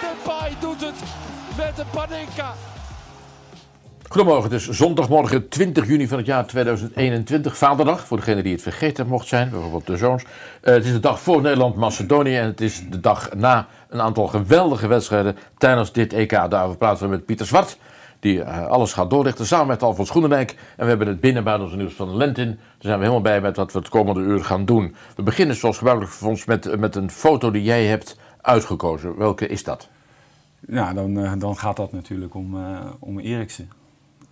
Van 0.00 0.08
Depay 0.08 0.52
doet 0.60 0.80
het 0.80 0.94
met 1.56 1.76
de 1.76 1.84
Panenka. 1.92 2.52
Goedemorgen, 4.08 4.50
het 4.50 4.60
is 4.60 4.68
zondagmorgen 4.68 5.48
20 5.48 5.86
juni 5.86 6.08
van 6.08 6.18
het 6.18 6.26
jaar 6.26 6.46
2021, 6.46 7.56
vaderdag, 7.56 8.06
voor 8.06 8.16
degene 8.16 8.42
die 8.42 8.52
het 8.52 8.62
vergeten 8.62 9.06
mocht 9.06 9.26
zijn, 9.26 9.50
bijvoorbeeld 9.50 9.86
de 9.86 9.96
zoons. 9.96 10.22
Eh, 10.60 10.74
het 10.74 10.84
is 10.84 10.92
de 10.92 11.00
dag 11.00 11.20
voor 11.20 11.42
Nederland-Macedonië 11.42 12.36
en 12.36 12.44
het 12.44 12.60
is 12.60 12.82
de 12.90 13.00
dag 13.00 13.34
na 13.34 13.66
een 13.88 14.00
aantal 14.00 14.26
geweldige 14.26 14.86
wedstrijden 14.86 15.36
tijdens 15.58 15.92
dit 15.92 16.12
EK. 16.12 16.30
Daarover 16.30 16.76
praten 16.76 17.04
we 17.04 17.10
met 17.10 17.26
Pieter 17.26 17.46
Zwart, 17.46 17.78
die 18.20 18.42
eh, 18.42 18.66
alles 18.66 18.92
gaat 18.92 19.10
doorlichten, 19.10 19.46
samen 19.46 19.66
met 19.66 19.82
Alfons 19.82 20.10
Groenendijk. 20.10 20.50
En 20.50 20.82
we 20.82 20.88
hebben 20.88 21.06
het 21.06 21.20
binnenbuitenlandse 21.20 21.82
nieuws 21.82 21.96
van 21.96 22.08
de 22.08 22.16
Lentin. 22.16 22.46
Daar 22.46 22.56
zijn 22.78 22.94
we 22.94 23.00
helemaal 23.00 23.22
bij 23.22 23.40
met 23.40 23.56
wat 23.56 23.72
we 23.72 23.78
het 23.78 23.88
komende 23.88 24.20
uur 24.20 24.44
gaan 24.44 24.64
doen. 24.64 24.94
We 25.16 25.22
beginnen 25.22 25.56
zoals 25.56 25.76
gebruikelijk 25.76 26.14
voor 26.14 26.28
ons 26.28 26.44
met, 26.44 26.78
met 26.78 26.96
een 26.96 27.10
foto 27.10 27.50
die 27.50 27.62
jij 27.62 27.84
hebt 27.84 28.16
uitgekozen. 28.46 29.16
Welke 29.16 29.46
is 29.46 29.64
dat? 29.64 29.88
Ja, 30.68 30.92
dan, 30.92 31.18
eh, 31.18 31.32
dan 31.38 31.56
gaat 31.56 31.76
dat 31.76 31.92
natuurlijk 31.92 32.34
om, 32.34 32.56
eh, 32.56 32.90
om 32.98 33.18
Eriksen. 33.18 33.68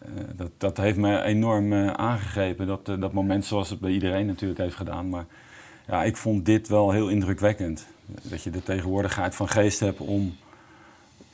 Eh, 0.05 0.11
dat, 0.37 0.51
dat 0.59 0.77
heeft 0.77 0.97
me 0.97 1.23
enorm 1.23 1.73
eh, 1.73 1.93
aangegrepen, 1.93 2.67
dat, 2.67 2.87
dat 2.87 3.13
moment 3.13 3.45
zoals 3.45 3.71
het 3.71 3.81
bij 3.81 3.91
iedereen 3.91 4.27
natuurlijk 4.27 4.61
heeft 4.61 4.77
gedaan. 4.77 5.09
Maar 5.09 5.27
ja, 5.87 6.05
ik 6.05 6.17
vond 6.17 6.47
dit 6.47 6.69
wel 6.69 6.91
heel 6.91 7.09
indrukwekkend. 7.09 7.87
Dat 8.23 8.43
je 8.43 8.51
de 8.51 8.63
tegenwoordigheid 8.63 9.35
van 9.35 9.49
geest 9.49 9.81
hebt 9.81 10.01
om, 10.01 10.37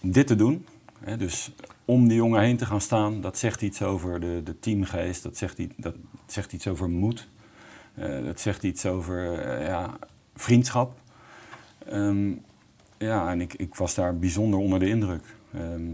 dit 0.00 0.26
te 0.26 0.36
doen. 0.36 0.66
Hè, 1.00 1.16
dus 1.16 1.50
om 1.84 2.08
die 2.08 2.16
jongen 2.16 2.41
heen 2.41 2.56
te 2.56 2.66
gaan 2.66 2.80
staan, 2.80 3.20
dat 3.20 3.38
zegt 3.38 3.62
iets 3.62 3.82
over 3.82 4.20
de, 4.20 4.41
de 4.44 4.58
teamgeest, 4.60 5.22
dat 5.22 5.36
zegt, 5.36 5.58
iets, 5.58 5.74
dat 5.76 5.94
zegt 6.26 6.52
iets 6.52 6.66
over 6.69 6.88
moed. 6.88 7.28
Dat 8.24 8.41
zegt 8.41 8.62
iets 8.62 8.86
over 8.86 9.48
ja, 9.62 9.98
vriendschap. 10.34 10.92
Ehm, 11.86 12.32
ja, 13.06 13.30
en 13.30 13.40
ik, 13.40 13.54
ik 13.54 13.74
was 13.74 13.94
daar 13.94 14.18
bijzonder 14.18 14.58
onder 14.58 14.78
de 14.78 14.88
indruk. 14.88 15.22
Ehm, 15.54 15.92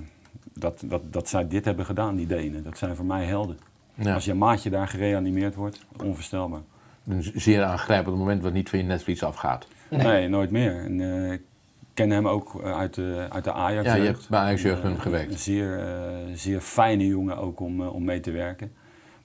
dat, 0.53 0.83
dat, 0.85 1.13
dat 1.13 1.29
zij 1.29 1.49
dit 1.49 1.65
hebben 1.65 1.85
gedaan, 1.85 2.17
die 2.17 2.27
Denen. 2.27 2.63
Dat 2.63 2.79
zijn 2.79 2.97
voor 2.97 3.05
mij 3.05 3.25
helden. 3.25 3.59
Ja. 3.95 4.15
Als 4.15 4.25
je 4.25 4.35
maatje 4.35 4.71
daar 4.71 4.89
gereanimeerd 4.89 5.55
wordt, 5.55 5.87
onvoorstelbaar. 6.03 6.61
Een 7.07 7.33
zeer 7.35 7.63
aangrijpend 7.63 8.17
moment 8.17 8.43
wat 8.43 8.53
niet 8.53 8.69
van 8.69 8.79
je 8.79 8.85
netvlies 8.85 9.23
afgaat. 9.23 9.67
Nee, 9.91 10.29
nooit 10.29 10.51
meer. 10.51 10.85
En, 10.85 11.01
eh, 11.01 11.33
ik 11.33 11.43
ken 11.95 12.11
hem 12.11 12.29
ook 12.29 12.63
eh, 12.63 12.79
uit 12.79 12.95
de, 12.95 13.27
uit 13.31 13.45
de 13.45 13.53
Ajax. 13.53 13.87
Ja, 13.87 13.95
je 13.95 14.03
hebt 14.03 14.29
bij 14.29 14.41
Ajax 14.41 14.63
jeugd 14.63 14.83
met 14.83 14.93
hem 14.93 15.01
gewerkt. 15.01 15.33
Een 15.33 15.39
zeer, 15.39 15.79
eh, 15.79 16.35
zeer 16.35 16.61
fijne 16.61 17.07
jongen 17.07 17.37
ook 17.37 17.61
om, 17.61 17.81
eh, 17.81 17.95
om 17.95 18.05
mee 18.05 18.21
te 18.21 18.31
werken. 18.31 18.73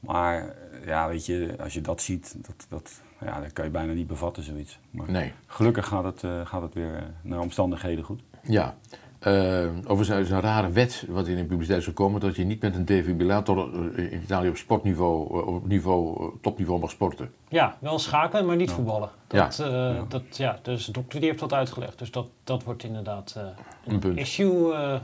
Maar 0.01 0.39
eh, 0.39 0.85
ja, 0.85 1.07
weet 1.07 1.25
je, 1.25 1.55
als 1.59 1.73
je 1.73 1.81
dat 1.81 2.01
ziet, 2.01 2.35
dat, 2.37 2.65
dat, 2.69 3.01
ja, 3.25 3.39
dat 3.39 3.53
kan 3.53 3.65
je 3.65 3.71
bijna 3.71 3.93
niet 3.93 4.07
bevatten, 4.07 4.43
zoiets. 4.43 4.79
Maar 4.91 5.11
Nee. 5.11 5.33
gelukkig 5.47 5.87
gaat 5.87 6.03
het, 6.03 6.23
eh, 6.23 6.45
gaat 6.45 6.61
het 6.61 6.73
weer 6.73 6.95
eh, 6.95 7.01
naar 7.21 7.39
omstandigheden 7.39 8.03
goed. 8.03 8.21
Ja. 8.43 8.75
Uh, 9.27 9.67
overigens 9.87 10.09
is 10.19 10.29
een 10.29 10.41
rare 10.41 10.69
wet 10.71 11.05
wat 11.09 11.27
in 11.27 11.35
de 11.35 11.43
publiciteit 11.45 11.79
is 11.79 11.85
gekomen 11.85 12.19
dat 12.21 12.35
je 12.35 12.43
niet 12.43 12.61
met 12.61 12.75
een 12.75 12.85
defibrillator 12.85 13.69
in 13.99 14.21
Italië 14.23 14.49
op 14.49 14.57
sportniveau, 14.57 15.45
op 15.47 15.67
niveau, 15.67 16.31
topniveau 16.41 16.79
mag 16.79 16.89
sporten. 16.89 17.31
Ja, 17.49 17.77
wel 17.79 17.99
schaken, 17.99 18.45
maar 18.45 18.55
niet 18.55 18.71
voetballen. 18.71 19.09
Ja. 19.29 19.43
Dat, 19.43 19.59
eh, 19.59 20.01
Dat, 20.07 20.37
ja, 20.37 20.59
dus 20.61 20.85
de 20.85 20.91
dokter 20.91 21.19
die 21.19 21.29
heeft 21.29 21.41
dat 21.41 21.53
uitgelegd. 21.53 21.99
Dus 21.99 22.11
dat, 22.11 22.27
dat 22.43 22.63
wordt 22.63 22.83
inderdaad 22.83 23.33
eh, 23.37 23.43
Een 23.85 23.99
punt. 23.99 24.17
issue 24.17 24.73
eh, 24.73 24.99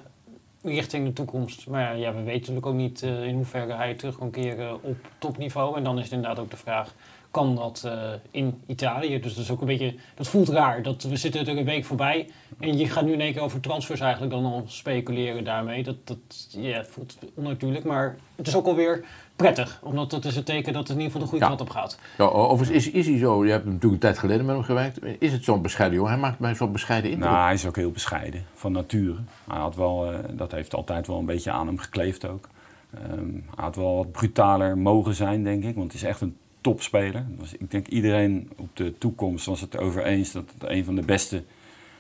richting 0.64 1.06
de 1.06 1.14
toekomst. 1.14 1.68
Maar 1.68 1.82
ja, 1.82 1.92
ja, 1.92 2.10
we 2.14 2.22
weten 2.24 2.40
natuurlijk 2.40 2.66
ook 2.66 2.74
niet 2.76 3.04
eh, 3.04 3.24
in 3.24 3.36
hoeverre 3.36 3.74
hij 3.74 3.94
terug 3.94 4.18
kan 4.18 4.32
keren 4.32 4.84
op 4.84 4.98
topniveau. 5.18 5.78
En 5.78 5.84
dan 5.84 5.98
is 5.98 6.04
het 6.04 6.14
inderdaad 6.14 6.40
ook 6.40 6.50
de 6.52 6.58
vraag, 6.58 6.94
kan 7.38 7.56
dat 7.56 7.84
eh, 7.86 7.94
in 8.32 8.62
Italië? 8.66 9.20
Dus 9.20 9.34
dat 9.36 9.44
is 9.44 9.52
ook 9.52 9.62
een 9.62 9.68
beetje, 9.68 9.96
dat 10.16 10.28
voelt 10.28 10.50
raar. 10.50 10.82
Dat, 10.84 11.04
we 11.04 11.16
zitten 11.16 11.48
er 11.48 11.58
een 11.58 11.66
week 11.66 11.86
voorbij 11.86 12.30
en 12.60 12.78
je 12.78 12.90
gaat 12.90 13.06
nu 13.06 13.14
in 13.14 13.22
één 13.22 13.34
keer 13.34 13.42
over 13.42 13.60
transfers 13.60 14.00
eigenlijk 14.00 14.32
dan 14.32 14.46
al 14.46 14.64
speculeren 14.68 15.44
daarmee. 15.44 15.84
Dat, 15.84 15.96
dat 16.04 16.18
ja, 16.50 16.78
het 16.78 16.88
voelt 16.88 17.18
onnatuurlijk, 17.34 17.84
maar 17.86 18.18
het 18.36 18.48
is 18.48 18.56
ook 18.56 18.66
alweer 18.66 19.06
prettig. 19.36 19.80
Omdat 19.84 20.12
dat 20.12 20.26
is 20.26 20.36
het 20.36 20.46
teken 20.46 20.74
dat 20.74 20.88
het 20.88 20.98
in 20.98 21.04
ieder 21.04 21.12
geval 21.12 21.22
de 21.22 21.28
goede 21.28 21.44
Ja. 21.44 21.50
kant 21.50 21.62
op 21.62 21.70
gaat. 21.70 22.00
Ja, 22.18 22.24
overigens 22.26 22.86
is, 22.88 22.94
is 22.94 23.08
hij 23.08 23.18
zo, 23.18 23.46
je 23.46 23.52
hebt 23.52 23.66
natuurlijk 23.66 23.94
een 23.94 24.00
tijd 24.00 24.18
geleden 24.18 24.46
met 24.46 24.56
hem 24.56 24.64
gewerkt, 24.64 25.00
is 25.20 25.32
het 25.32 25.44
zo'n 25.44 25.62
bescheiden 25.62 25.98
jongen? 25.98 26.14
Hij 26.14 26.22
maakt 26.22 26.40
mij 26.40 26.56
zo'n 26.56 26.72
bescheiden 26.72 27.12
indruk. 27.12 27.30
Nou, 27.30 27.44
hij 27.44 27.54
is 27.54 27.66
ook 27.66 27.76
heel 27.76 27.92
bescheiden, 27.92 28.46
van 28.54 28.72
nature. 28.72 29.18
Hij 29.48 29.60
had 29.60 29.76
wel, 29.76 30.12
eh, 30.12 30.20
dat 30.32 30.52
heeft 30.52 30.74
altijd 30.76 31.08
wel 31.08 31.18
een 31.18 31.26
beetje 31.26 31.52
aan 31.52 31.68
hem 31.68 31.78
gekleefd 31.78 32.28
ook. 32.28 32.48
Ehm, 32.94 33.32
hij 33.56 33.64
had 33.64 33.76
wel 33.76 33.96
wat 33.96 34.12
brutaler 34.12 34.78
mogen 34.78 35.14
zijn, 35.14 35.44
denk 35.44 35.64
ik, 35.64 35.76
want 35.76 35.92
het 35.92 36.02
is 36.02 36.08
echt 36.08 36.22
een 36.22 36.38
topspeler. 36.68 37.26
Dus 37.40 37.54
ik 37.54 37.72
denk 37.72 37.88
iedereen 37.88 38.50
op 38.58 38.70
de 38.74 38.98
toekomst 38.98 39.46
was 39.46 39.62
het 39.62 39.74
erover 39.74 40.04
eens 40.04 40.32
dat 40.32 40.44
het 40.60 40.70
een 40.70 40.86
van 40.86 40.96
de 40.96 41.02
beste 41.02 41.44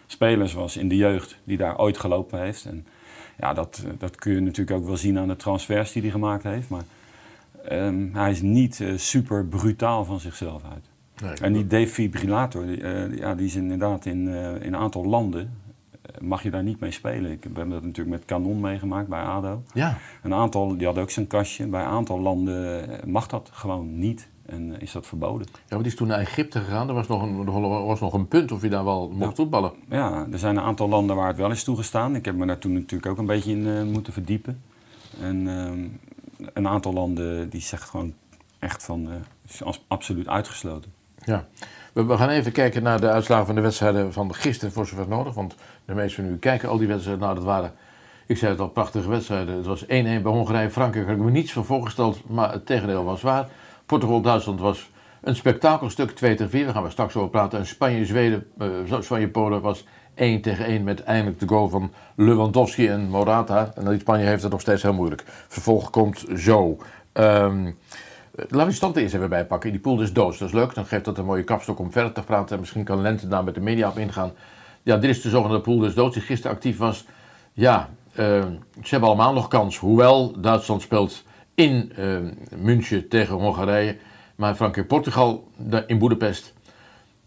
spelers 0.07 0.53
was 0.53 0.77
in 0.77 0.87
de 0.87 0.95
jeugd 0.95 1.37
die 1.43 1.57
daar 1.57 1.79
ooit 1.79 1.97
gelopen 1.97 2.39
heeft. 2.39 2.65
En 2.65 2.87
ja, 3.39 3.53
dat, 3.53 3.83
eh, 3.85 3.91
dat 3.97 4.15
kun 4.15 4.33
je 4.33 4.39
natuurlijk 4.39 4.77
ook 4.77 4.85
wel 4.85 4.97
zien 4.97 5.17
aan 5.17 5.27
de 5.27 5.35
transfers 5.35 5.91
die 5.91 6.01
hij 6.01 6.11
gemaakt 6.11 6.43
heeft. 6.43 6.69
Maar 6.69 6.83
ehm, 7.65 8.07
hij 8.13 8.31
is 8.31 8.41
niet 8.41 8.81
eh, 8.81 8.97
super 8.97 9.45
brutaal 9.45 10.05
van 10.05 10.19
zichzelf 10.19 10.63
uit. 10.73 10.85
Nee. 11.21 11.33
En 11.33 11.53
die 11.53 11.67
defibrillator, 11.67 12.65
die, 12.65 12.81
eh, 12.81 13.17
ja, 13.17 13.35
die 13.35 13.45
is 13.45 13.55
inderdaad 13.55 14.05
in, 14.05 14.27
in 14.27 14.73
een 14.73 14.75
aantal 14.75 15.05
landen, 15.05 15.53
mag 16.21 16.43
je 16.43 16.49
daar 16.49 16.63
niet 16.63 16.79
mee 16.79 16.91
spelen. 16.91 17.31
Ik 17.31 17.43
heb 17.43 17.55
dat 17.55 17.67
natuurlijk 17.67 18.07
met 18.07 18.25
Canon 18.25 18.59
meegemaakt 18.59 19.07
bij 19.07 19.21
ADO. 19.21 19.63
Ja, 19.73 19.97
Een 20.23 20.33
aantal, 20.33 20.77
die 20.77 20.87
had 20.87 20.97
ook 20.97 21.09
zijn 21.09 21.27
kastje. 21.27 21.67
Bij 21.67 21.81
een 21.81 21.89
aantal 21.89 22.19
landen 22.19 22.89
mag 23.05 23.27
dat 23.27 23.49
gewoon 23.53 23.99
niet 23.99 24.27
en 24.47 24.75
eh, 24.75 24.81
is 24.81 24.91
dat 24.91 25.07
verboden. 25.07 25.47
ja, 25.51 25.61
want 25.69 25.83
die 25.83 25.91
is 25.91 25.97
toen 25.97 26.07
naar 26.07 26.19
Egypte 26.19 26.59
gegaan, 26.59 26.87
er 26.87 26.93
was 26.93 27.07
nog 27.07 27.21
een, 27.21 27.45
was 27.85 27.99
nog 27.99 28.13
een 28.13 28.27
punt 28.27 28.51
of 28.51 28.61
je 28.61 28.69
daar 28.69 28.83
wel 28.83 29.09
mocht 29.09 29.35
voetballen. 29.35 29.71
Ja, 29.89 30.27
er 30.31 30.39
zijn 30.39 30.57
een 30.57 30.63
aantal 30.63 30.89
landen 30.89 31.15
waar 31.15 31.27
het 31.27 31.37
wel 31.37 31.51
is 31.51 31.63
toegestaan. 31.63 32.15
Ik 32.15 32.25
heb 32.25 32.35
me 32.35 32.45
daar 32.45 32.57
toen 32.57 32.73
natuurlijk 32.73 33.11
ook 33.11 33.17
een 33.17 33.25
beetje 33.25 33.51
in 33.51 33.67
eh, 33.67 33.83
moeten 33.83 34.13
verdiepen. 34.13 34.61
En 35.21 35.47
ehm, 35.47 35.87
een 36.53 36.67
aantal 36.67 36.93
landen 36.93 37.49
die 37.49 37.61
zegt 37.61 37.89
gewoon 37.89 38.13
echt 38.59 38.83
van, 38.83 39.07
eh, 39.09 39.15
is 39.47 39.63
als 39.63 39.85
absoluut 39.87 40.27
uitgesloten. 40.27 40.93
Ja. 41.25 41.47
We, 41.93 42.05
we 42.05 42.17
gaan 42.17 42.29
even 42.29 42.51
kijken 42.51 42.83
naar 42.83 43.01
de 43.01 43.09
uitslagen 43.09 43.45
van 43.45 43.55
de 43.55 43.61
wedstrijden 43.61 44.13
van 44.13 44.33
gisteren 44.33 44.73
voor 44.73 44.87
zover 44.87 45.07
nodig. 45.07 45.33
Want 45.33 45.55
de 45.85 45.93
meesten 45.93 46.23
van 46.23 46.33
u 46.33 46.37
kijken 46.37 46.69
al 46.69 46.77
die 46.77 46.87
wedstrijden. 46.87 47.23
Nou, 47.23 47.35
dat 47.35 47.43
waren, 47.43 47.73
ik 48.25 48.37
zei 48.37 48.51
het 48.51 48.61
al, 48.61 48.69
prachtige 48.69 49.09
wedstrijden. 49.09 49.55
Het 49.55 49.65
was 49.65 49.83
1-1 49.83 49.87
bij 49.87 50.21
Hongarije. 50.23 50.69
Frankrijk 50.69 51.07
had 51.07 51.15
ik 51.15 51.21
me 51.21 51.31
niets 51.31 51.53
van 51.53 51.65
voorgesteld, 51.65 52.29
maar 52.29 52.51
het 52.51 52.65
tegendeel 52.65 53.03
was 53.03 53.21
waar. 53.21 53.49
Portugal-Duitsland 53.87 54.59
was 54.59 54.89
een 55.21 55.35
spektakelstuk, 55.35 56.11
2 56.11 56.35
tegen 56.35 56.51
4. 56.51 56.63
Daar 56.63 56.73
gaan 56.73 56.83
we 56.83 56.89
straks 56.89 57.15
over 57.15 57.29
praten. 57.29 57.59
En 57.59 57.65
Spanje-Zweden, 57.65 58.47
eh, 58.57 58.99
Spanje-Polen 58.99 59.61
was 59.61 59.85
1 60.15 60.41
tegen 60.41 60.65
1 60.65 60.83
met 60.83 61.03
eindelijk 61.03 61.39
de 61.39 61.47
goal 61.47 61.69
van 61.69 61.91
Lewandowski 62.15 62.87
en 62.87 63.09
Morata. 63.09 63.71
En 63.75 63.89
die 63.89 63.99
Spanje 63.99 64.25
heeft 64.25 64.43
het 64.43 64.51
nog 64.51 64.61
steeds 64.61 64.81
heel 64.81 64.93
moeilijk. 64.93 65.23
Vervolg 65.47 65.89
komt 65.89 66.25
zo. 66.35 66.77
Ehm 67.11 67.69
Laten 68.37 68.57
we 68.57 68.65
die 68.65 68.73
stand 68.73 68.95
er 68.95 69.01
eerst 69.01 69.13
even 69.13 69.29
bijpakken. 69.29 69.71
Die 69.71 69.79
pool 69.79 70.01
is 70.01 70.13
dood. 70.13 70.39
Dat 70.39 70.47
is 70.47 70.53
leuk. 70.53 70.73
Dan 70.73 70.85
geeft 70.85 71.05
dat 71.05 71.17
een 71.17 71.25
mooie 71.25 71.43
kapstok 71.43 71.79
om 71.79 71.91
verder 71.91 72.11
te 72.11 72.21
praten. 72.21 72.53
En 72.53 72.59
misschien 72.59 72.83
kan 72.83 73.01
Lente 73.01 73.27
daar 73.27 73.43
met 73.43 73.55
de 73.55 73.61
media 73.61 73.89
op 73.89 73.97
ingaan. 73.97 74.31
Ja, 74.83 74.97
dit 74.97 75.09
is 75.09 75.21
de 75.21 75.29
zogenaamde 75.29 75.63
pool 75.63 75.85
is 75.85 75.93
dood 75.93 76.13
die 76.13 76.21
gisteren 76.21 76.55
actief 76.55 76.77
was. 76.77 77.05
Ja, 77.53 77.89
eh, 78.13 78.25
ze 78.83 78.89
hebben 78.89 79.09
allemaal 79.09 79.33
nog 79.33 79.47
kans. 79.47 79.77
Hoewel 79.77 80.39
Duitsland 80.39 80.81
speelt 80.81 81.23
in 81.57 81.91
eh, 81.95 82.17
München 82.57 83.07
tegen 83.09 83.35
Hongarije. 83.35 83.97
Maar 84.35 84.55
Frankrijk-Portugal 84.55 85.47
in 85.87 85.97
Boedapest. 85.97 86.53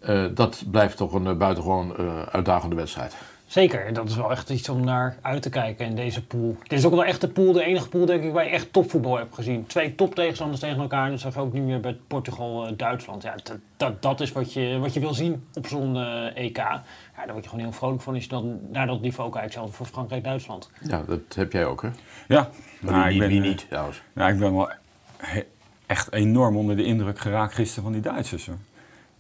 eh, 0.01 0.25
dat 0.35 0.65
blijft 0.71 0.97
toch 0.97 1.13
een 1.13 1.27
eh, 1.27 1.37
buitengewoon 1.37 1.97
eh, 1.97 2.23
uitdagende 2.23 2.77
wedstrijd. 2.77 3.17
Zeker, 3.51 3.93
dat 3.93 4.09
is 4.09 4.17
wel 4.17 4.31
echt 4.31 4.51
iets 4.51 4.69
om 4.69 4.85
naar 4.85 5.17
uit 5.23 5.43
te 5.43 5.51
kijken 5.51 5.87
in 5.87 5.95
deze 5.95 6.25
pool. 6.27 6.57
Dit 6.63 6.79
is 6.79 6.85
ook 6.85 6.91
wel 6.93 7.05
echt 7.05 7.21
de 7.21 7.29
pool, 7.29 7.53
de 7.53 7.65
enige 7.65 7.89
pool 7.89 8.07
denk 8.07 8.25
ik 8.25 8.33
waar 8.33 8.45
je 8.45 8.51
echt 8.51 8.73
topvoetbal 8.73 9.17
hebt 9.17 9.35
gezien. 9.35 9.67
Twee 9.67 9.95
toptegenstanders 9.95 10.61
tegen 10.61 10.81
elkaar, 10.81 11.11
dat 11.11 11.21
zag 11.21 11.35
je 11.35 11.41
ook 11.41 11.53
nu 11.53 11.67
weer 11.67 11.81
bij 11.81 11.97
Portugal-Duitsland. 12.07 13.23
Ja, 13.23 13.35
dat, 13.43 13.57
dat, 13.77 14.03
dat 14.03 14.21
is 14.21 14.33
wat 14.33 14.53
je, 14.53 14.79
wat 14.79 14.95
je 14.95 15.01
wil 15.01 15.15
zien 15.15 15.45
op 15.55 15.67
zo'n 15.67 15.97
eh, 15.97 16.45
EK. 16.45 16.57
Ja, 16.57 16.83
daar 17.17 17.33
word 17.33 17.45
je 17.45 17.51
gewoon 17.51 17.65
heel 17.65 17.75
vrolijk 17.75 18.03
van 18.03 18.15
als 18.15 18.23
je 18.23 18.29
dan 18.29 18.59
naar 18.73 18.87
dat 18.87 19.01
niveau 19.01 19.31
kijkt, 19.31 19.53
zelfs 19.53 19.77
voor 19.77 19.87
Frankrijk-Duitsland. 19.87 20.71
Ja, 20.81 21.03
dat 21.07 21.21
heb 21.35 21.53
jij 21.53 21.65
ook, 21.67 21.83
hè? 21.83 21.89
Ja, 22.29 22.49
Maar 22.81 22.93
nou, 22.93 23.11
ik 23.11 23.19
ben, 23.19 23.29
wie 23.29 23.41
eh, 23.41 23.47
niet, 23.49 23.67
trouwens. 23.69 24.03
Ja, 24.15 24.29
ik 24.29 24.39
ben 24.39 24.55
wel 24.57 24.71
he- 25.17 25.45
echt 25.87 26.13
enorm 26.13 26.57
onder 26.57 26.77
de 26.77 26.85
indruk 26.85 27.19
geraakt 27.19 27.55
gisteren 27.55 27.83
van 27.83 27.93
die 27.93 28.03
Duitsers. 28.03 28.47
Hoor. 28.47 28.57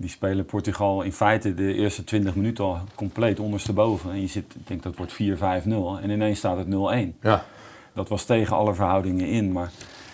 Die 0.00 0.10
spelen 0.10 0.44
Portugal 0.44 1.02
in 1.02 1.12
feite 1.12 1.54
de 1.54 1.74
eerste 1.74 2.04
20 2.04 2.34
minuten 2.34 2.64
al 2.64 2.78
compleet 2.94 3.40
ondersteboven. 3.40 4.10
En 4.10 4.20
je 4.20 4.26
zit, 4.26 4.54
ik 4.54 4.66
denk 4.66 4.82
dat 4.82 4.96
wordt 4.96 5.12
4-5-0 5.12 6.02
en 6.02 6.10
ineens 6.10 6.38
staat 6.38 6.56
het 6.56 6.66
0-1. 6.66 7.18
Ja. 7.20 7.44
Dat 7.92 8.08
was 8.08 8.24
tegen 8.24 8.56
alle 8.56 8.74
verhoudingen 8.74 9.26
in, 9.26 9.52
maar 9.52 9.70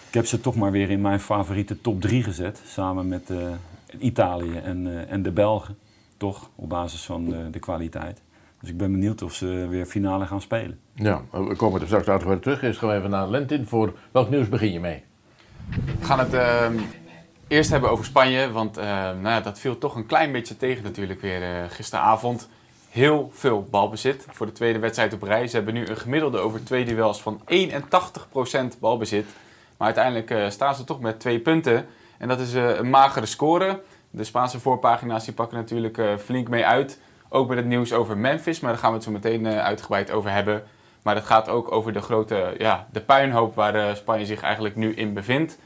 ik 0.08 0.14
heb 0.14 0.26
ze 0.26 0.40
toch 0.40 0.56
maar 0.56 0.70
weer 0.70 0.90
in 0.90 1.00
mijn 1.00 1.20
favoriete 1.20 1.80
top 1.80 2.00
3 2.00 2.22
gezet. 2.22 2.62
Samen 2.64 3.08
met 3.08 3.30
uh, 3.30 3.38
Italië 3.98 4.56
en, 4.56 4.86
uh, 4.86 5.12
en 5.12 5.22
de 5.22 5.30
Belgen. 5.30 5.76
Toch, 6.16 6.50
op 6.54 6.68
basis 6.68 7.04
van 7.04 7.32
uh, 7.32 7.38
de 7.50 7.58
kwaliteit. 7.58 8.22
Dus 8.60 8.70
ik 8.70 8.76
ben 8.76 8.92
benieuwd 8.92 9.22
of 9.22 9.32
ze 9.32 9.66
weer 9.68 9.86
finale 9.86 10.26
gaan 10.26 10.40
spelen. 10.40 10.78
Ja, 10.92 11.22
we 11.30 11.56
komen 11.56 11.80
er 11.80 11.86
straks 11.86 12.08
uitgebreid 12.08 12.42
terug. 12.42 12.62
Eerst 12.62 12.78
gaan 12.78 12.88
we 12.88 12.94
even 12.94 13.10
naar 13.10 13.28
Lentin. 13.28 13.66
Voor 13.66 13.92
welk 14.12 14.30
nieuws 14.30 14.48
begin 14.48 14.72
je 14.72 14.80
mee? 14.80 15.04
We 15.98 16.04
gaan 16.04 16.18
het 16.18 16.34
uh, 16.34 16.66
eerst 17.48 17.70
hebben 17.70 17.90
over 17.90 18.04
Spanje. 18.04 18.52
Want 18.52 18.78
uh, 18.78 18.84
nou 19.20 19.42
dat 19.42 19.58
viel 19.58 19.78
toch 19.78 19.94
een 19.94 20.06
klein 20.06 20.32
beetje 20.32 20.56
tegen 20.56 20.84
natuurlijk 20.84 21.20
weer 21.20 21.42
uh, 21.42 21.64
gisteravond. 21.68 22.48
Heel 22.90 23.30
veel 23.32 23.66
balbezit 23.70 24.26
voor 24.30 24.46
de 24.46 24.52
tweede 24.52 24.78
wedstrijd 24.78 25.12
op 25.12 25.22
rij. 25.22 25.46
Ze 25.46 25.56
hebben 25.56 25.74
nu 25.74 25.86
een 25.86 25.96
gemiddelde 25.96 26.38
over 26.38 26.64
twee 26.64 26.84
duels 26.84 27.22
van 27.22 27.40
81% 28.74 28.78
balbezit. 28.78 29.26
Maar 29.76 29.86
uiteindelijk 29.94 30.52
staan 30.52 30.74
ze 30.74 30.84
toch 30.84 31.00
met 31.00 31.20
twee 31.20 31.38
punten. 31.38 31.86
En 32.18 32.28
dat 32.28 32.40
is 32.40 32.52
een 32.54 32.90
magere 32.90 33.26
score. 33.26 33.82
De 34.10 34.24
Spaanse 34.24 34.60
voorpagina's 34.60 35.24
die 35.24 35.34
pakken 35.34 35.56
natuurlijk 35.56 36.00
flink 36.24 36.48
mee 36.48 36.66
uit. 36.66 36.98
Ook 37.28 37.48
met 37.48 37.56
het 37.56 37.66
nieuws 37.66 37.92
over 37.92 38.16
Memphis, 38.16 38.60
maar 38.60 38.70
daar 38.70 38.80
gaan 38.80 38.90
we 38.90 38.96
het 38.96 39.04
zo 39.04 39.10
meteen 39.10 39.46
uitgebreid 39.46 40.10
over 40.10 40.30
hebben. 40.30 40.62
Maar 41.02 41.14
het 41.14 41.24
gaat 41.24 41.48
ook 41.48 41.72
over 41.72 41.92
de 41.92 42.00
grote 42.00 42.54
ja, 42.58 42.86
de 42.92 43.00
puinhoop 43.00 43.54
waar 43.54 43.96
Spanje 43.96 44.26
zich 44.26 44.40
eigenlijk 44.40 44.76
nu 44.76 44.94
in 44.94 45.12
bevindt. 45.12 45.58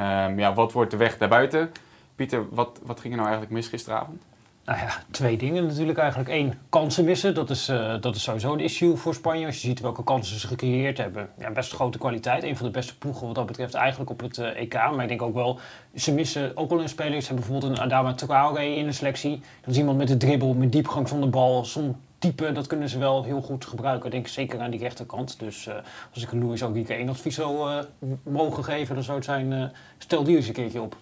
Um, 0.00 0.38
ja, 0.38 0.54
wat 0.54 0.72
wordt 0.72 0.90
de 0.90 0.96
weg 0.96 1.18
daarbuiten? 1.18 1.70
Pieter, 2.14 2.44
wat, 2.50 2.80
wat 2.82 3.00
ging 3.00 3.12
er 3.12 3.18
nou 3.18 3.28
eigenlijk 3.28 3.58
mis 3.58 3.68
gisteravond? 3.68 4.22
Nou 4.66 4.78
ja, 4.78 4.88
twee 5.10 5.36
dingen 5.36 5.66
natuurlijk 5.66 5.98
eigenlijk. 5.98 6.30
Eén, 6.30 6.54
kansen 6.68 7.04
missen. 7.04 7.34
Dat 7.34 7.50
is, 7.50 7.68
uh, 7.68 7.94
dat 8.00 8.14
is 8.16 8.22
sowieso 8.22 8.52
een 8.52 8.60
issue 8.60 8.96
voor 8.96 9.14
Spanje. 9.14 9.46
Als 9.46 9.54
je 9.54 9.68
ziet 9.68 9.80
welke 9.80 10.04
kansen 10.04 10.40
ze 10.40 10.46
gecreëerd 10.46 10.98
hebben. 10.98 11.28
Ja, 11.38 11.50
best 11.50 11.72
grote 11.72 11.98
kwaliteit. 11.98 12.42
Een 12.42 12.56
van 12.56 12.66
de 12.66 12.72
beste 12.72 12.98
ploegen 12.98 13.26
wat 13.26 13.34
dat 13.34 13.46
betreft 13.46 13.74
eigenlijk 13.74 14.10
op 14.10 14.20
het 14.20 14.36
uh, 14.36 14.60
EK. 14.60 14.74
Maar 14.74 15.02
ik 15.02 15.08
denk 15.08 15.22
ook 15.22 15.34
wel, 15.34 15.58
ze 15.94 16.12
missen 16.12 16.56
ook 16.56 16.70
wel 16.70 16.80
een 16.80 16.88
speler. 16.88 17.20
Ze 17.20 17.26
hebben 17.26 17.46
bijvoorbeeld 17.46 17.78
een 17.78 17.84
Adama 17.84 18.14
Traoré 18.14 18.64
in 18.64 18.86
de 18.86 18.92
selectie. 18.92 19.40
Dat 19.60 19.70
is 19.70 19.78
iemand 19.78 19.98
met 19.98 20.08
de 20.08 20.16
dribbel, 20.16 20.54
met 20.54 20.72
diepgang 20.72 21.08
van 21.08 21.20
de 21.20 21.26
bal. 21.26 21.64
Zo'n 21.64 21.96
type, 22.26 22.52
dat 22.52 22.66
kunnen 22.66 22.88
ze 22.88 22.98
wel 22.98 23.24
heel 23.24 23.40
goed 23.40 23.64
gebruiken. 23.64 24.06
Ik 24.06 24.12
denk 24.12 24.26
zeker 24.26 24.60
aan 24.60 24.70
die 24.70 24.80
rechterkant. 24.80 25.38
Dus 25.38 25.66
uh, 25.66 25.74
als 26.14 26.22
ik 26.22 26.32
Louis 26.32 26.62
ook 26.62 26.74
niet 26.74 26.90
één 26.90 27.08
advies 27.08 27.34
zou 27.34 27.70
uh, 27.70 27.78
mogen 28.22 28.64
geven, 28.64 28.94
dan 28.94 29.04
zou 29.04 29.16
het 29.16 29.26
zijn, 29.26 29.52
uh, 29.52 29.64
stel 29.98 30.24
die 30.24 30.36
eens 30.36 30.46
een 30.46 30.52
keertje 30.52 30.80
op. 30.80 30.96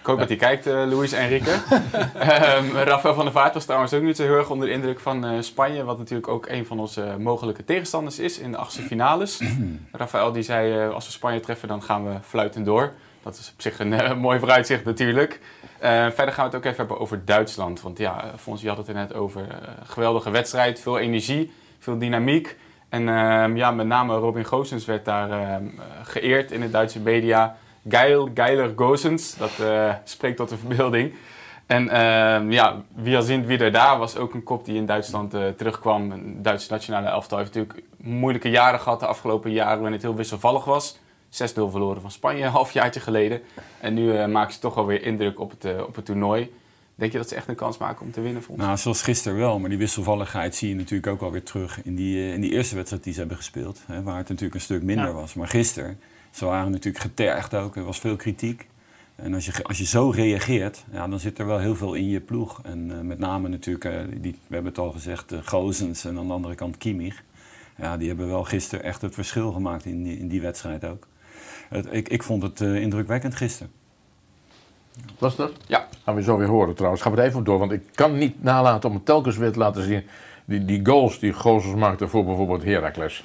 Ik 0.00 0.08
hoop 0.08 0.18
dat 0.18 0.28
hij 0.28 0.36
kijkt, 0.36 0.64
Louis 0.66 1.12
Enrique. 1.12 1.52
um, 1.52 2.76
Rafael 2.90 3.14
van 3.14 3.24
der 3.24 3.32
Vaart 3.32 3.54
was 3.54 3.64
trouwens 3.64 3.92
ook 3.92 4.02
niet 4.02 4.16
zo 4.16 4.22
heel 4.22 4.36
erg 4.36 4.50
onder 4.50 4.68
de 4.68 4.74
indruk 4.74 5.00
van 5.00 5.44
Spanje, 5.44 5.84
wat 5.84 5.98
natuurlijk 5.98 6.28
ook 6.28 6.46
een 6.48 6.66
van 6.66 6.80
onze 6.80 7.16
mogelijke 7.18 7.64
tegenstanders 7.64 8.18
is 8.18 8.38
in 8.38 8.50
de 8.50 8.56
achtste 8.56 8.82
finales. 8.82 9.40
Rafael 9.92 10.32
die 10.32 10.42
zei, 10.42 10.90
als 10.90 11.06
we 11.06 11.12
Spanje 11.12 11.40
treffen, 11.40 11.68
dan 11.68 11.82
gaan 11.82 12.04
we 12.04 12.14
fluitend 12.22 12.66
door. 12.66 12.92
Dat 13.22 13.38
is 13.38 13.52
op 13.54 13.60
zich 13.60 13.78
een 13.78 14.18
mooi 14.18 14.38
vooruitzicht 14.38 14.84
natuurlijk. 14.84 15.40
Uh, 15.82 15.88
verder 15.88 16.34
gaan 16.34 16.44
we 16.44 16.50
het 16.50 16.54
ook 16.54 16.64
even 16.64 16.76
hebben 16.76 17.00
over 17.00 17.24
Duitsland. 17.24 17.80
Want 17.80 17.98
ja, 17.98 18.24
Fons, 18.38 18.62
je 18.62 18.68
had 18.68 18.76
het 18.76 18.88
er 18.88 18.94
net 18.94 19.14
over. 19.14 19.40
Uh, 19.40 19.56
geweldige 19.84 20.30
wedstrijd, 20.30 20.80
veel 20.80 20.98
energie, 20.98 21.52
veel 21.78 21.98
dynamiek. 21.98 22.56
En 22.88 23.02
uh, 23.02 23.56
ja, 23.56 23.70
met 23.70 23.86
name 23.86 24.16
Robin 24.16 24.44
Gosens 24.44 24.84
werd 24.84 25.04
daar 25.04 25.60
geëerd 26.02 26.50
in 26.50 26.60
de 26.60 26.70
Duitse 26.70 27.00
media. 27.00 27.56
Geil, 27.88 28.30
geiler 28.34 28.72
Gosens, 28.76 29.36
dat 29.36 29.50
spreekt 30.04 30.36
tot 30.36 30.48
de 30.48 30.56
verbeelding. 30.56 31.14
En 31.66 31.88
ehm, 31.88 32.50
ja, 32.50 32.82
wie 32.94 33.16
al 33.16 33.22
zint, 33.22 33.46
wie 33.46 33.58
er 33.58 33.72
daar 33.72 33.98
was 33.98 34.16
ook 34.16 34.34
een 34.34 34.42
kop 34.42 34.64
die 34.64 34.76
in 34.76 34.86
Duitsland 34.86 35.30
terugkwam. 35.30 36.10
Een 36.10 36.42
Duitse 36.42 36.72
nationale 36.72 37.08
elftal 37.08 37.38
heeft 37.38 37.54
natuurlijk 37.54 37.86
moeilijke 37.96 38.50
jaren 38.50 38.80
gehad 38.80 39.00
de 39.00 39.06
afgelopen 39.06 39.50
jaren 39.50 39.76
waarin 39.76 39.92
het 39.92 40.02
heel 40.02 40.14
wisselvallig 40.14 40.64
was. 40.64 40.98
6-0 41.32 41.34
verloren 41.52 42.00
van 42.00 42.10
Spanje 42.10 42.44
een 42.44 42.50
halfjaartje 42.50 43.00
geleden. 43.00 43.40
En 43.80 43.94
nu 43.94 44.12
uh, 44.12 44.26
maken 44.26 44.52
ze 44.52 44.58
toch 44.58 44.76
alweer 44.76 45.02
indruk 45.02 45.40
op 45.40 45.50
het, 45.50 45.64
uh, 45.64 45.80
op 45.80 45.94
het 45.94 46.04
toernooi. 46.04 46.52
Denk 46.94 47.12
je 47.12 47.18
dat 47.18 47.28
ze 47.28 47.34
echt 47.34 47.48
een 47.48 47.54
kans 47.54 47.78
maken 47.78 48.06
om 48.06 48.12
te 48.12 48.20
winnen? 48.20 48.42
Volgens? 48.42 48.66
Nou, 48.66 48.78
zoals 48.78 49.02
gisteren 49.02 49.38
wel. 49.38 49.58
Maar 49.58 49.68
die 49.68 49.78
wisselvalligheid 49.78 50.54
zie 50.54 50.68
je 50.68 50.74
natuurlijk 50.74 51.06
ook 51.06 51.20
alweer 51.20 51.42
terug 51.42 51.84
in 51.84 51.94
die, 51.94 52.16
uh, 52.16 52.32
in 52.32 52.40
die 52.40 52.52
eerste 52.52 52.74
wedstrijd 52.74 53.04
die 53.04 53.12
ze 53.12 53.18
hebben 53.18 53.36
gespeeld. 53.36 53.82
Hè, 53.86 54.02
waar 54.02 54.16
het 54.16 54.28
natuurlijk 54.28 54.54
een 54.54 54.60
stuk 54.60 54.82
minder 54.82 55.06
ja. 55.06 55.12
was. 55.12 55.34
Maar 55.34 55.48
gisteren, 55.48 56.00
ze 56.30 56.44
waren 56.44 56.70
natuurlijk 56.70 57.04
getergd 57.04 57.54
ook. 57.54 57.76
Er 57.76 57.84
was 57.84 57.98
veel 57.98 58.16
kritiek. 58.16 58.66
En 59.14 59.34
als 59.34 59.46
je, 59.46 59.64
als 59.64 59.78
je 59.78 59.84
zo 59.84 60.10
reageert, 60.10 60.84
ja, 60.92 61.08
dan 61.08 61.20
zit 61.20 61.38
er 61.38 61.46
wel 61.46 61.58
heel 61.58 61.76
veel 61.76 61.94
in 61.94 62.08
je 62.08 62.20
ploeg. 62.20 62.60
En 62.62 63.06
met 63.06 63.18
name 63.18 63.48
natuurlijk, 63.48 64.22
die, 64.22 64.32
we 64.32 64.54
hebben 64.54 64.72
het 64.72 64.80
al 64.80 64.92
gezegd, 64.92 65.34
Gozens 65.44 66.04
en 66.04 66.18
aan 66.18 66.26
de 66.26 66.32
andere 66.32 66.54
kant 66.54 66.76
Kimmich. 66.76 67.22
Ja, 67.76 67.96
die 67.96 68.08
hebben 68.08 68.28
wel 68.28 68.44
gisteren 68.44 68.84
echt 68.84 69.02
het 69.02 69.14
verschil 69.14 69.52
gemaakt 69.52 69.84
in 69.84 70.02
die, 70.02 70.18
in 70.18 70.28
die 70.28 70.40
wedstrijd 70.40 70.84
ook. 70.84 71.06
Het, 71.72 71.86
ik, 71.90 72.08
ik 72.08 72.22
vond 72.22 72.42
het 72.42 72.60
uh, 72.60 72.80
indrukwekkend 72.80 73.34
gisteren. 73.34 73.72
Was 75.18 75.36
dat? 75.36 75.52
Ja. 75.66 75.86
Gaan 76.04 76.14
we 76.14 76.22
zo 76.22 76.36
weer 76.36 76.48
horen 76.48 76.74
trouwens. 76.74 77.02
Gaan 77.02 77.12
we 77.12 77.20
er 77.20 77.26
even 77.26 77.44
door, 77.44 77.58
want 77.58 77.72
ik 77.72 77.82
kan 77.94 78.18
niet 78.18 78.42
nalaten 78.42 78.88
om 78.88 78.94
het 78.94 79.04
telkens 79.04 79.36
weer 79.36 79.52
te 79.52 79.58
laten 79.58 79.82
zien. 79.82 80.04
Die, 80.44 80.64
die 80.64 80.86
goals 80.86 81.18
die 81.18 81.32
Gozels 81.32 81.74
maakte 81.74 82.08
voor 82.08 82.24
bijvoorbeeld 82.24 82.64
Heracles. 82.64 83.24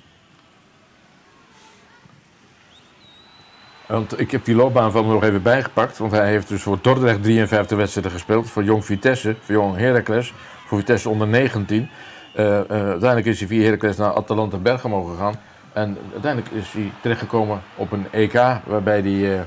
Want 3.87 4.19
ik 4.19 4.31
heb 4.31 4.45
die 4.45 4.55
loopbaan 4.55 4.91
van 4.91 5.03
hem 5.03 5.13
nog 5.13 5.23
even 5.23 5.41
bijgepakt. 5.41 5.97
Want 5.97 6.11
hij 6.11 6.27
heeft 6.27 6.47
dus 6.47 6.61
voor 6.61 6.79
Dordrecht 6.81 7.23
53 7.23 7.77
wedstrijden 7.77 8.11
gespeeld. 8.11 8.49
Voor 8.49 8.63
Jong 8.63 8.85
Vitesse, 8.85 9.35
voor 9.39 9.55
Jong 9.55 9.77
Heracles. 9.77 10.33
Voor 10.65 10.77
Vitesse 10.77 11.09
onder 11.09 11.27
19. 11.27 11.89
Uh, 12.35 12.45
uh, 12.45 12.53
uiteindelijk 12.69 13.25
is 13.25 13.39
hij 13.39 13.47
via 13.47 13.63
Heracles 13.63 13.97
naar 13.97 14.13
Atalanta 14.13 14.57
Bergamo 14.57 15.03
gegaan. 15.03 15.35
En 15.77 15.97
uiteindelijk 16.11 16.53
is 16.53 16.71
hij 16.71 16.91
terechtgekomen 17.01 17.61
op 17.75 17.91
een 17.91 18.07
EK 18.11 18.33
waarbij 18.65 18.99
hij 18.99 19.11
uh, 19.11 19.41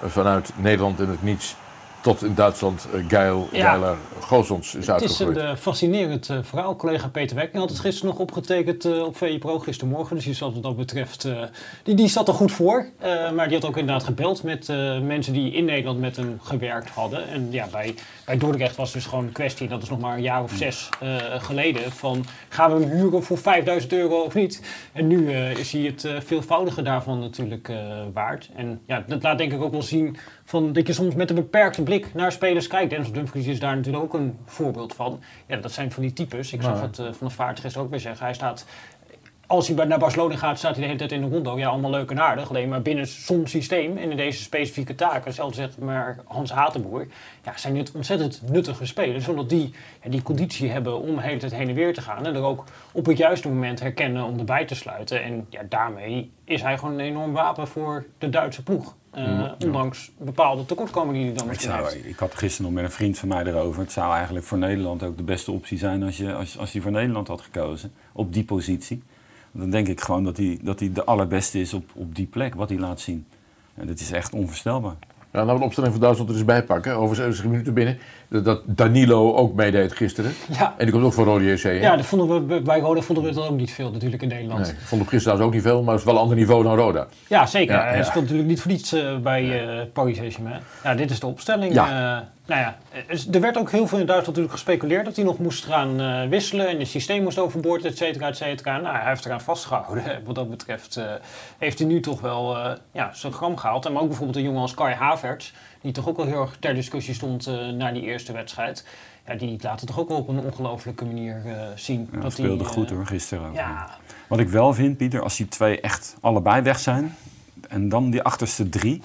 vanuit 0.16 0.52
Nederland 0.56 1.00
in 1.00 1.08
het 1.08 1.22
niets 1.22 1.56
tot 2.06 2.22
in 2.22 2.34
Duitsland 2.34 2.86
uh, 2.94 3.04
Geil, 3.08 3.48
ja. 3.52 3.68
Geiler 3.68 3.96
Gozons 4.20 4.74
is. 4.74 4.86
Het 4.86 5.02
is 5.02 5.18
een 5.18 5.36
uh, 5.36 5.56
fascinerend 5.56 6.28
uh, 6.28 6.38
verhaal. 6.42 6.76
Collega 6.76 7.08
Peter 7.08 7.36
Wekking 7.36 7.58
had 7.58 7.70
het 7.70 7.78
gisteren 7.78 8.10
nog 8.10 8.18
opgetekend 8.18 8.84
op 9.02 9.16
VE 9.16 9.38
Pro 9.38 9.58
gistermorgen. 9.58 10.16
Dus 10.16 10.24
die 10.24 10.34
zat 10.34 10.54
wat 10.54 10.62
dat 10.62 10.76
betreft, 10.76 11.28
die, 11.82 11.94
die 11.94 12.08
zat 12.08 12.28
er 12.28 12.34
goed 12.34 12.52
voor. 12.52 12.86
maar 13.34 13.48
die 13.48 13.58
had 13.58 13.68
ook 13.68 13.76
inderdaad 13.76 14.04
gebeld 14.04 14.42
met 14.42 14.68
mensen 15.02 15.32
die 15.32 15.52
in 15.52 15.64
Nederland 15.64 16.00
met 16.00 16.16
hem 16.16 16.38
gewerkt 16.42 16.90
hadden. 16.90 17.28
En 17.28 17.48
ja, 17.50 17.66
bij, 17.72 17.94
bij 18.24 18.38
Dordrecht 18.38 18.76
was 18.76 18.92
dus 18.92 19.06
gewoon 19.06 19.24
een 19.26 19.32
kwestie, 19.32 19.68
dat 19.68 19.82
is 19.82 19.88
nog 19.88 20.00
maar 20.00 20.16
een 20.16 20.22
jaar 20.22 20.42
of 20.42 20.52
zes 20.52 20.88
geleden, 21.38 21.92
van 21.92 22.24
gaan 22.48 22.72
we 22.74 22.80
hem 22.80 22.96
huren 22.96 23.22
voor 23.22 23.38
5000 23.38 23.92
euro 23.92 24.20
of 24.20 24.34
niet? 24.34 24.62
En 24.92 25.06
nu 25.06 25.32
is 25.32 25.72
hij 25.72 25.82
het 25.82 26.08
veelvoudige 26.24 26.82
daarvan 26.82 27.18
natuurlijk 27.20 27.72
waard. 28.12 28.48
En 28.54 28.80
ja, 28.86 29.04
dat 29.06 29.22
laat 29.22 29.38
denk 29.38 29.52
ik 29.52 29.62
ook 29.62 29.72
wel 29.72 29.82
zien 29.82 30.16
van 30.46 30.72
dat 30.72 30.86
je 30.86 30.92
soms 30.92 31.14
met 31.14 31.30
een 31.30 31.36
beperkte 31.36 31.82
blik 31.82 32.14
naar 32.14 32.32
spelers 32.32 32.66
kijkt. 32.66 32.90
Dennis 32.90 33.12
Dumfries 33.12 33.46
is 33.46 33.60
daar 33.60 33.76
natuurlijk 33.76 34.04
ook 34.04 34.14
een 34.14 34.38
voorbeeld 34.44 34.94
van. 34.94 35.20
Ja, 35.46 35.56
dat 35.56 35.72
zijn 35.72 35.92
van 35.92 36.02
die 36.02 36.12
types. 36.12 36.52
Ik 36.52 36.62
zag 36.62 36.80
het 36.80 36.98
uh, 36.98 37.06
van 37.12 37.26
de 37.26 37.34
vaart 37.34 37.60
gisteren 37.60 37.84
ook 37.84 37.90
weer 37.90 38.00
zeggen. 38.00 38.24
Hij 38.24 38.34
staat, 38.34 38.66
als 39.46 39.68
hij 39.68 39.86
naar 39.86 39.98
Barcelona 39.98 40.36
gaat, 40.36 40.58
staat 40.58 40.70
hij 40.70 40.80
de 40.80 40.86
hele 40.86 40.98
tijd 40.98 41.12
in 41.12 41.20
de 41.20 41.34
rondo. 41.34 41.58
Ja, 41.58 41.68
allemaal 41.68 41.90
leuk 41.90 42.10
en 42.10 42.20
aardig. 42.20 42.48
Alleen 42.48 42.68
maar 42.68 42.82
binnen 42.82 43.06
zo'n 43.06 43.46
systeem 43.46 43.96
en 43.96 44.10
in 44.10 44.16
deze 44.16 44.42
specifieke 44.42 44.94
taken. 44.94 45.24
Hetzelfde 45.24 45.56
zegt 45.56 45.78
maar 45.78 46.18
Hans 46.24 46.50
Hatenboer. 46.50 47.06
Ja, 47.44 47.56
zijn 47.56 47.74
dit 47.74 47.92
ontzettend 47.92 48.42
nuttige 48.50 48.86
spelers. 48.86 49.28
Omdat 49.28 49.48
die 49.48 49.74
ja, 50.02 50.10
die 50.10 50.22
conditie 50.22 50.70
hebben 50.70 51.00
om 51.00 51.14
de 51.14 51.22
hele 51.22 51.38
tijd 51.38 51.54
heen 51.54 51.68
en 51.68 51.74
weer 51.74 51.94
te 51.94 52.00
gaan. 52.00 52.26
En 52.26 52.34
er 52.34 52.42
ook 52.42 52.64
op 52.92 53.06
het 53.06 53.16
juiste 53.16 53.48
moment 53.48 53.80
herkennen 53.80 54.24
om 54.24 54.38
erbij 54.38 54.64
te 54.64 54.74
sluiten. 54.74 55.22
En 55.22 55.46
ja, 55.48 55.62
daarmee 55.68 56.30
is 56.44 56.62
hij 56.62 56.78
gewoon 56.78 56.94
een 56.94 57.06
enorm 57.06 57.32
wapen 57.32 57.68
voor 57.68 58.06
de 58.18 58.30
Duitse 58.30 58.62
ploeg. 58.62 58.94
Uh, 59.16 59.52
ondanks 59.64 60.10
bepaalde 60.18 60.64
tekortkomingen 60.64 61.14
die 61.14 61.24
hij 61.24 61.34
dan 61.34 61.46
misschien 61.46 61.72
heeft. 61.72 62.06
Ik 62.06 62.18
had 62.18 62.34
gisteren 62.34 62.64
nog 62.66 62.74
met 62.74 62.84
een 62.84 62.96
vriend 62.96 63.18
van 63.18 63.28
mij 63.28 63.44
erover. 63.44 63.80
Het 63.80 63.92
zou 63.92 64.14
eigenlijk 64.14 64.44
voor 64.44 64.58
Nederland 64.58 65.02
ook 65.02 65.16
de 65.16 65.22
beste 65.22 65.52
optie 65.52 65.78
zijn 65.78 66.02
als 66.02 66.16
je, 66.16 66.34
als, 66.34 66.58
als 66.58 66.72
hij 66.72 66.82
voor 66.82 66.90
Nederland 66.90 67.28
had 67.28 67.40
gekozen. 67.40 67.92
Op 68.12 68.32
die 68.32 68.44
positie. 68.44 69.02
Dan 69.52 69.70
denk 69.70 69.88
ik 69.88 70.00
gewoon 70.00 70.24
dat 70.24 70.36
hij, 70.36 70.58
dat 70.62 70.80
hij 70.80 70.92
de 70.92 71.04
allerbeste 71.04 71.60
is 71.60 71.74
op, 71.74 71.90
op 71.94 72.14
die 72.14 72.26
plek, 72.26 72.54
wat 72.54 72.68
hij 72.68 72.78
laat 72.78 73.00
zien. 73.00 73.26
En 73.74 73.86
dat 73.86 74.00
is 74.00 74.12
echt 74.12 74.32
onvoorstelbaar. 74.32 74.96
Ja, 75.32 75.38
laten 75.38 75.52
we 75.52 75.58
de 75.58 75.64
opstelling 75.64 75.92
van 75.92 76.02
Duitsland 76.02 76.30
er 76.30 76.36
eens 76.36 76.44
bij 76.44 76.64
pakken. 76.64 76.96
Over 76.96 77.16
70 77.16 77.44
minuten 77.44 77.74
binnen. 77.74 77.98
Dat 78.28 78.62
Danilo 78.64 79.34
ook 79.34 79.54
meedeed 79.54 79.92
gisteren. 79.92 80.32
Ja. 80.58 80.74
En 80.76 80.84
die 80.84 80.92
komt 80.94 81.04
ook 81.04 81.12
voor 81.12 81.24
Rode 81.24 81.44
JC. 81.44 81.80
Ja, 81.80 81.96
dat 81.96 82.06
vonden 82.06 82.46
we, 82.46 82.60
bij 82.60 82.80
Roda 82.80 83.00
vonden 83.00 83.24
we 83.24 83.30
het 83.30 83.48
ook 83.48 83.56
niet 83.56 83.72
veel 83.72 83.90
natuurlijk 83.90 84.22
in 84.22 84.28
Nederland. 84.28 84.60
Nee, 84.60 84.74
vond 84.84 85.02
ik 85.02 85.08
gisteren 85.08 85.40
ook 85.40 85.52
niet 85.52 85.62
veel, 85.62 85.82
maar 85.82 85.90
het 85.90 85.98
is 85.98 86.04
wel 86.04 86.14
een 86.14 86.20
ander 86.20 86.36
niveau 86.36 86.62
dan 86.62 86.76
Roda. 86.76 87.06
Ja, 87.28 87.46
zeker. 87.46 87.74
Ja, 87.74 87.84
Hij 87.84 87.96
ja. 87.96 88.02
speelt 88.02 88.22
natuurlijk 88.22 88.48
niet 88.48 88.60
voor 88.60 88.70
niets 88.70 88.92
uh, 88.94 89.16
bij 89.16 89.42
uh, 89.44 89.82
Paris 89.92 90.16
Saint-Germain. 90.16 90.60
Ja, 90.84 90.94
dit 90.94 91.10
is 91.10 91.20
de 91.20 91.26
opstelling. 91.26 91.74
Ja. 91.74 92.16
Uh, 92.16 92.22
Nou 92.46 92.60
ja, 92.60 92.76
eh, 93.08 93.34
er 93.34 93.40
werd 93.40 93.58
ook 93.58 93.70
heel 93.70 93.86
veel 93.86 93.98
in 93.98 94.06
Duitsland 94.06 94.26
natuurlijk 94.26 94.52
gespeculeerd 94.52 95.04
dat 95.04 95.16
hij 95.16 95.24
nog 95.24 95.38
moest 95.38 95.64
gaan 95.64 96.28
wisselen 96.28 96.68
en 96.68 96.78
het 96.78 96.88
systeem 96.88 97.22
moest 97.22 97.38
overboord, 97.38 97.84
et 97.84 97.96
cetera, 97.96 98.28
et 98.28 98.36
cetera. 98.36 98.78
Nou, 98.78 98.96
hij 98.96 99.08
heeft 99.08 99.24
eraan 99.24 99.40
vastgehouden. 99.40 100.04
Wat 100.26 100.34
dat 100.34 100.50
betreft 100.50 101.00
heeft 101.58 101.78
hij 101.78 101.88
nu 101.88 102.00
toch 102.00 102.20
wel 102.20 102.56
ja, 102.92 103.10
zijn 103.12 103.32
gram 103.32 103.56
gehaald. 103.56 103.86
En 103.86 103.92
maar 103.92 104.02
ook 104.02 104.08
bijvoorbeeld 104.08 104.38
een 104.38 104.44
jongen 104.44 104.60
als 104.60 104.74
Kai 104.74 104.94
Havertz, 104.94 105.52
die 105.86 105.94
toch 105.94 106.08
ook 106.08 106.16
wel 106.16 106.26
heel 106.26 106.40
erg 106.40 106.56
ter 106.60 106.74
discussie 106.74 107.14
stond 107.14 107.46
na 107.76 107.92
die 107.92 108.02
eerste 108.02 108.32
wedstrijd. 108.32 108.86
Ja, 109.26 109.34
die 109.34 109.58
laat 109.60 109.80
het 109.80 109.88
toch 109.88 109.98
ook 109.98 110.08
wel 110.08 110.18
op 110.18 110.28
een 110.28 110.38
ongelofelijke 110.38 111.04
manier 111.04 111.42
zien. 111.74 112.08
Ja, 112.12 112.20
dat 112.20 112.32
speelde 112.32 112.56
die, 112.56 112.66
goed 112.66 112.90
hoor, 112.90 113.06
gisteren 113.06 113.48
ook. 113.48 113.54
Ja. 113.54 113.98
Wat 114.28 114.38
ik 114.38 114.48
wel 114.48 114.74
vind, 114.74 114.96
Pieter, 114.96 115.22
als 115.22 115.36
die 115.36 115.48
twee 115.48 115.80
echt 115.80 116.16
allebei 116.20 116.62
weg 116.62 116.78
zijn 116.78 117.16
en 117.68 117.88
dan 117.88 118.10
die 118.10 118.22
achterste 118.22 118.68
drie 118.68 119.02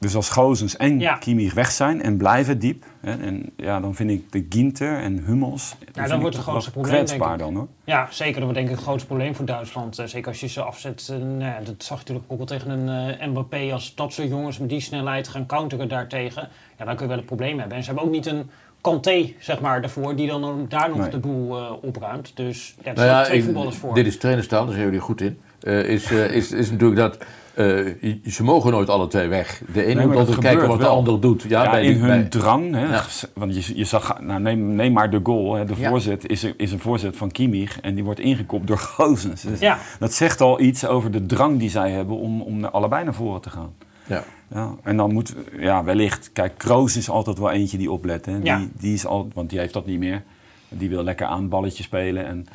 dus 0.00 0.14
als 0.14 0.28
Gozens 0.28 0.76
en 0.76 0.98
ja. 0.98 1.14
Kimmich 1.14 1.54
weg 1.54 1.70
zijn 1.70 2.02
en 2.02 2.16
blijven 2.16 2.58
diep, 2.58 2.84
hè, 3.00 3.16
en 3.16 3.52
ja, 3.56 3.80
dan 3.80 3.94
vind 3.94 4.10
ik 4.10 4.32
de 4.32 4.46
Ginter 4.48 4.98
en 4.98 5.24
Hummels. 5.24 5.76
Ja, 5.92 6.06
dan 6.06 6.20
wordt 6.20 6.36
het 6.36 6.44
grootste 6.44 6.70
probleem. 6.70 6.94
Kwetsbaar 6.94 7.38
dan 7.38 7.54
hoor. 7.54 7.68
Ja, 7.84 8.06
zeker. 8.10 8.34
Dat 8.34 8.42
wordt 8.42 8.56
denk 8.56 8.68
ik 8.68 8.74
het 8.74 8.84
grootste 8.84 9.06
probleem 9.06 9.34
voor 9.34 9.44
Duitsland. 9.44 9.98
Eh, 9.98 10.06
zeker 10.06 10.28
als 10.28 10.40
je 10.40 10.48
ze 10.48 10.62
afzet. 10.62 11.08
Uh, 11.12 11.18
nou 11.18 11.64
dat 11.64 11.74
zag 11.82 11.98
je 11.98 12.04
natuurlijk 12.04 12.24
ook 12.26 12.36
wel 12.36 12.46
tegen 12.46 12.70
een 12.70 13.18
uh, 13.20 13.26
Mbappé. 13.26 13.72
Als 13.72 13.94
dat 13.94 14.12
soort 14.12 14.28
jongens 14.28 14.58
met 14.58 14.68
die 14.68 14.80
snelheid 14.80 15.28
gaan 15.28 15.46
counteren 15.46 15.88
daartegen, 15.88 16.48
ja, 16.78 16.84
dan 16.84 16.94
kun 16.94 17.04
je 17.04 17.10
wel 17.10 17.20
een 17.20 17.24
probleem 17.24 17.58
hebben. 17.58 17.76
En 17.76 17.82
ze 17.82 17.88
hebben 17.88 18.08
ook 18.08 18.14
niet 18.14 18.26
een 18.26 18.50
Kanté, 18.80 19.32
zeg 19.38 19.60
maar, 19.60 19.80
daarvoor, 19.80 20.16
die 20.16 20.28
dan 20.28 20.66
daar 20.68 20.96
nog 20.96 21.08
de 21.08 21.18
boel 21.18 21.78
opruimt. 21.82 22.32
Dus 22.34 22.74
ja, 22.82 22.90
er 22.90 22.96
nou 22.96 23.08
zijn 23.08 23.24
twee 23.24 23.44
voetballers 23.44 23.76
voor. 23.76 23.94
Dit 23.94 24.06
is 24.06 24.18
trainerstaal, 24.18 24.64
daar 24.64 24.74
zijn 24.74 24.84
jullie 24.84 25.00
goed 25.00 25.20
in. 25.20 25.40
is, 25.62 26.10
is, 26.10 26.52
is 26.52 26.70
natuurlijk 26.70 27.00
dat 27.00 27.18
uh, 27.60 28.14
ze 28.26 28.42
mogen 28.42 28.70
nooit 28.70 28.88
alle 28.88 29.06
twee 29.06 29.28
weg. 29.28 29.62
De 29.72 29.84
ene 29.84 30.06
moet 30.06 30.16
altijd 30.16 30.38
kijken 30.38 30.68
wat 30.68 30.80
de 30.80 30.86
ander 30.86 31.20
doet. 31.20 31.42
Ja, 31.42 31.64
ja 31.64 31.70
bij 31.70 31.84
in 31.84 31.96
hun 31.96 32.28
drang. 32.28 32.74
Hè, 32.74 32.86
Want 33.34 33.66
je, 33.66 33.76
je 33.76 33.84
zag, 33.84 34.20
nou, 34.20 34.40
neem, 34.40 34.74
neem 34.74 34.92
maar 34.92 35.10
de 35.10 35.20
goal. 35.22 35.54
Hè, 35.54 35.64
de 35.64 35.76
voorzet 35.76 36.28
is, 36.28 36.44
is 36.56 36.72
een 36.72 36.80
voorzet 36.80 37.16
van 37.16 37.30
Kimmich 37.30 37.80
en 37.80 37.94
die 37.94 38.04
wordt 38.04 38.20
ingekopt 38.20 38.66
door 38.66 38.78
Gozens. 38.78 39.42
Dus 39.42 39.60
ja. 39.60 39.78
Dat 39.98 40.12
zegt 40.12 40.40
al 40.40 40.60
iets 40.60 40.86
over 40.86 41.10
de 41.10 41.26
drang 41.26 41.58
die 41.58 41.70
zij 41.70 41.90
hebben 41.90 42.16
om, 42.16 42.42
om 42.42 42.64
allebei 42.64 43.04
naar 43.04 43.14
voren 43.14 43.40
te 43.40 43.50
gaan. 43.50 43.72
Ja. 44.06 44.24
Ja, 44.54 44.74
en 44.82 44.96
dan 44.96 45.12
moet, 45.12 45.34
ja, 45.58 45.84
wellicht, 45.84 46.30
kijk, 46.32 46.52
Kroos 46.56 46.96
is 46.96 47.10
altijd 47.10 47.38
wel 47.38 47.50
eentje 47.50 47.78
die 47.78 47.90
oplet. 47.90 48.26
Hè. 48.26 48.40
Die, 48.40 48.70
die 48.78 48.94
is 48.94 49.06
al, 49.06 49.28
want 49.34 49.50
die 49.50 49.58
heeft 49.58 49.72
dat 49.72 49.86
niet 49.86 49.98
meer. 49.98 50.22
Die 50.68 50.88
wil 50.88 51.02
lekker 51.02 51.26
aan 51.26 51.48
balletje 51.48 51.82
spelen. 51.82 52.26
En 52.26 52.46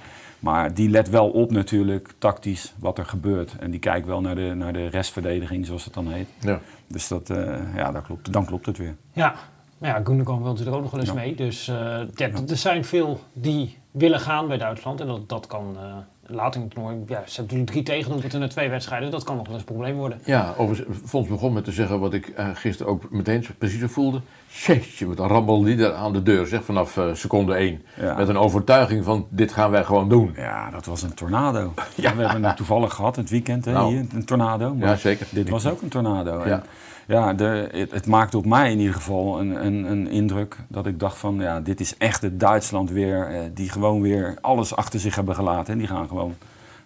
maar 0.46 0.74
die 0.74 0.90
let 0.90 1.10
wel 1.10 1.30
op 1.30 1.52
natuurlijk, 1.52 2.14
tactisch, 2.18 2.74
wat 2.80 2.98
er 2.98 3.06
gebeurt. 3.06 3.56
En 3.60 3.72
die 3.72 3.80
kijkt 3.80 4.08
wel 4.08 4.22
naar 4.22 4.36
de, 4.36 4.54
naar 4.56 4.74
de 4.74 4.88
restverdediging, 4.88 5.66
zoals 5.66 5.86
het 5.86 5.94
dan 5.94 6.08
heet. 6.08 6.28
Ja. 6.40 6.60
Dus 6.88 7.08
dat, 7.08 7.30
uh, 7.30 7.76
ja, 7.76 7.92
dat 7.92 8.04
klopt, 8.04 8.34
dan 8.34 8.46
klopt 8.46 8.66
het 8.66 8.78
weer. 8.78 8.96
Ja, 9.14 9.36
nou 9.78 9.98
ja, 9.98 10.04
Gundogan 10.04 10.42
wil 10.42 10.52
natuurlijk 10.52 10.76
ook 10.76 10.82
nog 10.82 10.92
wel 10.92 11.00
eens 11.00 11.14
mee. 11.14 11.36
Dus 11.36 11.68
uh, 11.68 11.76
ja, 12.16 12.30
er 12.48 12.58
zijn 12.58 12.86
veel 12.86 13.20
die 13.34 13.78
willen 13.92 14.20
gaan 14.20 14.48
bij 14.48 14.58
Duitsland. 14.58 15.02
En 15.02 15.08
dat, 15.08 15.30
dat 15.30 15.48
kan 15.48 15.78
uh, 15.80 15.96
later 16.28 16.62
in 16.62 16.66
het 16.66 16.76
toernooi... 16.76 16.96
Ja, 16.96 17.04
ze 17.06 17.14
hebben 17.14 17.26
natuurlijk 17.36 17.72
drie 17.72 17.84
tegendoelpunten 17.84 18.40
in 18.40 18.46
de 18.46 18.52
twee 18.52 18.70
wedstrijden. 18.70 19.12
Dat 19.12 19.24
kan 19.24 19.36
nog 19.36 19.46
wel 19.46 19.56
eens 19.56 19.64
een 19.68 19.74
probleem 19.74 19.96
worden. 19.96 20.20
Ja, 20.24 20.54
overigens, 20.58 20.98
Fons 21.06 21.28
begon 21.28 21.54
met 21.54 21.64
te 21.64 21.72
zeggen 21.72 22.00
wat 22.00 22.14
ik 22.14 22.34
gisteren 22.54 22.92
ook 22.92 23.12
meteen 23.12 23.46
precies 23.58 23.92
voelde. 23.92 24.22
Jeetje, 24.48 25.08
met 25.08 25.20
een 25.20 25.28
rammel 25.28 25.62
die 25.62 25.78
er 25.78 25.94
aan 25.94 26.14
de 26.14 26.24
deur, 26.24 26.48
zeg, 26.48 26.64
vanaf 26.64 26.98
uh, 26.98 27.14
seconde 27.14 27.54
één. 27.54 27.82
Met 28.18 28.30
een 28.30 28.38
overtuiging 28.38 29.04
van, 29.04 29.28
dit 29.30 29.52
gaan 29.52 29.72
wij 29.72 29.84
gewoon 29.84 30.10
doen. 30.10 30.34
Ja, 30.36 30.72
dat 30.72 30.86
was 30.86 31.02
een 31.02 31.14
tornado. 31.14 31.74
ja. 31.96 32.16
We 32.16 32.24
hebben 32.24 32.44
het 32.44 32.58
toevallig 32.58 32.94
gehad 32.94 33.16
het 33.16 33.30
weekend, 33.30 33.66
hè, 33.66 33.72
nou. 33.72 33.94
hier, 33.94 34.06
een 34.14 34.26
tornado. 34.26 34.76
Maar 34.76 34.90
ja, 34.90 34.96
zeker. 34.96 35.28
Dit 35.30 35.50
was 35.50 35.68
ook 35.68 35.82
een 35.82 35.90
tornado. 35.90 36.48
Ja, 36.48 36.52
en, 36.52 36.64
ja 37.08 37.34
de, 37.34 37.70
het, 37.72 37.92
het, 37.92 38.08
maakte 38.08 38.38
op 38.38 38.46
mij 38.46 38.72
in 38.72 38.80
ieder 38.80 38.94
geval 38.94 39.40
een, 39.40 39.66
een, 39.66 39.92
een, 39.92 40.08
indruk 40.08 40.58
dat 40.68 40.86
ik 40.86 41.00
dacht 41.00 41.18
van, 41.18 41.40
ja, 41.40 41.62
dit 41.62 41.80
is 41.80 41.98
echt 41.98 42.22
het 42.22 42.40
Duitsland 42.40 42.90
weer, 42.90 43.28
eh, 43.28 43.42
die 43.54 43.70
gewoon 43.70 44.02
weer 44.02 44.38
alles 44.42 44.76
achter 44.76 45.00
zich 45.00 45.16
hebben 45.16 45.36
gelaten. 45.36 45.74
En 45.74 45.80
die 45.80 45.88
gaan 45.88 46.08
gewoon 46.08 46.36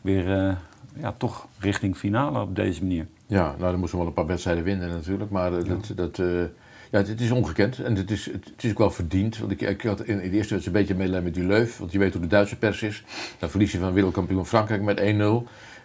weer, 0.02 0.28
uh, 0.28 0.56
ja, 0.94 1.14
toch 1.18 1.48
richting 1.60 1.98
finale 1.98 2.42
op 2.42 2.56
deze 2.56 2.82
manier. 2.82 3.08
Ja, 3.26 3.56
nou, 3.58 3.72
dan 3.72 3.80
moesten 3.80 3.98
we 3.98 4.04
wel 4.04 4.08
een 4.08 4.14
paar 4.14 4.26
wedstrijden 4.26 4.64
winnen 4.64 4.90
natuurlijk, 4.90 5.30
maar 5.30 5.52
dat... 5.52 5.92
dat 5.96 6.18
uh, 6.18 6.44
ja, 6.92 6.98
het, 6.98 7.22
is 7.22 7.32
ongekend 7.32 7.80
en 7.80 7.96
het 7.96 8.12
is, 8.12 8.26
het, 8.26 8.64
is 8.64 8.72
ook 8.72 8.78
wel 8.78 8.92
verdiend. 8.92 9.38
Want 9.38 9.52
ik, 9.52 9.62
ik 9.62 9.82
had 9.82 10.02
in, 10.02 10.18
de 10.18 10.24
eerste 10.24 10.38
wedstrijd 10.38 10.66
een 10.66 10.72
beetje 10.72 10.96
medelijden 10.96 11.24
met 11.24 11.34
die 11.34 11.44
Leuf. 11.44 11.78
Want 11.78 11.92
je 11.92 12.00
weet 12.00 12.14
hoe 12.14 12.22
de 12.22 12.28
Duitse 12.28 12.58
pers 12.58 12.82
is. 12.82 13.04
Dan 13.40 13.50
verlies 13.50 13.72
je 13.72 13.78
van 13.78 13.94
wereldkampioen 13.94 14.46
Frankrijk 14.46 14.82
met 14.82 15.00
1-0. 15.00 15.04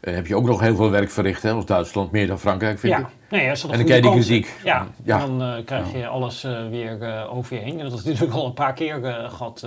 Uh, 0.04 0.14
heb 0.14 0.26
je 0.26 0.36
ook 0.36 0.46
nog 0.46 0.60
heel 0.60 0.76
veel 0.76 0.90
werk 0.90 1.10
verricht 1.10 1.42
hè, 1.42 1.52
als 1.52 1.66
Duitsland, 1.66 2.10
meer 2.10 2.26
dan 2.26 2.38
Frankrijk 2.38 2.78
vind 2.78 2.92
ja. 2.92 2.98
ik. 2.98 3.06
Nee, 3.30 3.46
en 3.46 3.56
dan 3.60 3.84
krijg 3.84 3.88
je 3.88 4.00
die 4.00 4.10
kritiek. 4.10 4.54
Ja, 4.64 4.86
ja. 5.02 5.18
dan 5.18 5.42
uh, 5.42 5.64
krijg 5.64 5.92
je 5.92 6.06
alles 6.06 6.44
uh, 6.44 6.68
weer 6.68 6.98
uh, 7.02 7.36
over 7.36 7.56
je 7.56 7.62
heen. 7.62 7.80
En 7.80 7.88
dat 7.88 7.98
is 7.98 8.04
natuurlijk 8.04 8.32
al 8.32 8.46
een 8.46 8.54
paar 8.54 8.72
keer 8.72 9.00
gehad, 9.28 9.66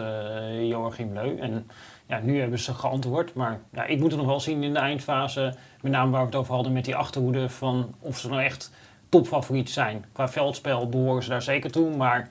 Joachim 0.62 1.14
Leu. 1.14 1.38
En 1.40 1.68
ja, 2.06 2.20
nu 2.24 2.40
hebben 2.40 2.60
ze 2.60 2.74
geantwoord. 2.74 3.34
Maar 3.34 3.60
ja, 3.74 3.86
ik 3.86 4.00
moet 4.00 4.12
het 4.12 4.20
nog 4.20 4.30
wel 4.30 4.40
zien 4.40 4.64
in 4.64 4.74
de 4.74 4.80
eindfase. 4.80 5.54
Met 5.82 5.92
name 5.92 6.12
waar 6.12 6.20
we 6.20 6.26
het 6.26 6.36
over 6.36 6.54
hadden 6.54 6.74
met 6.74 6.86
die 6.86 6.96
achterhoede. 6.96 7.50
Van 7.50 7.96
of 8.00 8.18
ze 8.18 8.30
nou 8.30 8.42
echt 8.42 8.72
topfavoriet 9.10 9.70
zijn. 9.70 10.06
Qua 10.12 10.30
veldspel 10.30 10.90
behoren 10.90 11.24
ze 11.24 11.30
daar 11.30 11.42
zeker 11.42 11.72
toe. 11.72 11.96
Maar 11.96 12.30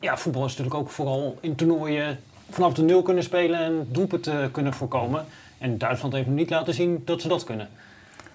ja, 0.00 0.16
voetbal 0.16 0.44
is 0.44 0.50
natuurlijk 0.50 0.76
ook 0.76 0.90
vooral 0.90 1.38
in 1.40 1.54
toernooien 1.54 2.18
vanaf 2.50 2.74
de 2.74 2.82
nul 2.82 3.02
kunnen 3.02 3.22
spelen 3.22 3.60
en 3.60 3.88
doelpunten 3.88 4.50
kunnen 4.50 4.72
voorkomen. 4.72 5.24
En 5.58 5.78
Duitsland 5.78 6.14
heeft 6.14 6.26
nog 6.26 6.36
niet 6.36 6.50
laten 6.50 6.74
zien 6.74 7.02
dat 7.04 7.20
ze 7.20 7.28
dat 7.28 7.44
kunnen. 7.44 7.68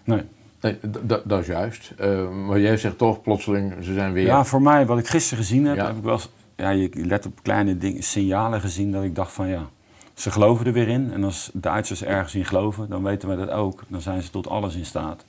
Nee. 0.04 0.22
Nee, 0.62 0.78
dat 1.26 1.40
is 1.40 1.48
juist. 1.48 1.94
Uh, 2.00 2.30
maar 2.30 2.60
jij 2.60 2.78
zegt 2.78 2.98
toch 2.98 3.22
plotseling, 3.22 3.74
ze 3.82 3.94
zijn 3.94 4.14
weer... 4.14 4.26
Ja, 4.26 4.44
voor 4.46 4.62
mij, 4.62 4.86
wat 4.86 4.98
ik 4.98 5.08
gisteren 5.08 5.44
gezien 5.44 5.66
heb, 5.66 5.78
heb 5.78 5.98
ik 5.98 6.04
wel... 6.04 6.20
Ja, 6.56 6.70
je 6.70 6.90
let 6.94 7.26
op 7.26 7.40
kleine 7.42 7.78
dingen, 7.78 8.04
signalen 8.04 8.62
gezien 8.62 8.92
dat 8.92 9.04
ik 9.04 9.16
dacht 9.16 9.32
van 9.32 9.48
ja, 9.48 9.70
ze 10.14 10.32
geloven 10.32 10.66
er 10.66 10.74
weer 10.74 10.88
in. 10.88 11.12
En 11.14 11.24
als 11.24 11.50
Duitsers 11.54 12.04
ergens 12.04 12.36
in 12.36 12.46
geloven, 12.46 12.90
dan 12.90 13.04
weten 13.04 13.30
we 13.30 13.36
dat 13.36 13.50
ook. 13.50 13.84
Dan 13.88 14.02
zijn 14.02 14.22
ze 14.22 14.30
tot 14.30 14.48
alles 14.48 14.76
in 14.76 14.86
staat. 14.86 15.26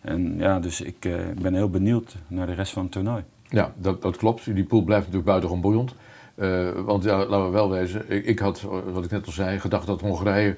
En 0.00 0.38
ja, 0.38 0.60
dus 0.60 0.80
ik 0.80 1.04
uh, 1.04 1.16
ben 1.40 1.54
heel 1.54 1.70
benieuwd 1.70 2.16
naar 2.26 2.46
de 2.46 2.54
rest 2.54 2.72
van 2.72 2.82
het 2.82 2.92
toernooi. 2.92 3.24
Ja, 3.48 3.72
dat, 3.76 4.02
dat 4.02 4.16
klopt. 4.16 4.54
Die 4.54 4.64
pool 4.64 4.82
blijft 4.82 5.04
natuurlijk 5.04 5.30
buitengewoon 5.30 5.62
boeiend. 5.62 5.94
Uh, 6.36 6.70
want 6.84 7.04
ja, 7.04 7.16
laten 7.16 7.44
we 7.44 7.50
wel 7.50 7.70
wezen, 7.70 8.10
ik, 8.10 8.24
ik, 8.24 8.38
had, 8.38 8.60
wat 8.92 9.04
ik 9.04 9.10
net 9.10 9.26
al 9.26 9.32
zei, 9.32 9.58
gedacht 9.58 9.86
dat 9.86 10.00
Hongarije 10.00 10.56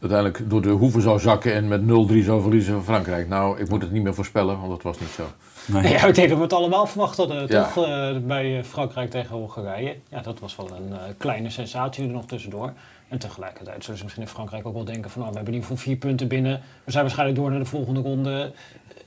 uiteindelijk 0.00 0.50
door 0.50 0.62
de 0.62 0.68
hoeven 0.68 1.02
zou 1.02 1.20
zakken 1.20 1.52
en 1.52 1.68
met 1.68 1.80
0-3 1.80 2.24
zou 2.24 2.42
verliezen 2.42 2.74
van 2.74 2.84
Frankrijk. 2.84 3.28
Nou, 3.28 3.60
ik 3.60 3.68
moet 3.68 3.82
het 3.82 3.90
niet 3.90 4.02
meer 4.02 4.14
voorspellen, 4.14 4.58
want 4.58 4.70
dat 4.70 4.82
was 4.82 5.00
niet 5.00 5.08
zo. 5.08 5.24
Nee. 5.66 5.92
Ja, 5.92 6.06
ik 6.06 6.14
denk 6.14 6.28
dat 6.28 6.36
we 6.36 6.44
het 6.44 6.52
allemaal 6.52 6.86
verwacht 6.86 7.16
hadden, 7.16 7.48
toch? 7.48 7.76
Uh, 7.76 8.16
bij 8.18 8.64
Frankrijk 8.64 9.10
tegen 9.10 9.36
Hongarije. 9.36 9.96
Ja, 10.08 10.20
dat 10.20 10.38
was 10.38 10.56
wel 10.56 10.70
een 10.76 10.88
uh, 10.88 10.96
kleine 11.18 11.50
sensatie 11.50 12.04
er 12.04 12.10
nog 12.10 12.26
tussendoor. 12.26 12.72
En 13.08 13.18
tegelijkertijd 13.18 13.82
zullen 13.82 13.98
ze 13.98 14.04
misschien 14.04 14.24
in 14.24 14.30
Frankrijk 14.30 14.66
ook 14.66 14.74
wel 14.74 14.84
denken 14.84 15.10
van... 15.10 15.20
Nou, 15.20 15.32
we 15.32 15.36
hebben 15.36 15.54
in 15.54 15.60
ieder 15.60 15.76
geval 15.76 15.92
vier 15.92 15.96
punten 15.96 16.28
binnen. 16.28 16.60
We 16.84 16.90
zijn 16.90 17.02
waarschijnlijk 17.04 17.38
door 17.38 17.50
naar 17.50 17.58
de 17.58 17.64
volgende 17.64 18.00
ronde. 18.00 18.52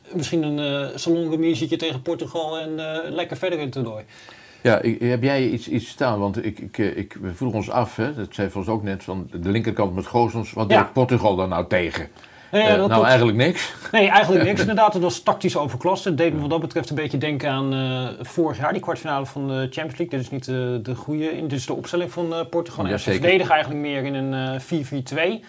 Eh, 0.03 0.13
misschien 0.13 0.43
een 0.43 0.89
uh, 0.89 0.97
salonremisetje 0.97 1.75
tegen 1.75 2.01
Portugal 2.01 2.59
en 2.59 2.69
uh, 2.69 2.97
lekker 3.09 3.37
verder 3.37 3.59
in 3.59 3.65
het 3.65 3.73
toernooi. 3.73 4.03
Ja, 4.61 4.81
ik, 4.81 4.99
heb 4.99 5.23
jij 5.23 5.47
iets, 5.47 5.67
iets 5.67 5.87
staan? 5.87 6.19
Want 6.19 6.45
ik, 6.45 6.59
ik, 6.59 6.77
ik, 6.77 7.17
we 7.21 7.33
vroegen 7.33 7.57
ons 7.57 7.69
af, 7.69 7.95
hè, 7.95 8.13
dat 8.13 8.27
zei 8.29 8.49
voor 8.49 8.61
ons 8.61 8.69
ook 8.69 8.83
net, 8.83 9.03
van 9.03 9.27
de 9.31 9.49
linkerkant 9.49 9.95
met 9.95 10.05
Gozens. 10.05 10.53
Wat 10.53 10.69
ja. 10.69 10.81
deed 10.81 10.93
Portugal 10.93 11.35
daar 11.35 11.47
nou 11.47 11.67
tegen? 11.67 12.07
Uh, 12.51 12.85
nou, 12.85 13.05
eigenlijk 13.05 13.37
niks. 13.37 13.73
Nee, 13.91 14.09
eigenlijk 14.09 14.43
niks. 14.49 14.59
Inderdaad, 14.59 14.93
het 14.93 15.03
was 15.03 15.21
tactisch 15.21 15.57
overklast. 15.57 16.03
Het 16.03 16.17
deed 16.17 16.33
me 16.33 16.39
wat 16.39 16.49
dat 16.49 16.61
betreft 16.61 16.89
een 16.89 16.95
beetje 16.95 17.17
denken 17.17 17.49
aan 17.49 17.73
uh, 17.73 18.07
vorig 18.21 18.57
jaar, 18.57 18.71
die 18.71 18.81
kwartfinale 18.81 19.25
van 19.25 19.47
de 19.47 19.53
Champions 19.53 19.97
League. 19.97 20.09
Dit 20.09 20.19
is 20.19 20.29
niet 20.29 20.47
uh, 20.47 20.55
de 20.83 20.95
goede, 20.95 21.41
dit 21.41 21.51
is 21.51 21.65
de 21.65 21.73
opstelling 21.73 22.11
van 22.11 22.47
Portugal. 22.49 22.87
Ja, 22.87 22.97
ze 22.97 23.11
verdedigen 23.11 23.53
eigenlijk 23.53 23.81
meer 23.81 24.03
in 24.03 24.13
een 24.13 24.61
4-4-2. 25.41 25.45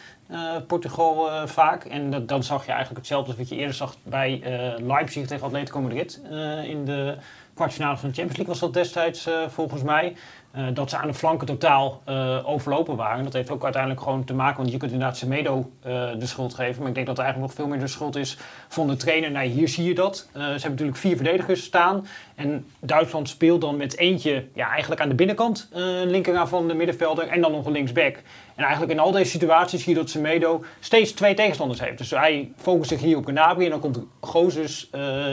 Portugal 0.66 1.28
vaak. 1.46 1.84
En 1.84 2.10
dat, 2.10 2.28
dan 2.28 2.42
zag 2.42 2.64
je 2.64 2.70
eigenlijk 2.70 2.98
hetzelfde 2.98 3.28
als 3.28 3.38
wat 3.38 3.48
je 3.48 3.56
eerder 3.56 3.74
zag 3.74 3.96
bij 4.02 4.42
Leipzig 4.82 5.26
tegen 5.26 5.46
Atletico 5.46 5.80
Madrid. 5.80 6.20
in 6.64 6.84
de 6.84 7.16
kwartfinale 7.54 7.96
van 7.96 8.08
de 8.08 8.14
Champions 8.14 8.36
League 8.36 8.54
was 8.54 8.60
dat 8.60 8.74
destijds 8.74 9.28
volgens 9.48 9.82
mij. 9.82 10.16
Uh, 10.56 10.64
dat 10.74 10.90
ze 10.90 10.96
aan 10.96 11.06
de 11.06 11.14
flanken 11.14 11.46
totaal 11.46 12.02
uh, 12.08 12.48
overlopen 12.48 12.96
waren. 12.96 13.24
Dat 13.24 13.32
heeft 13.32 13.50
ook 13.50 13.64
uiteindelijk 13.64 14.02
gewoon 14.02 14.24
te 14.24 14.34
maken, 14.34 14.56
want 14.56 14.70
je 14.70 14.76
kunt 14.76 14.92
inderdaad 14.92 15.16
Semedo 15.16 15.70
uh, 15.86 16.10
de 16.18 16.26
schuld 16.26 16.54
geven. 16.54 16.78
Maar 16.78 16.88
ik 16.88 16.94
denk 16.94 17.06
dat 17.06 17.18
er 17.18 17.24
eigenlijk 17.24 17.52
nog 17.52 17.62
veel 17.62 17.72
meer 17.72 17.84
de 17.84 17.92
schuld 17.92 18.16
is 18.16 18.38
van 18.68 18.86
de 18.86 18.96
trainer. 18.96 19.30
Nou, 19.30 19.46
hier 19.46 19.68
zie 19.68 19.84
je 19.84 19.94
dat. 19.94 20.28
ze 20.32 20.40
hebben 20.40 20.70
natuurlijk 20.70 20.98
vier 20.98 21.16
verdedigers 21.16 21.64
staan. 21.64 22.06
En 22.34 22.66
Duitsland 22.80 23.28
speelt 23.28 23.60
dan 23.60 23.76
met 23.76 23.96
eentje 23.96 24.44
ja, 24.54 24.70
eigenlijk 24.70 25.00
aan 25.00 25.08
de 25.08 25.14
binnenkant. 25.14 25.68
linker 26.04 26.46
van 26.48 26.68
de 26.68 26.74
middenvelder 26.74 27.28
en 27.28 27.40
dan 27.40 27.52
nog 27.52 27.66
een 27.66 27.72
linksback. 27.72 28.16
En 28.54 28.62
eigenlijk 28.64 28.92
in 28.92 28.98
al 28.98 29.10
deze 29.10 29.30
situaties 29.30 29.82
zie 29.82 29.94
je 29.94 29.98
dat 29.98 30.10
Semedo 30.10 30.64
steeds 30.80 31.12
twee 31.12 31.34
tegenstanders 31.34 31.80
heeft. 31.80 31.98
Dus 31.98 32.10
hij 32.10 32.52
focust 32.56 32.88
zich 32.88 33.00
hier 33.00 33.16
op 33.16 33.26
Gnabry 33.26 33.64
en 33.64 33.70
dan 33.70 33.80
komt 33.80 33.98
Gozes, 34.20 34.90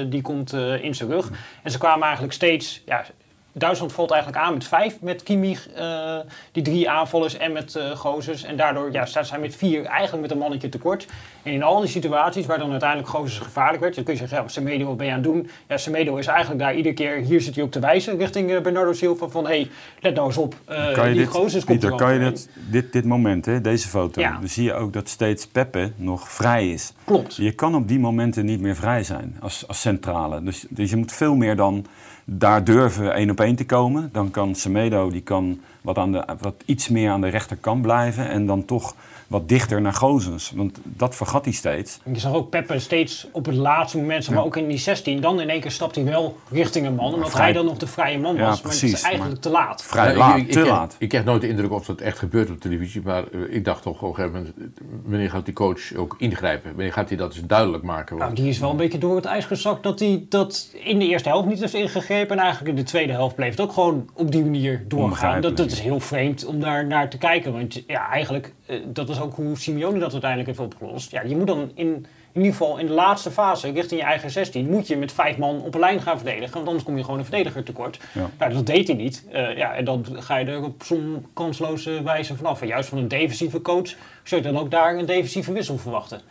die 0.07 0.21
komt 0.21 0.53
in 0.81 0.95
zijn 0.95 1.09
rug. 1.09 1.29
En 1.63 1.71
ze 1.71 1.77
kwamen 1.77 2.03
eigenlijk 2.03 2.33
steeds... 2.33 2.81
Ja, 2.85 3.05
Duitsland 3.51 3.93
valt 3.93 4.11
eigenlijk 4.11 4.43
aan 4.43 4.53
met 4.53 4.67
vijf, 4.67 5.01
met 5.01 5.23
Kimmich, 5.23 5.69
eh, 5.69 6.17
die 6.51 6.63
drie 6.63 6.89
aanvallers 6.89 7.37
en 7.37 7.51
met 7.51 7.79
Gozes. 7.95 8.43
En 8.43 8.57
daardoor 8.57 8.91
ja, 8.91 9.05
staan 9.05 9.25
zij 9.25 9.39
met 9.39 9.55
vier 9.55 9.85
eigenlijk 9.85 10.21
met 10.21 10.31
een 10.31 10.37
mannetje 10.37 10.69
tekort. 10.69 11.07
En 11.43 11.53
in 11.53 11.63
al 11.63 11.79
die 11.79 11.89
situaties 11.89 12.45
waar 12.45 12.59
dan 12.59 12.71
uiteindelijk 12.71 13.09
Gozes 13.09 13.39
gevaarlijk 13.39 13.81
werd, 13.81 13.95
dan 13.95 14.03
kun 14.03 14.13
je 14.13 14.19
zeggen, 14.19 14.37
ja, 14.37 14.47
Semedo, 14.47 14.85
wat 14.85 14.97
ben 14.97 15.05
je 15.05 15.11
aan 15.11 15.17
het 15.19 15.27
doen? 15.27 15.49
Ja, 15.67 15.77
Semedo 15.77 16.15
is 16.15 16.27
eigenlijk 16.27 16.59
daar 16.59 16.75
iedere 16.75 16.95
keer, 16.95 17.15
hier 17.15 17.41
zit 17.41 17.55
hij 17.55 17.63
ook 17.63 17.71
te 17.71 17.79
wijzen 17.79 18.17
richting 18.17 18.51
eh, 18.51 18.61
Bernardo 18.61 18.93
Silva 18.93 19.27
van, 19.27 19.43
hé, 19.43 19.49
hey, 19.49 19.69
let 19.99 20.15
nou 20.15 20.27
eens 20.27 20.37
op, 20.37 20.55
kan 20.65 21.07
je 21.07 21.13
die 21.13 21.13
dit, 21.13 21.27
Gozes 21.27 21.63
komt 21.63 21.79
Pieter, 21.79 21.91
er 21.91 22.05
kan 22.05 22.13
je 22.13 22.19
dit, 22.19 22.49
dit, 22.69 22.93
dit 22.93 23.05
moment, 23.05 23.45
hè, 23.45 23.61
deze 23.61 23.87
foto, 23.87 24.21
Ja. 24.21 24.37
dan 24.39 24.49
zie 24.49 24.63
je 24.63 24.73
ook 24.73 24.93
dat 24.93 25.09
steeds 25.09 25.47
Peppe 25.47 25.91
nog 25.95 26.29
vrij 26.29 26.69
is. 26.69 26.93
Klopt. 27.03 27.35
Je 27.35 27.51
kan 27.51 27.75
op 27.75 27.87
die 27.87 27.99
momenten 27.99 28.45
niet 28.45 28.61
meer 28.61 28.75
vrij 28.75 29.03
zijn 29.03 29.37
als, 29.39 29.67
als 29.67 29.81
centrale. 29.81 30.43
Dus, 30.43 30.65
dus 30.69 30.89
je 30.89 30.95
moet 30.95 31.11
veel 31.11 31.35
meer 31.35 31.55
dan 31.55 31.85
daar 32.31 32.63
durven 32.63 33.13
één 33.13 33.29
op 33.29 33.39
één 33.39 33.55
te 33.55 33.65
komen. 33.65 34.09
Dan 34.11 34.31
kan 34.31 34.55
Semedo 34.55 35.09
die 35.09 35.21
kan 35.21 35.59
wat, 35.81 35.97
aan 35.97 36.11
de, 36.11 36.25
wat 36.39 36.63
iets 36.65 36.89
meer 36.89 37.11
aan 37.11 37.21
de 37.21 37.27
rechterkant 37.27 37.81
blijven 37.81 38.29
en 38.29 38.45
dan 38.45 38.65
toch 38.65 38.95
wat 39.29 39.49
dichter 39.49 39.81
naar 39.81 39.93
Gozens. 39.93 40.51
Want 40.55 40.79
dat 40.83 41.15
vergat 41.15 41.45
hij 41.45 41.53
steeds. 41.53 41.99
Je 42.13 42.19
zag 42.19 42.33
ook 42.33 42.49
Peppe 42.49 42.79
steeds 42.79 43.27
op 43.31 43.45
het 43.45 43.55
laatste 43.55 43.97
moment, 43.97 44.29
maar 44.29 44.43
ook 44.45 44.57
in 44.57 44.67
die 44.67 44.77
16, 44.77 45.21
dan 45.21 45.41
in 45.41 45.49
één 45.49 45.61
keer 45.61 45.71
stapt 45.71 45.95
hij 45.95 46.03
wel 46.03 46.37
richting 46.51 46.85
een 46.85 46.95
man, 46.95 47.13
omdat 47.13 47.29
Vrij- 47.29 47.43
hij 47.43 47.53
dan 47.53 47.65
nog 47.65 47.77
de 47.77 47.87
vrije 47.87 48.19
man 48.19 48.37
was. 48.37 48.57
Ja, 48.57 48.63
maar 48.63 48.73
het 48.73 48.83
is 48.83 49.01
eigenlijk 49.01 49.33
maar- 49.33 49.39
te 49.41 49.49
laat. 49.49 49.83
Vrij 49.83 50.11
Ja, 50.11 50.17
laat, 50.17 50.37
ik, 50.37 50.45
ik, 50.45 50.51
te 50.51 50.59
ik, 50.59 50.65
laat. 50.67 50.95
Ik 50.99 51.09
krijg 51.09 51.23
nooit 51.25 51.41
de 51.41 51.47
indruk 51.47 51.71
of 51.71 51.85
dat 51.85 51.99
echt 52.01 52.17
gebeurt 52.19 52.49
op 52.49 52.59
televisie, 52.59 53.01
maar 53.03 53.23
eh, 53.31 53.39
ik 53.55 53.65
dacht 53.65 53.81
toch 53.81 54.01
op 54.01 54.09
een 54.09 54.15
gegeven 54.15 54.37
moment, 54.55 54.55
wanneer 55.03 55.29
gaat 55.29 55.45
die 55.45 55.53
coach 55.53 55.95
ook 55.95 56.15
ingrijpen? 56.17 56.69
Wanneer 56.75 56.93
gaat 56.93 57.09
hij 57.09 57.17
dat 57.17 57.35
eens 57.35 57.45
duidelijk 57.47 57.83
maken? 57.83 58.15
Nou, 58.15 58.27
Want- 58.27 58.37
die 58.41 58.49
is 58.49 58.59
wel 58.59 58.69
een 58.71 58.77
beetje 58.77 58.97
door 58.97 59.15
het 59.15 59.25
ijs 59.25 59.45
gezakt 59.45 59.83
dat 59.83 59.99
hij 59.99 60.25
dat 60.29 60.69
in 60.83 60.99
de 60.99 61.07
eerste 61.07 61.29
helft 61.29 61.47
niet 61.47 61.59
heeft 61.59 61.73
ingegrepen. 61.73 62.37
En 62.37 62.41
eigenlijk 62.43 62.69
in 62.77 62.83
de 62.83 62.89
tweede 62.89 63.11
helft 63.13 63.35
bleef 63.35 63.49
het 63.51 63.59
ook 63.61 63.71
gewoon 63.73 64.09
op 64.13 64.31
die 64.31 64.43
manier 64.43 64.83
doorgaan. 64.87 65.41
Dat, 65.41 65.57
dat 65.57 65.71
is 65.71 65.79
heel 65.79 65.99
vreemd 65.99 66.45
om 66.45 66.59
daar 66.59 66.85
naar 66.85 67.09
te 67.09 67.17
kijken. 67.17 67.53
Want 67.53 67.83
ja, 67.87 68.09
eigenlijk, 68.09 68.53
dat 68.85 69.09
is 69.09 69.21
ook 69.21 69.35
hoe 69.35 69.57
Simeone 69.57 69.99
dat 69.99 70.11
uiteindelijk 70.11 70.49
heeft 70.49 70.73
opgelost. 70.73 71.11
Ja, 71.11 71.21
je 71.21 71.35
moet 71.35 71.47
dan 71.47 71.71
in, 71.73 71.87
in 72.31 72.41
ieder 72.41 72.51
geval 72.51 72.77
in 72.77 72.85
de 72.85 72.93
laatste 72.93 73.31
fase, 73.31 73.71
richting 73.71 73.99
je 73.99 74.05
eigen 74.05 74.29
16, 74.29 74.69
moet 74.69 74.87
je 74.87 74.97
met 74.97 75.11
vijf 75.11 75.37
man 75.37 75.61
op 75.61 75.73
een 75.73 75.79
lijn 75.79 76.01
gaan 76.01 76.17
verdedigen. 76.17 76.53
Want 76.53 76.65
anders 76.67 76.85
kom 76.85 76.97
je 76.97 77.03
gewoon 77.03 77.19
een 77.19 77.25
verdediger 77.25 77.63
tekort. 77.63 77.99
Ja. 78.13 78.29
Nou, 78.37 78.53
dat 78.53 78.65
deed 78.65 78.87
hij 78.87 78.95
niet. 78.95 79.25
Eh, 79.31 79.57
ja, 79.57 79.73
en 79.73 79.85
dan 79.85 80.05
ga 80.09 80.37
je 80.37 80.45
er 80.45 80.63
op 80.63 80.83
zo'n 80.83 81.25
kansloze 81.33 82.03
wijze 82.03 82.35
vanaf. 82.35 82.61
En 82.61 82.67
juist 82.67 82.89
van 82.89 82.97
een 82.97 83.07
defensieve 83.07 83.61
coach 83.61 83.95
zou 84.23 84.41
je 84.41 84.51
dan 84.51 84.61
ook 84.61 84.71
daar 84.71 84.97
een 84.97 85.05
defensieve 85.05 85.53
wissel 85.53 85.77
verwachten. 85.77 86.21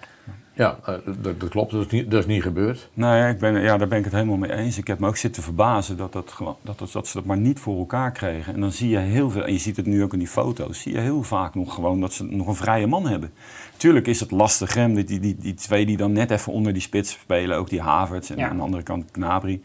Ja, 0.59 0.79
eh, 0.85 0.95
dat, 1.21 1.41
dat 1.41 1.49
klopt, 1.49 1.73
dat 1.73 1.85
is, 1.87 1.91
niet, 1.93 2.11
dat 2.11 2.21
is 2.21 2.27
niet 2.27 2.43
gebeurd. 2.43 2.89
Nou 2.95 3.17
ja, 3.17 3.27
ik 3.27 3.39
ben, 3.39 3.63
ja, 3.63 3.77
daar 3.77 3.89
ben 3.89 3.99
ik 3.99 4.05
het 4.05 4.13
helemaal 4.13 4.37
mee 4.37 4.53
eens. 4.53 4.79
Ik 4.79 4.87
heb 4.87 4.99
me 4.99 5.07
ook 5.07 5.17
zitten 5.17 5.43
verbazen 5.43 5.97
dat, 5.97 6.13
dat, 6.13 6.35
dat, 6.39 6.79
dat, 6.79 6.93
dat 6.93 7.07
ze 7.07 7.17
dat 7.17 7.25
maar 7.25 7.37
niet 7.39 7.59
voor 7.61 7.79
elkaar 7.79 8.13
kregen. 8.13 8.55
En 8.55 8.61
dan 8.61 8.73
zie 8.73 8.89
je 8.89 8.99
heel 8.99 9.31
veel, 9.31 9.45
en 9.45 9.53
je 9.53 9.59
ziet 9.59 9.77
het 9.77 9.87
nu 9.87 10.03
ook 10.03 10.13
in 10.13 10.19
die 10.19 10.29
foto's, 10.29 10.81
zie 10.81 10.93
je 10.93 11.01
heel 11.01 11.23
vaak 11.23 11.55
nog 11.55 11.75
gewoon 11.75 12.01
dat 12.01 12.13
ze 12.13 12.25
nog 12.25 12.47
een 12.47 12.55
vrije 12.55 12.87
man 12.87 13.07
hebben. 13.07 13.33
Tuurlijk 13.77 14.07
is 14.07 14.21
het 14.21 14.31
lastig, 14.31 14.75
hè, 14.75 14.93
die, 14.93 15.05
die, 15.05 15.21
die, 15.21 15.37
die 15.37 15.55
twee 15.55 15.87
die 15.87 15.97
dan 15.97 16.13
net 16.13 16.31
even 16.31 16.53
onder 16.53 16.73
die 16.73 16.83
spits 16.83 17.11
spelen, 17.11 17.57
ook 17.57 17.69
die 17.69 17.81
Havertz 17.81 18.31
en 18.31 18.37
Ja. 18.37 18.49
aan 18.49 18.57
de 18.57 18.63
andere 18.63 18.83
kant 18.83 19.11
Knabry. 19.11 19.61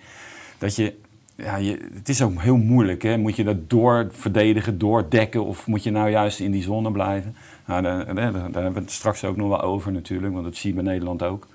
Dat 0.57 0.75
je, 0.75 0.95
ja, 1.43 1.55
je, 1.55 1.89
het 1.93 2.09
is 2.09 2.21
ook 2.21 2.41
heel 2.41 2.57
moeilijk, 2.57 3.01
hè. 3.01 3.17
Moet 3.17 3.35
je 3.35 3.43
dat 3.43 3.69
door 3.69 4.07
verdedigen, 4.12 4.77
doordekken 4.77 5.45
of 5.45 5.67
moet 5.67 5.83
je 5.83 5.91
nou 5.91 6.09
juist 6.09 6.39
in 6.39 6.51
die 6.51 6.62
zone 6.63 6.91
blijven? 6.91 7.35
Nou, 7.67 7.81
daar, 7.81 8.05
daar, 8.15 8.31
daar 8.31 8.41
hebben 8.43 8.73
we 8.73 8.79
het 8.79 8.91
straks 8.91 9.23
ook 9.25 9.35
nog 9.35 9.47
wel 9.47 9.62
over 9.62 9.91
natuurlijk, 9.91 10.33
want 10.33 10.45
dat 10.45 10.55
zie 10.55 10.69
je 10.69 10.75
bij 10.75 10.91
Nederland 10.91 11.23
ook. 11.23 11.47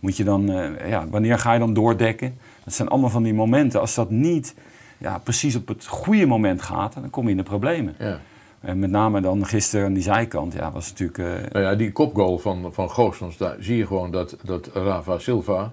Moet 0.00 0.16
je 0.16 0.24
dan, 0.24 0.50
eh, 0.50 0.88
ja, 0.88 1.08
wanneer 1.08 1.38
ga 1.38 1.52
je 1.52 1.58
dan 1.58 1.74
doordekken? 1.74 2.38
Dat 2.64 2.74
zijn 2.74 2.88
allemaal 2.88 3.10
van 3.10 3.22
die 3.22 3.34
momenten. 3.34 3.80
Als 3.80 3.94
dat 3.94 4.10
niet 4.10 4.54
ja, 4.98 5.18
precies 5.18 5.56
op 5.56 5.68
het 5.68 5.86
goede 5.86 6.26
moment 6.26 6.62
gaat, 6.62 6.94
dan 6.94 7.10
kom 7.10 7.24
je 7.24 7.30
in 7.30 7.36
de 7.36 7.42
problemen. 7.42 7.94
Ja. 7.98 8.20
En 8.60 8.78
met 8.78 8.90
name 8.90 9.20
dan 9.20 9.46
gisteren 9.46 9.86
aan 9.86 9.92
die 9.92 10.02
zijkant, 10.02 10.52
ja, 10.52 10.70
was 10.72 10.88
natuurlijk... 10.88 11.18
eh, 11.18 11.50
Nou 11.52 11.64
ja, 11.64 11.74
die 11.74 11.92
kopgoal 11.92 12.38
van, 12.38 12.68
van 12.72 12.90
Goossens, 12.90 13.36
daar 13.36 13.56
zie 13.60 13.76
je 13.76 13.86
gewoon 13.86 14.10
dat, 14.10 14.36
dat 14.44 14.70
Rafa 14.74 15.18
Silva 15.18 15.72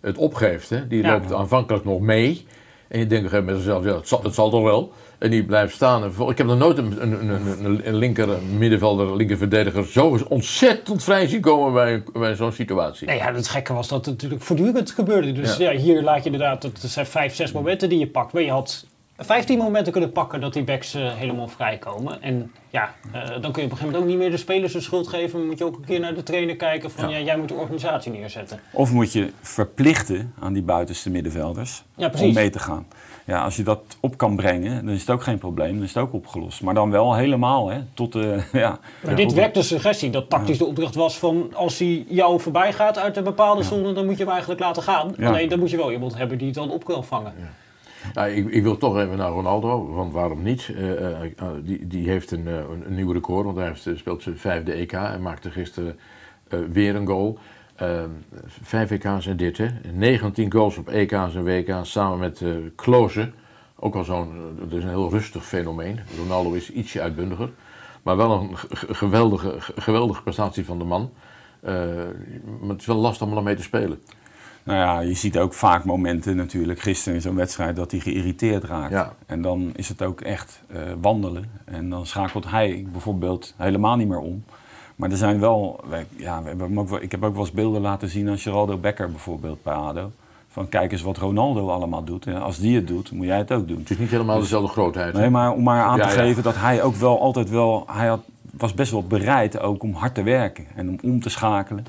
het 0.00 0.16
opgeeft. 0.18 0.70
Hè? 0.70 0.86
Die 0.86 1.02
Ja. 1.02 1.12
loopt 1.12 1.32
aanvankelijk 1.32 1.84
nog 1.84 2.00
mee. 2.00 2.46
En 2.88 2.98
je 2.98 3.06
denkt 3.06 3.26
op 3.26 3.32
een 3.32 3.38
gegeven 3.38 3.64
moment 3.66 3.82
bij 3.82 3.92
ja, 3.92 3.96
het 3.98 4.08
zal, 4.08 4.22
het 4.22 4.34
zal 4.34 4.50
toch 4.50 4.62
wel. 4.62 4.92
En 5.18 5.30
die 5.30 5.44
blijft 5.44 5.74
staan. 5.74 6.02
En 6.02 6.28
Ik 6.28 6.38
heb 6.38 6.46
nog 6.46 6.58
nooit 6.58 6.78
een, 6.78 7.02
een, 7.02 7.28
een, 7.30 7.64
een, 7.64 7.88
een 7.88 7.94
linker 7.94 8.28
middenvelder, 8.58 9.16
linker 9.16 9.36
verdediger 9.36 9.86
zo 9.86 10.18
ontzettend 10.28 11.04
vrij 11.04 11.26
zien 11.28 11.40
komen 11.40 11.72
bij, 11.72 12.02
bij 12.12 12.34
zo'n 12.34 12.52
situatie. 12.52 13.06
Nee, 13.06 13.16
ja, 13.16 13.32
het 13.34 13.48
gekke 13.48 13.72
was 13.72 13.88
dat 13.88 14.04
het 14.04 14.14
natuurlijk 14.14 14.42
voortdurend 14.42 14.90
gebeurde. 14.90 15.32
Dus 15.32 15.56
ja. 15.56 15.70
Ja. 15.70 15.78
hier 15.78 16.02
laat 16.02 16.18
je 16.18 16.30
inderdaad, 16.30 16.62
dat 16.62 16.72
zijn 16.80 17.06
vijf, 17.06 17.34
zes 17.34 17.52
momenten 17.52 17.88
die 17.88 17.98
je 17.98 18.06
pakt. 18.08 18.32
Maar 18.32 18.42
je 18.42 18.50
had 18.50 18.86
15 19.18 19.58
momenten 19.58 19.92
kunnen 19.92 20.12
pakken 20.12 20.40
dat 20.40 20.52
die 20.52 20.64
backs 20.64 20.94
eh, 20.94 21.14
helemaal 21.14 21.48
vrijkomen. 21.48 22.22
En 22.22 22.52
ja, 22.70 22.94
eh, 23.12 23.20
dan 23.20 23.30
kun 23.30 23.40
je 23.40 23.46
op 23.48 23.54
een 23.56 23.60
gegeven 23.62 23.84
moment 23.84 24.02
ook 24.02 24.08
niet 24.08 24.18
meer 24.18 24.30
de 24.30 24.36
spelers 24.36 24.72
de 24.72 24.80
schuld 24.80 25.08
geven. 25.08 25.38
Maar 25.38 25.48
moet 25.48 25.58
je 25.58 25.64
ook 25.64 25.76
een 25.76 25.84
keer 25.84 26.00
naar 26.00 26.14
de 26.14 26.22
trainer 26.22 26.56
kijken 26.56 26.90
van 26.90 27.08
ja, 27.08 27.20
jij 27.20 27.38
moet 27.38 27.48
de 27.48 27.54
organisatie 27.54 28.12
neerzetten. 28.12 28.60
Of 28.72 28.92
moet 28.92 29.12
je 29.12 29.32
verplichten 29.40 30.34
aan 30.40 30.52
die 30.52 30.62
buitenste 30.62 31.10
middenvelders 31.10 31.84
Ja, 31.94 32.10
om 32.20 32.32
mee 32.32 32.50
te 32.50 32.58
gaan. 32.58 32.86
Ja, 33.24 33.44
als 33.44 33.56
je 33.56 33.62
dat 33.62 33.80
op 34.00 34.16
kan 34.16 34.36
brengen, 34.36 34.84
dan 34.84 34.94
is 34.94 35.00
het 35.00 35.10
ook 35.10 35.22
geen 35.22 35.38
probleem. 35.38 35.74
Dan 35.74 35.82
is 35.82 35.94
het 35.94 36.02
ook 36.02 36.12
opgelost. 36.12 36.62
Maar 36.62 36.74
dan 36.74 36.90
wel 36.90 37.14
helemaal, 37.14 37.68
hè, 37.68 37.80
tot 37.94 38.12
de... 38.12 38.42
ja, 38.52 38.78
Maar 39.02 39.10
ja, 39.10 39.16
dit 39.16 39.32
werkt 39.32 39.54
de 39.54 39.62
suggestie 39.62 40.10
dat 40.10 40.30
tactisch 40.30 40.58
de 40.58 40.64
opdracht 40.64 40.94
was 40.94 41.18
van 41.18 41.50
als 41.54 41.78
hij 41.78 42.04
jou 42.08 42.40
voorbij 42.40 42.72
gaat 42.72 42.98
uit 42.98 43.16
een 43.16 43.24
bepaalde 43.24 43.62
zone, 43.62 43.92
dan 43.92 44.04
moet 44.04 44.16
je 44.16 44.22
hem 44.22 44.32
eigenlijk 44.32 44.60
laten 44.60 44.82
gaan. 44.82 45.14
Ja. 45.18 45.28
Alleen 45.28 45.48
dan 45.48 45.58
moet 45.58 45.70
je 45.70 45.76
wel 45.76 45.92
iemand 45.92 46.16
hebben 46.16 46.38
die 46.38 46.46
het 46.46 46.56
dan 46.56 46.70
op 46.70 46.84
kan 46.84 47.04
vangen. 47.04 47.34
Ik, 48.26 48.62
wil 48.62 48.76
toch 48.76 48.98
even 48.98 49.16
naar 49.16 49.30
Ronaldo, 49.30 49.86
want 49.94 50.12
waarom 50.12 50.42
niet? 50.42 50.72
Eh, 50.76 50.90
eh, 50.90 51.22
eh, 51.36 51.48
die, 51.62 51.86
die 51.86 52.08
heeft 52.08 52.30
een, 52.30 52.46
een, 52.46 52.94
nieuw 52.94 53.12
record, 53.12 53.44
want 53.44 53.56
hij 53.56 53.66
heeft, 53.66 53.88
speelt 53.94 54.22
zijn 54.22 54.38
vijfde 54.38 54.72
EK 54.72 54.92
en 54.92 55.22
maakte 55.22 55.50
gisteren 55.50 55.98
weer 56.72 56.94
een 56.94 57.06
goal. 57.06 57.38
Eh, 57.74 58.02
vijf 58.46 58.90
EK's 58.90 59.26
en 59.26 59.36
dit, 59.36 59.58
hè. 59.58 59.66
19 59.92 60.52
goals 60.52 60.76
op 60.76 60.88
EK's 60.88 61.34
en 61.34 61.44
WK's 61.44 61.90
samen 61.90 62.18
met 62.18 62.40
eh 62.40 62.50
Klose. 62.74 63.30
Ook 63.78 63.94
al 63.94 64.04
zo'n, 64.04 64.56
dat 64.58 64.72
is 64.72 64.82
een 64.82 64.88
heel 64.88 65.10
rustig 65.10 65.44
fenomeen. 65.44 66.00
Ronaldo 66.18 66.52
is 66.52 66.72
ietsje 66.72 67.00
uitbundiger. 67.00 67.50
Maar 68.02 68.16
wel 68.16 68.30
een 68.40 68.56
ge- 68.56 68.76
ge- 68.76 68.94
geweldige, 68.94 69.54
ge- 69.58 69.80
geweldige 69.80 70.22
prestatie 70.22 70.64
van 70.64 70.78
de 70.78 70.84
man. 70.84 71.10
Maar 72.60 72.68
het 72.68 72.80
is 72.80 72.86
wel 72.86 72.96
lastig 72.96 73.26
om 73.26 73.36
ermee 73.36 73.56
te 73.56 73.62
spelen. 73.62 74.00
Nou 74.66 74.78
ja, 74.78 75.00
je 75.00 75.14
ziet 75.14 75.38
ook 75.38 75.54
vaak 75.54 75.84
momenten 75.84 76.36
natuurlijk, 76.36 76.80
gisteren 76.80 77.14
in 77.14 77.20
zo'n 77.20 77.34
wedstrijd, 77.34 77.76
dat 77.76 77.90
hij 77.90 78.00
geïrriteerd 78.00 78.64
raakt. 78.64 78.92
Ja. 78.92 79.12
En 79.26 79.42
dan 79.42 79.70
is 79.74 79.88
het 79.88 80.02
ook 80.02 80.20
echt 80.20 80.60
eh, 80.66 80.80
wandelen. 81.00 81.50
En 81.64 81.90
dan 81.90 82.06
schakelt 82.06 82.50
hij 82.50 82.86
bijvoorbeeld 82.92 83.54
helemaal 83.56 83.96
niet 83.96 84.08
meer 84.08 84.18
om. 84.18 84.44
Maar 84.96 85.10
er 85.10 85.16
zijn 85.16 85.40
wel, 85.40 85.80
wij- 85.88 86.06
ja, 86.16 86.42
we 86.42 86.48
hebben 86.48 86.66
hem 86.66 86.78
ook 86.80 87.00
ik 87.00 87.10
heb 87.10 87.24
ook 87.24 87.32
wel 87.34 87.42
eens 87.44 87.52
beelden 87.52 87.80
laten 87.80 88.08
zien 88.08 88.28
aan 88.28 88.38
Geraldo 88.38 88.76
Becker 88.76 89.10
bijvoorbeeld 89.10 89.62
bij 89.62 89.74
ADO. 89.74 90.10
Van 90.48 90.68
kijk 90.68 90.92
eens 90.92 91.02
wat 91.02 91.16
Ronaldo 91.18 91.68
allemaal 91.68 92.04
doet. 92.04 92.26
En 92.26 92.42
als 92.42 92.58
die 92.58 92.76
het 92.76 92.86
doet, 92.86 93.10
moet 93.12 93.26
jij 93.26 93.38
het 93.38 93.52
ook 93.52 93.68
doen. 93.68 93.78
Het 93.78 93.90
is 93.90 93.98
niet 93.98 94.10
helemaal 94.10 94.40
dezelfde 94.40 94.68
grootheid. 94.68 95.14
Nee, 95.14 95.30
maar 95.30 95.52
om 95.52 95.62
maar 95.62 95.82
aan 95.82 95.96
Ja, 95.98 96.08
te 96.08 96.16
ja. 96.16 96.22
geven 96.22 96.42
dat 96.42 96.56
hij 96.56 96.82
ook 96.82 96.94
wel 96.94 97.20
altijd 97.20 97.50
wel... 97.50 97.84
Hij 97.90 98.06
had, 98.06 98.20
was 98.56 98.74
best 98.74 98.90
wel 98.92 99.02
bereid 99.06 99.60
ook 99.60 99.82
om 99.82 99.92
hard 99.94 100.14
te 100.14 100.22
werken 100.22 100.66
en 100.74 100.88
om 100.88 100.98
om 101.02 101.20
te 101.20 101.28
schakelen. 101.28 101.84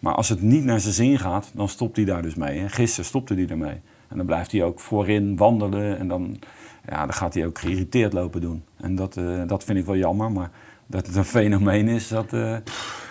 Maar 0.00 0.14
als 0.14 0.28
het 0.28 0.42
niet 0.42 0.64
naar 0.64 0.80
zijn 0.80 0.94
zin 0.94 1.18
gaat, 1.18 1.50
dan 1.54 1.68
stopt 1.68 1.96
hij 1.96 2.04
daar 2.04 2.22
dus 2.22 2.34
mee. 2.34 2.58
En 2.58 2.70
gisteren 2.70 3.04
stopte 3.04 3.34
hij 3.34 3.46
ermee. 3.48 3.80
En 4.08 4.16
dan 4.16 4.26
blijft 4.26 4.52
hij 4.52 4.64
ook 4.64 4.80
voorin 4.80 5.36
wandelen 5.36 5.98
en 5.98 6.08
dan, 6.08 6.38
ja, 6.88 7.00
dan 7.00 7.12
gaat 7.12 7.34
hij 7.34 7.46
ook 7.46 7.58
geïrriteerd 7.58 8.12
lopen 8.12 8.40
doen. 8.40 8.64
En 8.76 8.94
dat, 8.94 9.16
eh, 9.16 9.42
dat 9.46 9.64
vind 9.64 9.78
ik 9.78 9.84
wel 9.84 9.96
jammer, 9.96 10.32
maar 10.32 10.50
dat 10.86 11.06
het 11.06 11.16
een 11.16 11.24
fenomeen 11.24 11.88
is, 11.88 12.08
dat, 12.08 12.32
eh, 12.32 12.56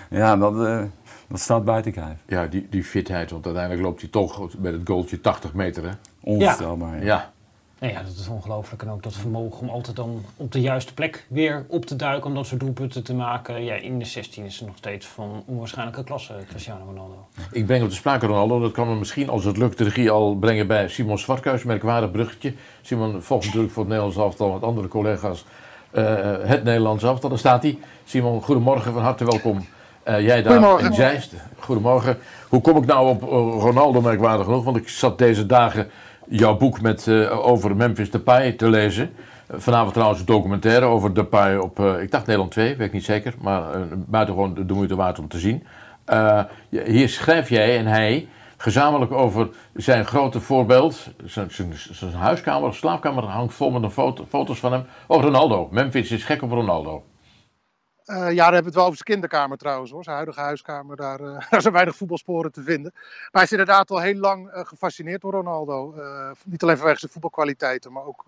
ja, 0.10 0.38
dat, 0.38 0.66
eh, 0.66 0.84
dat 1.28 1.40
staat 1.40 1.66
buiten 1.66 1.92
kijf. 1.92 2.24
Ja, 2.28 2.48
die, 2.48 2.68
die 2.70 2.84
fitheid, 2.84 3.32
want 3.32 3.46
uiteindelijk 3.46 3.86
loopt 3.86 4.02
hij 4.02 4.10
toch 4.10 4.60
met 4.60 4.74
het 4.74 4.82
goaltje 4.86 5.22
80 5.22 5.54
meter. 5.54 5.84
Hè? 5.84 5.92
Onvoorstelbaar. 6.20 6.96
ja. 6.96 7.06
Ja, 7.06 7.32
Nee, 7.80 7.92
ja, 7.92 8.02
dat 8.04 8.16
is 8.20 8.28
ongelooflijk. 8.28 8.82
En 8.82 8.90
ook 8.90 9.04
dat 9.04 9.14
vermogen 9.14 9.60
om 9.60 9.70
altijd 9.70 9.96
dan 9.96 10.26
op 10.38 10.52
de 10.52 10.62
juiste 10.62 10.94
plek 10.94 11.26
weer 11.28 11.66
op 11.68 11.86
te 11.86 11.96
duiken 11.96 12.30
om 12.30 12.36
dat 12.36 12.46
soort 12.46 12.60
doelpunten 12.60 13.04
te 13.04 13.14
maken. 13.14 13.64
Ja, 13.64 13.74
in 13.74 14.00
de 14.00 14.06
16 14.06 14.46
is 14.46 14.60
er 14.60 14.66
nog 14.66 14.78
steeds 14.78 15.06
van 15.06 15.44
onwaarschijnlijke 15.46 16.04
klasse 16.04 16.34
Cristiano 16.50 16.86
Ronaldo. 16.86 17.28
ik 17.52 17.66
breng 17.66 17.84
op 17.84 17.90
de 17.90 17.96
sprake 17.96 18.26
Ronaldo. 18.26 18.60
Dat 18.60 18.72
kan 18.72 18.88
me 18.88 18.96
misschien, 18.96 19.30
als 19.30 19.46
het 19.46 19.58
lukt, 19.58 19.78
de 19.78 19.84
regie 19.84 20.12
al 20.12 20.36
brengen 20.36 20.68
bij 20.68 20.88
Simon 20.88 21.18
Zwartkuis. 21.18 21.64
Merkwaardig 21.64 22.12
bruggetje. 22.12 22.54
Simon 22.82 23.22
volgt 23.22 23.46
natuurlijk 23.46 23.74
voor 23.74 23.84
het 23.84 23.92
Nederlands 23.92 24.20
elftal 24.20 24.54
met 24.54 24.64
andere 24.64 24.88
collega's 24.88 25.46
eh, 25.92 26.04
het 26.42 26.64
Nederlands 26.64 27.04
elftal. 27.04 27.30
Daar 27.30 27.40
staat 27.40 27.64
hij. 27.64 27.80
Simon, 28.06 28.42
goedemorgen, 28.42 28.94
van 28.94 29.02
harte 29.02 29.26
welkom. 29.26 29.66
Eh, 30.04 30.22
jij 30.22 30.42
daar 30.42 30.54
Goedemorgen. 30.54 30.88
in 30.88 30.94
Zeist. 30.94 31.34
Goedemorgen. 31.60 32.18
Hoe 32.50 32.62
kom 32.62 32.78
ik 32.78 32.86
nou 32.86 33.10
op 33.10 33.22
eh, 33.22 33.30
Ronaldo 33.64 34.02
merkwaardig 34.02 34.46
genoeg? 34.46 34.64
Want 34.64 34.78
ik 34.78 34.90
zat 34.90 35.18
deze 35.18 35.46
dagen 35.46 35.90
jouw 36.30 36.58
boek 36.58 36.82
met, 36.82 37.08
eh, 37.08 37.48
over 37.48 37.76
Memphis 37.76 38.12
Depay 38.12 38.52
te 38.52 38.70
lezen. 38.70 39.12
Vanavond 39.52 39.94
trouwens 39.94 40.20
een 40.20 40.26
documentaire 40.26 40.86
over 40.86 41.14
Depay 41.14 41.56
op, 41.56 41.80
eh, 41.80 42.02
ik 42.02 42.12
dacht 42.12 42.26
Nederland 42.26 42.52
2, 42.52 42.76
weet 42.76 42.88
ik 42.88 42.94
niet 42.94 43.06
zeker. 43.06 43.34
Maar 43.42 43.76
uh, 43.76 43.82
buitengewoon 43.96 44.54
de 44.54 44.74
moeite 44.74 44.96
waard 44.96 45.20
om 45.20 45.28
te 45.28 45.40
zien. 45.40 45.64
Hier 46.70 47.10
schrijf 47.10 47.50
jij 47.50 47.78
en 47.78 47.86
hij 47.86 48.28
gezamenlijk 48.58 49.12
over 49.12 49.50
zijn 49.74 50.06
grote 50.06 50.40
voorbeeld. 50.40 51.10
Zijn, 51.26 51.52
zijn, 51.52 51.74
zijn 51.92 52.14
huiskamer, 52.14 52.74
slaapkamer 52.74 53.24
hangt 53.24 53.54
vol 53.54 53.72
met 53.72 53.84
een 53.84 53.92
foto, 53.92 54.26
foto's 54.30 54.60
van 54.60 54.72
hem. 54.72 54.86
Oh, 55.08 55.22
Ronaldo. 55.22 55.68
Memphis 55.72 56.12
is 56.12 56.24
gek 56.24 56.42
op 56.42 56.52
Ronaldo. 56.52 57.04
Uh, 58.10 58.16
ja, 58.16 58.44
daar 58.44 58.54
hebben 58.54 58.60
we 58.62 58.66
het 58.66 58.76
wel 58.76 58.84
over 58.84 58.98
zijn 58.98 59.20
kinderkamer 59.20 59.58
trouwens 59.58 59.92
hoor. 59.92 60.04
Zijn 60.04 60.16
huidige 60.16 60.40
huiskamer, 60.40 60.96
daar, 60.96 61.22
uh, 61.22 61.40
daar 61.50 61.62
zijn 61.62 61.74
weinig 61.74 61.96
voetbalsporen 61.96 62.52
te 62.52 62.64
vinden. 62.64 62.92
Maar 62.94 63.30
hij 63.32 63.44
is 63.44 63.52
inderdaad 63.52 63.92
al 63.92 64.00
heel 64.00 64.16
lang 64.16 64.54
uh, 64.54 64.66
gefascineerd 64.66 65.22
door 65.22 65.32
Ronaldo. 65.32 65.94
niet 66.46 66.64
alleen 66.64 66.78
vanwege 66.78 67.00
zijn 67.00 67.12
voetbalkwaliteiten, 67.12 67.92
maar 67.92 68.06
ook 68.06 68.26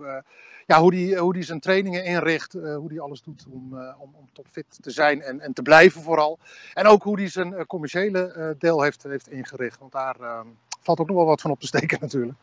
ja, 0.65 0.79
hoe 0.79 0.95
hij 0.95 1.17
hoe 1.17 1.33
die 1.33 1.43
zijn 1.43 1.59
trainingen 1.59 2.03
inricht. 2.03 2.53
hoe 2.53 2.85
hij 2.87 2.99
alles 2.99 3.21
doet 3.21 3.45
om, 3.49 3.73
om, 3.99 4.15
om 4.15 4.29
topfit 4.33 4.77
te 4.81 4.91
zijn 4.91 5.21
en, 5.21 5.39
en 5.39 5.53
te 5.53 5.61
blijven 5.61 6.01
vooral. 6.01 6.39
En 6.73 6.85
ook 6.85 7.03
hoe 7.03 7.19
hij 7.19 7.29
zijn 7.29 7.65
commerciële 7.65 8.55
deel 8.59 8.81
heeft, 8.81 9.03
heeft 9.03 9.29
ingericht. 9.29 9.79
Want 9.79 9.91
daar 9.91 10.15
valt 10.81 10.99
ook 10.99 11.07
nog 11.07 11.15
wel 11.15 11.25
wat 11.25 11.41
van 11.41 11.51
op 11.51 11.59
te 11.59 11.67
steken 11.67 11.97
natuurlijk. 12.07 12.37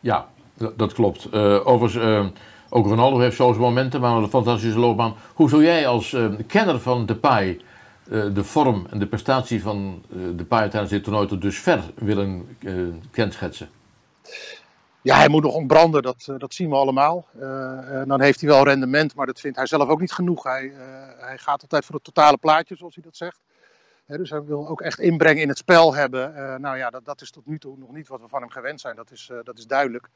Ja, 0.00 0.28
dat 0.76 0.92
klopt. 0.92 1.32
overigens 1.64 2.32
ook 2.68 2.86
Ronaldo 2.86 3.18
heeft 3.18 3.36
zo'n 3.36 3.56
momenten, 3.56 4.00
maar 4.00 4.16
een 4.16 4.28
fantastische 4.28 4.78
loopbaan. 4.78 5.14
Hoe 5.34 5.48
zou 5.48 5.64
jij 5.64 5.86
als 5.86 6.12
uh, 6.12 6.26
kenner 6.46 6.80
van 6.80 7.06
Depay 7.06 7.60
uh, 8.08 8.34
de 8.34 8.44
vorm 8.44 8.86
en 8.90 8.98
de 8.98 9.06
prestatie 9.06 9.62
van 9.62 10.02
uh, 10.08 10.36
Depay 10.36 10.68
tijdens 10.68 10.92
dit 10.92 11.04
toernooi 11.04 11.26
tot 11.26 11.42
dusver 11.42 11.82
willen 11.94 12.58
kenschetsen? 13.10 13.68
Ja, 15.00 15.16
hij 15.16 15.28
moet 15.28 15.42
nog 15.42 15.54
ontbranden, 15.54 16.02
dat, 16.02 16.32
dat 16.38 16.54
zien 16.54 16.68
we 16.68 16.76
allemaal. 16.76 17.26
dan 18.06 18.20
heeft 18.20 18.40
hij 18.40 18.50
wel 18.50 18.64
rendement, 18.64 19.14
maar 19.14 19.26
dat 19.26 19.40
vindt 19.40 19.56
hij 19.56 19.66
zelf 19.66 19.88
ook 19.88 20.00
niet 20.00 20.12
genoeg. 20.12 20.42
Hij, 20.42 20.72
hij 21.18 21.38
gaat 21.38 21.62
altijd 21.62 21.84
voor 21.84 21.94
het 21.94 22.04
totale 22.04 22.36
plaatje, 22.36 22.76
zoals 22.76 22.94
hij 22.94 23.04
dat 23.04 23.16
zegt. 23.16 23.38
dus 24.06 24.30
hij 24.30 24.44
wil 24.44 24.68
ook 24.68 24.80
echt 24.80 24.98
inbreng 24.98 25.40
in 25.40 25.48
het 25.48 25.58
spel 25.58 25.94
hebben. 25.94 26.60
nou 26.60 26.76
ja, 26.76 26.90
dat, 26.90 27.04
dat 27.04 27.20
is 27.20 27.30
tot 27.30 27.46
nu 27.46 27.58
toe 27.58 27.78
nog 27.78 27.92
niet 27.92 28.08
wat 28.08 28.20
we 28.20 28.28
van 28.28 28.40
hem 28.40 28.50
gewend 28.50 28.80
zijn, 28.80 28.96
dat 28.96 29.10
is, 29.10 29.30
dat 29.44 29.58
is 29.58 29.66
duidelijk. 29.66 30.08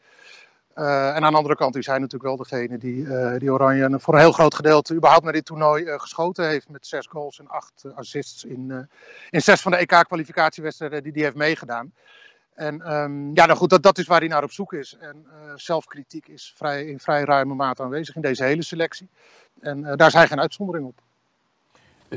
Uh, 0.77 1.17
en 1.17 1.25
aan 1.25 1.31
de 1.31 1.37
andere 1.37 1.57
kant 1.57 1.77
is 1.77 1.87
hij 1.87 1.99
natuurlijk 1.99 2.25
wel 2.25 2.37
degene 2.37 2.79
die, 2.79 2.97
uh, 2.97 3.39
die 3.39 3.53
Oranje 3.53 4.01
voor 4.01 4.15
een 4.15 4.21
heel 4.21 4.33
groot 4.33 4.55
gedeelte 4.55 4.95
überhaupt 4.95 5.25
naar 5.25 5.33
dit 5.33 5.45
toernooi 5.45 5.85
uh, 5.85 5.99
geschoten 5.99 6.49
heeft. 6.49 6.69
Met 6.69 6.87
zes 6.87 7.07
goals 7.07 7.39
en 7.39 7.49
acht 7.49 7.85
assists 7.95 8.45
in, 8.45 8.89
in 9.31 9.43
zes 9.43 9.61
van 9.61 9.73
de 9.73 9.79
EK-kwalificatiewedstrijden 9.79 11.03
die 11.03 11.13
hij 11.13 11.23
heeft 11.23 11.37
meegedaan. 11.37 11.93
En 12.55 12.93
um, 12.93 13.31
ja, 13.35 13.47
nou 13.47 13.59
goed, 13.59 13.71
dat, 13.71 13.83
dat 13.83 13.99
is 13.99 14.07
waar 14.07 14.19
hij 14.19 14.29
naar 14.29 14.43
op 14.43 14.53
zoek 14.53 14.73
is. 14.73 14.97
En 15.01 15.27
zelfkritiek 15.55 16.29
is 16.29 16.53
vrij, 16.57 16.85
in 16.85 16.99
vrij 17.01 17.25
ruime 17.25 17.55
mate 17.55 17.83
aanwezig 17.83 18.15
in 18.15 18.23
deze 18.23 18.45
hele 18.45 18.63
selectie. 18.63 19.09
En 19.61 19.97
daar 19.97 20.13
hij 20.13 20.27
geen 20.27 20.41
uitzondering 20.41 20.87
op. 20.87 21.01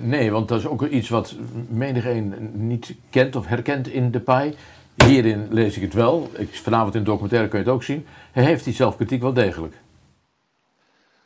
Nee, 0.01 0.31
want 0.31 0.47
dat 0.47 0.59
is 0.59 0.65
ook 0.65 0.87
iets 0.87 1.09
wat 1.09 1.35
menigeen 1.67 2.51
niet 2.67 2.95
kent 3.09 3.35
of 3.35 3.45
herkent 3.45 3.87
in 3.87 4.11
de 4.11 4.19
paai. 4.19 4.55
Hierin 4.95 5.47
lees 5.51 5.75
ik 5.75 5.81
het 5.81 5.93
wel. 5.93 6.29
Ik, 6.33 6.55
vanavond 6.55 6.95
in 6.95 7.03
de 7.03 7.09
documentaire 7.09 7.49
kun 7.49 7.59
je 7.59 7.65
het 7.65 7.73
ook 7.73 7.83
zien. 7.83 8.07
Hij 8.31 8.43
heeft 8.43 8.63
die 8.63 8.73
zelfkritiek 8.73 9.21
wel 9.21 9.33
degelijk. 9.33 9.75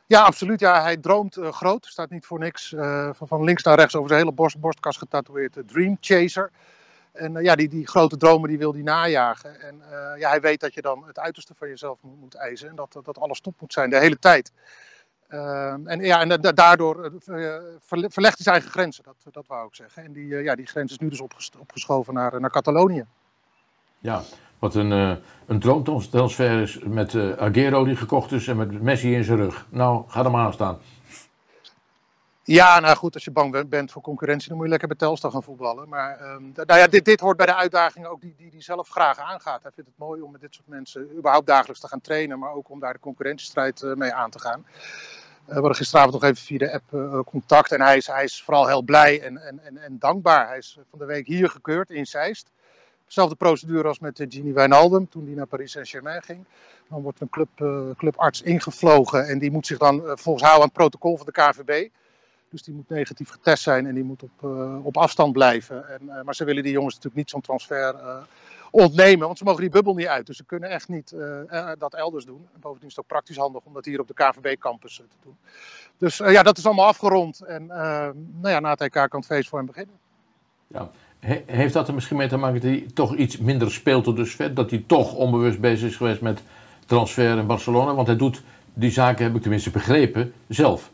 Ja, 0.06 0.22
absoluut. 0.22 0.60
Ja, 0.60 0.82
hij 0.82 0.98
droomt 0.98 1.38
uh, 1.38 1.52
groot. 1.52 1.86
Staat 1.86 2.10
niet 2.10 2.26
voor 2.26 2.40
niks 2.40 2.72
uh, 2.72 3.10
van, 3.14 3.44
links 3.44 3.64
naar 3.64 3.78
rechts 3.78 3.96
over 3.96 4.10
zijn 4.10 4.22
hele 4.22 4.34
borst, 4.34 4.60
borstkas 4.60 4.98
getatoeëerd. 4.98 5.54
De 5.54 5.66
Dream 5.66 5.98
Chaser. 6.02 6.52
En 7.12 7.36
uh, 7.36 7.44
ja, 7.44 7.56
die, 7.56 7.70
die 7.70 7.88
grote 7.88 8.18
dromen 8.18 8.50
die 8.50 8.58
wil 8.58 8.74
hij 8.74 8.82
najagen. 8.82 9.62
En 9.62 9.82
ja, 10.18 10.30
hij 10.30 10.42
weet 10.42 10.60
dat 10.60 10.74
je 10.74 10.82
dan 10.82 11.04
het 11.08 11.20
uiterste 11.20 11.54
van 11.58 11.68
jezelf 11.68 12.00
moet, 12.02 12.36
eisen. 12.36 12.70
En 12.70 12.76
dat, 12.76 13.00
dat 13.04 13.20
alles 13.20 13.40
top 13.40 13.56
moet 13.60 13.74
zijn 13.74 13.90
de 13.90 14.00
hele 14.00 14.20
tijd. 14.20 14.52
en 15.86 16.00
ja, 16.00 16.22
en 16.22 16.42
daardoor 16.42 17.12
verlegt 17.88 18.16
hij 18.16 18.44
zijn 18.44 18.56
eigen 18.56 18.72
grenzen. 18.72 19.04
Dat, 19.04 19.34
dat 19.34 19.48
wou 19.48 19.68
ik 19.68 19.76
zeggen. 19.76 20.04
En 20.04 20.12
die, 20.12 20.28
ja, 20.28 20.56
die 20.56 20.68
grens 20.68 20.92
is 20.92 20.98
nu 20.98 21.10
dus 21.10 21.22
opgeschoven 21.60 22.14
naar, 22.14 22.42
naar 22.42 22.52
Catalonië. 22.52 23.06
Ja, 24.00 24.22
wat 24.60 24.76
een, 24.76 24.92
uh, 24.92 25.16
een 25.48 25.60
droomtransfer 25.60 26.62
is 26.62 26.80
met 26.84 27.14
uh, 27.14 27.38
Aguero 27.38 27.84
die 27.84 27.96
gekocht 27.96 28.32
is 28.32 28.48
en 28.48 28.58
met 28.58 28.82
Messi 28.82 29.16
in 29.16 29.24
zijn 29.24 29.38
rug. 29.38 29.66
Nou, 29.70 30.04
ga 30.08 30.24
er 30.24 30.32
maar 30.32 30.46
aan 30.46 30.54
staan. 30.54 30.80
Ja, 32.44 32.80
nou 32.80 32.96
goed, 32.96 33.14
als 33.14 33.24
je 33.24 33.32
bang 33.32 33.70
bent 33.70 33.92
voor 33.92 34.02
concurrentie, 34.02 34.48
dan 34.48 34.56
moet 34.56 34.66
je 34.66 34.72
lekker 34.72 34.88
bij 34.88 34.98
Telstar 34.98 35.32
gaan 35.32 35.44
voetballen. 35.44 35.90
Maar 35.90 36.22
um, 36.22 36.52
nou 36.56 36.80
ja, 36.80 36.88
dit, 36.88 37.06
dit 37.06 37.20
hoort 37.20 37.38
bij 37.38 37.46
de 37.46 37.56
uitdagingen 37.56 38.10
ook 38.10 38.22
die, 38.22 38.34
die, 38.38 38.52
die 38.52 38.62
zelf 38.62 38.90
graag 38.90 39.18
aangaat. 39.18 39.64
Hij 39.64 39.72
vindt 39.72 39.90
het 39.90 40.00
mooi 40.00 40.22
om 40.22 40.32
met 40.32 40.42
dit 40.42 40.56
soort 40.56 40.68
mensen 40.68 41.18
überhaupt 41.18 41.48
dagelijks 41.48 41.80
te 41.80 41.88
gaan 41.88 42.02
trainen, 42.02 42.40
maar 42.40 42.54
ook 42.54 42.70
om 42.70 42.80
daar 42.80 42.94
de 42.94 43.00
concurrentiestrijd 43.00 43.82
uh, 43.82 43.94
mee 43.94 44.14
aan 44.14 44.30
te 44.30 44.40
gaan. 44.40 44.66
we 45.46 45.54
hadden 45.54 45.76
gisteravond 45.76 46.14
nog 46.14 46.24
even 46.24 46.44
via 46.44 46.58
de 46.58 46.74
app 46.74 47.24
contact 47.26 47.72
en 47.72 47.82
hij 47.82 47.98
is, 47.98 48.08
hij 48.08 48.24
is 48.24 48.44
vooral 48.44 48.68
heel 48.68 48.82
blij 48.82 49.22
en, 49.22 49.38
en, 49.38 49.60
en, 49.64 49.78
en 49.78 50.00
dankbaar. 50.00 50.48
Hij 50.48 50.58
is 50.58 50.78
van 50.90 51.00
de 51.00 51.06
week 51.06 51.28
hier 51.28 51.50
gekeurd 51.50 51.90
in 51.90 52.06
Zeist. 52.06 52.52
Dezelfde 53.10 53.36
procedure 53.36 53.88
als 53.88 54.00
met 54.00 54.26
Gini 54.30 54.54
Wijnaldum 54.54 55.10
toen 55.10 55.26
die 55.26 55.36
naar 55.36 55.46
Paris 55.46 55.72
Saint-Germain 55.72 56.24
ging. 56.24 56.46
Dan 56.90 57.02
wordt 57.02 57.22
een 57.22 57.30
club, 57.30 57.50
uh, 57.58 57.90
clubarts 57.98 58.42
ingevlogen 58.42 59.28
en 59.28 59.40
die 59.40 59.52
moet 59.52 59.68
zich 59.68 59.78
dan 59.78 59.96
uh, 59.96 60.12
volgens 60.16 60.44
houden 60.44 60.54
aan 60.54 60.62
het 60.62 60.74
protocol 60.74 61.18
van 61.18 61.26
de 61.26 61.32
KVB. 61.32 61.90
Dus 62.50 62.64
die 62.64 62.74
moet 62.74 62.90
negatief 62.90 63.30
getest 63.30 63.64
zijn 63.64 63.86
en 63.86 63.94
die 63.94 64.04
moet 64.04 64.24
op, 64.24 64.44
op 64.84 64.98
afstand 64.98 65.34
blijven. 65.34 65.90
En, 65.90 66.26
maar 66.26 66.36
ze 66.36 66.44
willen 66.44 66.64
die 66.64 66.72
jongens 66.72 66.94
natuurlijk 66.94 67.22
niet 67.22 67.30
zo'n 67.30 67.42
transfer 67.42 67.96
ontnemen, 68.72 69.26
want 69.26 69.38
ze 69.38 69.44
mogen 69.44 69.62
die 69.62 69.70
bubbel 69.70 69.94
niet 69.94 70.08
uit. 70.08 70.26
Dus 70.26 70.38
ze 70.38 70.44
kunnen 70.44 70.70
echt 70.70 70.88
niet 70.88 71.16
dat 71.78 71.94
elders 71.94 72.26
doen. 72.26 72.48
En 72.54 72.60
bovendien 72.60 72.90
is 72.90 72.96
het 72.96 73.04
ook 73.04 73.12
praktisch 73.12 73.38
handig 73.38 73.64
om 73.66 73.74
dat 73.74 73.86
hier 73.86 74.00
op 74.00 74.08
de 74.08 74.14
KVB-campus 74.14 74.96
te 74.96 75.18
doen. 75.24 75.38
Dus 75.98 76.18
ja, 76.18 76.44
dat 76.44 76.58
is 76.58 76.66
allemaal 76.66 76.88
afgerond. 76.88 77.42
En 77.42 77.66
nou 77.66 78.50
ja, 78.50 78.60
na 78.60 78.70
het 78.70 78.82
EK 78.82 78.92
kan 78.92 79.10
het 79.10 79.26
feest 79.26 79.50
voor 79.50 79.58
hem 79.58 79.68
beginnen. 79.68 79.96
Ja, 80.68 80.92
heeft 81.46 81.74
dat 81.74 81.88
er 81.88 81.94
misschien 81.94 82.18
mee 82.18 82.28
te 82.28 82.38
maken 82.38 82.62
dat 82.62 82.70
hij 82.70 82.86
toch 82.94 83.16
iets 83.16 83.38
minder 83.38 83.72
speelt? 83.72 84.06
Dat 84.56 84.70
hij 84.70 84.84
toch 84.88 85.14
onbewust 85.14 85.60
bezig 85.60 85.90
is 85.90 85.96
geweest 85.96 86.22
met 86.22 86.42
transfer 86.86 87.38
in 87.38 87.48
Barcelona? 87.48 87.96
Want 87.96 88.08
hij 88.08 88.16
doet 88.16 88.42
die 88.74 88.92
zaken, 88.92 89.24
heb 89.24 89.36
ik 89.36 89.42
tenminste 89.42 89.70
begrepen, 89.70 90.34
zelf. 90.48 90.92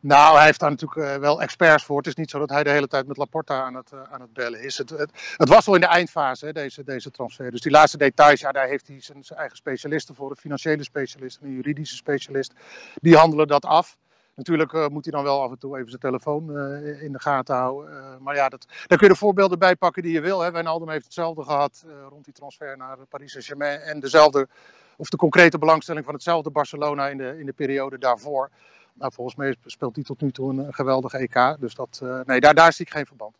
Nou, 0.00 0.36
hij 0.36 0.44
heeft 0.44 0.60
daar 0.60 0.70
natuurlijk 0.70 1.00
uh, 1.00 1.16
wel 1.16 1.42
experts 1.42 1.84
voor. 1.84 1.96
Het 1.96 2.06
is 2.06 2.14
niet 2.14 2.30
zo 2.30 2.38
dat 2.38 2.50
hij 2.50 2.62
de 2.62 2.70
hele 2.70 2.86
tijd 2.86 3.06
met 3.06 3.16
Laporta 3.16 3.62
aan 3.62 3.74
het, 3.74 3.90
uh, 3.94 4.00
aan 4.10 4.20
het 4.20 4.32
bellen 4.32 4.62
is. 4.62 4.78
Het, 4.78 4.90
het, 4.90 5.48
was 5.48 5.66
wel 5.66 5.74
in 5.74 5.80
de 5.80 5.86
eindfase, 5.86 6.52
deze, 6.52 6.84
deze 6.84 7.10
transfer. 7.10 7.50
Dus 7.50 7.60
die 7.60 7.72
laatste 7.72 7.98
details, 7.98 8.40
ja, 8.40 8.52
daar 8.52 8.68
heeft 8.68 8.86
hij 8.86 9.00
zijn, 9.00 9.24
zijn 9.24 9.38
eigen 9.38 9.56
specialisten 9.56 10.14
voor. 10.14 10.30
Een 10.30 10.36
financiële 10.36 10.82
specialist 10.82 11.38
en 11.40 11.46
een 11.46 11.54
juridische 11.54 11.96
specialist. 11.96 12.52
Die 12.94 13.16
handelen 13.16 13.46
dat 13.46 13.64
af. 13.64 13.96
Natuurlijk 14.34 14.72
uh, 14.72 14.86
moet 14.88 15.04
hij 15.04 15.12
dan 15.12 15.22
wel 15.22 15.42
af 15.42 15.50
en 15.50 15.58
toe 15.58 15.76
even 15.76 15.88
zijn 15.88 16.00
telefoon 16.00 16.50
uh, 16.50 17.02
in 17.02 17.12
de 17.12 17.20
gaten 17.20 17.54
houden. 17.54 17.92
Uh, 17.92 18.16
maar 18.20 18.34
ja, 18.34 18.48
dat, 18.48 18.66
daar 18.86 18.98
kun 18.98 19.06
je 19.06 19.12
de 19.12 19.18
voorbeelden 19.18 19.58
bij 19.58 19.76
pakken 19.76 20.02
die 20.02 20.12
je 20.12 20.20
wil. 20.20 20.40
Hè. 20.40 20.50
Wijnaldum 20.50 20.88
heeft 20.88 21.04
hetzelfde 21.04 21.42
gehad 21.42 21.84
rond 22.08 22.24
die 22.24 22.34
transfer 22.34 22.76
naar 22.76 22.96
Paris 23.08 23.30
Saint-Germain. 23.30 23.80
En 23.80 24.00
dezelfde, 24.00 24.48
of 24.96 25.08
de 25.08 25.16
concrete 25.16 25.58
belangstelling 25.58 26.04
van 26.04 26.14
hetzelfde 26.14 26.50
Barcelona 26.50 27.08
in 27.08 27.16
de, 27.16 27.38
in 27.38 27.46
de 27.46 27.52
periode 27.52 27.98
daarvoor. 27.98 28.50
Nou, 28.92 29.12
volgens 29.12 29.36
mij 29.36 29.56
speelt 29.64 29.94
hij 29.94 30.04
tot 30.04 30.20
nu 30.20 30.30
toe 30.30 30.52
een 30.52 30.74
geweldige 30.74 31.18
EK. 31.18 31.56
Dus 31.60 31.74
dat, 31.74 32.02
nee, 32.24 32.40
daar, 32.40 32.54
daar 32.54 32.72
zie 32.72 32.86
ik 32.86 32.92
geen 32.92 33.06
verband. 33.06 33.36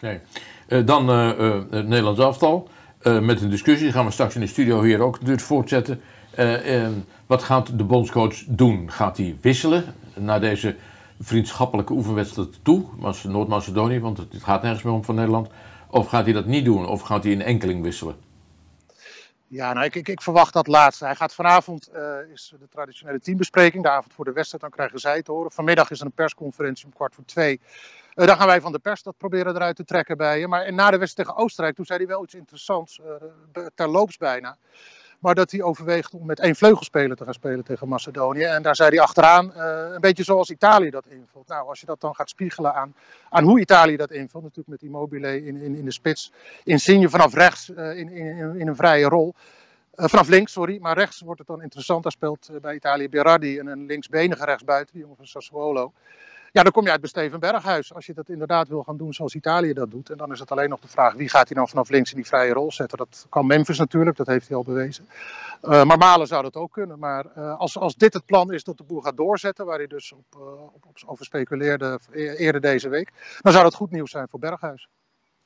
Nee. 0.00 0.20
dan 0.84 1.08
het 1.08 1.86
Nederlands 1.86 2.20
aftal. 2.20 2.68
met 3.02 3.40
een 3.40 3.50
discussie 3.50 3.92
gaan 3.92 4.04
we 4.04 4.10
straks 4.10 4.34
in 4.34 4.40
de 4.40 4.46
studio 4.46 4.82
hier 4.82 5.00
ook 5.00 5.14
natuurlijk 5.14 5.42
voortzetten. 5.42 6.00
wat 7.26 7.42
gaat 7.42 7.78
de 7.78 7.84
bondscoach 7.84 8.44
doen? 8.46 8.90
Gaat 8.90 9.16
hij 9.16 9.36
wisselen? 9.40 9.94
Naar 10.14 10.40
deze 10.40 10.76
vriendschappelijke 11.20 11.92
oefenwedstrijd 11.92 12.64
toe, 12.64 12.84
was 12.96 13.22
Noord-Macedonië, 13.22 14.00
want 14.00 14.18
het 14.18 14.42
gaat 14.42 14.62
nergens 14.62 14.82
meer 14.82 14.92
om 14.92 15.04
van 15.04 15.14
Nederland. 15.14 15.48
Of 15.90 16.08
gaat 16.08 16.24
hij 16.24 16.32
dat 16.32 16.46
niet 16.46 16.64
doen? 16.64 16.86
Of 16.86 17.00
gaat 17.00 17.22
hij 17.22 17.32
in 17.32 17.42
enkeling 17.42 17.82
wisselen? 17.82 18.16
Ja, 19.46 19.72
nou, 19.72 19.86
ik, 19.86 19.94
ik, 19.94 20.08
ik 20.08 20.22
verwacht 20.22 20.52
dat 20.52 20.66
laatste. 20.66 21.04
Hij 21.04 21.14
gaat 21.14 21.34
vanavond, 21.34 21.90
uh, 21.94 22.32
is 22.32 22.54
de 22.60 22.68
traditionele 22.68 23.20
teambespreking, 23.20 23.82
de 23.82 23.88
avond 23.88 24.14
voor 24.14 24.24
de 24.24 24.32
wedstrijd, 24.32 24.62
dan 24.62 24.72
krijgen 24.72 24.98
zij 24.98 25.22
te 25.22 25.32
horen. 25.32 25.52
Vanmiddag 25.52 25.90
is 25.90 26.00
er 26.00 26.06
een 26.06 26.12
persconferentie 26.12 26.86
om 26.86 26.92
kwart 26.92 27.14
voor 27.14 27.24
twee. 27.24 27.60
Uh, 28.14 28.26
dan 28.26 28.36
gaan 28.36 28.46
wij 28.46 28.60
van 28.60 28.72
de 28.72 28.78
pers 28.78 29.02
dat 29.02 29.16
proberen 29.16 29.54
eruit 29.54 29.76
te 29.76 29.84
trekken 29.84 30.16
bij 30.16 30.38
je. 30.38 30.48
Maar 30.48 30.72
na 30.72 30.90
de 30.90 30.98
wedstrijd 30.98 31.28
tegen 31.28 31.44
Oostenrijk, 31.44 31.76
toen 31.76 31.84
zei 31.84 31.98
hij 31.98 32.08
wel 32.08 32.22
iets 32.22 32.34
interessants, 32.34 32.98
uh, 32.98 33.66
terloops 33.74 34.16
bijna. 34.16 34.56
Maar 35.22 35.34
dat 35.34 35.50
hij 35.50 35.62
overweegt 35.62 36.14
om 36.14 36.26
met 36.26 36.40
één 36.40 36.56
vleugelspeler 36.56 37.16
te 37.16 37.24
gaan 37.24 37.34
spelen 37.34 37.64
tegen 37.64 37.88
Macedonië. 37.88 38.42
En 38.42 38.62
daar 38.62 38.76
zei 38.76 38.88
hij 38.88 39.00
achteraan, 39.00 39.52
uh, 39.56 39.94
een 39.94 40.00
beetje 40.00 40.22
zoals 40.22 40.50
Italië 40.50 40.90
dat 40.90 41.06
invult. 41.06 41.48
Nou, 41.48 41.68
als 41.68 41.80
je 41.80 41.86
dat 41.86 42.00
dan 42.00 42.14
gaat 42.14 42.28
spiegelen 42.28 42.74
aan, 42.74 42.94
aan 43.30 43.44
hoe 43.44 43.60
Italië 43.60 43.96
dat 43.96 44.10
invult. 44.10 44.42
Natuurlijk 44.42 44.68
met 44.68 44.82
Immobile 44.82 45.44
in, 45.44 45.56
in, 45.56 45.76
in 45.76 45.84
de 45.84 45.92
spits. 45.92 46.32
Insigne 46.64 47.08
vanaf 47.08 47.34
rechts 47.34 47.68
uh, 47.68 47.98
in, 47.98 48.08
in, 48.08 48.56
in 48.56 48.68
een 48.68 48.76
vrije 48.76 49.08
rol. 49.08 49.34
Uh, 49.94 50.06
vanaf 50.06 50.28
links, 50.28 50.52
sorry. 50.52 50.78
Maar 50.80 50.96
rechts 50.96 51.20
wordt 51.20 51.38
het 51.38 51.48
dan 51.48 51.62
interessant. 51.62 52.02
Daar 52.02 52.12
speelt 52.12 52.50
bij 52.60 52.74
Italië 52.74 53.08
Berardi 53.08 53.58
en 53.58 53.66
een 53.66 53.86
linksbenige 53.86 54.44
rechtsbuiten, 54.44 54.92
die 54.92 55.02
jongen 55.02 55.16
van 55.16 55.26
Sassuolo. 55.26 55.92
Ja, 56.52 56.62
dan 56.62 56.72
kom 56.72 56.84
je 56.84 56.90
uit 56.90 57.00
bij 57.00 57.08
Steven 57.08 57.40
Berghuis. 57.40 57.94
Als 57.94 58.06
je 58.06 58.14
dat 58.14 58.28
inderdaad 58.28 58.68
wil 58.68 58.82
gaan 58.82 58.96
doen 58.96 59.12
zoals 59.12 59.34
Italië 59.34 59.72
dat 59.72 59.90
doet. 59.90 60.10
En 60.10 60.16
dan 60.16 60.32
is 60.32 60.38
het 60.38 60.50
alleen 60.50 60.68
nog 60.68 60.80
de 60.80 60.88
vraag 60.88 61.14
wie 61.14 61.28
gaat 61.28 61.48
hij 61.48 61.56
dan 61.56 61.68
vanaf 61.68 61.88
links 61.88 62.10
in 62.10 62.16
die 62.16 62.26
vrije 62.26 62.52
rol 62.52 62.72
zetten. 62.72 62.98
Dat 62.98 63.26
kan 63.28 63.46
Memphis 63.46 63.78
natuurlijk, 63.78 64.16
dat 64.16 64.26
heeft 64.26 64.48
hij 64.48 64.56
al 64.56 64.62
bewezen. 64.62 65.08
Uh, 65.62 65.84
maar 65.84 65.98
Malen 65.98 66.26
zou 66.26 66.42
dat 66.42 66.56
ook 66.56 66.72
kunnen. 66.72 66.98
Maar 66.98 67.26
uh, 67.38 67.58
als, 67.58 67.78
als 67.78 67.94
dit 67.94 68.14
het 68.14 68.26
plan 68.26 68.52
is 68.52 68.64
dat 68.64 68.76
de 68.76 68.84
boer 68.84 69.02
gaat 69.02 69.16
doorzetten, 69.16 69.66
waar 69.66 69.78
hij 69.78 69.86
dus 69.86 70.12
op, 70.12 70.40
uh, 70.40 70.42
op, 70.62 70.86
op 70.86 70.96
over 71.06 71.24
speculeerde 71.24 71.98
eerder 72.36 72.60
deze 72.60 72.88
week. 72.88 73.12
Dan 73.40 73.52
zou 73.52 73.64
dat 73.64 73.74
goed 73.74 73.90
nieuws 73.90 74.10
zijn 74.10 74.28
voor 74.28 74.38
Berghuis. 74.40 74.88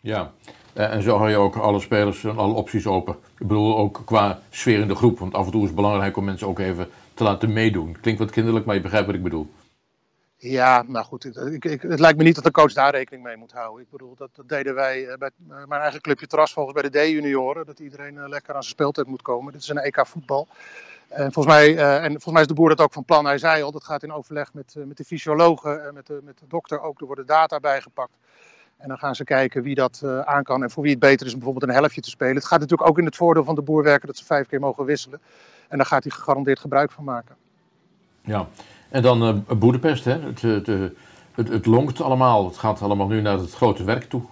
Ja, 0.00 0.32
Eh, 0.76 0.92
en 0.92 1.02
zo 1.02 1.16
hou 1.16 1.30
je 1.30 1.36
ook 1.36 1.56
alle 1.56 1.80
spelers 1.80 2.24
en 2.24 2.36
alle 2.36 2.54
opties 2.54 2.86
open. 2.86 3.16
Ik 3.38 3.46
bedoel 3.46 3.78
ook 3.78 4.02
qua 4.04 4.40
sfeer 4.50 4.80
in 4.80 4.88
de 4.88 4.94
groep. 4.94 5.18
Want 5.18 5.34
af 5.34 5.44
en 5.44 5.50
toe 5.50 5.60
is 5.60 5.66
het 5.66 5.76
belangrijk 5.76 6.16
om 6.16 6.24
mensen 6.24 6.46
ook 6.46 6.58
even 6.58 6.88
te 7.14 7.24
laten 7.24 7.52
meedoen. 7.52 7.96
Klinkt 8.00 8.20
wat 8.20 8.30
kinderlijk, 8.30 8.66
maar 8.66 8.74
je 8.74 8.80
begrijpt 8.80 9.06
wat 9.06 9.14
ik 9.14 9.22
bedoel. 9.22 9.50
Ja, 10.38 10.84
maar 10.86 11.04
goed, 11.04 11.24
ik, 11.24 11.64
ik, 11.64 11.82
het 11.82 12.00
lijkt 12.00 12.18
me 12.18 12.24
niet 12.24 12.34
dat 12.34 12.44
de 12.44 12.50
coach 12.50 12.72
daar 12.72 12.90
rekening 12.90 13.24
mee 13.24 13.36
moet 13.36 13.52
houden. 13.52 13.82
Ik 13.82 13.90
bedoel, 13.90 14.14
dat, 14.14 14.28
dat 14.32 14.48
deden 14.48 14.74
wij 14.74 15.08
eh, 15.08 15.18
bij 15.18 15.30
eh, 15.50 15.64
mijn 15.66 15.80
eigen 15.80 16.00
clubje 16.00 16.26
Terras 16.26 16.52
volgens 16.52 16.80
bij 16.80 16.90
de 16.90 16.98
D-junioren. 16.98 17.66
Dat 17.66 17.78
iedereen 17.78 18.18
eh, 18.18 18.28
lekker 18.28 18.54
aan 18.54 18.62
zijn 18.62 18.74
speeltijd 18.74 19.06
moet 19.06 19.22
komen. 19.22 19.52
Dit 19.52 19.62
is 19.62 19.68
een 19.68 19.78
EK 19.78 20.06
voetbal. 20.06 20.48
En 21.08 21.32
volgens, 21.32 21.54
mij, 21.54 21.76
en 21.78 22.10
volgens 22.10 22.32
mij 22.32 22.42
is 22.42 22.48
de 22.48 22.54
boer 22.54 22.68
dat 22.68 22.80
ook 22.80 22.92
van 22.92 23.04
plan. 23.04 23.24
Hij 23.24 23.38
zei 23.38 23.62
al, 23.62 23.72
dat 23.72 23.84
gaat 23.84 24.02
in 24.02 24.12
overleg 24.12 24.54
met, 24.54 24.74
met 24.76 24.96
de 24.96 25.04
fysiologen 25.04 25.86
en 25.86 25.94
met 25.94 26.06
de, 26.06 26.20
met 26.24 26.38
de 26.38 26.46
dokter 26.48 26.80
ook. 26.80 27.00
Er 27.00 27.06
worden 27.06 27.26
data 27.26 27.60
bijgepakt. 27.60 28.12
En 28.76 28.88
dan 28.88 28.98
gaan 28.98 29.14
ze 29.14 29.24
kijken 29.24 29.62
wie 29.62 29.74
dat 29.74 30.02
aan 30.24 30.42
kan 30.42 30.62
en 30.62 30.70
voor 30.70 30.82
wie 30.82 30.90
het 30.92 31.00
beter 31.00 31.26
is 31.26 31.32
om 31.32 31.38
bijvoorbeeld 31.38 31.70
een 31.70 31.78
helftje 31.78 32.00
te 32.00 32.10
spelen. 32.10 32.34
Het 32.34 32.44
gaat 32.44 32.60
natuurlijk 32.60 32.88
ook 32.88 32.98
in 32.98 33.04
het 33.04 33.16
voordeel 33.16 33.44
van 33.44 33.54
de 33.54 33.62
boer 33.62 33.82
werken 33.82 34.06
dat 34.06 34.16
ze 34.16 34.24
vijf 34.24 34.46
keer 34.46 34.60
mogen 34.60 34.84
wisselen. 34.84 35.20
En 35.68 35.76
daar 35.76 35.86
gaat 35.86 36.02
hij 36.02 36.12
gegarandeerd 36.12 36.58
gebruik 36.58 36.90
van 36.90 37.04
maken. 37.04 37.36
Ja, 38.20 38.48
en 38.96 39.02
dan 39.02 39.44
eh 39.48 39.56
Boedapest, 39.56 40.04
hè. 40.04 40.18
Het, 40.20 40.42
het, 40.42 40.68
eh, 40.68 40.74
het, 41.34 41.48
het 41.48 41.66
longt 41.66 42.00
allemaal. 42.00 42.46
Het 42.46 42.58
gaat 42.58 42.82
allemaal 42.82 43.06
nu 43.06 43.20
naar 43.20 43.38
het 43.38 43.52
grote 43.52 43.84
werk 43.84 44.04
toe. 44.04 44.22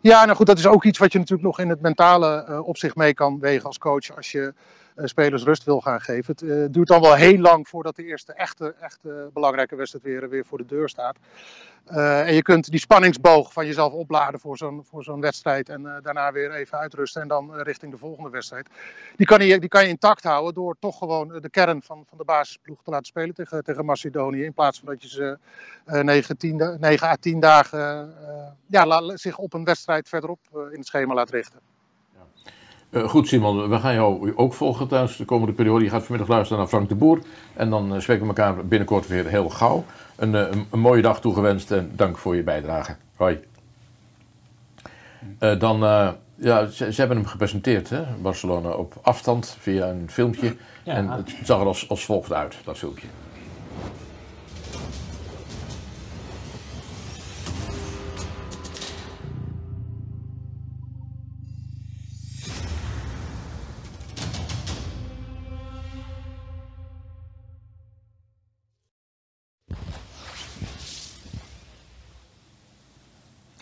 Ja, 0.00 0.24
nou 0.24 0.36
goed, 0.36 0.46
dat 0.46 0.58
is 0.58 0.66
ook 0.66 0.84
iets 0.84 0.98
wat 0.98 1.12
je 1.12 1.18
natuurlijk 1.18 1.46
nog 1.46 1.58
in 1.58 1.68
het 1.68 1.80
mentale 1.80 2.44
eh, 2.44 2.66
opzicht 2.66 2.96
mee 2.96 3.14
kan 3.14 3.38
wegen 3.38 3.66
als 3.66 3.78
coach 3.78 4.16
als 4.16 4.32
je 4.32 4.54
spelers 4.96 5.42
rust 5.42 5.64
wil 5.64 5.80
gaan 5.80 6.00
geven. 6.00 6.34
Het 6.36 6.42
eh, 6.42 6.64
duurt 6.70 6.88
dan 6.88 7.00
wel 7.00 7.14
heel 7.14 7.38
lang 7.38 7.68
voordat 7.68 7.96
de 7.96 8.04
eerste 8.04 8.32
echte, 8.32 8.74
echte 8.80 9.30
belangrijke 9.32 9.76
wedstrijd 9.76 10.04
weer, 10.04 10.28
weer 10.28 10.44
voor 10.44 10.58
de 10.58 10.66
deur 10.66 10.88
staat. 10.88 11.16
Eh, 11.84 12.28
en 12.28 12.34
je 12.34 12.42
kunt 12.42 12.70
die 12.70 12.80
spanningsboog 12.80 13.52
van 13.52 13.66
jezelf 13.66 13.92
opladen 13.92 14.40
voor 14.40 14.56
zo'n, 14.56 14.84
voor 14.84 15.04
zo'n 15.04 15.20
wedstrijd 15.20 15.68
en 15.68 15.86
eh, 15.86 16.02
daarna 16.02 16.32
weer 16.32 16.52
even 16.52 16.78
uitrusten 16.78 17.22
en 17.22 17.28
dan 17.28 17.54
eh, 17.54 17.62
richting 17.62 17.92
de 17.92 17.98
volgende 17.98 18.30
wedstrijd. 18.30 18.68
Die 19.16 19.26
kan, 19.26 19.46
je, 19.46 19.58
die 19.58 19.68
kan 19.68 19.82
je 19.82 19.88
intact 19.88 20.24
houden 20.24 20.54
door 20.54 20.76
toch 20.78 20.98
gewoon 20.98 21.34
eh, 21.34 21.40
de 21.40 21.50
kern 21.50 21.82
van, 21.82 22.04
van 22.08 22.18
de 22.18 22.24
basisploeg 22.24 22.82
te 22.82 22.90
laten 22.90 23.06
spelen 23.06 23.34
tegen, 23.34 23.64
tegen 23.64 23.84
Macedonië. 23.84 24.44
In 24.44 24.52
plaats 24.52 24.78
van 24.78 24.88
dat 24.88 25.02
je 25.02 25.08
ze 25.08 25.38
eh 25.84 26.00
9, 26.02 26.36
10, 26.36 26.56
da- 26.58 26.76
9 26.80 27.08
à 27.08 27.16
10 27.16 27.40
dagen 27.40 28.14
eh, 28.28 28.52
ja, 28.66 29.16
zich 29.16 29.38
op 29.38 29.52
een 29.52 29.64
wedstrijd 29.64 30.08
verderop 30.08 30.38
eh, 30.52 30.60
in 30.72 30.78
het 30.78 30.86
schema 30.86 31.14
laat 31.14 31.30
richten. 31.30 31.73
Eh, 32.94 33.08
goed, 33.08 33.28
Simon, 33.28 33.68
we 33.68 33.78
gaan 33.78 33.94
jou 33.94 34.36
ook 34.36 34.54
volgen 34.54 34.88
tijdens 34.88 35.16
de 35.16 35.24
komende 35.24 35.52
periode. 35.52 35.84
Je 35.84 35.90
gaat 35.90 36.02
vanmiddag 36.02 36.28
luisteren 36.28 36.58
naar 36.58 36.68
Frank 36.68 36.88
de 36.88 36.94
Boer. 36.94 37.18
En 37.54 37.70
dan 37.70 37.94
eh, 37.94 38.00
spreken 38.00 38.22
we 38.22 38.28
elkaar 38.28 38.66
binnenkort 38.66 39.06
weer 39.06 39.26
heel 39.26 39.48
gauw. 39.48 39.84
Een, 40.16 40.34
eh, 40.34 40.40
een, 40.50 40.66
een 40.70 40.78
mooie 40.78 41.02
dag 41.02 41.20
toegewenst 41.20 41.70
en 41.70 41.92
dank 41.96 42.18
voor 42.18 42.36
je 42.36 42.42
bijdrage. 42.42 42.96
Hoi. 43.16 43.38
Dan, 45.58 45.78
ja, 46.34 46.66
ze, 46.66 46.92
ze 46.92 47.00
hebben 47.00 47.16
hem 47.16 47.26
gepresenteerd, 47.26 47.90
hè, 47.90 48.02
Barcelona, 48.22 48.70
op 48.70 48.94
afstand 49.02 49.56
via 49.60 49.88
een 49.88 50.10
filmpje. 50.10 50.56
Ja. 50.84 50.92
En 50.94 51.10
het 51.10 51.34
zag 51.44 51.60
er 51.60 51.66
als, 51.66 51.88
als 51.88 52.04
volgt 52.04 52.32
uit, 52.32 52.56
dat 52.64 52.78
filmpje. 52.78 53.06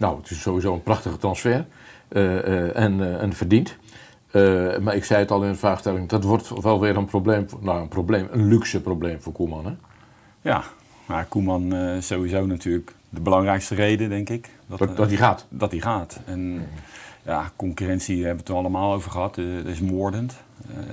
Nou, 0.02 0.16
het 0.20 0.30
is 0.30 0.40
sowieso 0.40 0.72
een 0.74 0.82
prachtige 0.82 1.16
transfer. 1.16 1.66
eh, 2.08 2.38
eh, 2.38 2.76
en, 2.76 3.00
eh, 3.00 3.22
en 3.22 3.32
verdiend. 3.32 3.76
Maar 4.80 4.94
ik 4.94 5.04
zei 5.04 5.20
het 5.20 5.30
al 5.30 5.42
in 5.42 5.50
de 5.52 5.58
vraagstelling, 5.58 6.08
dat 6.08 6.24
wordt 6.24 6.48
wel 6.62 6.80
weer 6.80 6.96
een 6.96 7.04
probleem, 7.04 7.46
nou 7.60 7.80
een 7.80 7.88
probleem, 7.88 8.28
een 8.30 8.48
luxe 8.48 8.80
probleem 8.80 9.22
voor 9.22 9.32
Koeman. 9.32 9.66
Hè? 9.66 9.72
Ja, 10.40 10.64
maar 11.06 11.24
Koeman 11.24 11.72
eh, 11.74 12.00
sowieso 12.00 12.46
natuurlijk 12.46 12.94
de 13.08 13.20
belangrijkste 13.20 13.74
reden, 13.74 14.08
denk 14.08 14.28
ik. 14.28 14.50
Dat, 14.66 14.78
dat 14.96 15.08
hij 15.08 15.16
gaat. 15.16 15.46
dat 15.48 15.70
hij 15.70 15.80
gaat. 15.80 16.20
En 16.24 16.68
ja, 17.22 17.50
concurrentie 17.56 18.16
hebben 18.16 18.32
we 18.34 18.40
het 18.40 18.48
er 18.48 18.54
allemaal 18.54 18.92
over 18.94 19.10
gehad. 19.10 19.38
eh, 19.38 19.44
dat 19.56 19.66
is 19.66 19.80
moordend. 19.80 20.36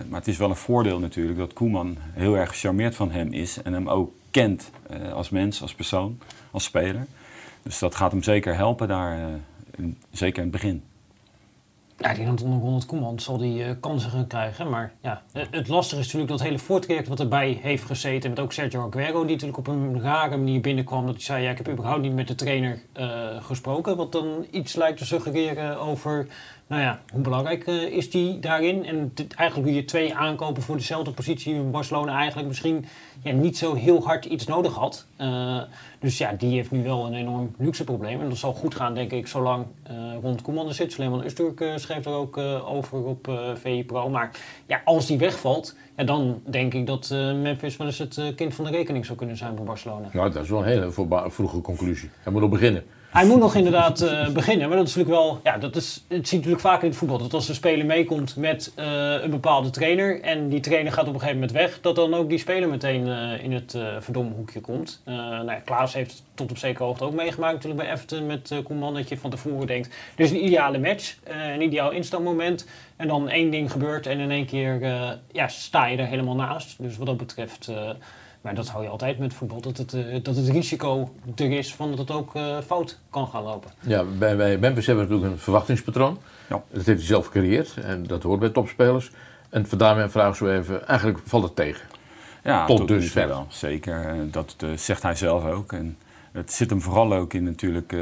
Maar 0.09 0.19
het 0.19 0.27
is 0.27 0.37
wel 0.37 0.49
een 0.49 0.55
voordeel 0.55 0.99
natuurlijk 0.99 1.37
dat 1.37 1.53
Koeman 1.53 1.97
heel 2.13 2.37
erg 2.37 2.49
gecharmeerd 2.49 2.95
van 2.95 3.11
hem 3.11 3.31
is. 3.31 3.61
En 3.61 3.73
hem 3.73 3.89
ook 3.89 4.11
kent 4.31 4.69
als 5.13 5.29
mens, 5.29 5.61
als 5.61 5.73
persoon, 5.73 6.19
als 6.51 6.63
speler. 6.63 7.05
Dus 7.63 7.79
dat 7.79 7.95
gaat 7.95 8.11
hem 8.11 8.23
zeker 8.23 8.55
helpen 8.55 8.87
daar, 8.87 9.17
eh, 9.17 9.85
zeker 10.11 10.37
in 10.37 10.43
het 10.43 10.51
begin. 10.51 10.83
Ja, 11.99 12.09
ik 12.09 12.15
denk 12.15 12.41
onder 12.41 12.59
Ronald 12.59 12.85
Koeman 12.85 13.19
zal 13.19 13.37
die 13.37 13.63
eh, 13.63 13.71
kansen 13.79 14.11
gaan 14.11 14.27
krijgen. 14.27 14.69
Maar 14.69 14.93
ja, 15.01 15.21
het, 15.31 15.47
het 15.51 15.67
lastige 15.67 15.99
is 16.01 16.05
natuurlijk 16.05 16.31
dat 16.31 16.41
hele 16.41 16.59
voortraject 16.59 17.07
wat 17.07 17.19
erbij 17.19 17.59
heeft 17.61 17.83
gezeten. 17.83 18.29
Met 18.29 18.39
ook 18.39 18.53
Sergio 18.53 18.87
Aguero, 18.87 19.21
die 19.21 19.31
natuurlijk 19.31 19.57
op 19.57 19.67
een 19.67 20.01
rare 20.01 20.37
manier 20.37 20.61
binnenkwam. 20.61 21.05
Dat 21.05 21.15
hij 21.15 21.23
zei, 21.23 21.43
ja, 21.43 21.49
ik 21.51 21.57
heb 21.57 21.69
überhaupt 21.69 22.01
niet 22.01 22.13
met 22.13 22.27
de 22.27 22.35
trainer 22.35 22.81
eh, 22.93 23.43
gesproken. 23.43 23.97
Wat 23.97 24.11
dan 24.11 24.45
iets 24.51 24.75
lijkt 24.75 24.97
te 24.97 25.05
suggereren 25.05 25.79
over, 25.79 26.27
nou 26.69 26.81
ja, 26.81 26.99
hoe 27.11 27.21
belangrijk 27.21 27.67
eh, 27.67 27.83
is 27.83 28.09
die 28.09 28.39
daarin. 28.39 28.85
En 28.85 29.13
eigenlijk 29.35 29.69
doe 29.69 29.75
je 29.75 29.85
twee 29.85 30.15
aankopen 30.15 30.61
voor 30.61 30.77
dezelfde 30.77 31.11
positie. 31.11 31.61
Barcelona 31.61 32.17
eigenlijk 32.17 32.47
misschien 32.47 32.85
ja, 33.23 33.31
niet 33.31 33.57
zo 33.57 33.73
heel 33.73 34.03
hard 34.03 34.25
iets 34.25 34.45
nodig 34.45 34.73
had. 34.73 35.05
Eh, 35.15 35.61
dus 35.99 36.17
ja, 36.17 36.33
die 36.33 36.53
heeft 36.53 36.71
nu 36.71 36.83
wel 36.83 37.05
een 37.05 37.13
enorm 37.13 37.55
luxe 37.57 37.83
probleem. 37.83 38.21
En 38.21 38.29
dat 38.29 38.37
zal 38.37 38.53
goed 38.53 38.75
gaan, 38.75 38.93
denk 38.93 39.11
ik, 39.11 39.27
zolang 39.27 39.65
eh 39.83 39.93
rond 40.21 40.41
Koeman 40.41 40.73
zit. 40.73 40.91
Suleiman 40.91 41.23
Usturk 41.23 41.63
schreef 41.75 42.05
er 42.05 42.11
ook 42.11 42.37
over 42.67 43.03
op 43.03 43.39
VI 43.55 43.83
Pro. 43.85 44.09
Maar 44.09 44.31
ja, 44.65 44.81
als 44.85 45.05
die 45.05 45.17
wegvalt, 45.17 45.75
ja, 45.97 46.03
dan 46.03 46.41
denk 46.43 46.73
ik 46.73 46.87
dat 46.87 47.09
Memphis 47.41 47.77
wel 47.77 47.87
eens 47.87 47.97
het 47.97 48.33
kind 48.35 48.53
van 48.53 48.65
de 48.65 48.71
rekening 48.71 49.05
zou 49.05 49.17
kunnen 49.17 49.37
zijn 49.37 49.57
voor 49.57 49.65
Barcelona. 49.65 50.09
Nou, 50.13 50.31
dat 50.31 50.43
is 50.43 50.49
wel 50.49 50.59
een 50.59 50.67
hele 50.67 50.91
vroege 51.29 51.61
conclusie. 51.61 52.09
Hij 52.23 52.31
moet 52.31 52.41
nog 52.41 52.49
beginnen. 52.49 52.83
Hij 53.09 53.25
moet 53.25 53.39
nog 53.39 53.55
inderdaad 53.55 54.01
eh, 54.01 54.29
beginnen, 54.29 54.67
maar 54.67 54.77
dat 54.77 54.87
is 54.87 54.95
natuurlijk 54.95 55.23
wel, 55.23 55.39
ja, 55.43 55.57
dat 55.57 55.75
is, 55.75 55.93
het 55.93 56.27
zie 56.27 56.37
je 56.37 56.45
natuurlijk 56.45 56.61
vaak 56.61 56.81
in 56.81 56.87
het 56.87 56.97
voetbal. 56.97 57.17
Dat 57.17 57.33
als 57.33 57.49
een 57.49 57.55
speler 57.55 57.85
meekomt 57.85 58.35
met 58.35 58.71
eh, 58.75 59.13
een 59.21 59.29
bepaalde 59.29 59.69
trainer 59.69 60.21
en 60.21 60.49
die 60.49 60.59
trainer 60.59 60.91
gaat 60.91 61.07
op 61.07 61.13
een 61.13 61.19
gegeven 61.19 61.39
moment 61.39 61.57
weg, 61.57 61.81
dat 61.81 61.95
dan 61.95 62.13
ook 62.13 62.29
die 62.29 62.37
speler 62.37 62.69
meteen 62.69 63.07
eh, 63.07 63.43
in 63.43 63.51
het 63.51 63.77
verdomme 63.99 64.35
hoekje 64.35 64.61
komt. 64.61 65.01
Nou 65.05 65.45
ja, 65.45 65.61
Klaas 65.65 65.93
heeft 65.93 66.23
tot 66.33 66.51
op 66.51 66.57
zekere 66.57 66.83
hoogte 66.83 67.03
ook 67.03 67.13
meegemaakt 67.13 67.53
natuurlijk 67.53 67.81
bij 67.81 67.91
Everton 67.91 68.25
met 68.25 68.53
Koeman, 68.63 68.93
dat 68.93 69.09
je 69.09 69.17
van 69.17 69.29
tevoren 69.29 69.67
denkt, 69.67 69.89
dit 70.15 70.25
is 70.25 70.31
een 70.31 70.45
ideale 70.45 70.79
match, 70.79 71.15
een 71.53 71.61
ideaal 71.61 71.91
instapmoment. 71.91 72.67
En 72.95 73.07
dan 73.07 73.29
één 73.29 73.49
ding 73.49 73.71
gebeurt 73.71 74.07
en 74.07 74.19
in 74.19 74.31
één 74.31 74.45
keer 74.45 74.79
ja, 75.31 75.47
sta 75.47 75.85
je 75.85 75.97
er 75.97 76.07
helemaal 76.07 76.35
naast. 76.35 76.75
Dus 76.77 76.97
wat 76.97 77.07
dat 77.07 77.17
betreft... 77.17 77.71
maar 78.41 78.55
dat 78.55 78.67
hou 78.67 78.83
je 78.83 78.89
altijd 78.89 79.19
met 79.19 79.33
voetbal, 79.33 79.61
dat 79.61 79.77
het, 79.77 79.93
eh, 79.93 80.23
dat 80.23 80.35
het 80.35 80.47
risico 80.49 81.13
er 81.35 81.51
is 81.51 81.75
van 81.75 81.89
dat 81.89 81.99
het 81.99 82.11
ook 82.11 82.35
eh, 82.35 82.57
fout 82.65 82.99
kan 83.09 83.27
gaan 83.27 83.43
lopen. 83.43 83.71
Ja, 83.79 84.03
bij, 84.03 84.35
bij 84.35 84.57
Memphis 84.57 84.85
hebben 84.85 85.03
we 85.05 85.09
natuurlijk 85.09 85.37
een 85.37 85.43
verwachtingspatroon. 85.43 86.17
Ja. 86.49 86.63
Dat 86.71 86.85
heeft 86.85 86.99
hij 86.99 87.07
zelf 87.07 87.25
gecreëerd 87.25 87.77
en 87.81 88.03
dat 88.03 88.23
hoort 88.23 88.39
bij 88.39 88.49
topspelers. 88.49 89.11
En 89.49 89.67
vandaar 89.67 89.95
mijn 89.95 90.11
vraag 90.11 90.35
zo 90.35 90.47
even, 90.47 90.87
eigenlijk 90.87 91.19
valt 91.23 91.43
het 91.43 91.55
tegen. 91.55 91.87
Ja, 92.43 92.65
Tot 92.65 92.77
tot, 92.77 92.87
dusver. 92.87 93.27
wel. 93.27 93.45
Zeker. 93.49 94.15
Dat 94.31 94.55
eh, 94.57 94.69
zegt 94.75 95.03
hij 95.03 95.15
zelf 95.15 95.45
ook. 95.45 95.73
En 95.73 95.97
het 96.31 96.51
zit 96.51 96.69
hem 96.69 96.81
vooral 96.81 97.13
ook 97.13 97.33
in 97.33 97.43
natuurlijk 97.43 97.93
eh, 97.93 98.01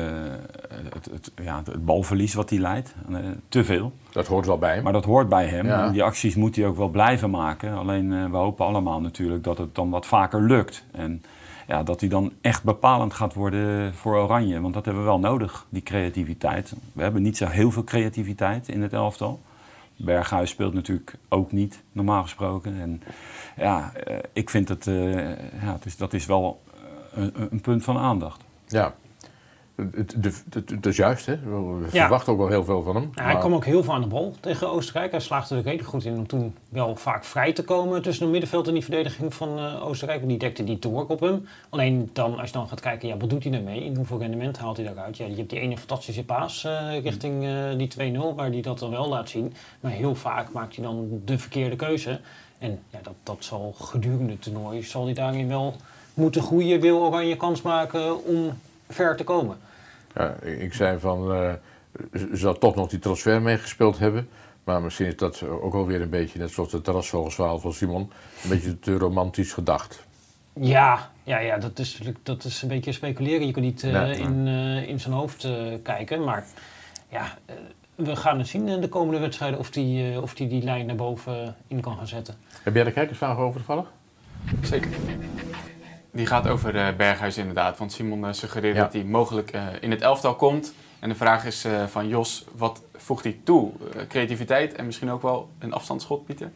het, 0.93 1.05
het, 1.11 1.31
ja, 1.41 1.61
het 1.65 1.85
balverlies 1.85 2.33
wat 2.33 2.49
hij 2.49 2.59
leidt. 2.59 2.95
Eh, 3.11 3.17
te 3.49 3.63
veel. 3.63 3.93
Dat 4.11 4.27
hoort 4.27 4.45
wel 4.45 4.57
bij 4.57 4.73
hem. 4.73 4.83
Maar 4.83 4.93
dat 4.93 5.05
hoort 5.05 5.29
bij 5.29 5.47
hem. 5.47 5.65
Ja. 5.65 5.85
En 5.85 5.91
die 5.91 6.03
acties 6.03 6.35
moet 6.35 6.55
hij 6.55 6.65
ook 6.65 6.77
wel 6.77 6.89
blijven 6.89 7.29
maken. 7.29 7.73
Alleen 7.73 8.13
eh, 8.13 8.29
we 8.29 8.37
hopen 8.37 8.65
allemaal 8.65 9.01
natuurlijk 9.01 9.43
dat 9.43 9.57
het 9.57 9.75
dan 9.75 9.89
wat 9.89 10.05
vaker 10.05 10.41
lukt. 10.41 10.85
En 10.91 11.23
ja, 11.67 11.83
dat 11.83 11.99
hij 11.99 12.09
dan 12.09 12.33
echt 12.41 12.63
bepalend 12.63 13.13
gaat 13.13 13.33
worden 13.33 13.93
voor 13.95 14.15
Oranje. 14.15 14.61
Want 14.61 14.73
dat 14.73 14.85
hebben 14.85 15.03
we 15.03 15.09
wel 15.09 15.19
nodig, 15.19 15.65
die 15.69 15.83
creativiteit. 15.83 16.73
We 16.93 17.01
hebben 17.01 17.21
niet 17.21 17.37
zo 17.37 17.45
heel 17.45 17.71
veel 17.71 17.83
creativiteit 17.83 18.67
in 18.67 18.81
het 18.81 18.93
elftal. 18.93 19.39
Berghuis 19.95 20.49
speelt 20.49 20.73
natuurlijk 20.73 21.15
ook 21.29 21.51
niet, 21.51 21.83
normaal 21.91 22.21
gesproken. 22.21 22.79
En 22.79 23.01
ja, 23.55 23.91
ik 24.33 24.49
vind 24.49 24.69
het, 24.69 24.85
ja, 25.61 25.73
het 25.73 25.85
is, 25.85 25.97
dat 25.97 26.13
is 26.13 26.25
wel 26.25 26.61
een, 27.17 27.47
een 27.51 27.61
punt 27.61 27.83
van 27.83 27.97
aandacht. 27.97 28.41
Ja, 28.67 28.93
het, 29.91 30.85
is 30.85 30.95
juist, 30.97 31.25
hè. 31.25 31.39
We 31.39 31.85
Ja. 31.91 31.99
verwachten 32.01 32.33
ook 32.33 32.39
wel 32.39 32.47
heel 32.47 32.63
veel 32.63 32.83
van 32.83 32.95
hem. 32.95 33.09
Ja, 33.15 33.23
hij 33.23 33.37
kwam 33.37 33.53
ook 33.53 33.65
heel 33.65 33.83
veel 33.83 33.93
aan 33.93 34.01
de 34.01 34.07
bal 34.07 34.33
tegen 34.39 34.69
Oostenrijk. 34.71 35.11
Hij 35.11 35.19
slaagde 35.19 35.55
er 35.55 35.61
redelijk 35.61 35.89
goed 35.89 36.05
in 36.05 36.17
om 36.17 36.27
toen 36.27 36.55
wel 36.69 36.95
vaak 36.95 37.23
vrij 37.25 37.53
te 37.53 37.63
komen 37.63 38.01
tussen 38.01 38.23
het 38.23 38.31
middenveld 38.31 38.67
en 38.67 38.73
die 38.73 38.83
verdediging 38.83 39.33
van 39.33 39.57
eh, 39.57 39.85
Oostenrijk. 39.85 40.19
Want 40.19 40.29
die 40.31 40.39
dekte 40.39 40.63
die 40.63 40.79
door 40.79 41.05
op 41.07 41.19
hem. 41.19 41.47
Alleen 41.69 42.09
dan, 42.13 42.39
als 42.39 42.47
je 42.47 42.53
dan 42.53 42.67
gaat 42.67 42.79
kijken, 42.79 43.07
ja, 43.07 43.17
wat 43.17 43.29
doet 43.29 43.43
hij 43.43 43.51
daarmee? 43.51 43.83
In 43.83 43.95
hoeveel 43.95 44.19
rendement 44.19 44.57
haalt 44.57 44.77
hij 44.77 44.85
daaruit? 44.85 45.17
Ja, 45.17 45.25
je 45.25 45.35
hebt 45.35 45.49
die 45.49 45.59
ene 45.59 45.77
fantastische 45.77 46.23
paas 46.25 46.63
eh, 46.63 46.99
richting 47.03 47.45
eh, 47.45 47.77
die 47.77 48.13
2-0, 48.15 48.35
waar 48.35 48.49
hij 48.49 48.61
dat 48.61 48.79
dan 48.79 48.89
wel 48.89 49.07
laat 49.07 49.29
zien. 49.29 49.53
Maar 49.79 49.91
heel 49.91 50.15
vaak 50.15 50.51
maakt 50.51 50.75
hij 50.75 50.85
dan 50.85 51.21
de 51.25 51.37
verkeerde 51.37 51.75
keuze. 51.75 52.19
En 52.57 52.79
ja, 52.89 52.99
dat, 53.03 53.13
dat 53.23 53.37
zal 53.39 53.75
gedurende 53.79 54.31
het 54.31 54.41
toernooi, 54.41 54.83
zal 54.83 55.05
hij 55.05 55.13
daarin 55.13 55.47
wel 55.47 55.75
moeten 56.17 56.41
groeien. 56.41 56.79
Wil 56.79 56.99
Oranje 56.99 57.37
kans 57.37 57.61
maken 57.61 58.25
om 58.25 58.59
ver 58.89 59.15
te 59.15 59.23
komen. 59.23 59.57
Ja, 60.15 60.35
ik 60.41 60.73
zei 60.73 60.99
van, 60.99 61.33
eh, 61.33 61.53
zou 62.31 62.57
toch 62.59 62.75
nog 62.75 62.89
die 62.89 62.99
transfer 62.99 63.41
meegespeeld 63.41 63.97
hebben. 63.99 64.29
Maar 64.63 64.81
misschien 64.81 65.05
is 65.05 65.15
dat 65.15 65.43
ook 65.43 65.73
alweer 65.73 66.01
een 66.01 66.09
beetje, 66.09 66.39
net 66.39 66.51
zoals 66.51 66.71
het 66.71 66.83
terrasvogelsverhaal 66.83 67.59
van 67.59 67.73
Simon, 67.73 68.11
een 68.43 68.49
beetje 68.49 68.79
te 68.79 68.97
romantisch 68.97 69.53
gedacht. 69.53 70.05
Ja, 70.53 71.11
ja, 71.23 71.37
ja 71.39 71.57
dat, 71.57 71.79
is, 71.79 72.01
dat 72.23 72.43
is 72.43 72.61
een 72.61 72.67
beetje 72.67 72.91
speculeren. 72.91 73.45
Je 73.45 73.51
kunt 73.51 73.65
niet 73.65 73.83
uh, 73.83 73.91
Nee. 73.91 74.17
in, 74.17 74.47
uh, 74.47 74.87
in 74.89 74.99
zijn 74.99 75.13
hoofd 75.13 75.43
uh, 75.43 75.73
kijken. 75.83 76.23
Maar 76.23 76.45
ja, 77.09 77.37
uh, 77.49 77.55
we 77.95 78.15
gaan 78.15 78.37
het 78.37 78.47
zien 78.47 78.67
in 78.67 78.81
de 78.81 78.89
komende 78.89 79.19
wedstrijden 79.19 79.59
of 79.59 79.69
die, 79.69 80.11
uh, 80.11 80.21
of 80.21 80.33
die 80.33 80.47
die 80.47 80.63
lijn 80.63 80.85
naar 80.85 80.95
boven 80.95 81.55
in 81.67 81.81
kan 81.81 81.97
gaan 81.97 82.07
zetten. 82.07 82.35
Heb 82.63 82.75
jij 82.75 82.83
de 82.83 82.91
kijkersvraag 82.91 83.37
over 83.37 83.55
toevallig? 83.55 83.91
Zeker. 84.61 84.89
Die 86.17 86.25
gaat 86.25 86.47
over 86.47 86.75
uh, 86.75 86.87
Berghuis 86.97 87.37
inderdaad. 87.37 87.77
Want 87.77 87.91
Simon 87.91 88.23
uh, 88.23 88.31
suggereert 88.31 88.75
Ja. 88.75 88.81
dat 88.83 88.93
hij 88.93 89.03
mogelijk 89.03 89.55
uh, 89.55 89.61
in 89.81 89.91
het 89.91 90.01
elftal 90.01 90.35
komt. 90.35 90.73
En 90.99 91.09
de 91.09 91.15
vraag 91.15 91.45
is 91.45 91.65
van 91.87 92.07
Jos, 92.07 92.45
wat 92.55 92.81
voegt 92.95 93.23
hij 93.23 93.39
toe? 93.43 93.71
Creativiteit 94.07 94.73
en 94.73 94.85
misschien 94.85 95.09
ook 95.11 95.21
wel 95.21 95.49
een 95.59 95.73
afstandsschot, 95.73 96.25
Pieter? 96.25 96.51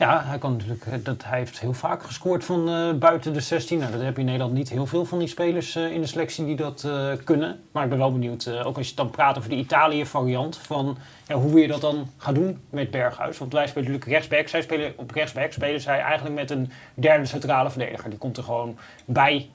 Ja, 0.00 0.24
hij, 0.24 0.38
kan 0.38 0.52
natuurlijk, 0.52 0.86
eh, 0.86 0.94
dat, 1.02 1.24
hij 1.24 1.38
heeft 1.38 1.60
heel 1.60 1.72
vaak 1.72 2.02
gescoord 2.02 2.44
van 2.44 2.68
uh, 2.68 2.92
buiten 2.92 3.32
de 3.32 3.40
16. 3.40 3.78
Nou, 3.78 3.92
dat 3.92 4.00
heb 4.00 4.14
je 4.14 4.20
in 4.20 4.26
Nederland 4.26 4.52
niet 4.52 4.68
heel 4.68 4.86
veel 4.86 5.04
van 5.04 5.18
die 5.18 5.28
spelers 5.28 5.76
uh, 5.76 5.92
in 5.92 6.00
de 6.00 6.06
selectie 6.06 6.44
die 6.44 6.56
dat 6.56 6.88
kunnen. 7.24 7.60
Maar 7.72 7.82
ik 7.82 7.88
ben 7.88 7.98
wel 7.98 8.12
benieuwd, 8.12 8.48
ook 8.64 8.76
als 8.76 8.88
je 8.88 8.94
dan 8.94 9.10
praat 9.10 9.38
over 9.38 9.50
de 9.50 9.56
Italië-variant, 9.56 10.56
van 10.56 10.98
ja, 11.26 11.34
hoe 11.34 11.52
wil 11.52 11.62
je 11.62 11.68
dat 11.68 11.80
dan 11.80 12.10
gaan 12.16 12.34
doen 12.34 12.60
met 12.70 12.90
Berghuis? 12.90 13.38
Want 13.38 13.52
wij 13.52 13.66
spelen 13.66 13.84
natuurlijk 13.84 14.12
rechtsback. 14.12 14.48
Zij 14.48 14.62
spelen 14.62 14.92
op 14.96 15.10
rechtsback 15.10 15.52
spelen 15.52 15.80
zij 15.80 16.00
eigenlijk 16.00 16.34
met 16.34 16.50
een 16.50 16.70
derde 16.94 17.26
centrale 17.26 17.70
verdediger. 17.70 18.10
Die 18.10 18.18
komt 18.18 18.36
er 18.36 18.42
gewoon 18.42 18.78
bij 19.04 19.48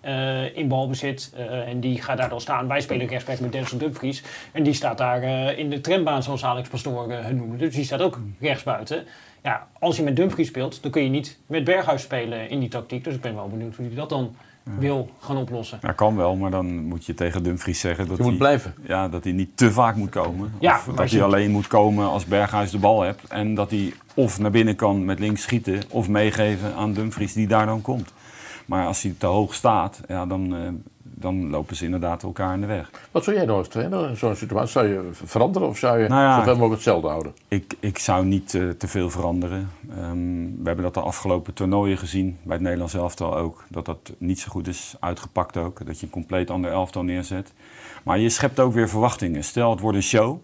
in 0.53 0.67
balbezit 0.67 1.33
en 1.65 1.79
die 1.79 2.01
gaat 2.01 2.17
daar 2.17 2.29
dan 2.29 2.41
staan. 2.41 2.67
Wij 2.67 2.81
spelen 2.81 3.07
rechtsback 3.07 3.39
met 3.39 3.51
Denzel 3.51 3.77
Dumfries 3.77 4.23
en 4.51 4.63
die 4.63 4.73
staat 4.73 4.97
daar 4.97 5.23
in 5.57 5.69
de 5.69 5.81
trambaan, 5.81 6.23
zoals 6.23 6.45
Alex 6.45 6.69
Pastoor 6.69 7.11
uh, 7.11 7.27
noemde. 7.27 7.57
Dus 7.57 7.75
die 7.75 7.85
staat 7.85 8.01
ook 8.01 8.19
rechtsbuiten 8.39 9.05
ja, 9.45 9.67
als 9.79 9.97
je 9.97 10.03
met 10.03 10.15
Dumfries 10.15 10.47
speelt, 10.47 10.81
dan 10.81 10.91
kun 10.91 11.03
je 11.03 11.09
niet 11.09 11.37
met 11.47 11.63
Berghuis 11.63 12.01
spelen 12.01 12.49
in 12.49 12.59
die 12.59 12.69
tactiek. 12.69 13.03
Dus 13.03 13.13
ik 13.13 13.21
ben 13.21 13.35
wel 13.35 13.47
benieuwd 13.47 13.75
hoe 13.75 13.85
hij 13.85 13.95
dat 13.95 14.09
dan 14.09 14.35
ja. 14.63 14.71
wil 14.79 15.09
gaan 15.19 15.37
oplossen. 15.37 15.79
Ja, 15.81 15.91
kan 15.91 16.15
wel, 16.15 16.35
maar 16.35 16.51
dan 16.51 16.85
moet 16.85 17.05
je 17.05 17.13
tegen 17.13 17.43
Dumfries 17.43 17.79
zeggen 17.79 18.07
dat 18.07 18.17
je 18.17 18.23
moet 18.23 18.31
hij, 18.31 18.39
blijven. 18.39 18.75
Ja, 18.87 19.09
dat 19.09 19.23
hij 19.23 19.33
niet 19.33 19.57
te 19.57 19.71
vaak 19.71 19.95
moet 19.95 20.09
komen. 20.09 20.53
Ja, 20.59 20.81
of 20.87 20.95
dat 20.95 21.11
hij 21.11 21.23
alleen 21.23 21.51
moet 21.51 21.67
komen 21.67 22.05
als 22.05 22.25
Berghuis 22.25 22.71
de 22.71 22.77
bal 22.77 23.01
hebt. 23.01 23.27
En 23.27 23.55
dat 23.55 23.69
hij 23.69 23.93
of 24.13 24.39
naar 24.39 24.51
binnen 24.51 24.75
kan 24.75 25.05
met 25.05 25.19
links 25.19 25.41
schieten 25.41 25.81
of 25.89 26.09
meegeven 26.09 26.75
aan 26.75 26.93
Dumfries 26.93 27.33
die 27.33 27.47
daar 27.47 27.65
dan 27.65 27.81
komt. 27.81 28.13
Maar 28.65 28.85
als 28.85 29.01
hij 29.01 29.15
te 29.17 29.25
hoog 29.25 29.53
staat, 29.53 30.01
ja, 30.07 30.25
dan, 30.25 30.53
uh, 30.53 30.67
dan 31.17 31.49
lopen 31.49 31.75
ze 31.75 31.85
inderdaad 31.85 32.23
elkaar 32.23 32.53
in 32.53 32.61
de 32.61 32.67
weg. 32.67 32.89
Wat 33.11 33.23
zou 33.23 33.35
jij 33.35 33.45
nou 33.45 33.57
als 33.57 33.67
trainer 33.67 34.09
in 34.09 34.17
zo'n 34.17 34.35
situatie? 34.35 34.71
Zou 34.71 34.87
je 34.87 35.09
veranderen 35.11 35.67
of 35.67 35.77
zou 35.77 35.99
je 35.99 36.07
Nou 36.07 36.21
ja, 36.21 36.37
zoveel 36.37 36.53
mogelijk 36.53 36.73
hetzelfde 36.73 37.07
houden? 37.07 37.33
Ik, 37.47 37.75
ik 37.79 37.97
zou 37.97 38.25
niet 38.25 38.53
uh, 38.53 38.69
te 38.69 38.87
veel 38.87 39.09
veranderen. 39.09 39.69
Um, 39.99 40.57
we 40.57 40.63
hebben 40.63 40.83
dat 40.83 40.93
de 40.93 40.99
afgelopen 40.99 41.53
toernooien 41.53 41.97
gezien, 41.97 42.37
bij 42.43 42.53
het 42.53 42.61
Nederlands 42.61 42.93
elftal 42.93 43.37
ook. 43.37 43.63
Dat 43.69 43.85
dat 43.85 44.13
niet 44.17 44.39
zo 44.39 44.49
goed 44.49 44.67
is 44.67 44.95
uitgepakt 44.99 45.57
ook. 45.57 45.85
Dat 45.85 45.99
je 45.99 46.05
een 46.05 46.11
compleet 46.11 46.49
ander 46.49 46.71
elftal 46.71 47.03
neerzet. 47.03 47.53
Maar 48.03 48.19
je 48.19 48.29
schept 48.29 48.59
ook 48.59 48.73
weer 48.73 48.89
verwachtingen. 48.89 49.43
Stel 49.43 49.71
het 49.71 49.79
wordt 49.79 49.97
een 49.97 50.03
show. 50.03 50.39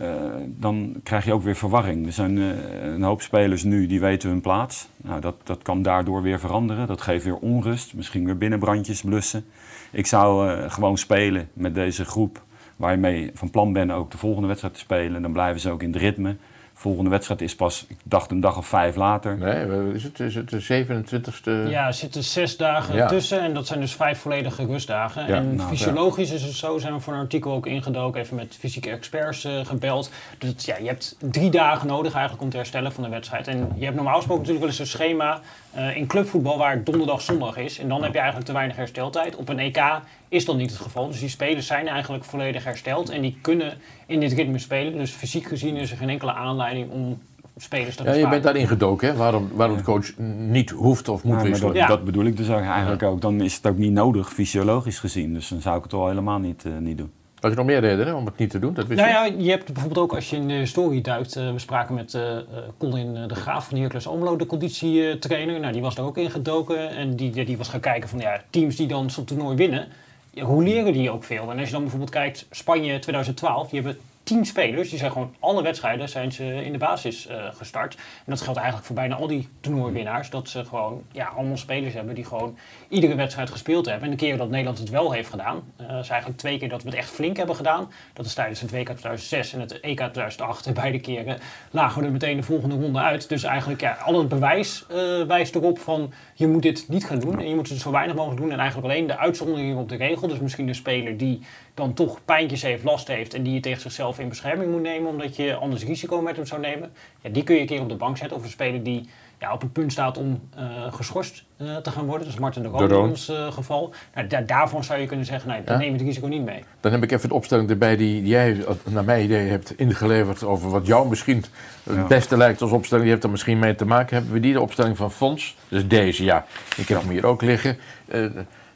Uh, 0.00 0.08
dan 0.46 0.94
krijg 1.02 1.24
je 1.24 1.32
ook 1.32 1.42
weer 1.42 1.56
verwarring. 1.56 2.06
Er 2.06 2.12
zijn 2.12 2.36
uh, 2.36 2.48
een 2.82 3.02
hoop 3.02 3.22
spelers 3.22 3.62
nu 3.62 3.86
die 3.86 4.00
weten 4.00 4.28
hun 4.28 4.40
plaats. 4.40 4.88
Nou, 4.96 5.20
dat, 5.20 5.34
dat 5.44 5.62
kan 5.62 5.82
daardoor 5.82 6.22
weer 6.22 6.40
veranderen. 6.40 6.86
Dat 6.86 7.00
geeft 7.00 7.24
weer 7.24 7.36
onrust. 7.36 7.94
Misschien 7.94 8.24
weer 8.24 8.38
binnenbrandjes 8.38 9.02
blussen. 9.02 9.44
Ik 9.90 10.06
zou 10.06 10.50
uh, 10.50 10.70
gewoon 10.70 10.98
spelen 10.98 11.48
met 11.52 11.74
deze 11.74 12.04
groep 12.04 12.42
waar 12.76 12.90
je 12.90 12.98
mee 12.98 13.30
van 13.34 13.50
plan 13.50 13.72
bent 13.72 13.90
ook 13.92 14.10
de 14.10 14.18
volgende 14.18 14.46
wedstrijd 14.46 14.74
te 14.74 14.80
spelen. 14.80 15.22
Dan 15.22 15.32
blijven 15.32 15.60
ze 15.60 15.70
ook 15.70 15.82
in 15.82 15.92
het 15.92 16.00
ritme. 16.02 16.36
De 16.74 16.86
volgende 16.86 17.10
wedstrijd 17.10 17.40
is 17.40 17.54
pas, 17.54 17.84
ik 17.88 17.96
dacht 18.02 18.30
een 18.30 18.40
dag 18.40 18.56
of 18.56 18.66
vijf 18.66 18.96
later. 18.96 19.38
Nee, 19.38 19.92
is 19.92 20.02
het, 20.02 20.20
is 20.20 20.34
het 20.34 20.50
de 20.50 20.84
27e? 20.84 21.70
Ja, 21.70 21.86
er 21.86 21.94
zitten 21.94 22.24
zes 22.24 22.56
dagen 22.56 22.94
Ja. 22.94 23.06
tussen 23.06 23.40
en 23.40 23.54
dat 23.54 23.66
zijn 23.66 23.80
dus 23.80 23.94
vijf 23.94 24.18
volledige 24.18 24.66
rustdagen. 24.66 25.26
Ja, 25.26 25.34
en 25.34 25.54
nou, 25.54 25.68
fysiologisch 25.68 26.30
is 26.30 26.42
het 26.42 26.52
zo, 26.52 26.78
zijn 26.78 26.94
we 26.94 27.00
voor 27.00 27.12
een 27.12 27.18
artikel 27.18 27.52
ook 27.52 27.66
ingedoken, 27.66 28.20
even 28.20 28.36
met 28.36 28.56
fysieke 28.58 28.90
experts 28.90 29.44
eh, 29.44 29.64
gebeld. 29.64 30.10
Dus 30.38 30.64
ja, 30.64 30.76
je 30.76 30.86
hebt 30.86 31.16
drie 31.18 31.50
dagen 31.50 31.86
nodig 31.86 32.12
eigenlijk 32.12 32.42
om 32.42 32.50
te 32.50 32.56
herstellen 32.56 32.92
van 32.92 33.02
de 33.02 33.10
wedstrijd. 33.10 33.48
En 33.48 33.72
je 33.76 33.84
hebt 33.84 33.96
normaal 33.96 34.16
gesproken 34.16 34.42
natuurlijk 34.46 34.70
wel 34.70 34.78
eens 34.78 34.92
een 34.92 34.98
schema 34.98 35.40
eh, 35.72 35.96
in 35.96 36.06
clubvoetbal 36.06 36.58
waar 36.58 36.72
het 36.74 36.86
donderdag, 36.86 37.20
zondag 37.20 37.56
is. 37.56 37.78
En 37.78 37.88
dan 37.88 38.02
heb 38.02 38.12
je 38.12 38.18
eigenlijk 38.18 38.46
te 38.46 38.52
weinig 38.52 38.76
hersteltijd. 38.76 39.36
Op 39.36 39.48
een 39.48 39.58
EK 39.58 39.82
is 40.28 40.44
dat 40.44 40.56
niet 40.56 40.70
het 40.70 40.80
geval. 40.80 41.06
Dus 41.08 41.20
die 41.20 41.28
spelers 41.28 41.66
zijn 41.66 41.88
eigenlijk 41.88 42.24
volledig 42.24 42.64
hersteld 42.64 43.10
en 43.10 43.20
die 43.22 43.38
kunnen 43.40 43.72
in 44.06 44.20
dit 44.20 44.32
ritme 44.32 44.58
spelen. 44.58 44.98
Dus 44.98 45.10
fysiek 45.10 45.46
gezien 45.46 45.76
is 45.76 45.90
er 45.90 45.96
geen 45.96 46.08
enkele 46.08 46.32
aanleiding 46.32 46.90
om 46.90 47.18
spelers 47.56 47.96
te 47.96 48.04
Ja, 48.04 48.12
je 48.12 48.28
bent 48.28 48.42
daarin 48.42 48.68
gedoken, 48.68 49.08
hè? 49.08 49.16
Waarom, 49.16 49.48
waarom 49.52 49.76
de 49.76 49.82
coach 49.82 50.16
niet 50.36 50.70
hoeft 50.70 51.08
of 51.08 51.24
moet 51.24 51.34
maar 51.34 51.44
wisselen. 51.44 51.72
dat, 51.72 51.82
Ja. 51.82 51.88
dat 51.88 52.04
bedoel 52.04 52.24
ik 52.24 52.36
dus 52.36 52.48
eigenlijk 52.48 53.02
ook. 53.02 53.20
Dan 53.20 53.40
is 53.40 53.54
het 53.54 53.66
ook 53.66 53.76
niet 53.78 53.92
nodig, 53.92 54.32
fysiologisch 54.32 54.98
gezien. 54.98 55.34
Dus 55.34 55.48
dan 55.48 55.60
zou 55.60 55.76
ik 55.76 55.82
het 55.82 55.92
al 55.92 56.08
helemaal 56.08 56.38
niet, 56.38 56.64
eh, 56.64 56.72
niet 56.78 56.98
doen. 56.98 57.10
Had 57.40 57.50
je 57.50 57.56
nog 57.56 57.66
meer 57.66 57.80
redenen 57.80 58.14
om 58.16 58.26
het 58.26 58.36
niet 58.38 58.50
te 58.50 58.58
doen? 58.58 58.74
Dat 58.74 58.86
wist 58.86 59.00
Nou 59.00 59.24
je? 59.24 59.32
ja, 59.32 59.42
je 59.44 59.50
hebt 59.50 59.72
bijvoorbeeld 59.72 60.04
ook 60.04 60.14
als 60.14 60.30
je 60.30 60.36
in 60.36 60.48
de 60.48 60.66
story 60.66 61.00
duikt. 61.00 61.36
eh, 61.36 61.52
we 61.52 61.58
spraken 61.58 61.94
met 61.94 62.14
eh, 62.14 62.36
eh, 62.36 62.42
Colin 62.78 63.16
eh, 63.16 63.28
de 63.28 63.34
Graaf 63.34 63.68
van 63.68 63.76
Heracles 63.76 64.06
Omelo, 64.06 64.36
de 64.36 64.46
conditietrainer. 64.46 65.60
Nou, 65.60 65.72
die 65.72 65.82
was 65.82 65.96
er 65.96 66.04
ook 66.04 66.18
in 66.18 66.30
gedoken. 66.30 66.88
En 66.90 67.16
die, 67.16 67.44
die 67.44 67.56
was 67.56 67.68
gaan 67.68 67.80
kijken 67.80 68.08
van 68.08 68.18
ja, 68.18 68.40
teams 68.50 68.76
die 68.76 68.86
dan 68.86 69.10
zo'n 69.10 69.24
toernooi 69.24 69.56
winnen. 69.56 69.88
Ja, 70.30 70.44
hoe 70.44 70.62
leren 70.62 70.92
die 70.92 71.10
ook 71.10 71.24
veel? 71.24 71.50
En 71.50 71.58
als 71.58 71.66
je 71.66 71.72
dan 71.72 71.80
bijvoorbeeld 71.80 72.10
kijkt, 72.10 72.46
Spanje 72.50 72.98
2012, 72.98 73.68
die 73.68 73.80
hebben 73.82 74.00
tien 74.22 74.46
spelers. 74.46 74.88
Die 74.88 74.98
zijn 74.98 75.12
gewoon 75.12 75.34
alle 75.40 75.62
wedstrijden 75.62 76.08
zijn 76.08 76.32
ze 76.32 76.44
in 76.44 76.72
de 76.72 76.78
basis 76.78 77.26
eh, 77.26 77.44
gestart. 77.52 77.94
En 77.94 78.00
dat 78.26 78.40
geldt 78.40 78.58
eigenlijk 78.58 78.86
voor 78.86 78.96
bijna 78.96 79.14
al 79.14 79.26
die 79.26 79.48
toernooiwinnaars. 79.60 80.30
Dat 80.30 80.48
ze 80.48 80.64
gewoon 80.64 81.02
ja, 81.12 81.26
allemaal 81.26 81.56
spelers 81.56 81.94
hebben 81.94 82.14
die 82.14 82.24
gewoon 82.24 82.58
iedere 82.88 83.14
wedstrijd 83.14 83.50
gespeeld 83.50 83.86
hebben. 83.86 84.04
En 84.04 84.10
de 84.10 84.16
keren 84.16 84.38
dat 84.38 84.50
Nederland 84.50 84.78
het 84.78 84.90
wel 84.90 85.12
heeft 85.12 85.30
gedaan, 85.30 85.62
eh 85.76 85.98
is 85.98 86.08
eigenlijk 86.08 86.40
twee 86.40 86.58
keer 86.58 86.68
dat 86.68 86.82
we 86.82 86.88
het 86.88 86.98
echt 86.98 87.10
flink 87.10 87.36
hebben 87.36 87.56
gedaan. 87.56 87.92
Dat 88.12 88.26
is 88.26 88.34
tijdens 88.34 88.60
het 88.60 88.70
WK 88.70 88.88
2006 88.88 89.52
en 89.52 89.60
het 89.60 89.80
EK 89.80 89.98
2008. 89.98 90.66
En 90.66 90.74
beide 90.74 91.00
keren 91.00 91.38
lagen 91.70 92.00
we 92.00 92.06
er 92.06 92.12
meteen 92.12 92.36
de 92.36 92.42
volgende 92.42 92.74
ronde 92.74 92.98
uit. 92.98 93.28
Dus 93.28 93.42
eigenlijk, 93.42 93.80
ja, 93.80 93.92
al 93.92 94.18
het 94.18 94.28
bewijs 94.28 94.86
eh, 94.88 95.22
wijst 95.22 95.54
erop 95.54 95.78
van 95.78 96.12
je 96.34 96.46
moet 96.46 96.62
dit 96.62 96.88
niet 96.88 97.06
gaan 97.06 97.18
doen. 97.18 97.38
En 97.38 97.48
je 97.48 97.54
moet 97.54 97.68
het 97.68 97.80
zo 97.80 97.90
weinig 97.90 98.16
mogelijk 98.16 98.40
doen. 98.40 98.52
En 98.52 98.58
eigenlijk 98.58 98.92
alleen 98.92 99.06
de 99.06 99.18
uitzondering 99.18 99.78
op 99.78 99.88
de 99.88 99.96
regel. 99.96 100.28
Dus 100.28 100.38
misschien 100.38 100.68
een 100.68 100.74
speler 100.74 101.16
die 101.16 101.40
dan 101.80 101.94
toch 101.94 102.18
pijntjes 102.24 102.62
heeft, 102.62 102.84
last 102.84 103.08
heeft 103.08 103.34
en 103.34 103.42
die 103.42 103.54
je 103.54 103.60
tegen 103.60 103.80
zichzelf 103.80 104.18
in 104.18 104.28
bescherming 104.28 104.70
moet 104.72 104.82
nemen 104.82 105.10
omdat 105.10 105.36
je 105.36 105.54
anders 105.54 105.84
risico 105.84 106.20
met 106.22 106.36
hem 106.36 106.46
zou 106.46 106.60
nemen. 106.60 106.90
Ja, 107.20 107.30
die 107.30 107.42
kun 107.44 107.54
je 107.54 107.60
een 107.60 107.66
keer 107.66 107.80
op 107.80 107.88
de 107.88 107.94
bank 107.94 108.16
zetten. 108.16 108.36
Of 108.36 108.42
een 108.42 108.50
speler 108.50 108.82
die 108.82 109.08
ja, 109.38 109.52
op 109.52 109.60
het 109.60 109.72
punt 109.72 109.92
staat 109.92 110.18
om 110.18 110.40
eh, 110.56 110.64
geschorst 110.90 111.44
eh, 111.56 111.76
te 111.76 111.90
gaan 111.90 112.04
worden. 112.04 112.24
Dat 112.24 112.34
is 112.34 112.40
Martin 112.40 112.62
de 112.62 112.68
Roon 112.68 112.88
in 112.90 112.96
ons 112.96 113.28
eh, 113.28 113.52
geval. 113.52 113.92
Nou, 114.14 114.26
da- 114.26 114.40
daarvan 114.40 114.84
zou 114.84 115.00
je 115.00 115.06
kunnen 115.06 115.26
zeggen, 115.26 115.48
nee, 115.48 115.62
dan 115.64 115.74
Ja. 115.74 115.80
neem 115.80 115.92
je 115.92 115.96
het 115.98 116.06
risico 116.06 116.26
niet 116.26 116.44
mee. 116.44 116.64
Dan 116.80 116.92
heb 116.92 117.02
ik 117.02 117.10
even 117.12 117.28
de 117.28 117.34
opstelling 117.34 117.70
erbij 117.70 117.96
die 117.96 118.26
jij, 118.26 118.64
naar 118.84 119.04
mijn 119.04 119.24
idee, 119.24 119.48
hebt 119.48 119.78
ingeleverd 119.78 120.42
over 120.44 120.70
wat 120.70 120.86
jou 120.86 121.08
misschien 121.08 121.44
het 121.82 121.96
Ja. 121.96 122.06
beste 122.06 122.36
lijkt 122.36 122.62
als 122.62 122.70
opstelling. 122.70 123.02
Die 123.04 123.12
heeft 123.14 123.24
er 123.24 123.30
misschien 123.30 123.58
mee 123.58 123.74
te 123.74 123.84
maken. 123.84 124.16
Hebben 124.16 124.32
we 124.32 124.40
die, 124.40 124.52
de 124.52 124.60
opstelling 124.60 124.96
van 124.96 125.12
Fons? 125.12 125.56
Dus 125.68 125.88
deze, 125.88 126.24
ja. 126.24 126.46
Ik 126.76 126.88
heb 126.88 127.00
hem 127.00 127.10
hier 127.10 127.26
ook 127.26 127.42
liggen. 127.42 127.78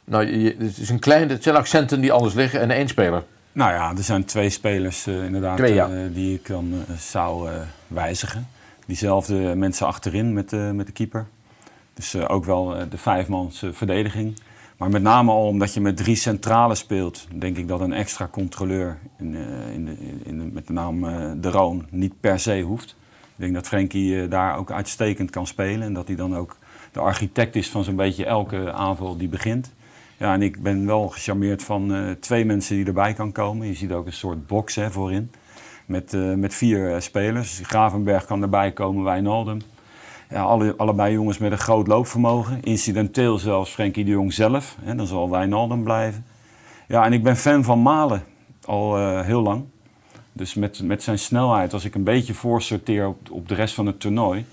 Nou, 0.05 0.25
je- 0.37 0.55
het, 0.59 0.77
is 0.77 0.89
een 0.89 0.99
klein, 0.99 1.29
het 1.29 1.43
zijn 1.43 1.55
accenten 1.55 2.01
die 2.01 2.11
anders 2.11 2.33
liggen 2.33 2.59
en 2.61 2.71
één 2.71 2.87
speler. 2.87 3.23
Nou 3.51 3.71
ja, 3.71 3.89
er 3.97 4.03
zijn 4.03 4.25
twee 4.25 4.49
spelers 4.49 5.07
eh, 5.07 5.23
inderdaad 5.23 5.57
Twee, 5.57 5.73
ja. 5.73 5.89
eh, 5.89 5.99
die 6.13 6.33
ik 6.35 6.47
dan 6.47 6.73
eh, 6.87 6.95
zou 6.97 7.49
wijzigen. 7.87 8.47
Diezelfde 8.85 9.33
mensen 9.55 9.87
achterin 9.87 10.33
met, 10.33 10.51
met 10.73 10.85
de 10.85 10.91
keeper. 10.91 11.25
Dus 11.93 12.15
ook 12.27 12.45
wel 12.45 12.75
de 12.89 12.97
vijfmans 12.97 13.63
verdediging. 13.71 14.39
Maar 14.77 14.89
met 14.89 15.01
name 15.01 15.31
al 15.31 15.47
omdat 15.47 15.73
je 15.73 15.81
met 15.81 15.97
drie 15.97 16.15
centralen 16.15 16.77
speelt, 16.77 17.27
denk 17.33 17.57
ik 17.57 17.67
dat 17.67 17.79
een 17.79 17.93
extra 17.93 18.27
controleur 18.31 18.97
in, 19.19 19.35
in 19.73 19.85
de, 19.85 19.95
in 20.23 20.37
de- 20.39 20.49
met 20.53 20.67
de 20.67 20.73
naam 20.73 21.01
De 21.41 21.49
Roon 21.51 21.85
niet 21.89 22.13
per 22.19 22.39
se 22.39 22.61
hoeft. 22.61 22.89
Ik 23.35 23.41
denk 23.41 23.53
dat 23.53 23.67
Frenkie 23.67 24.27
daar 24.27 24.57
ook 24.57 24.71
uitstekend 24.71 25.29
kan 25.29 25.47
spelen 25.47 25.81
en 25.87 25.93
dat 25.93 26.07
hij 26.07 26.15
dan 26.15 26.35
ook 26.35 26.57
de 26.91 26.99
architect 26.99 27.55
is 27.55 27.69
van 27.69 27.83
zo'n 27.83 27.95
beetje 27.95 28.25
elke 28.25 28.71
aanval 28.73 29.17
die 29.17 29.27
begint. 29.27 29.71
Ja, 30.17 30.33
en 30.33 30.41
ik 30.41 30.61
ben 30.61 30.85
wel 30.85 31.07
gecharmeerd 31.07 31.63
van 31.63 31.93
eh, 31.93 32.11
twee 32.11 32.45
mensen 32.45 32.75
die 32.75 32.85
erbij 32.85 33.13
kan 33.13 33.31
komen. 33.31 33.67
Je 33.67 33.73
ziet 33.73 33.91
ook 33.91 34.05
een 34.05 34.13
soort 34.13 34.47
box 34.47 34.75
hè, 34.75 34.91
voorin. 34.91 35.31
Met, 35.85 36.13
eh, 36.13 36.33
met 36.33 36.53
vier 36.53 36.93
eh, 36.93 36.99
spelers. 36.99 37.59
Gravenberg 37.63 38.25
kan 38.25 38.41
erbij 38.41 38.71
komen, 38.71 39.03
Wijnaldum. 39.03 39.61
Ja, 40.29 40.41
alle, 40.41 40.73
allebei 40.77 41.13
jongens 41.13 41.37
met 41.37 41.51
een 41.51 41.57
groot 41.57 41.87
loopvermogen. 41.87 42.63
Incidenteel 42.63 43.37
zelfs 43.37 43.71
Frenkie 43.71 44.05
de 44.05 44.11
Jong 44.11 44.33
zelf. 44.33 44.77
Hè, 44.81 44.95
dan 44.95 45.07
zal 45.07 45.29
Wijnaldum 45.29 45.83
blijven. 45.83 46.25
Ja, 46.87 47.05
en 47.05 47.13
ik 47.13 47.23
ben 47.23 47.37
fan 47.37 47.63
van 47.63 47.81
Malen. 47.81 48.23
Al 48.65 49.21
heel 49.21 49.41
lang. 49.41 49.63
Dus 50.31 50.53
met, 50.53 50.81
met 50.83 51.03
zijn 51.03 51.19
snelheid, 51.19 51.73
als 51.73 51.85
ik 51.85 51.95
een 51.95 52.03
beetje 52.03 52.33
voorsorteer 52.33 53.07
op, 53.07 53.31
op 53.31 53.47
de 53.47 53.55
rest 53.55 53.73
van 53.73 53.85
het 53.85 53.99
toernooi... 53.99 54.45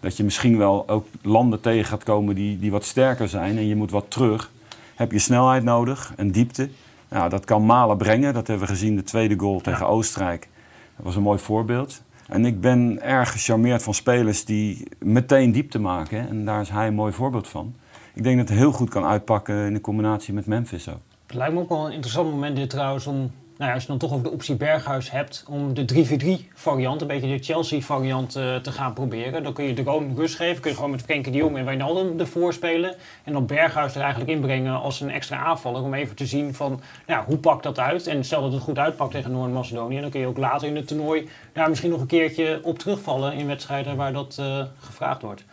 dat 0.00 0.16
je 0.16 0.24
misschien 0.24 0.58
wel 0.58 0.88
ook 0.88 1.06
landen 1.22 1.60
tegen 1.60 1.84
gaat 1.84 2.02
komen 2.02 2.34
die, 2.34 2.58
die 2.58 2.70
wat 2.70 2.84
sterker 2.84 3.28
zijn... 3.28 3.56
en 3.56 3.66
je 3.66 3.76
moet 3.76 3.90
wat 3.90 4.04
terug 4.08 4.50
heb 4.94 5.12
je 5.12 5.18
snelheid 5.18 5.62
nodig 5.62 6.12
en 6.16 6.30
diepte. 6.30 6.68
Ja, 7.10 7.28
dat 7.28 7.44
kan 7.44 7.66
Malen 7.66 7.96
brengen. 7.96 8.34
Dat 8.34 8.46
hebben 8.46 8.66
we 8.66 8.72
gezien, 8.72 8.96
de 8.96 9.02
tweede 9.02 9.38
goal 9.38 9.60
tegen 9.60 9.86
Oostenrijk. 9.88 10.48
Dat 10.96 11.04
was 11.04 11.16
een 11.16 11.22
mooi 11.22 11.38
voorbeeld. 11.38 12.02
En 12.28 12.44
ik 12.44 12.60
ben 12.60 13.02
erg 13.02 13.32
gecharmeerd 13.32 13.82
van 13.82 13.94
spelers 13.94 14.44
die 14.44 14.88
meteen 14.98 15.52
diepte 15.52 15.78
maken. 15.78 16.20
hè. 16.20 16.28
En 16.28 16.44
daar 16.44 16.60
is 16.60 16.68
hij 16.68 16.86
een 16.86 16.94
mooi 16.94 17.12
voorbeeld 17.12 17.48
van. 17.48 17.74
Ik 18.14 18.22
denk 18.22 18.38
dat 18.38 18.48
het 18.48 18.58
heel 18.58 18.72
goed 18.72 18.88
kan 18.88 19.04
uitpakken 19.04 19.66
in 19.66 19.74
de 19.74 19.80
combinatie 19.80 20.34
met 20.34 20.46
Memphis 20.46 20.88
ook. 20.88 21.00
Het 21.26 21.36
lijkt 21.36 21.54
me 21.54 21.60
ook 21.60 21.68
wel 21.68 21.86
een 21.86 21.92
interessant 21.92 22.30
moment 22.30 22.56
dit 22.56 22.70
trouwens 22.70 23.06
om, 23.06 23.30
nou 23.56 23.68
ja, 23.68 23.74
als 23.74 23.82
je 23.82 23.88
dan 23.88 23.98
toch 23.98 24.12
over 24.12 24.24
de 24.24 24.30
optie 24.30 24.54
Berghuis 24.54 25.10
hebt, 25.10 25.44
om 25.48 25.74
de 25.74 26.38
3-4-3 26.40 26.54
variant, 26.54 27.00
een 27.00 27.06
beetje 27.06 27.36
de 27.36 27.44
Chelsea 27.44 27.80
variant 27.80 28.36
eh, 28.36 28.56
te 28.56 28.72
gaan 28.72 28.92
proberen. 28.92 29.42
Dan 29.42 29.52
kun 29.52 29.64
je 29.64 29.74
de 29.74 29.82
gewoon 29.82 30.16
rust 30.16 30.36
geven, 30.36 30.60
kun 30.60 30.70
je 30.70 30.76
gewoon 30.76 30.90
met 30.90 31.02
Frenkie 31.02 31.32
de 31.32 31.38
Jong 31.38 31.56
en 31.56 31.64
Wijnaldum 31.64 32.20
ervoor 32.20 32.52
spelen. 32.52 32.94
En 33.24 33.32
dan 33.32 33.46
Berghuis 33.46 33.94
er 33.94 34.00
eigenlijk 34.00 34.30
inbrengen 34.30 34.80
als 34.80 35.00
een 35.00 35.10
extra 35.10 35.36
aanvaller 35.36 35.82
om 35.82 35.94
even 35.94 36.16
te 36.16 36.26
zien 36.26 36.54
van, 36.54 36.68
nou 37.06 37.20
ja, 37.20 37.24
hoe 37.26 37.38
pakt 37.38 37.62
dat 37.62 37.78
uit? 37.78 38.06
En 38.06 38.24
stel 38.24 38.42
dat 38.42 38.52
het 38.52 38.62
goed 38.62 38.78
uitpakt 38.78 39.10
tegen 39.10 39.32
Noord-Macedonië, 39.32 40.00
dan 40.00 40.10
kun 40.10 40.20
je 40.20 40.26
ook 40.26 40.38
later 40.38 40.68
in 40.68 40.76
het 40.76 40.86
toernooi 40.86 41.28
daar 41.52 41.68
misschien 41.68 41.90
nog 41.90 42.00
een 42.00 42.06
keertje 42.06 42.60
op 42.62 42.78
terugvallen 42.78 43.32
in 43.32 43.46
wedstrijden 43.46 43.96
waar 43.96 44.12
dat 44.12 44.36
eh, 44.38 44.64
gevraagd 44.78 45.22
wordt. 45.22 45.44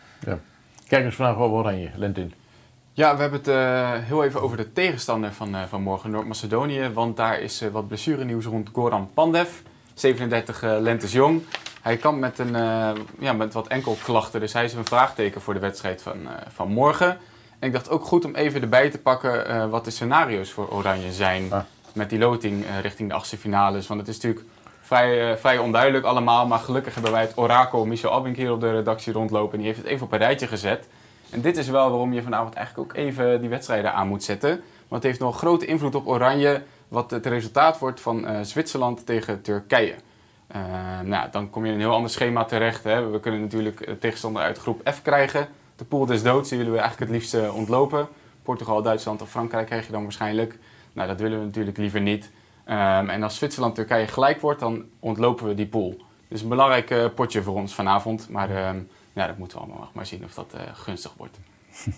Kijkersvraag 0.87 1.35
over 1.35 1.57
Oranje, 1.57 1.89
Lentin. 1.95 2.33
Ja, 2.93 3.15
we 3.15 3.21
hebben 3.21 3.39
het 3.39 3.47
eh, 3.47 3.91
heel 4.07 4.23
even 4.23 4.41
over 4.41 4.57
de 4.57 4.73
tegenstander 4.73 5.33
van, 5.33 5.55
eh, 5.55 5.61
van 5.69 5.81
morgen, 5.81 6.11
Noord-Macedonië. 6.11 6.89
Want 6.93 7.17
daar 7.17 7.39
is 7.39 7.61
eh, 7.61 7.69
wat 7.69 7.87
blessurenieuws 7.87 8.45
rond 8.45 8.69
Goran 8.73 9.09
Pandev, 9.13 9.49
37 9.93 10.63
eh, 10.63 10.75
lentes 10.79 11.11
jong. 11.11 11.43
Hij 11.81 11.97
kampt 11.97 12.19
met, 12.19 12.39
een, 12.39 12.53
ja, 13.19 13.33
met 13.33 13.53
wat 13.53 13.67
enkelklachten, 13.67 14.39
dus 14.39 14.53
hij 14.53 14.63
is 14.63 14.73
een 14.73 14.85
vraagteken 14.85 15.41
voor 15.41 15.53
de 15.53 15.59
wedstrijd 15.59 16.01
van, 16.01 16.17
van 16.53 16.71
morgen. 16.71 17.17
En 17.59 17.67
ik 17.67 17.73
dacht 17.73 17.89
ook 17.89 18.03
goed 18.03 18.25
om 18.25 18.35
even 18.35 18.61
erbij 18.61 18.89
te 18.89 18.97
pakken 18.97 19.69
wat 19.69 19.85
de 19.85 19.91
scenario's 19.91 20.51
voor 20.51 20.69
Oranje 20.69 21.11
zijn 21.11 21.53
Ah. 21.53 21.61
met 21.93 22.09
die 22.09 22.19
loting 22.19 22.65
richting 22.81 23.09
de 23.09 23.15
achtste 23.15 23.37
finales. 23.37 23.87
Want 23.87 23.99
het 23.99 24.09
is 24.09 24.15
natuurlijk 24.15 24.45
vrij, 24.81 25.37
vrij 25.37 25.57
onduidelijk 25.57 26.05
allemaal, 26.05 26.47
maar 26.47 26.59
gelukkig 26.59 26.93
hebben 26.93 27.11
wij 27.11 27.21
het 27.21 27.37
orakel 27.37 27.85
Michel 27.85 28.13
Abink 28.13 28.35
hier 28.35 28.51
op 28.51 28.61
de 28.61 28.71
redactie 28.71 29.13
rondlopen. 29.13 29.51
En 29.51 29.57
die 29.57 29.67
heeft 29.67 29.81
het 29.81 29.87
even 29.87 30.05
op 30.05 30.11
een 30.11 30.17
rijtje 30.17 30.47
gezet. 30.47 30.87
En 31.31 31.41
dit 31.41 31.57
is 31.57 31.67
wel 31.67 31.89
waarom 31.89 32.13
je 32.13 32.23
vanavond 32.23 32.53
eigenlijk 32.53 32.89
ook 32.89 32.97
even 32.97 33.41
die 33.41 33.49
wedstrijden 33.49 33.93
aan 33.93 34.07
moet 34.07 34.23
zetten. 34.23 34.49
Want 34.87 35.03
het 35.03 35.03
heeft 35.03 35.19
nog 35.19 35.37
grote 35.37 35.65
invloed 35.65 35.95
op 35.95 36.07
Oranje, 36.07 36.63
wat 36.87 37.11
het 37.11 37.25
resultaat 37.25 37.79
wordt 37.79 38.01
van 38.01 38.27
eh, 38.27 38.41
Zwitserland 38.41 39.05
tegen 39.05 39.41
Turkije. 39.41 39.95
Eh, 40.47 40.99
nou, 41.03 41.27
dan 41.31 41.49
kom 41.49 41.63
je 41.63 41.69
in 41.69 41.75
een 41.75 41.81
heel 41.83 41.93
ander 41.93 42.11
schema 42.11 42.43
terecht. 42.43 42.83
Hè. 42.83 43.09
We 43.09 43.19
kunnen 43.19 43.41
natuurlijk 43.41 43.85
de 43.85 43.97
tegenstander 43.97 44.41
uit 44.41 44.57
groep 44.57 44.89
F 44.93 45.01
krijgen. 45.01 45.47
De 45.75 45.85
pool 45.85 46.05
des 46.05 46.23
doods, 46.23 46.49
die 46.49 46.57
willen 46.57 46.73
we 46.73 46.79
eigenlijk 46.79 47.11
het 47.11 47.19
liefst 47.19 47.33
eh, 47.33 47.55
ontlopen. 47.55 48.07
Portugal, 48.43 48.81
Duitsland 48.81 49.21
of 49.21 49.29
Frankrijk 49.29 49.65
krijg 49.65 49.85
je 49.85 49.91
dan 49.91 50.03
waarschijnlijk. 50.03 50.57
Nou, 50.93 51.07
dat 51.07 51.19
willen 51.19 51.39
we 51.39 51.45
natuurlijk 51.45 51.77
liever 51.77 52.01
niet. 52.01 52.29
Ehm, 52.63 53.09
en 53.09 53.23
als 53.23 53.35
Zwitserland-Turkije 53.35 54.07
gelijk 54.07 54.41
wordt, 54.41 54.59
dan 54.59 54.83
ontlopen 54.99 55.47
we 55.47 55.53
die 55.53 55.67
pool. 55.67 55.97
Dus 56.27 56.41
een 56.41 56.49
belangrijk 56.49 56.89
eh, 56.89 57.05
potje 57.15 57.43
voor 57.43 57.55
ons 57.55 57.73
vanavond. 57.73 58.29
Maar 58.29 58.49
ehm, 58.49 58.79
ja, 59.21 59.27
dat 59.27 59.37
moeten 59.37 59.57
we 59.57 59.63
allemaal 59.63 59.81
nog 59.81 59.93
maar 59.93 60.05
zien 60.05 60.23
of 60.23 60.33
dat 60.33 60.53
eh, 60.53 60.61
gunstig 60.73 61.13
wordt. 61.17 61.39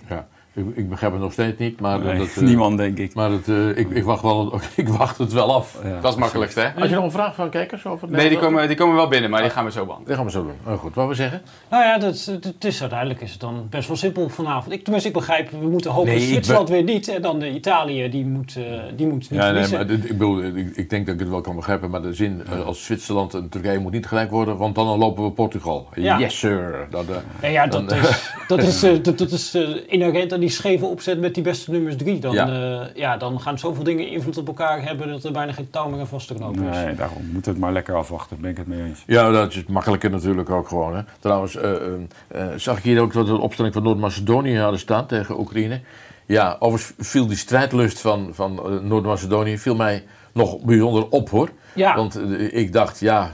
Ja, 0.09 0.27
ik, 0.53 0.65
ik 0.73 0.89
begrijp 0.89 1.11
het 1.11 1.21
nog 1.21 1.31
steeds 1.33 1.59
niet, 1.59 1.79
maar, 1.79 1.99
Nee, 1.99 2.17
dat, 2.17 2.27
eh, 2.37 2.43
niemand, 2.43 2.77
denk 2.77 2.97
ik. 2.97 3.13
maar 3.13 3.29
dat, 3.29 3.47
eh, 3.47 3.67
ik, 3.77 3.89
ik, 3.89 4.03
wacht 4.03 4.21
wel, 4.21 4.59
ik 4.75 4.87
wacht 4.87 5.17
het 5.17 5.33
wel 5.33 5.53
af. 5.55 5.79
Ja. 5.83 5.89
Dat 5.89 6.03
is 6.03 6.09
het 6.09 6.17
makkelijkste, 6.19 6.59
hè? 6.59 6.67
Had 6.79 6.89
je 6.89 6.95
nog 6.95 7.03
een 7.03 7.11
vraag 7.11 7.35
van 7.35 7.49
kijkers 7.49 7.85
over 7.85 8.07
het 8.07 8.17
Nee, 8.17 8.29
die 8.29 8.37
komen, 8.37 8.67
die 8.67 8.77
komen 8.77 8.95
wel 8.95 9.07
binnen, 9.07 9.29
maar 9.29 9.41
die 9.41 9.49
gaan 9.51 9.65
we 9.65 9.71
zo 9.71 9.85
behandelen. 9.85 10.07
Dat 10.07 10.17
gaan 10.17 10.25
we 10.25 10.31
zo 10.31 10.43
doen. 10.63 10.73
Oh, 10.73 10.79
goed, 10.79 10.95
wat 10.95 11.07
we 11.07 11.13
zeggen? 11.13 11.41
Nou 11.69 11.83
ja, 11.83 11.97
dat, 11.97 12.25
het 12.41 12.63
is 12.65 12.81
uiteindelijk 12.81 13.21
is 13.21 13.31
het 13.31 13.39
dan 13.39 13.67
best 13.69 13.87
wel 13.87 13.97
simpel 13.97 14.29
vanavond. 14.29 14.73
Ik, 14.73 14.81
tenminste, 14.83 15.09
ik 15.09 15.15
begrijp, 15.15 15.49
we 15.51 15.67
moeten 15.67 15.91
hopen 15.91 16.09
Nee, 16.11 16.19
Zwitserland 16.19 16.69
weer 16.69 16.83
niet. 16.83 17.07
En 17.07 17.21
dan 17.21 17.39
de 17.39 17.49
Italië, 17.53 18.09
die 18.09 18.25
moet, 18.25 18.55
eh, 18.57 18.63
die 18.95 19.07
moet 19.07 19.29
niet 19.31 19.39
Ja, 19.41 19.51
nee, 19.51 19.67
maar 19.71 19.87
dit- 19.87 20.03
ik, 20.03 20.17
bedoel, 20.17 20.43
ik, 20.43 20.75
ik 20.75 20.89
denk 20.89 21.05
dat 21.05 21.13
ik 21.15 21.19
het 21.21 21.29
wel 21.29 21.41
kan 21.41 21.55
begrijpen, 21.55 21.89
maar 21.89 22.01
de 22.01 22.13
zin 22.13 22.41
als 22.65 22.85
Zwitserland 22.85 23.33
en 23.33 23.49
Turkije 23.49 23.79
moet 23.79 23.91
niet 23.91 24.05
gelijk 24.07 24.29
worden, 24.31 24.57
want 24.57 24.75
dan 24.75 24.97
lopen 24.97 25.23
we 25.23 25.31
Portugal. 25.31 25.87
Ja. 25.95 26.19
Yes, 26.19 26.39
sir. 26.39 26.87
Dat, 26.89 27.05
eh, 27.09 27.15
Ja, 27.41 27.47
ja, 27.47 27.67
dat 27.67 27.89
Dan, 27.89 27.97
is, 27.97 28.31
dat 28.47 28.59
is, 28.63 28.79
dat, 28.79 29.17
dat 29.17 29.31
is 29.31 29.55
inherent 29.87 30.33
aan 30.33 30.39
die 30.43 30.51
scheve 30.51 30.85
opzet 30.85 31.19
met 31.19 31.33
die 31.33 31.43
beste 31.43 31.71
nummers 31.71 31.95
drie. 31.95 32.19
Dan, 32.19 32.33
Ja. 32.33 32.47
ja. 32.47 32.89
ja, 32.95 33.17
dan 33.17 33.39
gaan 33.41 33.59
zoveel 33.59 33.83
dingen 33.83 34.07
invloed 34.07 34.37
op 34.37 34.47
elkaar 34.47 34.83
hebben 34.83 35.07
dat 35.07 35.23
er 35.23 35.31
bijna 35.31 35.51
geen 35.51 35.69
touw 35.69 35.89
meer 35.89 35.99
aan 35.99 36.07
vast 36.07 36.27
te 36.27 36.33
knopen 36.33 36.63
is. 36.63 36.75
Nee, 36.75 36.95
daarom 36.95 37.23
moeten 37.23 37.43
we 37.43 37.49
het 37.49 37.59
maar 37.59 37.73
lekker 37.73 37.95
afwachten. 37.95 38.29
Daar 38.29 38.39
ben 38.41 38.51
ik 38.51 38.57
het 38.57 38.67
mee 38.67 38.83
eens. 38.89 39.03
ja, 39.07 39.29
dat 39.31 39.53
is 39.53 39.65
makkelijker 39.65 40.09
natuurlijk 40.09 40.49
ook 40.49 40.67
gewoon. 40.67 40.95
Hè. 40.95 41.01
Trouwens, 41.19 41.55
eh, 41.55 41.71
eh, 41.71 41.93
eh, 42.27 42.47
zag 42.55 42.77
ik 42.77 42.83
hier 42.83 43.01
ook 43.01 43.13
dat 43.13 43.27
we 43.27 43.33
de 43.33 43.41
opstelling 43.41 43.73
van 43.73 43.83
Noord-Macedonië 43.83 44.57
hadden 44.57 44.79
staan 44.79 45.05
tegen 45.05 45.39
Oekraïne. 45.39 45.81
Ja, 46.25 46.55
overigens 46.59 47.09
viel 47.09 47.27
die 47.27 47.37
strijdlust 47.37 47.99
van, 47.99 48.29
van 48.31 48.57
eh, 48.65 48.79
Noord-Macedonië 48.79 49.57
viel 49.57 49.75
mij 49.75 50.03
nog 50.33 50.61
bijzonder 50.61 51.09
op 51.09 51.29
hoor. 51.29 51.49
Ja, 51.75 51.95
Want 51.95 52.15
eh, 52.15 52.53
ik 52.57 52.73
dacht, 52.73 52.99
ja, 52.99 53.31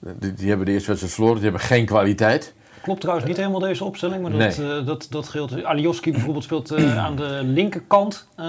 die, 0.00 0.34
die 0.34 0.48
hebben 0.48 0.66
de 0.66 0.72
eerste 0.72 0.86
wedstrijd 0.88 1.14
verloren, 1.14 1.40
die 1.40 1.50
hebben 1.50 1.66
geen 1.66 1.86
kwaliteit. 1.86 2.54
Klopt 2.88 3.00
trouwens 3.02 3.28
niet 3.28 3.36
helemaal 3.36 3.60
deze 3.60 3.84
opstelling, 3.84 4.22
maar 4.22 4.30
dat, 4.30 4.56
Nee. 4.58 4.78
eh, 4.78 4.86
dat, 4.86 5.06
dat 5.10 5.28
geldt. 5.28 5.64
Alioski 5.64 6.10
bijvoorbeeld 6.12 6.44
speelt 6.44 6.70
eh, 6.70 6.98
aan 7.04 7.16
de 7.16 7.40
linkerkant 7.44 8.28
eh, 8.36 8.44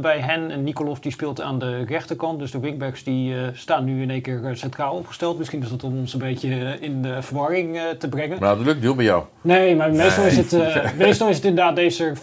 bij 0.00 0.18
hen 0.18 0.50
en 0.50 0.64
Nikolov 0.64 0.98
die 0.98 1.12
speelt 1.12 1.40
aan 1.40 1.58
de 1.58 1.84
rechterkant. 1.84 2.38
Dus 2.38 2.50
de 2.50 2.60
wingbacks 2.60 3.04
die 3.04 3.34
staan 3.52 3.84
nu 3.84 4.02
in 4.02 4.10
één 4.10 4.22
keer 4.22 4.50
centraal 4.52 4.94
opgesteld. 4.94 5.38
Misschien 5.38 5.62
is 5.62 5.68
dat 5.68 5.84
om 5.84 5.98
ons 5.98 6.12
een 6.12 6.18
beetje 6.18 6.76
in 6.80 7.02
de 7.02 7.22
verwarring 7.22 7.78
te 7.98 8.08
brengen. 8.08 8.36
Maar 8.40 8.56
dat 8.56 8.66
lukt 8.66 8.82
niet 8.82 8.96
bij 8.96 9.04
jou. 9.04 9.24
Nee, 9.40 9.76
maar 9.76 9.92
meestal, 9.92 10.24
Is, 10.24 10.36
het, 10.36 10.52
meestal 10.98 11.28
is 11.28 11.36
het 11.36 11.44
inderdaad 11.44 11.76
deze 11.76 12.12
15-2. 12.16 12.20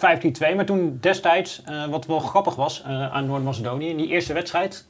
Maar 0.56 0.64
toen 0.64 0.98
destijds, 1.00 1.62
wat 1.90 2.06
wel 2.06 2.18
grappig 2.18 2.54
was 2.54 2.82
aan 2.84 3.26
Noord-Macedonië, 3.26 3.88
in 3.88 3.96
die 3.96 4.08
eerste 4.08 4.32
wedstrijd 4.32 4.86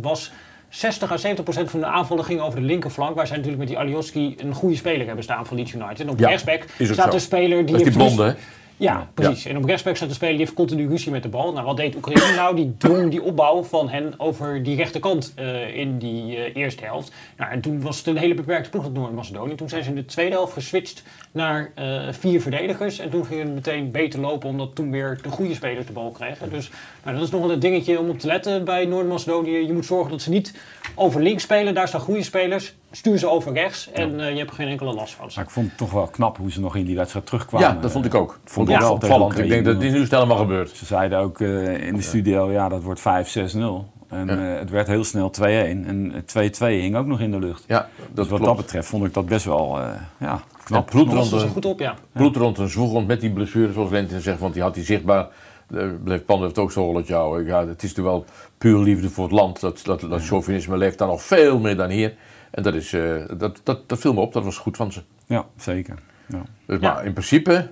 was 0.00 0.32
60 0.70 1.12
à 1.12 1.16
70 1.16 1.44
procent 1.44 1.70
van 1.70 1.80
de 1.80 1.86
aanvallen 1.86 2.24
ging 2.24 2.40
over 2.40 2.60
de 2.60 2.66
linkerflank. 2.66 3.16
Waar 3.16 3.26
zij 3.26 3.36
natuurlijk 3.36 3.62
met 3.62 3.68
die 3.68 3.78
Alioski 3.78 4.34
een 4.38 4.54
goede 4.54 4.76
speler 4.76 5.06
hebben 5.06 5.24
staan 5.24 5.46
van 5.46 5.56
Leeds 5.56 5.72
United. 5.72 6.00
En 6.00 6.10
op 6.10 6.18
Ja, 6.18 6.28
rechtsback 6.28 6.66
staat 6.78 7.14
een 7.14 7.20
speler 7.20 7.66
die... 7.66 7.76
Dat 7.76 7.86
is 7.86 7.94
die 7.94 7.96
blonde, 7.96 8.24
hè? 8.24 8.32
ja, 8.76 9.08
precies. 9.14 9.44
En 9.44 9.56
op 9.56 9.64
rechtsback 9.64 9.96
staat 9.96 10.08
een 10.08 10.14
speler 10.14 10.36
die 10.36 10.44
heeft 10.44 10.56
continu 10.56 10.88
ruzie 10.88 11.12
met 11.12 11.22
de 11.22 11.28
bal. 11.28 11.52
Nou, 11.52 11.66
wat 11.66 11.76
deed 11.76 11.96
Oekraïne 11.96 12.34
nou? 12.36 12.56
Die 12.56 12.74
drong 12.78 13.10
die 13.10 13.22
opbouw 13.22 13.62
van 13.62 13.88
hen 13.88 14.14
over 14.16 14.62
die 14.62 14.76
rechterkant 14.76 15.32
eh, 15.36 15.76
in 15.76 15.98
die 15.98 16.36
eh, 16.36 16.56
eerste 16.56 16.84
helft. 16.84 17.12
Nou, 17.36 17.50
en 17.50 17.60
toen 17.60 17.80
was 17.80 17.96
het 17.96 18.06
een 18.06 18.16
hele 18.16 18.34
beperkte 18.34 18.70
ploeg 18.70 18.84
tot 18.84 18.94
Noord-Macedonië. 18.94 19.54
Toen 19.54 19.68
zijn 19.68 19.82
ze 19.82 19.88
in 19.88 19.94
de 19.94 20.04
tweede 20.04 20.32
helft 20.32 20.52
geswitcht 20.52 21.02
naar 21.32 21.70
eh, 21.74 22.00
vier 22.10 22.40
verdedigers. 22.40 22.98
En 22.98 23.10
toen 23.10 23.24
ging 23.24 23.42
het 23.42 23.54
meteen 23.54 23.90
beter 23.90 24.20
lopen, 24.20 24.48
omdat 24.48 24.74
toen 24.74 24.90
weer 24.90 25.18
de 25.22 25.28
goede 25.28 25.54
spelers 25.54 25.86
de 25.86 25.92
bal 25.92 26.10
kregen. 26.10 26.50
Dus 26.50 26.70
nou, 27.04 27.16
dat 27.16 27.24
is 27.24 27.30
nog 27.30 27.40
wel 27.40 27.52
een 27.52 27.58
dingetje 27.58 27.98
om 27.98 28.08
op 28.08 28.18
te 28.18 28.26
letten 28.26 28.64
bij 28.64 28.84
Noord-Macedonië. 28.84 29.66
Je 29.66 29.72
moet 29.72 29.86
zorgen 29.86 30.10
dat 30.10 30.22
ze 30.22 30.30
niet 30.30 30.54
over 30.94 31.22
links 31.22 31.42
spelen. 31.42 31.74
Daar 31.74 31.88
staan 31.88 32.00
goede 32.00 32.22
spelers. 32.22 32.74
Stuur 32.90 33.18
ze 33.18 33.28
over 33.28 33.52
rechts 33.52 33.90
en 33.92 34.20
eh, 34.20 34.30
je 34.30 34.36
hebt 34.38 34.50
er 34.50 34.56
geen 34.56 34.68
enkele 34.68 34.94
last 34.94 35.14
van. 35.14 35.30
Maar 35.34 35.44
ik 35.44 35.50
vond 35.50 35.66
het 35.66 35.76
toch 35.76 35.90
wel 35.90 36.06
knap 36.06 36.36
hoe 36.36 36.50
ze 36.50 36.60
nog 36.60 36.76
in 36.76 36.84
die 36.84 36.96
wedstrijd 36.96 37.26
terugkwamen. 37.26 37.68
Ja, 37.68 37.80
dat 37.80 37.90
vond 37.90 38.04
ik 38.04 38.14
ook. 38.14 38.40
Vond 38.44 38.68
Ja, 38.68 38.74
ik 38.74 38.80
wel 38.80 38.92
opvallend. 38.92 39.38
Ik 39.38 39.48
denk 39.48 39.64
dat 39.64 39.80
dit 39.80 39.92
nu 39.92 40.06
snel 40.06 40.18
allemaal 40.18 40.36
gebeurt. 40.36 40.70
Ze 40.70 40.84
zeiden 40.84 41.18
ook 41.18 41.40
eh, 41.40 41.86
in 41.86 41.94
de 41.94 42.02
studio, 42.02 42.52
ja, 42.52 42.68
dat 42.68 42.82
wordt 42.82 43.00
5-6-0. 43.00 43.99
En 44.10 44.26
Ja. 44.26 44.52
eh, 44.52 44.58
het 44.58 44.70
werd 44.70 44.86
heel 44.86 45.04
snel 45.04 45.30
2-1. 45.30 45.42
En 45.86 46.12
eh, 46.14 46.20
2-2 46.22 46.80
hing 46.80 46.96
ook 46.96 47.06
nog 47.06 47.20
in 47.20 47.30
de 47.30 47.38
lucht. 47.38 47.64
Ja, 47.66 47.78
dat 47.78 47.88
dus 48.16 48.28
wat 48.28 48.40
klopt. 48.40 48.44
dat 48.44 48.56
betreft 48.56 48.88
vond 48.88 49.04
ik 49.04 49.14
dat 49.14 49.26
best 49.26 49.44
wel 49.44 49.80
eh, 49.80 49.88
ja, 50.18 50.40
knap. 50.64 50.84
Ja, 50.90 50.90
bloed 50.96 51.12
rond 51.12 51.30
Dat 51.30 51.40
is 51.40 51.46
de- 51.46 51.52
goed 51.52 51.64
op, 51.64 51.78
ja. 51.80 51.94
bloed 52.12 52.36
rond 52.36 52.58
een 52.58 53.06
met 53.06 53.20
die 53.20 53.30
blessure, 53.32 53.72
zoals 53.72 53.90
Lentin 53.90 54.20
zegt, 54.20 54.38
want 54.40 54.52
die 54.54 54.62
had 54.62 54.74
hij 54.74 54.84
zichtbaar. 54.84 55.28
Uh, 55.70 55.84
bleef 56.04 56.24
Pan 56.24 56.42
heeft 56.42 56.58
ook 56.58 56.72
zo'n 56.72 56.84
rolletje 56.84 57.14
houden. 57.14 57.46
Ja, 57.46 57.66
het 57.66 57.82
is 57.82 57.94
natuurlijk 57.94 58.16
wel 58.16 58.24
puur 58.58 58.78
liefde 58.78 59.10
voor 59.10 59.24
het 59.24 59.32
land. 59.32 59.60
Dat, 59.60 59.80
dat, 59.84 60.00
dat 60.00 60.22
chauvinisme 60.26 60.76
leeft 60.76 60.98
daar 60.98 61.08
nog 61.08 61.22
veel 61.22 61.58
meer 61.58 61.76
dan 61.76 61.90
hier. 61.90 62.14
En 62.50 62.62
dat, 62.62 62.74
is, 62.74 62.92
eh, 62.92 63.14
dat, 63.36 63.60
dat, 63.64 63.88
dat 63.88 63.98
viel 63.98 64.14
me 64.14 64.20
op, 64.20 64.32
dat 64.32 64.44
was 64.44 64.58
goed 64.58 64.76
van 64.76 64.92
ze. 64.92 65.02
Ja, 65.26 65.46
zeker. 65.56 65.94
Ja. 66.26 66.42
Dus, 66.66 66.80
Ja. 66.80 66.92
Maar 66.94 67.04
in 67.04 67.12
principe, 67.12 67.68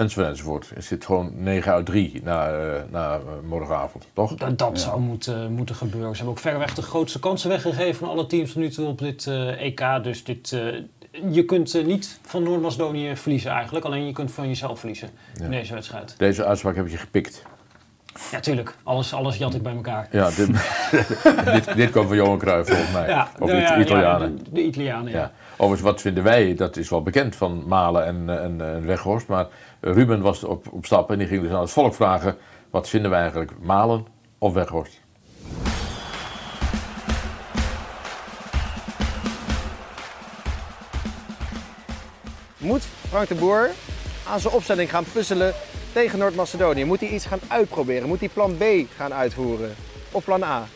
enzovoort, 0.00 0.28
enzovoort. 0.28 0.70
Er 0.76 0.82
zit 0.82 1.04
gewoon 1.04 1.32
9 1.34 1.72
uit 1.72 1.86
3 1.86 2.20
na, 2.24 2.48
eh, 2.48 2.82
na 2.90 3.14
eh, 3.14 3.20
morgenavond, 3.48 4.06
toch? 4.12 4.34
Dat, 4.34 4.58
dat 4.58 4.80
zou 4.80 5.00
moeten, 5.00 5.52
moeten 5.52 5.74
gebeuren. 5.74 6.10
Ze 6.10 6.16
hebben 6.16 6.34
ook 6.34 6.40
verreweg 6.40 6.74
de 6.74 6.82
grootste 6.82 7.18
kansen 7.18 7.48
weggegeven 7.48 7.94
van 7.94 8.08
alle 8.08 8.26
teams 8.26 8.52
tot 8.52 8.62
nu 8.62 8.68
toe 8.68 8.86
op 8.86 8.98
dit 8.98 9.26
eh, 9.26 9.62
EK. 9.62 9.82
Dus 10.02 10.24
dit, 10.24 10.52
eh, 10.52 11.32
je 11.32 11.44
kunt 11.44 11.74
eh, 11.74 11.84
niet 11.84 12.18
van 12.22 12.42
Noord-Macedonië 12.42 13.16
verliezen 13.16 13.50
eigenlijk. 13.50 13.84
Alleen 13.84 14.06
je 14.06 14.12
kunt 14.12 14.32
van 14.32 14.48
jezelf 14.48 14.78
verliezen 14.78 15.10
in 15.42 15.50
deze 15.50 15.74
wedstrijd. 15.74 16.14
Deze 16.18 16.44
uitspraak 16.44 16.76
heb 16.76 16.88
je 16.88 16.96
gepikt. 16.96 17.42
Ja, 18.30 18.40
tuurlijk. 18.40 18.74
Alles, 18.82 19.14
alles 19.14 19.36
jat 19.36 19.54
ik 19.54 19.62
bij 19.62 19.74
elkaar. 19.74 20.08
Ja, 20.10 20.30
dit, 20.30 20.46
dit, 21.54 21.76
dit 21.76 21.90
komt 21.90 22.06
van 22.06 22.16
Johan 22.16 22.38
Cruijff 22.38 22.68
volgens 22.68 22.92
mij. 22.92 23.08
Ja, 23.08 23.28
of 23.38 23.48
nou 23.48 23.50
de 23.50 23.56
ja, 23.56 23.78
Italianen. 23.78 24.30
ja, 24.36 24.42
de, 24.44 24.52
de 24.52 24.62
Italianen, 24.62 25.12
ja. 25.12 25.18
Ja. 25.18 25.32
Overigens, 25.52 25.90
wat 25.90 26.00
vinden 26.00 26.22
wij, 26.22 26.54
dat 26.54 26.76
is 26.76 26.88
wel 26.88 27.02
bekend 27.02 27.36
van 27.36 27.64
Malen 27.66 28.06
en, 28.06 28.24
eh, 28.28 28.44
en, 28.44 28.60
en 28.60 28.86
Weghorst. 28.86 29.26
Maar 29.26 29.46
Ruben 29.80 30.20
was 30.20 30.44
op, 30.44 30.72
op 30.72 30.86
stap 30.86 31.10
en 31.10 31.18
die 31.18 31.26
ging 31.26 31.42
dus 31.42 31.52
aan 31.52 31.60
het 31.60 31.70
volk 31.70 31.94
vragen: 31.94 32.36
wat 32.70 32.88
vinden 32.88 33.10
wij 33.10 33.20
eigenlijk, 33.20 33.52
Malen 33.62 34.06
of 34.38 34.52
Weghorst? 34.52 35.00
Moet 42.56 42.82
Frank 43.08 43.28
de 43.28 43.34
Boer 43.34 43.70
aan 44.28 44.40
zijn 44.40 44.54
opstelling 44.54 44.90
gaan 44.90 45.04
puzzelen 45.12 45.54
tegen 45.92 46.18
Noord-Macedonië? 46.18 46.84
Moet 46.84 47.00
hij 47.00 47.08
iets 47.08 47.26
gaan 47.26 47.40
uitproberen? 47.48 48.08
Moet 48.08 48.20
hij 48.20 48.28
plan 48.28 48.56
B 48.56 48.64
gaan 48.96 49.14
uitvoeren? 49.14 49.74
of 50.10 50.24
plan 50.24 50.42
A? 50.42 50.66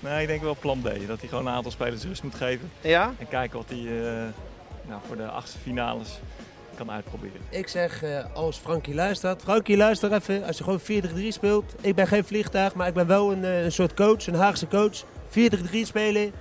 Nee, 0.00 0.22
ik 0.22 0.26
denk 0.28 0.42
wel 0.42 0.56
plan 0.60 0.80
B. 0.80 0.84
Dat 1.06 1.20
hij 1.20 1.28
gewoon 1.28 1.46
een 1.46 1.52
aantal 1.52 1.72
spelers 1.72 2.04
rust 2.04 2.22
moet 2.22 2.34
geven. 2.34 2.70
Ja? 2.80 3.14
En 3.18 3.28
kijken 3.28 3.58
wat 3.58 3.68
hij 3.68 3.78
eh, 3.78 4.28
nou, 4.86 5.00
voor 5.06 5.16
de 5.16 5.26
achtste 5.26 5.58
finales 5.58 6.20
kan 6.74 6.90
uitproberen. 6.90 7.40
Ik 7.48 7.68
zeg, 7.68 8.02
eh, 8.02 8.24
als 8.34 8.56
Frankie 8.56 8.94
luistert. 8.94 9.42
Frankie, 9.42 9.76
luister 9.76 10.12
even. 10.12 10.44
Als 10.44 10.58
je 10.58 10.64
gewoon 10.64 10.80
4-3 10.80 11.32
speelt. 11.32 11.74
Ik 11.80 11.94
ben 11.94 12.06
geen 12.06 12.24
vliegtuig, 12.24 12.74
maar 12.74 12.88
ik 12.88 12.94
ben 12.94 13.06
wel 13.06 13.32
een, 13.32 13.44
eh, 13.44 13.64
een 13.64 13.72
soort 13.72 13.94
coach, 13.94 14.26
een 14.26 14.34
Haagse 14.34 14.68
coach. 14.68 15.04
4-3 15.28 15.86
spelen. 15.86 16.32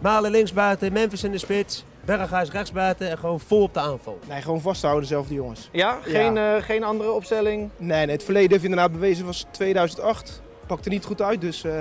Malen 0.00 0.30
linksbuiten, 0.30 0.92
Memphis 0.92 1.24
in 1.24 1.32
de 1.32 1.38
spits. 1.38 1.84
Berghuis 2.16 2.50
rechtsbuiten 2.50 3.10
en 3.10 3.18
gewoon 3.18 3.40
vol 3.40 3.62
op 3.62 3.74
de 3.74 3.80
aanval. 3.80 4.18
Nee, 4.28 4.42
gewoon 4.42 4.60
vasthouden, 4.60 5.02
dezelfde 5.02 5.34
jongens. 5.34 5.68
Ja? 5.72 5.98
Geen, 6.02 6.36
eh, 6.36 6.54
geen 6.62 6.84
andere 6.84 7.10
opstelling? 7.12 7.70
Nee, 7.76 8.06
nee, 8.06 8.14
het 8.14 8.24
verleden 8.24 8.50
heeft 8.50 8.62
inderdaad 8.64 8.92
bewezen 8.92 9.26
was 9.26 9.46
2008. 9.50 10.42
Pakte 10.66 10.88
niet 10.88 11.04
goed 11.04 11.22
uit, 11.22 11.40
dus 11.40 11.64
eh, 11.64 11.72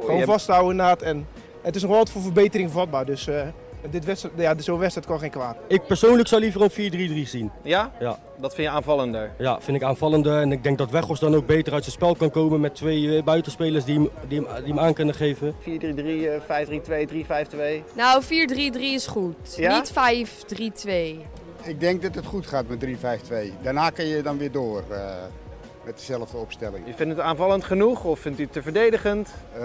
gewoon 0.00 0.16
hebt- 0.16 0.30
vasthouden 0.30 0.70
inderdaad. 0.70 1.02
En 1.02 1.26
het 1.62 1.76
is 1.76 1.80
nog 1.82 1.90
wel 1.90 2.00
wat 2.00 2.10
voor 2.10 2.22
verbetering 2.22 2.70
vatbaar, 2.70 3.04
dus 3.06 3.26
eh, 3.26 3.42
dit 3.90 4.04
wedstrijd, 4.04 4.34
ja, 4.36 4.54
zo'n 4.58 4.78
wedstrijd 4.78 5.06
kan 5.06 5.18
geen 5.18 5.30
kwaad. 5.30 5.56
Ik 5.66 5.86
persoonlijk 5.86 6.28
zou 6.28 6.40
liever 6.40 6.62
een 6.62 7.24
4-3-3 7.24 7.28
zien. 7.28 7.50
Ja? 7.62 7.92
Ja. 8.00 8.18
Dat 8.40 8.54
vind 8.54 8.66
je 8.68 8.72
aanvallender? 8.72 9.30
Ja, 9.38 9.60
vind 9.60 9.76
ik 9.76 9.82
aanvallender. 9.82 10.40
En 10.40 10.52
ik 10.52 10.62
denk 10.62 10.78
dat 10.78 10.90
Weghorst 10.90 11.20
dan 11.20 11.34
ook 11.34 11.46
beter 11.46 11.72
uit 11.72 11.82
zijn 11.82 11.94
spel 11.94 12.14
kan 12.14 12.30
komen 12.30 12.60
met 12.60 12.74
twee 12.74 13.16
eh, 13.16 13.24
buitenspelers 13.24 13.84
die 13.84 13.94
hem, 13.94 14.08
die, 14.28 14.40
hem, 14.40 14.64
die 14.64 14.74
hem 14.74 14.78
aan 14.78 14.94
kunnen 14.94 15.14
geven. 15.14 15.54
4-3-3, 15.60 15.64
eh, 15.64 16.40
5-3-2, 16.40 17.06
3-5-2. 17.06 17.84
Nou, 17.94 18.22
4-3-3 18.22 18.94
is 18.94 19.06
goed. 19.06 19.56
Ja? 19.56 19.76
Niet 19.76 19.92
5-3-2. 19.92 21.38
Ik 21.62 21.80
denk 21.80 22.02
dat 22.02 22.14
het 22.14 22.26
goed 22.26 22.46
gaat 22.46 22.68
met 22.68 22.80
3-5-2. 22.80 23.52
Daarna 23.62 23.90
kan 23.90 24.06
je 24.06 24.22
dan 24.22 24.38
weer 24.38 24.52
door 24.52 24.82
eh, 24.90 24.98
met 25.84 25.96
dezelfde 25.96 26.36
opstelling. 26.36 26.86
Je 26.86 26.94
vindt 26.94 27.16
het 27.16 27.24
aanvallend 27.24 27.64
genoeg 27.64 28.04
of 28.04 28.20
vindt 28.20 28.38
u 28.38 28.42
het 28.42 28.52
te 28.52 28.62
verdedigend? 28.62 29.28
Eh, 29.54 29.62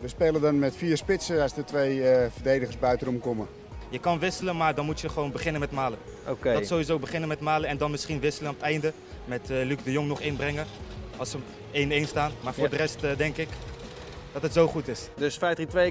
we 0.00 0.08
spelen 0.08 0.40
dan 0.40 0.58
met 0.58 0.76
vier 0.76 0.96
spitsen 0.96 1.42
als 1.42 1.54
de 1.54 1.64
twee 1.64 2.08
eh, 2.08 2.30
verdedigers 2.32 2.78
buitenom 2.78 3.20
komen. 3.20 3.46
Je 3.88 3.98
kan 3.98 4.18
wisselen, 4.18 4.56
maar 4.56 4.74
dan 4.74 4.84
moet 4.84 5.00
je 5.00 5.08
gewoon 5.08 5.32
beginnen 5.32 5.60
met 5.60 5.70
malen. 5.70 5.98
Oké. 6.28 6.52
Dat 6.52 6.66
sowieso 6.66 6.98
beginnen 6.98 7.28
met 7.28 7.40
malen 7.40 7.68
en 7.68 7.78
dan 7.78 7.90
misschien 7.90 8.20
wisselen 8.20 8.48
aan 8.48 8.54
het 8.54 8.64
einde. 8.64 8.92
Met 9.24 9.50
eh, 9.50 9.64
Luc 9.66 9.76
de 9.84 9.92
Jong 9.92 10.08
nog 10.08 10.20
inbrengen. 10.20 10.66
Als 11.16 11.30
ze 11.30 11.38
1-1 12.04 12.08
staan. 12.08 12.30
Maar 12.44 12.54
voor 12.54 12.64
Ja. 12.64 12.70
de 12.70 12.76
rest 12.76 13.02
eh, 13.02 13.16
denk 13.16 13.36
ik 13.36 13.48
dat 14.32 14.42
het 14.42 14.52
zo 14.52 14.66
goed 14.66 14.88
is. 14.88 15.08
Dus 15.16 15.38
5-3-2 15.38 15.40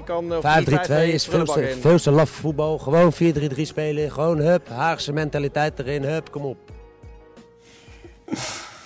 kan... 0.04 0.36
of 0.36 0.44
5-3-2 0.44 0.92
is 0.92 1.26
veel 1.26 1.44
te, 1.44 1.76
veel 1.80 1.98
te 1.98 2.10
laf 2.10 2.30
voetbal. 2.30 2.78
Gewoon 2.78 3.12
4-3-3 3.14 3.16
spelen. 3.62 4.12
Gewoon 4.12 4.38
hup, 4.38 4.68
Haagse 4.68 5.12
mentaliteit 5.12 5.78
erin. 5.78 6.02
Hup, 6.04 6.30
kom 6.30 6.44
op. 6.44 6.56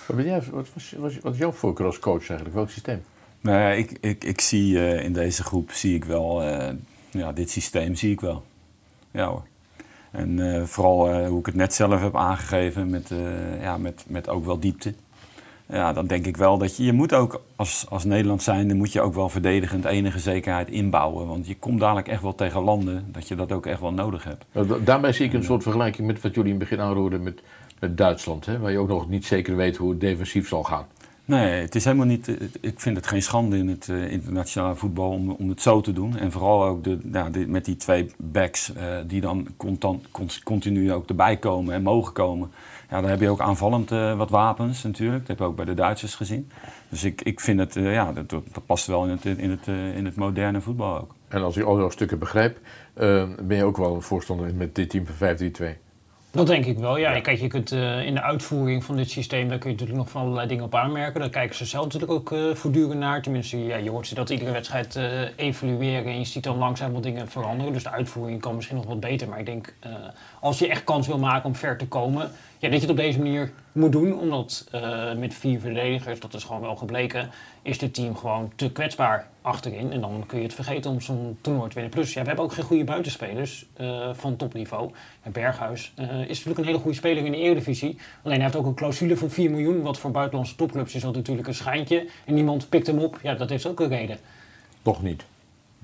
Wat, 0.06 0.16
ben 0.16 0.24
jij, 0.24 0.42
wat, 0.50 0.66
was, 0.74 0.94
was- 0.98 1.18
wat 1.22 1.32
is 1.32 1.38
jouw 1.38 1.52
voorkeur 1.52 1.86
als 1.86 1.98
coach 1.98 2.28
eigenlijk? 2.28 2.54
Welk 2.54 2.70
systeem? 2.70 3.04
Nee, 3.44 3.78
ik, 3.78 3.98
ik, 4.00 4.24
ik 4.24 4.40
zie 4.40 4.78
eh, 4.78 5.04
in 5.04 5.12
deze 5.12 5.42
groep 5.42 5.70
zie 5.72 5.94
ik 5.94 6.04
wel, 6.04 6.42
eh, 6.42 6.74
ja, 7.10 7.32
dit 7.32 7.50
systeem 7.50 7.94
zie 7.94 8.10
ik 8.12 8.20
wel. 8.20 8.42
Ja 9.10 9.26
hoor. 9.26 9.42
En 10.10 10.54
eh, 10.54 10.62
vooral 10.62 11.24
hoe 11.26 11.38
ik 11.38 11.46
het 11.46 11.54
net 11.54 11.74
zelf 11.74 12.00
heb 12.00 12.16
aangegeven, 12.16 12.90
met, 12.90 13.10
ja, 13.60 13.78
met, 13.78 14.04
met 14.08 14.28
ook 14.28 14.44
wel 14.44 14.58
diepte. 14.60 14.94
Ja, 15.66 15.92
dan 15.92 16.06
denk 16.06 16.26
ik 16.26 16.36
wel 16.36 16.58
dat 16.58 16.76
je, 16.76 16.84
je 16.84 16.92
moet 16.92 17.12
ook 17.14 17.42
als, 17.56 17.86
als 17.88 18.04
Nederland 18.04 18.42
zijnde, 18.42 18.74
moet 18.74 18.92
je 18.92 19.00
ook 19.00 19.14
wel 19.14 19.28
verdedigend 19.28 19.84
enige 19.84 20.18
zekerheid 20.18 20.68
inbouwen. 20.68 21.26
Want 21.26 21.46
je 21.46 21.56
komt 21.56 21.80
dadelijk 21.80 22.08
echt 22.08 22.22
wel 22.22 22.34
tegen 22.34 22.62
landen 22.62 23.04
dat 23.12 23.28
je 23.28 23.34
dat 23.34 23.52
ook 23.52 23.66
echt 23.66 23.80
wel 23.80 23.92
nodig 23.92 24.24
hebt. 24.24 24.44
Nou, 24.52 24.66
da- 24.66 24.78
Daarbij 24.84 25.12
zie 25.12 25.26
ik 25.26 25.32
een 25.32 25.44
soort 25.44 25.62
vergelijking 25.62 26.06
met 26.06 26.20
wat 26.20 26.34
jullie 26.34 26.52
in 26.52 26.58
het 26.60 26.68
begin 26.68 26.84
aanroerden 26.84 27.22
met, 27.22 27.40
met 27.80 27.96
Duitsland. 27.96 28.46
Hè? 28.46 28.58
Waar 28.58 28.70
je 28.70 28.78
ook 28.78 28.88
nog 28.88 29.08
niet 29.08 29.24
zeker 29.24 29.56
weet 29.56 29.76
hoe 29.76 29.90
het 29.90 30.00
defensief 30.00 30.48
zal 30.48 30.62
gaan. 30.62 30.86
Nee, 31.26 31.60
het 31.60 31.74
is 31.74 31.84
helemaal 31.84 32.06
niet. 32.06 32.26
het- 32.26 32.58
Ik 32.60 32.80
vind 32.80 32.96
het 32.96 33.06
geen 33.06 33.22
schande 33.22 33.56
in 33.58 33.68
het 33.68 33.88
eh, 33.88 34.10
internationale 34.12 34.74
voetbal 34.76 35.10
om, 35.10 35.30
om 35.30 35.48
het 35.48 35.62
zo 35.62 35.80
te 35.80 35.92
doen. 35.92 36.16
En 36.18 36.32
vooral 36.32 36.64
ook 36.64 36.84
de, 36.84 36.98
de- 37.30 37.46
met 37.46 37.64
die 37.64 37.76
twee 37.76 38.10
backs 38.16 38.72
eh, 38.74 38.96
die 39.06 39.20
dan 39.20 39.48
continu 40.44 40.92
ook 40.92 41.08
erbij 41.08 41.36
komen 41.36 41.74
en 41.74 41.82
mogen 41.82 42.12
komen. 42.12 42.50
Ja, 42.90 43.00
dan 43.00 43.10
heb 43.10 43.20
je 43.20 43.28
ook 43.28 43.40
aanvallend 43.40 43.90
eh, 43.90 44.16
wat 44.16 44.30
wapens 44.30 44.82
natuurlijk. 44.82 45.18
Dat 45.18 45.28
heb 45.28 45.38
je 45.38 45.44
ook 45.44 45.56
bij 45.56 45.64
de 45.64 45.74
Duitsers 45.74 46.14
gezien. 46.14 46.50
Dus 46.88 47.04
ik, 47.04 47.22
ik 47.22 47.40
vind 47.40 47.58
het, 47.60 47.76
eh, 47.76 47.92
ja, 47.92 48.12
dat, 48.12 48.30
dat 48.30 48.66
past 48.66 48.86
wel 48.86 49.04
in 49.04 49.10
het, 49.10 49.24
in, 49.24 49.50
het, 49.50 49.68
eh, 49.68 49.96
in 49.96 50.04
het 50.04 50.16
moderne 50.16 50.60
voetbal 50.60 51.00
ook. 51.00 51.14
En 51.28 51.42
als 51.42 51.56
ik 51.56 51.64
al 51.64 51.78
jouw 51.78 51.90
stukken 51.90 52.18
begrijp, 52.18 52.58
eh, 52.94 53.24
ben 53.42 53.56
je 53.56 53.64
ook 53.64 53.76
wel 53.76 53.94
een 53.94 54.02
voorstander 54.02 54.54
met 54.54 54.74
dit 54.74 54.90
team 54.90 55.06
van 55.06 55.14
5-3-2. 55.16 55.76
Dat 56.34 56.46
denk 56.46 56.64
ik 56.64 56.78
wel. 56.78 56.96
Ja, 56.96 57.20
kijk, 57.20 57.40
je 57.40 57.46
kunt 57.46 57.72
eh, 57.72 58.06
in 58.06 58.14
de 58.14 58.22
uitvoering 58.22 58.84
van 58.84 58.96
dit 58.96 59.10
systeem, 59.10 59.48
daar 59.48 59.58
kun 59.58 59.70
je 59.70 59.76
natuurlijk 59.76 60.04
nog 60.04 60.10
van 60.10 60.22
allerlei 60.22 60.48
dingen 60.48 60.64
op 60.64 60.74
aanmerken. 60.74 61.20
Daar 61.20 61.30
kijken 61.30 61.56
ze 61.56 61.64
zelf 61.64 61.84
natuurlijk 61.84 62.12
ook 62.12 62.32
eh, 62.32 62.54
voortdurend 62.54 62.98
naar. 62.98 63.22
Tenminste, 63.22 63.64
ja, 63.64 63.76
je 63.76 63.90
hoort 63.90 64.06
ze 64.06 64.14
dat 64.14 64.30
iedere 64.30 64.52
wedstrijd 64.52 64.96
eh, 64.96 65.04
evalueren 65.36 66.12
en 66.12 66.18
je 66.18 66.24
ziet 66.24 66.42
dan 66.42 66.58
langzaam 66.58 66.92
wat 66.92 67.02
dingen 67.02 67.28
veranderen. 67.28 67.72
Dus 67.72 67.82
de 67.82 67.90
uitvoering 67.90 68.40
kan 68.40 68.54
misschien 68.54 68.76
nog 68.76 68.86
wat 68.86 69.00
beter. 69.00 69.28
Maar 69.28 69.38
ik 69.38 69.46
denk, 69.46 69.74
als 70.44 70.58
je 70.58 70.68
echt 70.68 70.84
kans 70.84 71.06
wil 71.06 71.18
maken 71.18 71.44
om 71.44 71.54
ver 71.54 71.76
te 71.76 71.86
komen, 71.86 72.30
ja, 72.58 72.68
dat 72.68 72.72
je 72.72 72.86
het 72.86 72.90
op 72.90 72.96
deze 72.96 73.18
manier 73.18 73.52
moet 73.72 73.92
doen. 73.92 74.18
Omdat 74.18 74.66
eh, 74.70 75.14
met 75.14 75.34
vier 75.34 75.60
verdedigers, 75.60 76.20
dat 76.20 76.34
is 76.34 76.44
gewoon 76.44 76.60
wel 76.60 76.76
gebleken, 76.76 77.30
is 77.62 77.78
dit 77.78 77.94
team 77.94 78.16
gewoon 78.16 78.52
te 78.56 78.72
kwetsbaar 78.72 79.28
achterin. 79.42 79.92
En 79.92 80.00
dan 80.00 80.24
kun 80.26 80.38
je 80.38 80.44
het 80.44 80.54
vergeten 80.54 80.90
om 80.90 81.00
zo'n 81.00 81.38
toernooi 81.40 81.68
te 81.68 81.74
winnen. 81.74 81.92
Plus, 81.92 82.12
ja, 82.12 82.20
we 82.20 82.26
hebben 82.26 82.44
ook 82.44 82.52
geen 82.52 82.64
goede 82.64 82.84
buitenspelers 82.84 83.66
eh, 83.74 84.08
van 84.12 84.36
topniveau. 84.36 84.90
Berghuis 85.32 85.92
eh, 85.94 86.20
is 86.20 86.28
natuurlijk 86.28 86.58
een 86.58 86.64
hele 86.64 86.78
goede 86.78 86.96
speler 86.96 87.24
in 87.24 87.32
de 87.32 87.38
Eredivisie. 87.38 87.98
Alleen 88.22 88.36
hij 88.36 88.44
heeft 88.44 88.56
ook 88.56 88.66
een 88.66 88.74
clausule 88.74 89.16
van 89.16 89.30
4 89.30 89.50
miljoen. 89.50 89.82
Wat 89.82 89.98
voor 89.98 90.10
buitenlandse 90.10 90.54
topclubs 90.54 90.94
is 90.94 91.02
dat 91.02 91.14
natuurlijk 91.14 91.48
een 91.48 91.54
schijntje. 91.54 92.06
En 92.24 92.34
niemand 92.34 92.68
pikt 92.68 92.86
hem 92.86 92.98
op. 92.98 93.18
Ja, 93.22 93.34
dat 93.34 93.50
heeft 93.50 93.66
ook 93.66 93.80
een 93.80 93.88
reden. 93.88 94.18
Toch 94.82 95.02
niet. 95.02 95.24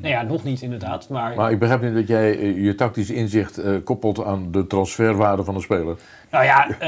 Nou 0.01 0.15
ja, 0.15 0.23
nog 0.23 0.45
niet 0.45 0.63
inderdaad. 0.63 1.09
Maar, 1.09 1.35
Maar 1.37 1.51
ik 1.51 1.59
begrijp 1.59 1.83
niet 1.83 1.95
dat 1.95 2.09
jij 2.09 2.39
eh, 2.39 2.65
je 2.65 2.75
tactisch 2.75 3.11
inzicht 3.11 3.59
eh, 3.59 3.75
koppelt 3.85 4.25
aan 4.25 4.53
de 4.53 4.67
transferwaarde 4.67 5.45
van 5.45 5.55
de 5.55 5.61
speler. 5.61 5.97
Nou 6.31 6.45
ja, 6.45 6.69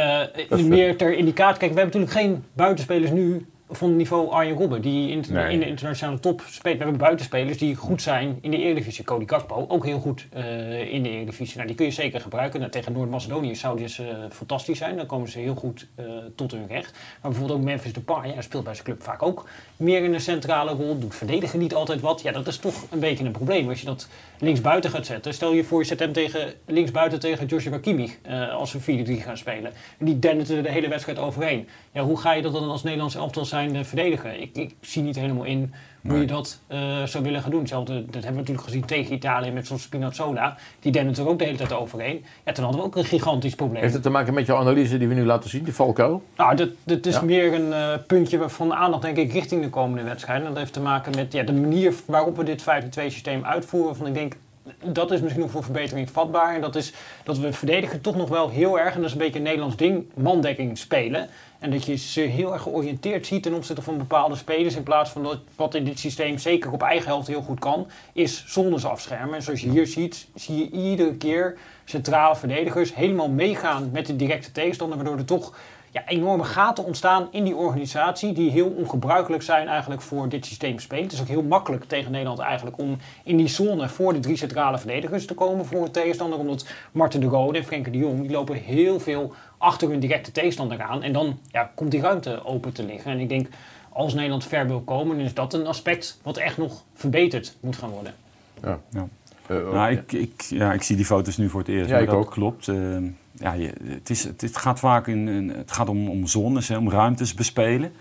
eh, 0.51 0.59
meer 0.59 0.97
ter 0.97 1.17
indicatie. 1.17 1.59
Kijk, 1.59 1.73
we 1.73 1.81
hebben 1.81 2.01
natuurlijk 2.01 2.27
geen 2.27 2.45
buitenspelers 2.53 3.11
nu 3.11 3.47
van 3.77 3.97
niveau 3.97 4.31
Arjen 4.31 4.57
Robben, 4.57 4.83
die 4.83 5.11
in, 5.11 5.25
Nee. 5.29 5.53
in 5.53 5.59
de 5.59 5.67
internationale 5.67 6.21
top 6.21 6.43
speelt. 6.47 6.77
We 6.77 6.83
hebben 6.83 7.01
buitenspelers 7.01 7.59
die 7.59 7.75
goed 7.77 8.03
zijn 8.03 8.39
in 8.41 8.51
de 8.51 8.57
Eredivisie. 8.57 9.05
Cody 9.05 9.27
Gakpo, 9.27 9.65
ook 9.69 9.85
heel 9.85 9.99
goed 9.99 10.27
eh, 10.33 10.93
in 10.93 11.03
de 11.03 11.09
Eredivisie. 11.09 11.55
Nou, 11.57 11.67
die 11.67 11.77
kun 11.77 11.87
je 11.87 11.93
zeker 11.93 12.21
gebruiken. 12.21 12.61
Nou, 12.61 12.73
tegen 12.73 12.93
Noord-Macedonië 12.93 13.55
zouden 13.55 13.89
ze 13.89 14.09
eh, 14.09 14.17
fantastisch 14.31 14.79
zijn. 14.79 14.97
Dan 14.97 15.07
komen 15.07 15.29
ze 15.29 15.39
heel 15.39 15.55
goed 15.55 15.87
eh, 15.95 16.05
tot 16.37 16.51
hun 16.53 16.67
recht. 16.69 16.93
Maar 16.93 17.31
bijvoorbeeld 17.31 17.59
ook 17.59 17.65
Memphis 17.65 17.93
Depay, 17.93 18.27
ja, 18.27 18.33
hij 18.33 18.43
speelt 18.43 18.65
bij 18.65 18.73
zijn 18.75 18.85
club 18.87 19.03
vaak 19.03 19.23
ook 19.23 19.49
meer 19.77 20.05
in 20.05 20.15
een 20.15 20.21
centrale 20.21 20.73
rol. 20.73 20.99
Doet 20.99 21.15
verdedigen 21.15 21.59
niet 21.59 21.75
altijd 21.75 22.01
wat. 22.01 22.23
Ja, 22.23 22.33
dat 22.33 22.47
is 22.47 22.57
toch 22.57 22.85
een 22.91 23.01
beetje 23.01 23.25
een 23.25 23.33
probleem. 23.33 23.69
Als 23.69 23.81
je 23.81 23.87
dat 23.87 24.09
linksbuiten 24.43 24.91
gaat 24.91 25.07
zetten. 25.07 25.35
Stel 25.35 25.53
je 25.53 25.65
voor, 25.65 25.81
je 25.81 25.87
zet 25.87 25.99
hem 25.99 26.13
tegen, 26.13 26.55
linksbuiten 26.67 27.21
tegen 27.21 27.47
Joshua 27.47 27.79
Kimmich 27.79 28.19
eh, 28.23 28.55
als 28.55 28.73
we 28.73 29.05
4-3 29.19 29.23
gaan 29.23 29.37
spelen. 29.37 29.73
En 29.99 30.07
die 30.07 30.19
dendert 30.19 30.49
er 30.49 30.63
de 30.63 30.71
hele 30.71 30.89
wedstrijd 30.89 31.19
overheen. 31.19 31.69
Ja, 31.93 32.03
hoe 32.03 32.19
ga 32.19 32.33
je 32.33 32.43
dat 32.43 32.53
dan 32.53 32.71
als 32.71 32.83
Nederlands 32.83 33.15
elftal 33.15 33.45
zijn 33.45 33.77
eh, 33.77 33.85
verdedigen? 33.85 34.41
Ik, 34.41 34.57
ik 34.57 34.75
zie 34.81 35.03
niet 35.03 35.17
helemaal 35.17 35.45
in 35.45 35.73
hoe 36.09 36.19
je 36.19 36.27
dat 36.27 36.59
eh, 36.67 37.03
zou 37.05 37.25
willen 37.25 37.43
gaan 37.43 37.51
doen. 37.51 37.61
Hetzelfde, 37.61 37.95
dat 37.95 38.13
hebben 38.13 38.31
we 38.33 38.39
natuurlijk 38.39 38.67
gezien 38.67 38.85
tegen 38.85 39.13
Italië 39.15 39.51
met 39.51 39.67
zo'n 39.67 39.79
Spinazzola. 39.79 40.57
Die 40.81 40.93
dendert 40.93 41.19
er 41.19 41.29
ook 41.29 41.39
de 41.39 41.45
hele 41.45 41.57
tijd 41.57 41.73
overheen. 41.73 42.25
Ja, 42.45 42.53
toen 42.53 42.65
hadden 42.65 42.81
we 42.83 42.87
ook 42.87 42.97
een 42.97 43.05
gigantisch 43.05 43.55
probleem. 43.55 43.83
Heeft 43.83 43.95
het 43.95 44.03
te 44.03 44.11
maken 44.11 44.35
met 44.35 44.47
jouw 44.47 44.57
analyse 44.57 44.99
die 44.99 45.09
we 45.09 45.15
nu 45.15 45.25
laten 45.25 45.51
zien, 45.51 45.65
die 45.65 45.73
Falco? 45.73 46.23
Nou, 46.37 46.57
dat, 46.57 46.69
dat 46.85 47.07
is 47.07 47.15
Ja. 47.15 47.23
meer 47.23 47.55
een 47.55 47.73
eh, 47.73 47.93
puntje 48.07 48.49
van 48.49 48.75
aandacht, 48.75 49.03
denk 49.03 49.17
ik, 49.17 49.33
richting 49.33 49.63
de 49.63 49.71
komende 49.71 50.03
wedstrijden. 50.03 50.47
Dat 50.49 50.57
heeft 50.57 50.73
te 50.73 50.81
maken 50.81 51.13
met 51.17 51.33
ja, 51.33 51.43
de 51.43 51.53
manier 51.53 51.95
waarop 52.07 52.37
we 52.37 52.45
dit 52.45 52.63
5-2-systeem 52.63 53.45
uitvoeren. 53.45 53.97
Van, 53.97 54.07
ik 54.07 54.15
denk, 54.15 54.37
dat 54.85 55.11
is 55.11 55.21
misschien 55.21 55.43
nog 55.43 55.51
voor 55.53 55.65
verbetering 55.65 56.11
vatbaar. 56.11 56.55
En 56.55 56.61
dat 56.61 56.77
is 56.77 56.93
dat 57.25 57.39
we 57.39 57.53
verdedigen 57.53 58.01
toch 58.01 58.17
nog 58.17 58.29
wel 58.29 58.49
heel 58.51 58.79
erg, 58.79 58.91
en 58.95 58.97
dat 59.01 59.07
is 59.07 59.13
een 59.13 59.19
beetje 59.19 59.39
een 59.39 59.45
Nederlands 59.45 59.77
ding, 59.77 60.05
mandekking 60.15 60.79
spelen. 60.79 61.29
En 61.63 61.71
dat 61.71 61.85
je 61.85 61.97
ze 61.97 62.21
heel 62.21 62.53
erg 62.53 62.63
georiënteerd 62.63 63.27
ziet 63.27 63.43
ten 63.43 63.55
opzichte 63.55 63.83
van 63.83 63.99
bepaalde 63.99 64.37
spelers. 64.37 64.75
In 64.75 64.83
plaats 64.83 65.11
van 65.11 65.23
dat 65.23 65.39
wat 65.57 65.75
in 65.75 65.85
dit 65.85 65.99
systeem 65.99 66.39
zeker 66.39 66.73
op 66.73 66.83
eigen 66.83 67.07
helft 67.07 67.27
heel 67.27 67.43
goed 67.43 67.59
kan, 67.59 67.87
is 68.13 68.45
zones 68.47 68.85
afschermen. 68.85 69.35
En 69.35 69.43
zoals 69.43 69.61
je 69.61 69.71
hier 69.71 69.87
ziet, 69.87 70.27
zie 70.35 70.57
je 70.59 70.71
iedere 70.71 71.15
keer 71.15 71.59
centrale 71.85 72.37
verdedigers 72.37 72.95
helemaal 72.95 73.29
meegaan 73.29 73.91
met 73.93 74.07
de 74.07 74.17
directe 74.17 74.53
tegenstander. 74.53 74.97
Waardoor 74.97 75.19
er 75.19 75.25
toch 75.25 75.53
ja, 75.93 76.03
enorme 76.07 76.45
gaten 76.45 76.85
ontstaan 76.85 77.29
in 77.31 77.45
die 77.45 77.57
organisatie. 77.57 78.33
Die 78.33 78.51
heel 78.51 78.69
ongebruikelijk 78.69 79.43
zijn 79.43 79.69
eigenlijk 79.69 80.01
voor 80.01 80.29
dit 80.29 80.47
systeem 80.47 80.79
spelen. 80.79 81.05
Het 81.05 81.13
is 81.13 81.21
ook 81.21 81.29
heel 81.29 81.43
makkelijk 81.43 81.85
tegen 81.85 82.13
Nederland 82.13 82.39
eigenlijk 82.39 82.79
om 82.79 82.99
in 83.25 83.37
die 83.37 83.49
zone 83.49 83.89
voor 83.89 84.13
de 84.13 84.21
drie 84.21 84.37
centrale 84.37 84.79
verdedigers 84.79 85.27
te 85.27 85.35
komen 85.35 85.67
voor 85.67 85.83
een 85.83 85.91
tegenstander. 85.91 86.39
Omdat 86.39 86.67
Marten 86.93 87.21
de 87.21 87.27
Rode 87.27 87.59
en 87.59 87.65
Frenkie 87.65 87.93
de 87.93 87.99
Jong 87.99 88.21
die 88.21 88.31
lopen 88.31 88.57
heel 88.57 89.01
veel 89.01 89.33
achter 89.63 89.89
hun 89.89 90.01
directe 90.01 90.33
tegenstander 90.33 90.83
aan. 90.83 91.03
En 91.03 91.13
dan 91.13 91.39
ja, 91.51 91.71
komt 91.75 91.91
die 91.91 92.01
ruimte 92.01 92.45
open 92.45 92.73
te 92.73 92.85
liggen. 92.85 93.11
En 93.13 93.19
ik 93.19 93.29
denk, 93.29 93.49
als 93.89 94.15
Nederland 94.15 94.45
ver 94.45 94.67
wil 94.67 94.81
komen, 94.81 95.17
dan 95.17 95.25
is 95.27 95.35
dat 95.35 95.55
een 95.55 95.67
aspect 95.67 96.21
wat 96.23 96.37
echt 96.37 96.57
nog 96.57 96.83
verbeterd 96.95 97.57
moet 97.61 97.77
gaan 97.77 97.91
worden. 97.91 98.15
Ja. 98.63 98.81
Ja. 98.91 99.09
Eh, 99.47 99.57
nou, 99.57 99.75
ja. 99.75 99.89
ik, 99.89 100.13
ik, 100.13 100.41
ja, 100.49 100.73
ik 100.73 100.83
zie 100.83 100.97
die 100.97 101.05
foto's 101.05 101.37
nu 101.37 101.49
voor 101.49 101.61
het 101.61 101.69
eerst. 101.69 101.87
Ja, 101.89 101.93
maar 101.93 102.03
ik 102.03 102.09
dat 102.09 102.17
ook. 102.19 102.31
klopt. 102.31 102.69
Eh, 102.69 102.97
ja, 103.33 103.53
je, 103.53 103.73
het, 103.85 104.11
is, 104.11 104.25
het, 104.25 104.41
het 104.41 104.57
gaat 104.57 104.79
vaak 104.79 105.07
in, 105.07 105.29
in- 105.29 105.49
het 105.49 105.73
gaat 105.73 105.89
om, 105.89 106.09
om 106.09 106.27
zones, 106.27 106.69
hè, 106.69 106.77
om 106.77 106.91
ruimtes 106.91 107.35
bespelen. 107.35 107.93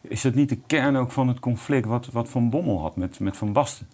is 0.00 0.22
het 0.22 0.34
niet 0.34 0.48
de 0.48 0.58
kern 0.66 0.96
ook 0.96 1.12
van 1.12 1.28
het 1.28 1.38
conflict 1.38 1.86
wat, 1.86 2.06
wat 2.12 2.28
Van 2.28 2.50
Bommel 2.50 2.80
had 2.80 2.96
met, 2.96 3.20
met 3.20 3.36
Van 3.36 3.52
Basten? 3.52 3.86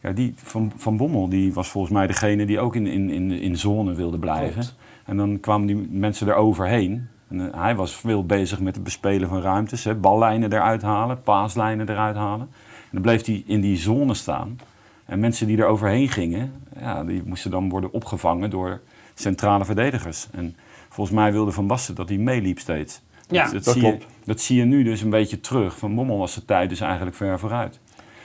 Ja, 0.00 0.12
die, 0.12 0.32
van, 0.36 0.72
van 0.76 0.96
Bommel 0.96 1.28
die 1.28 1.52
was 1.52 1.68
volgens 1.68 1.92
mij 1.92 2.06
degene 2.06 2.46
die 2.46 2.60
ook 2.60 2.76
in, 2.76 2.86
in, 2.86 3.10
in, 3.10 3.30
in 3.30 3.56
zone 3.56 3.94
wilde 3.94 4.18
blijven. 4.18 4.52
Klopt. 4.52 4.76
En 5.04 5.16
dan 5.16 5.40
kwamen 5.40 5.66
die 5.66 5.88
mensen 5.90 6.28
eroverheen. 6.28 7.08
En, 7.28 7.52
eh, 7.52 7.60
hij 7.60 7.76
was 7.76 7.96
veel 7.96 8.26
bezig 8.26 8.60
met 8.60 8.74
het 8.74 8.84
bespelen 8.84 9.28
van 9.28 9.40
ruimtes. 9.40 9.84
Hè, 9.84 9.94
ballijnen 9.94 10.52
eruit 10.52 10.82
halen, 10.82 11.22
paaslijnen 11.22 11.88
eruit 11.88 12.16
halen. 12.16 12.48
En 12.82 12.90
dan 12.90 13.02
bleef 13.02 13.26
hij 13.26 13.42
in 13.46 13.60
die 13.60 13.76
zone 13.76 14.14
staan. 14.14 14.58
En 15.04 15.20
mensen 15.20 15.46
die 15.46 15.58
er 15.58 15.66
overheen 15.66 16.08
gingen, 16.08 16.52
ja, 16.78 17.04
die 17.04 17.22
moesten 17.24 17.50
dan 17.50 17.68
worden 17.68 17.92
opgevangen 17.92 18.50
door 18.50 18.80
centrale 19.14 19.64
verdedigers. 19.64 20.28
En 20.32 20.56
volgens 20.88 21.16
mij 21.16 21.32
wilde 21.32 21.52
Van 21.52 21.66
Basten 21.66 21.94
dat 21.94 22.08
hij 22.08 22.18
meeliep 22.18 22.58
steeds. 22.58 23.00
Ja, 23.28 23.44
dat, 23.44 23.64
dat 23.64 23.74
zie 23.74 23.82
je, 23.82 23.88
klopt. 23.88 24.06
dat 24.24 24.40
zie 24.40 24.56
je 24.56 24.64
nu 24.64 24.82
dus 24.82 25.00
een 25.00 25.10
beetje 25.10 25.40
terug. 25.40 25.78
Van 25.78 25.94
Bommel 25.94 26.18
was 26.18 26.34
de 26.34 26.44
tijd 26.44 26.68
dus 26.68 26.80
eigenlijk 26.80 27.16
ver 27.16 27.38
vooruit. 27.38 27.80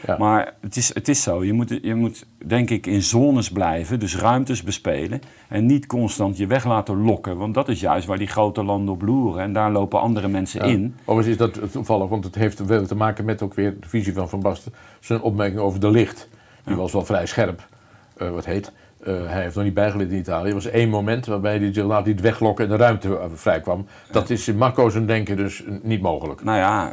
Ja. 0.05 0.17
Maar 0.17 0.53
het 0.61 0.75
is, 0.75 0.93
het 0.93 1.07
is 1.07 1.21
zo. 1.23 1.43
Je 1.43 1.53
moet, 1.53 1.79
je 1.81 1.95
moet 1.95 2.25
denk 2.45 2.69
ik 2.69 2.85
in 2.85 3.01
zones 3.01 3.49
blijven, 3.49 3.99
dus 3.99 4.17
ruimtes 4.17 4.63
bespelen. 4.63 5.21
En 5.49 5.65
niet 5.65 5.85
constant 5.87 6.37
je 6.37 6.47
weg 6.47 6.65
laten 6.65 7.01
lokken. 7.03 7.37
Want 7.37 7.53
dat 7.53 7.69
is 7.69 7.79
juist 7.79 8.07
waar 8.07 8.17
die 8.17 8.27
grote 8.27 8.63
landen 8.63 8.93
op 8.93 9.01
loeren. 9.01 9.41
En 9.41 9.53
daar 9.53 9.71
lopen 9.71 9.99
andere 9.99 10.27
mensen 10.27 10.65
Ja. 10.65 10.71
in. 10.73 10.95
Overigens 11.05 11.27
is 11.47 11.59
dat 11.61 11.71
toevallig, 11.71 12.09
want 12.09 12.23
het 12.23 12.35
heeft 12.35 12.65
wel 12.65 12.85
te 12.85 12.95
maken 12.95 13.25
met 13.25 13.41
ook 13.41 13.53
weer 13.53 13.75
de 13.79 13.87
visie 13.89 14.13
van 14.13 14.29
Van 14.29 14.39
Basten. 14.39 14.73
Zijn 14.99 15.21
opmerking 15.21 15.59
over 15.59 15.79
de 15.79 15.91
licht. 15.91 16.29
Die 16.65 16.75
was 16.75 16.91
wel 16.91 17.05
vrij 17.05 17.25
scherp, 17.25 17.67
eh, 18.17 18.29
wat 18.29 18.45
heet. 18.45 18.71
Eh, 19.05 19.13
hij 19.25 19.41
heeft 19.41 19.55
nog 19.55 19.63
niet 19.63 19.73
bijgeleerd 19.73 20.11
in 20.11 20.17
Italië. 20.17 20.47
Er 20.47 20.53
was 20.53 20.65
één 20.65 20.89
moment 20.89 21.25
waarbij 21.25 21.57
hij 21.57 21.73
zich 21.73 21.83
laat 21.83 22.05
niet 22.05 22.21
weglokken 22.21 22.65
en 22.65 22.71
de 22.71 22.77
ruimte 22.77 23.17
eh, 23.17 23.25
vrij 23.33 23.61
kwam. 23.61 23.85
Dat 24.11 24.29
is 24.29 24.47
in 24.47 24.57
Marco 24.57 24.89
zijn 24.89 25.05
denken 25.05 25.37
dus 25.37 25.63
niet 25.81 26.01
mogelijk. 26.01 26.43
Nou 26.43 26.57
ja, 26.57 26.91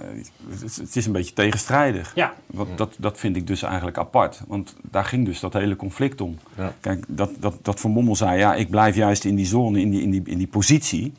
het, 0.50 0.62
is- 0.62 0.76
het 0.76 0.96
is 0.96 1.06
een 1.06 1.12
beetje 1.12 1.32
tegenstrijdig. 1.34 2.12
Ja. 2.14 2.32
Want 2.46 2.78
dat, 2.78 2.96
dat 2.98 3.18
vind 3.18 3.36
ik 3.36 3.46
dus 3.46 3.62
eigenlijk 3.62 3.98
apart. 3.98 4.42
Want 4.46 4.76
daar 4.90 5.04
ging 5.04 5.24
dus 5.26 5.40
dat 5.40 5.52
hele 5.52 5.76
conflict 5.76 6.20
om. 6.20 6.38
Ja. 6.56 6.72
Kijk, 6.80 7.04
dat, 7.08 7.30
dat, 7.38 7.54
dat 7.62 7.80
Van 7.80 7.92
Bommel 7.94 8.16
zei, 8.16 8.38
ja, 8.38 8.54
ik 8.54 8.70
blijf 8.70 8.94
juist 8.96 9.24
in 9.24 9.34
die 9.34 9.46
zone, 9.46 9.80
in 9.80 9.90
die, 9.90 10.02
in 10.02 10.10
die, 10.10 10.22
in 10.24 10.38
die 10.38 10.46
positie. 10.48 11.12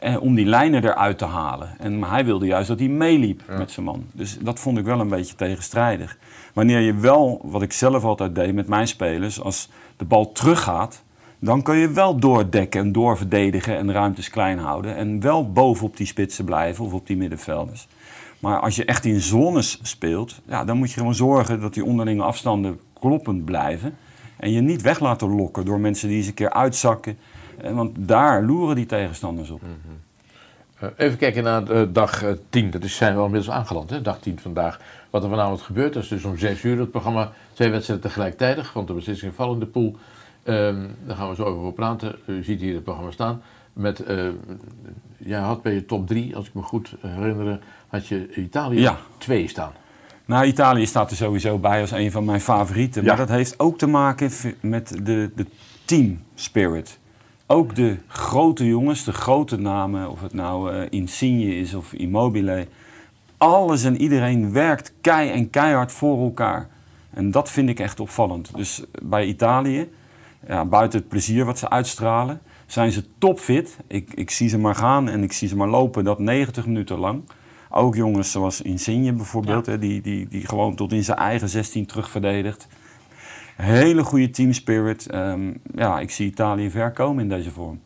Eh, 0.00 0.22
om 0.22 0.34
die 0.34 0.46
lijnen 0.46 0.84
eruit 0.84 1.18
te 1.18 1.24
halen. 1.24 1.68
En 1.78 1.98
maar 1.98 2.10
hij 2.10 2.24
wilde 2.24 2.46
juist 2.46 2.68
dat 2.68 2.78
hij 2.78 2.88
meeliep 2.88 3.42
met 3.58 3.70
zijn 3.70 3.86
man. 3.86 4.04
Dus 4.12 4.38
dat 4.38 4.60
vond 4.60 4.78
ik 4.78 4.84
wel 4.84 5.00
een 5.00 5.08
beetje 5.08 5.34
tegenstrijdig. 5.34 6.16
Wanneer 6.52 6.80
je 6.80 6.94
wel, 6.94 7.40
wat 7.44 7.62
ik 7.62 7.72
zelf 7.72 8.04
altijd 8.04 8.34
deed 8.34 8.54
met 8.54 8.66
mijn 8.68 8.88
spelers, 8.88 9.40
als 9.40 9.68
de 10.00 10.06
bal 10.06 10.32
teruggaat, 10.32 11.02
dan 11.38 11.62
kun 11.62 11.76
je 11.76 11.90
wel 11.90 12.16
doordekken 12.16 12.80
en 12.80 12.92
doorverdedigen 12.92 13.76
en 13.76 13.92
ruimtes 13.92 14.30
klein 14.30 14.58
houden. 14.58 14.96
En 14.96 15.20
wel 15.20 15.52
bovenop 15.52 15.96
die 15.96 16.06
spitsen 16.06 16.44
blijven 16.44 16.84
of 16.84 16.92
op 16.92 17.06
die 17.06 17.16
middenvelders. 17.16 17.88
Maar 18.38 18.60
als 18.60 18.76
je 18.76 18.84
echt 18.84 19.04
in 19.04 19.20
zones 19.20 19.78
speelt, 19.82 20.40
ja, 20.46 20.64
dan 20.64 20.76
moet 20.76 20.90
je 20.90 20.98
gewoon 20.98 21.14
zorgen 21.14 21.60
dat 21.60 21.74
die 21.74 21.84
onderlinge 21.84 22.22
afstanden 22.22 22.80
kloppend 23.00 23.44
blijven. 23.44 23.96
En 24.36 24.50
je 24.50 24.60
niet 24.60 24.82
weg 24.82 25.00
laten 25.00 25.28
lokken 25.36 25.64
door 25.64 25.80
mensen 25.80 26.08
die 26.08 26.16
eens 26.16 26.26
een 26.26 26.34
keer 26.34 26.52
uitzakken. 26.52 27.18
Eh, 27.62 27.72
Want 27.72 27.92
daar 27.96 28.42
loeren 28.42 28.76
die 28.76 28.86
tegenstanders 28.86 29.50
op. 29.50 29.60
Eh, 30.80 30.88
even 30.96 31.18
kijken 31.18 31.42
naar 31.42 31.70
eh, 31.70 31.82
dag 31.88 32.22
eh, 32.22 32.32
10. 32.50 32.70
Dat 32.70 32.84
is, 32.84 32.96
zijn 32.96 33.12
we 33.12 33.18
al 33.18 33.24
inmiddels 33.24 33.54
aangeland, 33.54 33.90
hè? 33.90 34.02
dag 34.02 34.18
10 34.18 34.38
vandaag. 34.40 34.80
Wat 35.10 35.22
er 35.22 35.28
vanavond 35.28 35.60
gebeurt, 35.60 35.92
dat 35.94 36.02
is 36.02 36.08
dus 36.08 36.24
om 36.24 36.38
6 36.38 36.62
uur 36.62 36.78
het 36.78 36.90
programma. 36.90 37.32
Twee 37.52 37.70
wedstrijden 37.70 38.06
tegelijkertijd, 38.06 38.72
want 38.72 38.86
de 38.86 38.92
beslissing 38.94 39.34
valt 39.34 39.54
in 39.54 39.60
de 39.60 39.66
pool. 39.66 39.96
Ehm, 40.42 40.86
daar 41.06 41.16
gaan 41.16 41.28
we 41.28 41.34
zo 41.34 41.42
over 41.44 41.72
praten. 41.72 42.14
U 42.26 42.42
ziet 42.44 42.60
hier 42.60 42.74
het 42.74 42.84
programma 42.84 43.10
staan. 43.10 43.42
Met, 43.72 44.00
eh, 44.00 44.28
jij 45.18 45.38
had 45.40 45.62
bij 45.62 45.74
je 45.74 45.86
top 45.86 46.06
3, 46.06 46.36
als 46.36 46.46
ik 46.46 46.54
me 46.54 46.62
goed 46.62 46.94
herinner, 47.00 47.58
had 47.88 48.06
je 48.06 48.34
Italië 48.34 48.80
Ja. 48.80 48.98
2 49.18 49.48
staan. 49.48 49.72
Nou, 50.24 50.44
Italië 50.46 50.86
staat 50.86 51.10
er 51.10 51.16
sowieso 51.16 51.58
bij 51.58 51.80
als 51.80 51.90
een 51.90 52.10
van 52.10 52.24
mijn 52.24 52.40
favorieten. 52.40 53.04
Maar 53.04 53.12
Ja. 53.12 53.18
dat 53.18 53.28
heeft 53.36 53.58
ook 53.58 53.78
te 53.78 53.86
maken 53.86 54.30
met 54.60 54.88
de, 55.02 55.30
de 55.36 55.46
team 55.84 56.22
spirit. 56.34 56.98
Ook 57.46 57.74
de 57.74 57.96
grote 58.06 58.66
jongens, 58.66 59.04
de 59.04 59.12
grote 59.12 59.56
namen, 59.56 60.10
of 60.10 60.20
het 60.20 60.32
nou 60.34 60.72
eh, 60.72 60.86
Insigne 60.90 61.56
is 61.56 61.74
of 61.74 61.92
Immobile. 61.92 62.66
Alles 63.40 63.84
en 63.84 64.00
iedereen 64.00 64.52
werkt 64.52 64.92
kei 65.00 65.30
en 65.30 65.50
keihard 65.50 65.92
voor 65.92 66.22
elkaar. 66.22 66.68
En 67.10 67.30
dat 67.30 67.50
vind 67.50 67.68
ik 67.68 67.80
echt 67.80 68.00
opvallend. 68.00 68.56
Dus 68.56 68.82
bij 69.02 69.26
Italië, 69.26 69.88
ja, 70.46 70.64
buiten 70.64 70.98
het 70.98 71.08
plezier 71.08 71.44
wat 71.44 71.58
ze 71.58 71.70
uitstralen, 71.70 72.40
zijn 72.66 72.92
ze 72.92 73.04
topfit. 73.18 73.76
Ik, 73.86 74.12
ik 74.14 74.30
zie 74.30 74.48
ze 74.48 74.58
maar 74.58 74.74
gaan 74.74 75.08
en 75.08 75.22
ik 75.22 75.32
zie 75.32 75.48
ze 75.48 75.56
maar 75.56 75.68
lopen, 75.68 76.04
dat 76.04 76.18
90 76.18 76.66
minuten 76.66 76.98
lang. 76.98 77.22
Ook 77.70 77.94
jongens 77.94 78.30
zoals 78.30 78.62
Insigne 78.62 79.12
bijvoorbeeld, 79.12 79.66
hè, 79.66 79.78
die, 79.78 80.00
die, 80.00 80.28
die 80.28 80.46
gewoon 80.46 80.74
tot 80.74 80.92
in 80.92 81.04
zijn 81.04 81.18
eigen 81.18 81.48
16 81.48 81.86
terugverdedigt. 81.86 82.66
Hele 83.56 84.04
goede 84.04 84.30
team 84.30 84.52
spirit. 84.52 85.06
Ehm, 85.10 85.52
ja, 85.74 86.00
ik 86.00 86.10
zie 86.10 86.26
Italië 86.26 86.70
ver 86.70 86.90
komen 86.90 87.22
in 87.22 87.28
deze 87.28 87.50
vorm. 87.50 87.80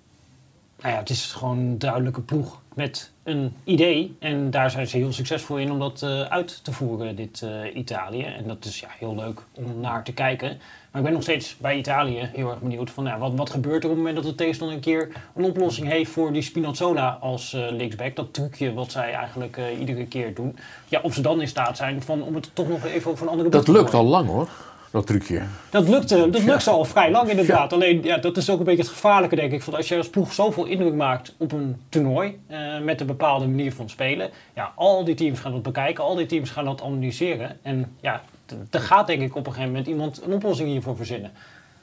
Nou 0.80 0.94
ja, 0.94 1.00
het 1.00 1.10
is 1.10 1.32
gewoon 1.32 1.58
een 1.58 1.78
duidelijke 1.78 2.20
ploeg 2.20 2.62
met 2.74 3.10
een 3.22 3.54
idee. 3.64 4.16
En 4.18 4.50
daar 4.50 4.70
zijn 4.70 4.86
ze 4.86 4.96
heel 4.96 5.12
succesvol 5.12 5.58
in 5.58 5.70
om 5.70 5.78
dat 5.78 6.02
eh, 6.02 6.20
uit 6.20 6.64
te 6.64 6.72
voeren, 6.72 7.16
dit 7.16 7.42
eh, 7.42 7.76
Italië. 7.76 8.22
En 8.22 8.46
dat 8.46 8.64
is 8.64 8.80
ja, 8.80 8.88
heel 8.98 9.14
leuk 9.14 9.40
om 9.52 9.80
naar 9.80 10.04
te 10.04 10.12
kijken. 10.12 10.48
Maar 10.90 11.00
ik 11.00 11.02
ben 11.02 11.12
nog 11.12 11.22
steeds 11.22 11.56
bij 11.56 11.76
Italië 11.76 12.30
heel 12.32 12.50
erg 12.50 12.60
benieuwd 12.60 12.90
van 12.90 13.04
ja, 13.04 13.18
wat, 13.18 13.34
wat 13.34 13.50
gebeurt 13.50 13.84
er 13.84 13.90
op 13.90 13.96
het 13.96 14.04
moment 14.04 14.16
dat 14.16 14.24
de 14.24 14.34
tegenstander 14.34 14.76
een 14.76 14.82
keer 14.82 15.12
een 15.34 15.44
oplossing 15.44 15.88
heeft 15.88 16.10
voor 16.10 16.32
die 16.32 16.42
Spinazzola 16.42 17.18
als 17.20 17.52
eh, 17.52 17.70
linksback. 17.70 18.16
Dat 18.16 18.32
trucje 18.32 18.74
wat 18.74 18.90
zij 18.90 19.12
eigenlijk 19.12 19.58
iedere 19.78 20.06
keer 20.06 20.34
doen. 20.34 20.56
Ja, 20.88 21.00
of 21.02 21.14
ze 21.14 21.20
dan 21.20 21.40
in 21.40 21.48
staat 21.48 21.76
zijn 21.76 22.02
van, 22.02 22.22
om 22.22 22.34
het 22.34 22.50
toch 22.52 22.68
nog 22.68 22.84
even 22.84 23.10
over 23.10 23.24
een 23.24 23.30
andere 23.30 23.48
Dat 23.48 23.68
lukt 23.68 23.94
al 23.94 24.04
lang 24.04 24.28
hoor, 24.28 24.48
dat 24.94 25.06
trucje. 25.06 25.42
Dat 25.70 25.88
lukt, 25.88 26.12
eh, 26.12 26.18
dat 26.18 26.42
lukt 26.42 26.66
al 26.66 26.84
vrij 26.84 27.10
lang 27.10 27.28
inderdaad. 27.28 27.72
Alleen 27.72 28.02
ja, 28.02 28.16
dat 28.16 28.36
is 28.36 28.50
ook 28.50 28.58
een 28.58 28.64
beetje 28.64 28.82
het 28.82 28.90
gevaarlijke 28.90 29.36
denk 29.36 29.52
ik. 29.52 29.62
Van 29.62 29.74
als 29.74 29.88
je 29.88 29.96
als 29.96 30.10
ploeg 30.10 30.32
zoveel 30.32 30.64
indruk 30.64 30.94
maakt 30.94 31.34
op 31.38 31.52
een 31.52 31.76
toernooi 31.88 32.40
eh, 32.46 32.58
met 32.80 33.00
een 33.00 33.06
bepaalde 33.06 33.46
manier 33.46 33.72
van 33.72 33.88
spelen. 33.88 34.30
Ja, 34.54 34.72
al 34.74 35.04
die 35.04 35.14
teams 35.14 35.40
gaan 35.40 35.52
dat 35.52 35.62
bekijken, 35.62 36.04
al 36.04 36.14
die 36.14 36.26
teams 36.26 36.50
gaan 36.50 36.64
dat 36.64 36.82
analyseren. 36.82 37.56
En 37.62 37.96
ja, 38.00 38.22
er 38.70 38.80
gaat 38.80 39.06
denk 39.06 39.22
ik 39.22 39.36
op 39.36 39.46
een 39.46 39.52
gegeven 39.52 39.70
moment 39.70 39.86
iemand 39.86 40.22
een 40.26 40.32
oplossing 40.32 40.68
hiervoor 40.68 40.96
verzinnen. 40.96 41.30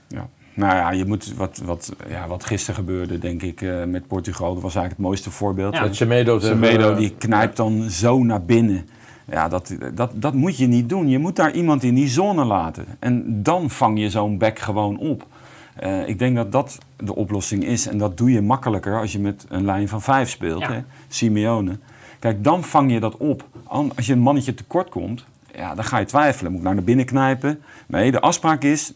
Ja. 0.08 0.30
Nou 0.54 0.76
ja, 0.76 0.92
je 0.92 1.06
moet 1.06 1.34
wat, 1.36 1.62
wat, 1.64 1.94
ja, 2.10 2.28
wat 2.28 2.46
gisteren 2.46 2.76
gebeurde, 2.76 3.20
denk 3.20 3.42
ik, 3.42 3.62
eh, 3.62 3.84
met 3.84 4.08
Portugal. 4.08 4.54
Dat 4.54 4.64
was 4.64 4.76
eigenlijk 4.76 4.92
het 4.92 5.06
mooiste 5.06 5.32
voorbeeld. 5.32 5.74
Ja. 5.74 5.82
Met 5.82 5.96
Semedo. 5.96 6.40
hebben, 6.40 6.98
die 6.98 7.16
knijpt 7.18 7.58
dan 7.58 7.90
zo 7.90 8.24
naar 8.24 8.44
binnen. 8.44 8.88
Ja, 9.32 9.48
dat, 9.48 9.76
dat, 9.94 10.12
dat 10.16 10.34
moet 10.34 10.58
je 10.58 10.68
niet 10.68 10.90
doen. 10.90 11.10
Je 11.10 11.20
moet 11.20 11.36
daar 11.36 11.52
iemand 11.52 11.84
in 11.84 11.94
die 11.96 12.08
zone 12.08 12.44
laten. 12.46 12.86
En 13.00 13.44
dan 13.44 13.70
vang 13.70 14.00
je 14.00 14.10
zo'n 14.10 14.38
back 14.38 14.60
gewoon 14.60 14.98
op. 14.98 15.26
Eh, 15.76 16.08
ik 16.08 16.20
denk 16.20 16.36
dat 16.36 16.52
dat 16.52 16.78
de 16.98 17.16
oplossing 17.16 17.64
is. 17.66 17.88
En 17.88 17.98
dat 17.98 18.18
doe 18.18 18.32
je 18.32 18.42
makkelijker 18.42 19.00
als 19.00 19.12
je 19.12 19.20
met 19.20 19.46
een 19.50 19.66
lijn 19.66 19.88
van 19.88 20.02
vijf 20.02 20.30
speelt. 20.30 20.62
Ja. 20.62 20.72
Hè? 20.72 20.82
Simeone. 21.08 21.78
Kijk, 22.20 22.44
dan 22.44 22.64
vang 22.64 22.92
je 22.92 23.00
dat 23.00 23.18
op. 23.18 23.46
Als 23.64 24.06
je 24.06 24.14
een 24.14 24.20
mannetje 24.20 24.54
tekort 24.54 24.90
komt, 24.90 25.26
ja, 25.56 25.76
dan 25.76 25.84
ga 25.84 25.98
je 25.98 26.06
twijfelen. 26.06 26.52
Moet 26.52 26.62
ik 26.62 26.74
naar 26.74 26.84
binnen 26.84 27.06
knijpen? 27.06 27.60
Nee, 27.88 28.12
de 28.12 28.20
afspraak 28.22 28.64
is, 28.64 28.94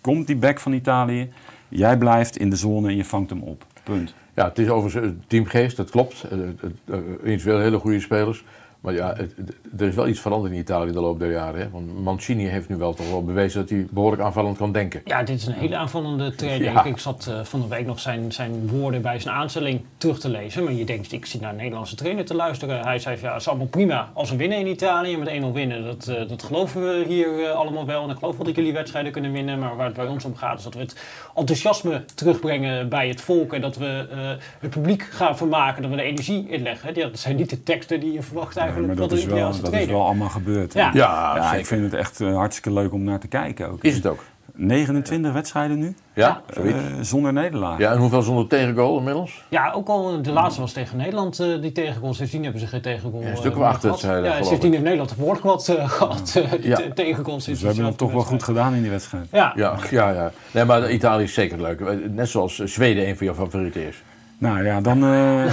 komt 0.00 0.26
die 0.26 0.36
back 0.36 0.60
van 0.60 0.72
Italië, 0.72 1.28
jij 1.68 1.98
blijft 1.98 2.36
in 2.36 2.50
de 2.50 2.56
zone 2.56 2.88
en 2.88 2.96
je 2.96 3.04
vangt 3.04 3.30
hem 3.30 3.40
op. 3.42 3.64
Punt. 3.82 4.14
Ja, 4.34 4.44
het 4.48 4.58
is 4.58 4.68
overigens 4.68 5.04
een 5.06 5.22
teamgeest, 5.26 5.76
dat 5.76 5.90
klopt. 5.90 6.22
Eh, 6.24 6.30
het- 6.38 6.60
het- 6.60 6.72
eh, 6.84 6.96
Individueel 7.22 7.60
hele 7.60 7.78
goede 7.78 8.00
spelers. 8.00 8.44
Maar 8.80 8.94
ja, 8.94 9.14
het- 9.16 9.34
het- 9.36 9.80
er 9.80 9.86
is 9.88 9.94
wel 9.94 10.08
iets 10.08 10.20
veranderd 10.20 10.52
in 10.54 10.58
Italië 10.60 10.92
de 10.92 11.00
loop 11.00 11.18
der 11.18 11.30
jaren. 11.30 11.60
Hè? 11.60 11.70
Want 11.70 11.98
Mancini 12.02 12.46
heeft 12.46 12.68
nu 12.68 12.76
wel 12.76 12.94
toch 12.94 13.10
wel 13.10 13.24
bewezen 13.24 13.60
dat 13.60 13.70
hij 13.70 13.86
behoorlijk 13.90 14.22
aanvallend 14.22 14.56
kan 14.56 14.72
denken. 14.72 15.00
Ja, 15.04 15.22
dit 15.22 15.36
is 15.38 15.46
een 15.46 15.52
hele 15.52 15.76
aanvallende 15.76 16.34
trainer. 16.34 16.72
Ja. 16.72 16.84
Ik, 16.84 16.90
ik 16.92 16.98
zat 16.98 17.26
eh, 17.26 17.44
van 17.44 17.60
de 17.60 17.68
week 17.68 17.86
nog 17.86 18.00
zijn, 18.00 18.32
zijn 18.32 18.68
woorden 18.68 19.02
bij 19.02 19.18
zijn 19.18 19.34
aanstelling 19.34 19.80
terug 19.96 20.20
te 20.20 20.28
lezen. 20.28 20.64
Maar 20.64 20.72
je 20.72 20.84
denkt, 20.84 21.12
ik 21.12 21.26
zit 21.26 21.40
naar 21.40 21.50
een 21.50 21.56
Nederlandse 21.56 21.94
trainer 21.96 22.24
te 22.24 22.34
luisteren. 22.34 22.80
Hij 22.80 22.98
zei, 22.98 23.18
ja, 23.20 23.32
het 23.32 23.40
is 23.40 23.48
allemaal 23.48 23.66
prima 23.66 24.10
als 24.14 24.30
we 24.30 24.36
winnen 24.36 24.58
in 24.58 24.66
Italië. 24.66 25.16
Met 25.16 25.28
1-0 25.28 25.52
winnen, 25.52 25.84
dat, 25.84 26.08
eh, 26.08 26.28
dat 26.28 26.42
geloven 26.42 26.82
we 26.82 27.04
hier 27.08 27.44
eh, 27.44 27.50
allemaal 27.50 27.86
wel. 27.86 28.02
En 28.04 28.10
ik 28.10 28.18
geloof 28.18 28.36
wel 28.36 28.46
dat 28.46 28.56
jullie 28.56 28.72
wedstrijden 28.72 29.12
kunnen 29.12 29.32
winnen. 29.32 29.58
Maar 29.58 29.76
waar 29.76 29.86
het 29.86 29.96
bij 29.96 30.06
ons 30.06 30.24
om 30.24 30.36
gaat, 30.36 30.58
is 30.58 30.64
dat 30.64 30.74
we 30.74 30.80
het 30.80 30.96
enthousiasme 31.34 32.04
terugbrengen 32.14 32.88
bij 32.88 33.08
het 33.08 33.20
volk. 33.20 33.52
En 33.52 33.60
dat 33.60 33.76
we 33.76 34.06
het 34.60 34.70
publiek 34.70 35.02
gaan 35.02 35.36
vermaken. 35.36 35.82
Dat 35.82 35.90
we 35.90 35.96
de 35.96 36.02
energie 36.02 36.48
inleggen. 36.48 36.94
Ja, 36.94 37.06
dat 37.08 37.18
zijn 37.18 37.36
niet 37.36 37.50
de 37.50 37.62
teksten 37.62 38.00
die 38.00 38.12
je 38.12 38.22
verwacht 38.22 38.54
Ja, 38.54 38.69
eigenlijk 38.72 38.98
maar 39.00 39.08
dat 39.08 39.18
is, 39.18 39.24
wel, 39.24 39.60
dat 39.62 39.72
is 39.72 39.86
wel 39.86 40.04
allemaal 40.04 40.28
gebeurd. 40.28 40.74
hè? 40.74 40.80
Ja. 40.80 40.90
Ja, 40.92 41.54
ik 41.54 41.66
vind 41.66 41.82
het 41.82 41.94
echt 41.94 42.20
eh, 42.20 42.34
hartstikke 42.34 42.72
leuk 42.72 42.92
om 42.92 43.02
naar 43.02 43.20
te 43.20 43.28
kijken 43.28 43.70
ook. 43.70 43.84
Is 43.84 43.94
het 43.94 44.06
ook? 44.06 44.24
29 44.54 45.32
wedstrijden 45.32 45.78
nu, 45.78 45.94
Ja, 46.14 46.42
eh, 46.54 46.74
zonder 47.00 47.32
nederlaag. 47.32 47.78
Ja, 47.78 47.92
en 47.92 47.98
hoeveel 47.98 48.22
zonder 48.22 48.46
tegengoal 48.46 48.98
inmiddels? 48.98 49.44
Ja, 49.48 49.72
ook 49.72 49.88
al 49.88 50.22
de 50.22 50.32
laatste 50.32 50.60
was 50.60 50.72
tegen 50.72 50.96
Nederland, 50.96 51.38
eh, 51.40 51.60
die 51.60 51.72
tegengoal. 51.72 52.14
Sindsdien 52.14 52.42
hebben 52.42 52.60
ze 52.60 52.66
geen 52.66 52.80
tegengoal. 52.80 53.22
Ja, 53.22 53.28
een 53.30 53.36
stuk 53.36 53.52
of 53.52 53.58
meer 53.58 53.66
acht 53.66 53.80
gehad. 53.80 54.00
wedstrijden, 54.00 54.30
Ja, 54.38 54.42
sindsdien 54.42 54.70
heeft 54.70 54.82
Nederland 54.82 55.16
behoorlijk 55.16 55.44
wat 55.44 55.68
eh, 55.68 55.90
gehad, 55.90 56.32
eh, 56.36 56.62
Ja. 56.64 56.76
te-. 56.76 57.02
Dus 57.44 57.60
we 57.60 57.66
hebben 57.66 57.84
het 57.84 57.98
toch 57.98 58.12
wel 58.12 58.22
goed 58.22 58.42
gedaan 58.42 58.74
in 58.74 58.82
die 58.82 58.90
wedstrijd. 58.90 59.26
Ja. 59.32 59.52
Ja, 59.56 59.76
ja, 59.90 60.10
ja. 60.10 60.30
Nee, 60.50 60.64
maar 60.64 60.90
Italië 60.90 61.22
is 61.24 61.34
zeker 61.34 61.60
leuk. 61.60 62.08
Net 62.10 62.28
zoals 62.28 62.58
Zweden 62.58 63.08
een 63.08 63.16
van 63.16 63.26
jouw 63.26 63.34
favorieten 63.34 63.86
is. 63.86 64.02
Nou 64.40 64.64
ja, 64.64 64.80
dan. 64.80 65.04
eh, 65.04 65.52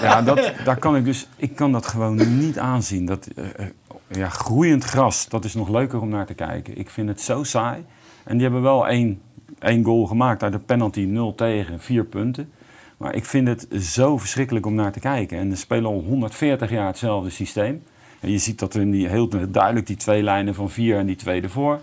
ja, 0.02 0.22
dat, 0.22 0.52
daar 0.64 0.76
kan 0.76 0.96
ik 0.96 1.04
dus. 1.04 1.28
Ik 1.36 1.56
kan 1.56 1.72
dat 1.72 1.86
gewoon 1.86 2.38
niet 2.38 2.58
aanzien. 2.58 3.06
Dat, 3.06 3.28
eh, 3.36 3.44
eh, 3.56 3.66
ja, 4.08 4.28
groeiend 4.28 4.84
gras, 4.84 5.28
dat 5.28 5.44
is 5.44 5.54
nog 5.54 5.68
leuker 5.68 6.00
om 6.00 6.08
naar 6.08 6.26
te 6.26 6.34
kijken. 6.34 6.78
Ik 6.78 6.90
vind 6.90 7.08
het 7.08 7.20
zo 7.20 7.42
saai. 7.42 7.84
En 8.24 8.32
die 8.32 8.42
hebben 8.42 8.62
wel 8.62 8.88
één, 8.88 9.20
één 9.58 9.84
goal 9.84 10.06
gemaakt 10.06 10.42
uit 10.42 10.52
de 10.52 10.58
penalty, 10.58 11.00
0 11.00 11.34
tegen, 11.34 11.80
4 11.80 12.04
punten. 12.04 12.50
Maar 12.96 13.14
ik 13.14 13.24
vind 13.24 13.48
het 13.48 13.66
zo 13.82 14.18
verschrikkelijk 14.18 14.66
om 14.66 14.74
naar 14.74 14.92
te 14.92 15.00
kijken. 15.00 15.38
En 15.38 15.50
ze 15.50 15.56
spelen 15.56 15.90
al 15.90 16.04
140 16.06 16.70
jaar 16.70 16.86
hetzelfde 16.86 17.30
systeem. 17.30 17.82
En 18.20 18.30
je 18.30 18.38
ziet 18.38 18.58
dat 18.58 18.74
er 18.74 18.80
in 18.80 18.90
die, 18.90 19.08
heel 19.08 19.28
duidelijk 19.48 19.86
die 19.86 19.96
twee 19.96 20.22
lijnen 20.22 20.54
van 20.54 20.70
vier 20.70 20.98
en 20.98 21.06
die 21.06 21.16
twee 21.16 21.42
ervoor. 21.42 21.80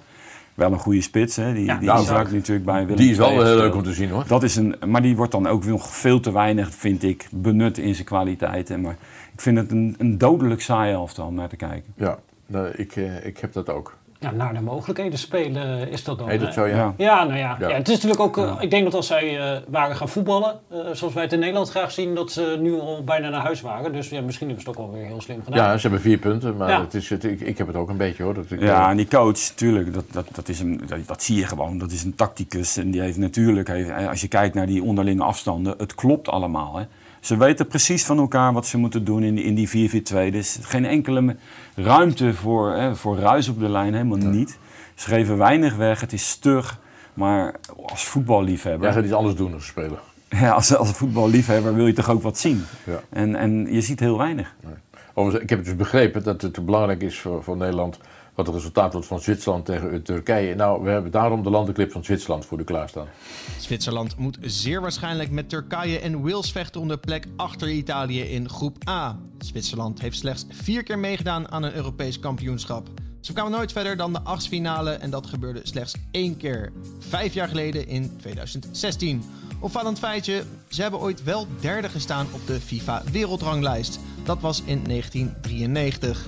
Wel 0.53 0.71
een 0.71 0.79
goede 0.79 1.01
spits, 1.01 1.35
hè? 1.35 1.53
Die, 1.53 1.65
Ja, 1.65 1.77
die 1.77 1.87
nou, 1.87 2.01
Isaac 2.01 2.31
natuurlijk 2.31 2.65
bij 2.65 2.81
Willem 2.81 2.95
die 2.95 3.11
is 3.11 3.17
wel 3.17 3.29
heel 3.29 3.43
heeft 3.43 3.57
leuk 3.57 3.75
om 3.75 3.83
te 3.83 3.93
zien, 3.93 4.09
hoor. 4.09 4.23
Dat 4.27 4.43
is 4.43 4.55
een, 4.55 4.75
maar 4.85 5.01
die 5.01 5.15
wordt 5.15 5.31
dan 5.31 5.47
ook 5.47 5.65
nog 5.65 5.87
veel 5.87 6.19
te 6.19 6.31
weinig, 6.31 6.73
vind 6.73 7.03
ik, 7.03 7.27
benut 7.31 7.77
in 7.77 7.93
zijn 7.93 8.07
kwaliteiten. 8.07 8.81
Maar 8.81 8.97
ik 9.33 9.41
vind 9.41 9.57
het 9.57 9.71
een, 9.71 9.95
een 9.97 10.17
dodelijk 10.17 10.61
saai 10.61 10.93
elftal 10.93 11.27
om 11.27 11.35
naar 11.35 11.49
te 11.49 11.55
kijken. 11.55 11.93
Ja, 11.95 12.19
nou, 12.45 12.67
ik, 12.67 12.95
eh, 12.95 13.25
ik 13.25 13.37
heb 13.37 13.53
dat 13.53 13.69
ook. 13.69 13.97
Ja, 14.23 14.31
naar 14.31 14.53
de 14.53 14.61
mogelijkheden 14.61 15.19
spelen 15.19 15.89
is 15.89 16.03
dat 16.03 16.17
dan. 16.17 16.29
Heet 16.29 16.39
dat 16.39 16.47
hè? 16.47 16.53
zo, 16.53 16.65
ja? 16.65 16.93
Ja. 16.97 17.23
Nou 17.23 17.37
ja. 17.37 17.57
Ja. 17.59 17.69
ja. 17.69 17.75
Het 17.75 17.87
is 17.89 17.93
natuurlijk 17.93 18.21
ook, 18.21 18.37
eh, 18.37 18.55
ik 18.59 18.69
denk 18.69 18.83
dat 18.83 18.93
als 18.93 19.07
zij 19.07 19.39
eh, 19.39 19.61
waren 19.67 19.95
gaan 19.95 20.09
voetballen, 20.09 20.59
eh, 20.69 20.77
zoals 20.91 21.13
wij 21.13 21.23
het 21.23 21.33
in 21.33 21.39
Nederland 21.39 21.69
graag 21.69 21.91
zien, 21.91 22.15
dat 22.15 22.31
ze 22.31 22.57
nu 22.59 22.79
al 22.79 23.03
bijna 23.03 23.29
naar 23.29 23.41
huis 23.41 23.61
waren. 23.61 23.93
Dus 23.93 24.09
ja, 24.09 24.21
misschien 24.21 24.47
hebben 24.47 24.65
ze 24.65 24.69
het 24.69 24.79
ook 24.79 24.85
wel 24.85 24.95
weer 24.99 25.07
heel 25.07 25.21
slim 25.21 25.43
gedaan. 25.43 25.59
Ja, 25.59 25.75
ze 25.75 25.81
hebben 25.81 26.01
vier 26.01 26.17
punten, 26.17 26.57
maar 26.57 26.69
Ja. 26.69 26.81
het 26.81 26.93
is, 26.93 27.09
het, 27.09 27.23
ik, 27.23 27.41
ik 27.41 27.57
heb 27.57 27.67
het 27.67 27.75
ook 27.75 27.89
een 27.89 27.97
beetje 27.97 28.23
hoor. 28.23 28.33
Dat 28.33 28.51
ik, 28.51 28.61
Ja, 28.61 28.89
en 28.89 28.97
die 28.97 29.07
coach, 29.07 29.37
tuurlijk, 29.37 29.93
dat, 29.93 30.05
dat, 30.11 30.27
dat, 30.31 30.49
is 30.49 30.59
een, 30.59 30.81
dat, 30.87 30.99
dat 31.05 31.23
zie 31.23 31.37
je 31.37 31.45
gewoon. 31.45 31.77
Dat 31.77 31.91
is 31.91 32.03
een 32.03 32.15
tacticus. 32.15 32.77
En 32.77 32.91
die 32.91 33.01
heeft 33.01 33.17
natuurlijk, 33.17 33.67
heeft, 33.67 33.91
als 34.09 34.21
je 34.21 34.27
kijkt 34.27 34.55
naar 34.55 34.67
die 34.67 34.83
onderlinge 34.83 35.23
afstanden, 35.23 35.73
het 35.77 35.95
klopt 35.95 36.29
allemaal. 36.29 36.75
Hè. 36.77 36.83
Ze 37.23 37.37
weten 37.37 37.67
precies 37.67 38.05
van 38.05 38.17
elkaar 38.17 38.53
wat 38.53 38.65
ze 38.67 38.77
moeten 38.77 39.03
doen 39.03 39.23
in, 39.23 39.35
die- 39.35 39.43
in 39.43 39.55
die 39.55 39.67
4-4-2. 39.69 40.31
Dus 40.31 40.59
geen 40.61 40.85
enkele 40.85 41.35
ruimte 41.75 42.33
voor, 42.33 42.71
hè, 42.75 42.95
voor 42.95 43.17
ruis 43.17 43.47
op 43.47 43.59
de 43.59 43.69
lijn, 43.69 43.93
helemaal 43.93 44.17
niet. 44.17 44.57
Ze 44.95 45.07
geven 45.07 45.37
weinig 45.37 45.75
weg, 45.75 46.01
het 46.01 46.13
is 46.13 46.29
stug. 46.29 46.79
Maar 47.13 47.55
als 47.85 48.03
voetballiefhebber... 48.05 48.83
Jij 48.83 48.93
gaat 48.93 49.03
iets 49.03 49.13
anders 49.13 49.35
doen 49.35 49.53
als 49.53 49.65
spelen. 49.65 49.99
Ja, 50.29 50.51
als, 50.51 50.75
als 50.75 50.91
voetballiefhebber 50.91 51.75
wil 51.75 51.87
je 51.87 51.93
toch 51.93 52.09
ook 52.09 52.21
wat 52.21 52.37
zien. 52.37 52.65
Ja. 52.83 52.99
En, 53.09 53.35
en 53.35 53.73
je 53.73 53.81
ziet 53.81 53.99
heel 53.99 54.17
weinig. 54.17 54.55
Overigens, 55.13 55.43
ik 55.43 55.49
heb 55.49 55.63
dus 55.65 55.75
begrepen 55.75 56.23
dat 56.23 56.41
het 56.41 56.65
belangrijk 56.65 57.01
is 57.01 57.19
voor, 57.19 57.43
voor 57.43 57.57
Nederland 57.57 57.97
wat 58.35 58.45
het 58.45 58.55
resultaat 58.55 58.93
wordt 58.93 59.07
van 59.07 59.19
Zwitserland 59.21 59.65
tegen 59.65 60.03
Turkije. 60.03 60.55
Nou, 60.55 60.83
we 60.83 60.89
hebben 60.89 61.11
daarom 61.11 61.43
de 61.43 61.49
landenclip 61.49 61.91
van 61.91 62.03
Zwitserland 62.03 62.45
voor 62.45 62.57
de 62.57 62.63
klaarstaan. 62.63 63.07
Zwitserland 63.59 64.17
moet 64.17 64.37
zeer 64.41 64.81
waarschijnlijk 64.81 65.31
met 65.31 65.49
Turkije 65.49 65.99
en 65.99 66.21
Wales 66.21 66.51
vechten 66.51 66.81
om 66.81 66.87
de 66.87 66.97
plek 66.97 67.25
achter 67.35 67.69
Italië 67.69 68.21
in 68.21 68.49
groep 68.49 68.89
A. 68.89 69.19
Zwitserland 69.37 70.01
heeft 70.01 70.17
slechts 70.17 70.45
vier 70.49 70.83
keer 70.83 70.99
meegedaan 70.99 71.51
aan 71.51 71.63
een 71.63 71.75
Europees 71.75 72.19
kampioenschap. 72.19 72.87
Ze 73.21 73.33
kwamen 73.33 73.51
nooit 73.51 73.71
verder 73.71 73.97
dan 73.97 74.13
de 74.13 74.21
achtste 74.21 74.97
en 74.99 75.09
dat 75.09 75.25
gebeurde 75.25 75.59
slechts 75.63 75.95
één 76.11 76.37
keer. 76.37 76.71
Vijf 76.99 77.33
jaar 77.33 77.47
geleden 77.47 77.87
in 77.87 78.17
2016. 78.17 79.23
Opvallend 79.59 79.99
feitje, 79.99 80.43
ze 80.67 80.81
hebben 80.81 80.99
ooit 80.99 81.23
wel 81.23 81.47
derde 81.59 81.89
gestaan 81.89 82.27
op 82.33 82.47
de 82.47 82.61
FIFA 82.61 83.03
wereldranglijst. 83.11 83.99
Dat 84.23 84.41
was 84.41 84.59
in 84.65 84.83
1993. 84.83 86.27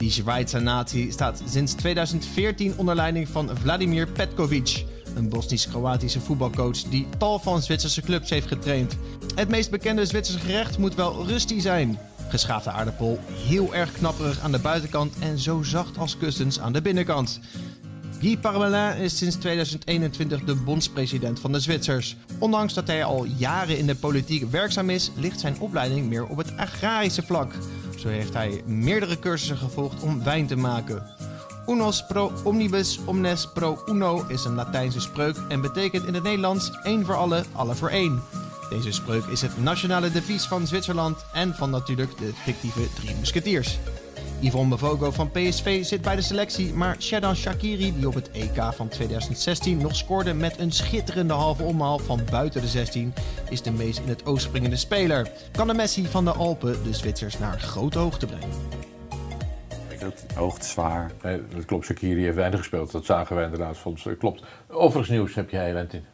Die 0.00 0.10
Zwitserse 0.10 0.58
natie 0.58 1.12
staat 1.12 1.42
sinds 1.48 1.72
2014 1.72 2.74
onder 2.76 2.94
leiding 2.94 3.28
van 3.28 3.50
Vladimir 3.62 4.08
Petkovic, 4.08 4.84
een 5.14 5.28
Bosnisch-Kroatische 5.28 6.20
voetbalcoach 6.20 6.82
die 6.82 7.06
tal 7.18 7.38
van 7.38 7.62
Zwitserse 7.62 8.02
clubs 8.02 8.30
heeft 8.30 8.46
getraind. 8.46 8.96
Het 9.34 9.48
meest 9.48 9.70
bekende 9.70 10.06
Zwitserse 10.06 10.46
gerecht 10.46 10.78
moet 10.78 10.94
wel 10.94 11.26
rusty 11.26 11.60
zijn. 11.60 11.98
Geschaafde 12.28 12.70
aardappel, 12.70 13.18
heel 13.32 13.74
erg 13.74 13.92
knapperig 13.92 14.40
aan 14.40 14.52
de 14.52 14.58
buitenkant 14.58 15.14
en 15.18 15.38
zo 15.38 15.62
zacht 15.62 15.98
als 15.98 16.16
kussens 16.16 16.60
aan 16.60 16.72
de 16.72 16.82
binnenkant. 16.82 17.40
Guy 18.20 18.36
Parmelin 18.36 18.96
is 18.96 19.16
sinds 19.16 19.36
2021 19.36 20.44
de 20.44 20.54
bondspresident 20.54 21.40
van 21.40 21.52
de 21.52 21.60
Zwitsers. 21.60 22.16
Ondanks 22.38 22.74
dat 22.74 22.86
hij 22.86 23.04
al 23.04 23.24
jaren 23.24 23.78
in 23.78 23.86
de 23.86 23.94
politiek 23.94 24.50
werkzaam 24.50 24.90
is, 24.90 25.10
ligt 25.16 25.40
zijn 25.40 25.60
opleiding 25.60 26.08
meer 26.08 26.26
op 26.26 26.36
het 26.36 26.56
agrarische 26.56 27.22
vlak. 27.22 27.52
Zo 28.00 28.08
heeft 28.08 28.34
hij 28.34 28.62
meerdere 28.66 29.18
cursussen 29.18 29.56
gevolgd 29.56 30.02
om 30.02 30.24
wijn 30.24 30.46
te 30.46 30.56
maken. 30.56 31.02
Unos 31.66 32.06
pro 32.06 32.32
omnibus, 32.44 33.00
omnes 33.04 33.48
pro 33.52 33.82
uno 33.86 34.24
is 34.28 34.44
een 34.44 34.54
Latijnse 34.54 35.00
spreuk 35.00 35.36
en 35.48 35.60
betekent 35.60 36.06
in 36.06 36.14
het 36.14 36.22
Nederlands 36.22 36.70
één 36.82 37.04
voor 37.04 37.14
alle, 37.14 37.44
alle 37.52 37.74
voor 37.74 37.88
één. 37.88 38.22
Deze 38.70 38.92
spreuk 38.92 39.24
is 39.24 39.42
het 39.42 39.62
nationale 39.62 40.10
devies 40.10 40.46
van 40.46 40.66
Zwitserland 40.66 41.24
en 41.32 41.54
van 41.54 41.70
natuurlijk 41.70 42.18
de 42.18 42.32
fictieve 42.34 42.86
Drie 42.94 43.14
Musketiers. 43.14 43.78
Yvonne 44.40 44.68
Bevogo 44.68 45.10
van 45.10 45.30
PSV 45.30 45.84
zit 45.84 46.02
bij 46.02 46.16
de 46.16 46.22
selectie, 46.22 46.72
maar 46.74 46.96
Shadan 46.98 47.36
Shakiri, 47.36 47.94
die 47.94 48.06
op 48.06 48.14
het 48.14 48.30
EK 48.30 48.62
van 48.74 48.88
2016 48.88 49.78
nog 49.78 49.96
scoorde 49.96 50.34
met 50.34 50.58
een 50.58 50.72
schitterende 50.72 51.32
halve 51.32 51.62
omhaal 51.62 51.98
van 51.98 52.20
buiten 52.30 52.60
de 52.60 52.66
16, 52.66 53.14
is 53.50 53.62
de 53.62 53.70
meest 53.70 53.98
in 53.98 54.08
het 54.08 54.26
oog 54.26 54.40
springende 54.40 54.76
speler. 54.76 55.30
Kan 55.52 55.66
de 55.66 55.74
Messi 55.74 56.06
van 56.06 56.24
de 56.24 56.32
Alpen 56.32 56.82
de 56.82 56.94
Zwitsers 56.94 57.38
naar 57.38 57.60
grote 57.60 57.98
hoogte 57.98 58.26
brengen? 58.26 58.48
Hoogte 60.34 60.66
zwaar. 60.66 61.10
Nee, 61.22 61.40
dat 61.54 61.64
klopt, 61.64 61.84
Shakiri 61.84 62.22
heeft 62.22 62.36
weinig 62.36 62.58
gespeeld. 62.58 62.92
Dat 62.92 63.04
zagen 63.04 63.36
wij 63.36 63.44
inderdaad. 63.44 63.76
Dat 63.84 64.16
klopt. 64.18 64.42
Overigens 64.68 65.08
nieuws 65.08 65.34
heb 65.34 65.50
jij, 65.50 65.72
Lentin. 65.72 66.04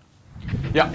Ja. 0.72 0.90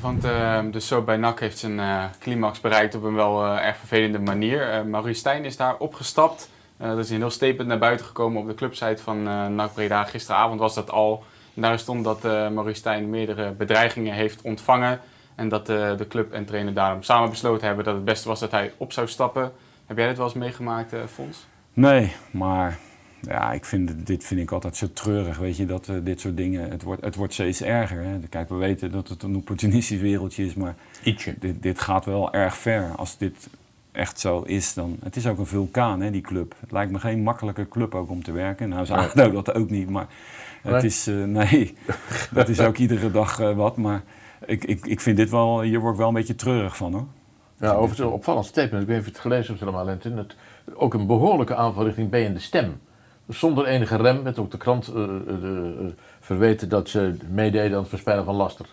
Want 0.00 0.24
eh, 0.24 0.58
dus 0.70 0.92
bij 1.04 1.16
NAC 1.16 1.40
heeft 1.40 1.58
zijn 1.58 1.80
eh, 1.80 2.04
climax 2.20 2.60
bereikt 2.60 2.94
op 2.94 3.02
een 3.02 3.14
wel 3.14 3.44
eh, 3.44 3.66
erg 3.66 3.76
vervelende 3.76 4.18
manier. 4.18 4.70
Eh 4.70 4.82
Maurice 4.82 5.18
Stijn 5.18 5.44
is 5.44 5.56
daar 5.56 5.76
opgestapt. 5.76 6.50
Dat 6.76 6.98
is 6.98 7.10
een 7.10 7.16
heel 7.16 7.30
statement 7.30 7.68
naar 7.68 7.78
buiten 7.78 8.06
gekomen 8.06 8.40
op 8.40 8.48
de 8.48 8.54
clubsite 8.54 9.02
van 9.02 9.22
NAC 9.54 9.74
Breda. 9.74 10.04
Gisteravond 10.04 10.60
was 10.60 10.74
dat 10.74 10.90
al. 10.90 11.24
En 11.54 11.62
daar 11.62 11.78
stond 11.78 12.04
dat 12.04 12.22
Maurice 12.22 12.78
Stijn 12.78 13.10
meerdere 13.10 13.50
bedreigingen 13.50 14.14
heeft 14.14 14.42
ontvangen. 14.42 15.00
En 15.34 15.48
dat 15.48 15.66
de 15.66 16.06
club 16.08 16.32
en 16.32 16.44
trainer 16.44 16.74
daarom 16.74 17.02
samen 17.02 17.30
besloten 17.30 17.66
hebben 17.66 17.84
dat 17.84 17.94
het 17.94 18.04
beste 18.04 18.28
was 18.28 18.40
dat 18.40 18.50
hij 18.50 18.72
op 18.76 18.92
zou 18.92 19.08
stappen. 19.08 19.52
Heb 19.86 19.96
jij 19.96 20.06
dit 20.06 20.16
wel 20.16 20.26
eens 20.26 20.34
meegemaakt, 20.34 20.94
Fons? 21.12 21.46
Nee, 21.72 22.12
maar 22.30 22.78
ja, 23.20 23.52
ik 23.52 23.64
vind, 23.64 23.88
het- 23.88 24.06
dit 24.06 24.24
vind 24.24 24.40
ik 24.40 24.50
altijd 24.50 24.76
zo 24.76 24.86
treurig, 24.92 25.38
weet 25.38 25.56
je, 25.56 25.66
dat 25.66 25.88
eh, 25.88 25.94
dit 26.02 26.20
soort 26.20 26.36
dingen, 26.36 26.70
het 26.70 26.82
wordt, 26.82 27.04
het 27.04 27.14
wordt 27.14 27.32
steeds 27.32 27.62
erger. 27.62 28.02
Hè. 28.02 28.18
Kijk, 28.28 28.48
we 28.48 28.54
weten 28.54 28.90
dat 28.92 29.08
het 29.08 29.22
een 29.22 29.36
opportunistisch 29.36 30.00
wereldje 30.00 30.44
is, 30.44 30.54
maar 30.54 30.74
Ietsje. 31.02 31.34
Dit, 31.40 31.62
dit 31.62 31.80
gaat 31.80 32.04
wel 32.04 32.32
erg 32.32 32.56
ver. 32.56 32.90
Als 32.96 33.18
dit 33.18 33.48
echt 33.92 34.20
zo 34.20 34.40
is, 34.42 34.74
dan... 34.74 34.96
Het 35.02 35.16
is 35.16 35.26
ook 35.26 35.38
een 35.38 35.46
vulkaan, 35.46 36.00
hè, 36.00 36.10
die 36.10 36.20
club. 36.20 36.54
Het 36.60 36.72
lijkt 36.72 36.92
me 36.92 36.98
geen 36.98 37.22
makkelijke 37.22 37.68
club 37.68 37.94
ook 37.94 38.10
om 38.10 38.22
te 38.22 38.32
werken. 38.32 38.68
Nou, 38.68 38.82
is 38.82 38.88
Nee. 38.88 38.98
ADO 38.98 39.30
dat 39.30 39.54
ook 39.54 39.70
niet, 39.70 39.90
maar 39.90 40.06
het 40.62 40.72
Nee? 40.72 40.82
is... 40.84 41.06
eh, 41.06 41.14
nee, 41.24 41.74
dat 42.32 42.48
is 42.48 42.60
ook 42.60 42.76
iedere 42.76 43.10
dag 43.10 43.40
eh, 43.40 43.56
wat, 43.56 43.76
maar 43.76 44.02
ik, 44.46 44.64
ik, 44.64 44.86
ik 44.86 45.00
vind 45.00 45.16
dit 45.16 45.30
wel... 45.30 45.60
Hier 45.60 45.80
word 45.80 45.92
ik 45.92 45.98
wel 45.98 46.08
een 46.08 46.14
beetje 46.14 46.34
treurig 46.34 46.76
van, 46.76 46.92
hoor. 46.92 47.06
Ja, 47.60 47.70
overigens 47.72 47.98
een 47.98 48.06
opvallend 48.06 48.46
statement. 48.46 48.82
Ik 48.82 48.88
weet 48.88 48.96
niet 48.96 48.98
of 48.98 49.04
je 49.04 49.12
het 49.12 49.20
gelezen 49.20 49.46
hebt 49.46 49.60
helemaal. 49.60 49.86
Het, 50.24 50.36
ook 50.74 50.94
een 50.94 51.06
behoorlijke 51.06 51.54
aanval 51.54 51.84
richting 51.84 52.10
B 52.10 52.14
en 52.14 52.34
de 52.34 52.40
stem. 52.40 52.80
Zonder 53.28 53.66
enige 53.66 53.96
rem 53.96 54.22
werd 54.22 54.38
ook 54.38 54.50
de 54.50 54.56
krant 54.56 54.88
eh, 54.88 55.02
eh, 55.02 55.08
eh, 55.08 55.86
verweten 56.20 56.68
dat 56.68 56.88
ze 56.88 57.16
meededen 57.30 57.72
aan 57.72 57.78
het 57.80 57.88
verspreiden 57.88 58.26
van 58.26 58.34
laster. 58.34 58.66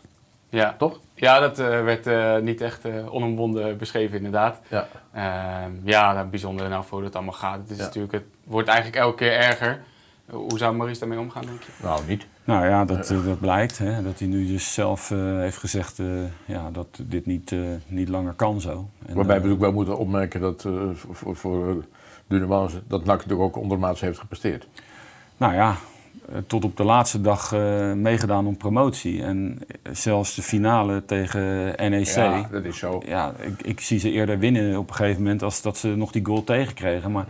Ja. 0.49 0.75
Toch? 0.77 0.99
Ja, 1.13 1.39
dat 1.39 1.59
eh, 1.59 1.67
werd 1.83 2.07
eh, 2.07 2.37
niet 2.37 2.61
echt 2.61 2.85
eh, 2.85 3.13
onomwonden 3.13 3.77
beschreven 3.77 4.17
inderdaad. 4.17 4.59
Ja. 4.67 4.87
Ehm, 5.13 5.71
ja, 5.83 6.13
nou, 6.13 6.27
bijzonder 6.27 6.69
nou 6.69 6.83
voor 6.83 6.97
hoe 6.97 7.05
het 7.07 7.15
allemaal 7.15 7.33
gaat. 7.33 7.57
Het, 7.59 7.69
is 7.69 7.77
Ja. 7.77 7.83
natuurlijk, 7.83 8.13
het 8.13 8.23
wordt 8.43 8.67
eigenlijk 8.67 8.97
elke 8.97 9.15
keer 9.17 9.31
erger. 9.37 9.81
Hoe 10.29 10.57
zou 10.57 10.75
Maurice 10.75 10.99
daarmee 10.99 11.19
omgaan, 11.19 11.45
denk 11.45 11.61
je? 11.61 11.71
Nou, 11.83 12.01
niet. 12.07 12.25
Nou 12.43 12.65
ja, 12.65 12.85
dat, 12.85 13.09
eh, 13.11 13.25
dat 13.25 13.39
blijkt. 13.39 13.77
Hè, 13.77 14.03
dat 14.03 14.19
hij 14.19 14.27
nu 14.27 14.47
dus 14.47 14.73
zelf 14.73 15.11
eh, 15.11 15.17
heeft 15.19 15.57
gezegd 15.57 15.99
eh, 15.99 16.05
ja, 16.45 16.69
dat 16.71 16.87
dit 17.01 17.25
niet, 17.25 17.51
eh, 17.51 17.59
niet 17.87 18.09
langer 18.09 18.33
kan 18.33 18.61
zo. 18.61 18.89
En, 19.05 19.15
Waarbij 19.15 19.41
we 19.41 19.49
ook 19.51 19.59
wel 19.59 19.71
moeten 19.71 19.97
opmerken 19.97 20.41
dat 20.41 20.65
eh, 20.65 20.71
voor, 20.93 21.35
voor, 21.35 21.83
de 22.27 22.39
nuance 22.39 22.81
dat 22.87 23.05
NAC 23.05 23.17
natuurlijk 23.17 23.41
ook 23.41 23.61
ondermaats 23.61 24.01
heeft 24.01 24.19
gepresteerd. 24.19 24.67
Nou 25.37 25.53
ja, 25.53 25.75
eh, 26.29 26.37
tot 26.47 26.63
op 26.63 26.77
de 26.77 26.83
laatste 26.83 27.21
dag 27.21 27.53
eh, 27.53 27.93
meegedaan 27.93 28.47
om 28.47 28.57
promotie. 28.57 29.23
En 29.23 29.59
eh, 29.67 29.93
zelfs 29.93 30.35
de 30.35 30.41
finale 30.41 31.05
tegen 31.05 31.73
NEC. 31.91 32.05
Ja, 32.05 32.47
dat 32.51 32.63
is 32.63 32.77
zo. 32.77 33.01
Ja, 33.05 33.33
ik, 33.39 33.61
ik 33.61 33.79
zie 33.79 33.99
ze 33.99 34.11
eerder 34.11 34.39
winnen 34.39 34.77
op 34.77 34.89
een 34.89 34.95
gegeven 34.95 35.21
moment 35.21 35.43
als 35.43 35.61
dat 35.61 35.77
ze 35.77 35.87
nog 35.87 36.11
die 36.11 36.25
goal 36.25 36.43
tegenkregen. 36.43 37.11
Maar 37.11 37.25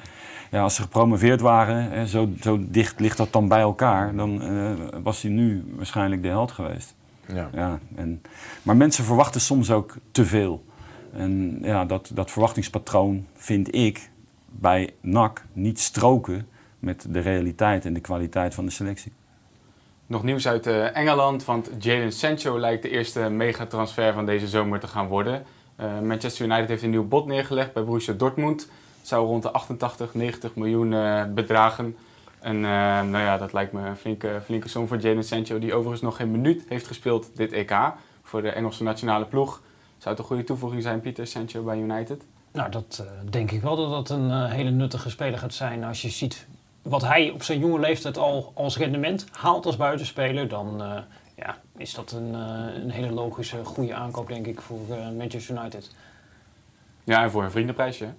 ja, 0.52 0.62
als 0.62 0.76
ze 0.76 0.82
gepromoveerd 0.82 1.42
waren, 1.42 1.92
hè, 1.92 2.08
zo, 2.08 2.30
zo 2.42 2.60
dicht 2.62 3.00
ligt 3.00 3.18
dat 3.18 3.34
dan 3.34 3.48
bij 3.48 3.60
elkaar, 3.60 4.16
dan 4.16 4.42
was 5.04 5.22
hij 5.22 5.32
nu 5.32 5.74
waarschijnlijk 5.76 6.22
de 6.22 6.28
held 6.28 6.52
geweest. 6.52 6.96
Ja. 7.28 7.50
Ja, 7.54 7.80
en, 7.96 8.22
maar 8.62 8.78
mensen 8.78 9.04
verwachten 9.04 9.42
soms 9.42 9.72
ook 9.72 9.96
te 10.12 10.26
veel. 10.26 10.64
En 11.14 11.60
ja, 11.62 11.86
dat, 11.86 12.12
dat 12.14 12.32
verwachtingspatroon 12.32 13.26
vind 13.36 13.76
ik 13.76 14.10
bij 14.60 14.94
NAC 15.02 15.44
niet 15.54 15.80
stroken 15.80 16.48
met 16.80 17.06
de 17.10 17.20
realiteit 17.20 17.86
en 17.86 17.94
de 17.94 18.00
kwaliteit 18.00 18.54
van 18.54 18.66
de 18.66 18.72
selectie. 18.72 19.12
Nog 20.08 20.24
nieuws 20.24 20.48
uit 20.48 20.68
eh, 20.68 20.96
Engeland, 20.96 21.46
want 21.46 21.70
Jadon 21.80 22.12
Sancho 22.12 22.60
lijkt 22.60 22.82
de 22.82 22.90
eerste 22.90 23.30
megatransfer 23.30 24.14
van 24.14 24.26
deze 24.26 24.48
zomer 24.48 24.80
te 24.80 24.88
gaan 24.88 25.08
worden. 25.08 25.46
Eh, 25.76 26.00
Manchester 26.00 26.46
United 26.46 26.70
heeft 26.70 26.84
een 26.84 26.90
nieuw 26.90 27.08
bod 27.08 27.26
neergelegd 27.26 27.74
bij 27.74 27.84
Borussia 27.84 28.14
Dortmund. 28.14 28.62
Het 28.98 29.08
zou 29.08 29.28
rond 29.28 29.44
de 29.44 29.52
88, 29.52 30.14
90 30.14 30.56
miljoen 30.56 30.94
eh, 30.94 31.24
bedragen. 31.34 31.96
En 32.40 32.60
nou 32.60 33.18
ja, 33.18 33.38
dat 33.38 33.54
lijkt 33.54 33.72
me 33.72 33.88
een 33.88 33.98
flinke, 33.98 34.42
flinke 34.44 34.70
som 34.70 34.88
voor 34.88 34.98
Jadon 34.98 35.24
Sancho, 35.24 35.60
die 35.60 35.74
overigens 35.74 36.02
nog 36.02 36.16
geen 36.16 36.32
minuut 36.32 36.66
heeft 36.68 36.88
gespeeld 36.88 37.32
dit 37.36 37.52
EK 37.52 37.76
voor 38.24 38.42
de 38.42 38.50
Engelse 38.50 38.84
nationale 38.84 39.26
ploeg. 39.26 39.62
Zou 39.98 40.10
het 40.10 40.20
een 40.20 40.26
goede 40.26 40.44
toevoeging 40.44 40.82
zijn, 40.82 41.02
Pieter 41.02 41.28
Sancho 41.28 41.64
bij 41.64 41.78
United? 41.78 42.24
Nou, 42.56 42.72
dat 42.72 43.04
eh, 43.06 43.30
denk 43.32 43.52
ik 43.52 43.62
wel 43.62 43.76
dat 43.76 43.90
dat 43.90 44.10
een 44.18 44.32
eh, 44.32 44.52
hele 44.52 44.70
nuttige 44.70 45.10
speler 45.10 45.40
gaat 45.40 45.54
zijn. 45.54 45.84
Als 45.84 46.02
je 46.02 46.10
ziet 46.10 46.46
wat 46.82 47.02
hij 47.02 47.30
op 47.30 47.44
zijn 47.44 47.60
jonge 47.60 47.80
leeftijd 47.80 48.18
al 48.18 48.52
als 48.56 48.78
rendement 48.78 49.26
haalt 49.32 49.66
als 49.66 49.78
buitenspeler, 49.78 50.48
dan 50.48 50.82
eh, 50.82 50.98
ja, 51.36 51.58
is 51.78 51.94
dat 51.94 52.12
een, 52.12 52.36
eh, 52.36 52.84
een 52.84 52.90
hele 52.90 53.12
logische, 53.12 53.64
goede 53.64 53.94
aankoop, 53.94 54.28
denk 54.28 54.46
ik, 54.48 54.62
voor 54.62 54.80
eh, 54.90 55.10
Manchester 55.18 55.58
United. 55.58 55.92
Ja, 57.04 57.24
en 57.24 57.32
voor 57.32 57.44
een 57.44 57.52
vriendenprijsje. 57.52 58.04
hè? 58.04 58.12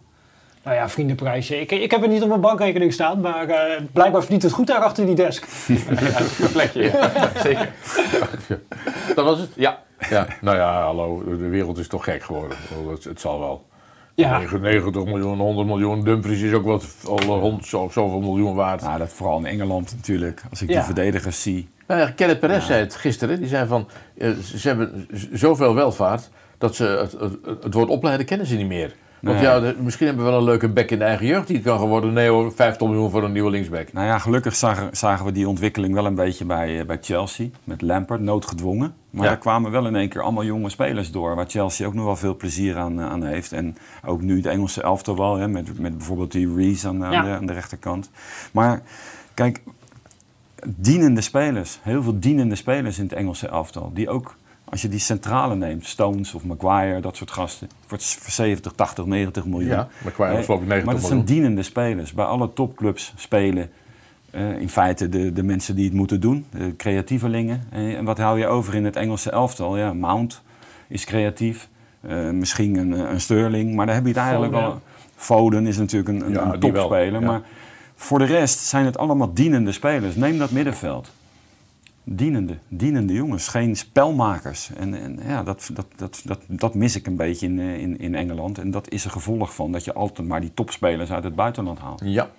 Nou 0.62 0.76
ja, 0.76 0.88
vriendenprijsje. 0.88 1.60
Ik, 1.60 1.70
ik 1.70 1.90
heb 1.90 2.00
het 2.00 2.10
niet 2.10 2.22
op 2.22 2.28
mijn 2.28 2.40
bankrekening 2.40 2.92
staan, 2.92 3.20
maar 3.20 3.48
eh, 3.48 3.82
blijkbaar 3.92 4.20
verdient 4.20 4.42
het 4.42 4.52
goed 4.52 4.66
daar 4.66 4.82
achter 4.82 5.06
die 5.06 5.14
desk. 5.14 5.46
Ja, 5.68 6.20
een 6.44 6.52
plekje, 6.52 6.82
ja. 6.82 7.30
zeker. 7.42 7.72
Dat 9.14 9.24
was 9.24 9.38
het? 9.38 9.50
Ja. 9.54 9.82
Ja, 10.10 10.26
nou 10.40 10.56
ja, 10.56 10.82
hallo, 10.82 11.24
de 11.24 11.48
wereld 11.48 11.78
is 11.78 11.88
toch 11.88 12.04
gek 12.04 12.22
geworden. 12.22 12.56
Het, 12.90 13.04
het 13.04 13.20
zal 13.20 13.38
wel. 13.38 13.66
Ja. 14.16 14.38
90 14.60 15.04
miljoen, 15.04 15.38
100 15.38 15.66
miljoen. 15.68 16.04
Dumfries 16.04 16.40
is 16.42 16.52
ook 16.52 16.64
wel 16.64 16.80
al 17.06 17.38
hond, 17.40 17.66
zo, 17.66 17.88
zoveel 17.92 18.20
miljoen 18.20 18.54
waard. 18.54 18.82
Nou, 18.82 18.98
dat 18.98 19.12
vooral 19.12 19.38
in 19.38 19.46
Engeland 19.46 19.92
natuurlijk. 19.96 20.42
Als 20.50 20.62
ik 20.62 20.68
Ja. 20.68 20.74
die 20.74 20.84
verdedigers 20.84 21.42
zie. 21.42 21.68
Nou 21.86 22.00
ja, 22.00 22.10
Kenneth 22.10 22.40
Perez 22.40 22.66
zei 22.66 22.80
het 22.80 22.94
gisteren. 22.94 23.38
Die 23.38 23.48
zei 23.48 23.66
van, 23.66 23.88
eh, 24.18 24.30
ze 24.30 24.68
hebben 24.68 25.08
zoveel 25.32 25.74
welvaart 25.74 26.30
dat 26.58 26.74
ze 26.74 26.84
het, 26.84 27.12
het, 27.12 27.62
het 27.64 27.74
woord 27.74 27.88
opleiden 27.88 28.26
kennen 28.26 28.46
ze 28.46 28.56
niet 28.56 28.66
meer. 28.66 28.94
Want 29.20 29.36
Nee. 29.36 29.44
ja, 29.46 29.60
de- 29.60 29.74
misschien 29.80 30.06
hebben 30.06 30.24
we 30.24 30.30
wel 30.30 30.38
een 30.40 30.44
leuke 30.46 30.68
bek 30.68 30.90
in 30.90 30.98
de 30.98 31.04
eigen 31.04 31.26
jeugd 31.26 31.46
die 31.46 31.56
het 31.56 31.64
kan 31.64 31.78
geworden. 31.78 32.12
Nee 32.12 32.28
hoor, 32.28 32.52
50 32.52 32.86
miljoen 32.88 33.10
voor 33.10 33.24
een 33.24 33.32
nieuwe 33.32 33.50
linksback. 33.50 33.92
Nou 33.92 34.06
ja, 34.06 34.18
gelukkig 34.18 34.54
zagen, 34.56 34.88
zagen 34.96 35.24
we 35.24 35.32
die 35.32 35.48
ontwikkeling 35.48 35.94
wel 35.94 36.06
een 36.06 36.14
beetje 36.14 36.44
bij, 36.44 36.80
eh, 36.80 36.86
bij 36.86 36.98
Chelsea. 37.00 37.46
Met 37.64 37.82
Lampard, 37.82 38.20
noodgedwongen. 38.20 38.94
Maar 39.10 39.22
Ja. 39.24 39.28
daar 39.30 39.38
kwamen 39.38 39.70
wel 39.70 39.86
in 39.86 39.96
één 39.96 40.08
keer 40.08 40.22
allemaal 40.22 40.44
jonge 40.44 40.68
spelers 40.68 41.10
door. 41.10 41.34
Waar 41.34 41.48
Chelsea 41.48 41.86
ook 41.86 41.94
nog 41.94 42.04
wel 42.04 42.16
veel 42.16 42.36
plezier 42.36 42.76
aan, 42.76 43.00
eh, 43.00 43.06
aan 43.10 43.22
heeft. 43.24 43.52
En 43.52 43.76
ook 44.04 44.20
nu 44.20 44.40
de 44.40 44.48
Engelse 44.48 44.82
elftal 44.82 45.16
wel. 45.16 45.36
Hè, 45.36 45.48
met, 45.48 45.78
met 45.78 45.96
bijvoorbeeld 45.96 46.32
die 46.32 46.54
Reese 46.54 46.88
aan, 46.88 47.04
aan 47.04 47.12
Ja. 47.12 47.22
de, 47.22 47.28
aan 47.30 47.46
de 47.46 47.52
rechterkant. 47.52 48.10
Maar 48.52 48.82
kijk, 49.34 49.62
dienende 50.64 51.20
spelers. 51.20 51.78
Heel 51.82 52.02
veel 52.02 52.18
dienende 52.20 52.54
spelers 52.54 52.98
in 52.98 53.04
het 53.04 53.12
Engelse 53.12 53.48
elftal. 53.48 53.90
Die 53.94 54.08
ook, 54.10 54.36
als 54.68 54.82
je 54.82 54.88
die 54.88 54.98
centrale 54.98 55.54
neemt. 55.54 55.86
Stones 55.86 56.34
of 56.34 56.44
Maguire, 56.44 57.00
dat 57.00 57.16
soort 57.16 57.30
gasten. 57.30 57.68
Voor, 57.86 57.98
voor 58.00 58.30
70, 58.30 58.72
80, 58.72 59.06
90 59.06 59.44
miljoen. 59.46 59.70
Ja, 59.70 59.88
Maguire 60.04 60.32
was 60.36 60.40
Eh, 60.40 60.44
geloof 60.44 60.60
ik 60.60 60.66
90 60.68 60.84
Maar 60.84 60.94
dat 60.94 61.02
miljoen. 61.02 61.26
zijn 61.26 61.36
dienende 61.38 61.62
spelers. 61.62 62.12
Bij 62.12 62.24
alle 62.24 62.52
topclubs 62.52 63.12
spelen 63.16 63.70
eh, 64.30 64.58
in 64.60 64.68
feite 64.68 65.08
de, 65.08 65.32
de 65.32 65.42
mensen 65.42 65.76
die 65.76 65.84
het 65.84 65.94
moeten 65.94 66.20
doen, 66.20 66.46
de 66.50 66.76
creatievelingen. 66.76 67.62
Eh, 67.70 67.96
en 67.96 68.04
wat 68.04 68.18
hou 68.18 68.38
je 68.38 68.46
over 68.46 68.74
in 68.74 68.84
het 68.84 68.96
Engelse 68.96 69.30
elftal? 69.30 69.76
Ja, 69.78 69.92
Mount 69.92 70.42
is 70.88 71.04
creatief. 71.04 71.68
Eh, 72.00 72.30
misschien 72.30 72.76
een, 72.76 72.92
een 72.92 73.20
Sterling, 73.20 73.74
maar 73.74 73.86
daar 73.86 73.94
heb 73.94 74.04
je 74.04 74.10
het 74.10 74.18
eigenlijk 74.20 74.52
Foden. 74.52 74.68
al. 74.70 74.80
Foden 75.16 75.66
is 75.66 75.76
natuurlijk 75.76 76.08
een, 76.08 76.26
een, 76.26 76.32
Ja, 76.32 76.52
een 76.52 76.60
die 76.60 76.72
wel, 76.72 76.82
topspeler. 76.88 77.20
ja. 77.20 77.26
Maar 77.26 77.40
voor 77.94 78.18
de 78.18 78.24
rest 78.24 78.58
zijn 78.58 78.84
het 78.84 78.98
allemaal 78.98 79.34
dienende 79.34 79.72
spelers. 79.72 80.14
Neem 80.16 80.38
dat 80.38 80.50
middenveld. 80.50 81.10
Dienende, 82.08 82.58
dienende 82.68 83.12
jongens, 83.12 83.48
geen 83.48 83.76
spelmakers. 83.76 84.70
En, 84.76 84.94
en 84.94 85.18
ja, 85.26 85.42
dat, 85.42 85.70
dat, 85.72 85.86
dat, 85.96 86.22
dat, 86.24 86.40
dat 86.46 86.74
mis 86.74 86.96
ik 86.96 87.06
een 87.06 87.16
beetje 87.16 87.46
in, 87.46 87.58
eh, 87.58 87.80
in, 87.80 87.98
in 87.98 88.14
Engeland. 88.14 88.58
En 88.58 88.70
dat 88.70 88.90
is 88.90 89.04
een 89.04 89.10
gevolg 89.10 89.54
van 89.54 89.72
dat 89.72 89.84
je 89.84 89.94
altijd 89.94 90.28
maar 90.28 90.40
die 90.40 90.54
topspelers 90.54 91.10
uit 91.10 91.24
het 91.24 91.34
buitenland 91.34 91.78
haalt. 91.78 92.00
Ja, 92.04 92.30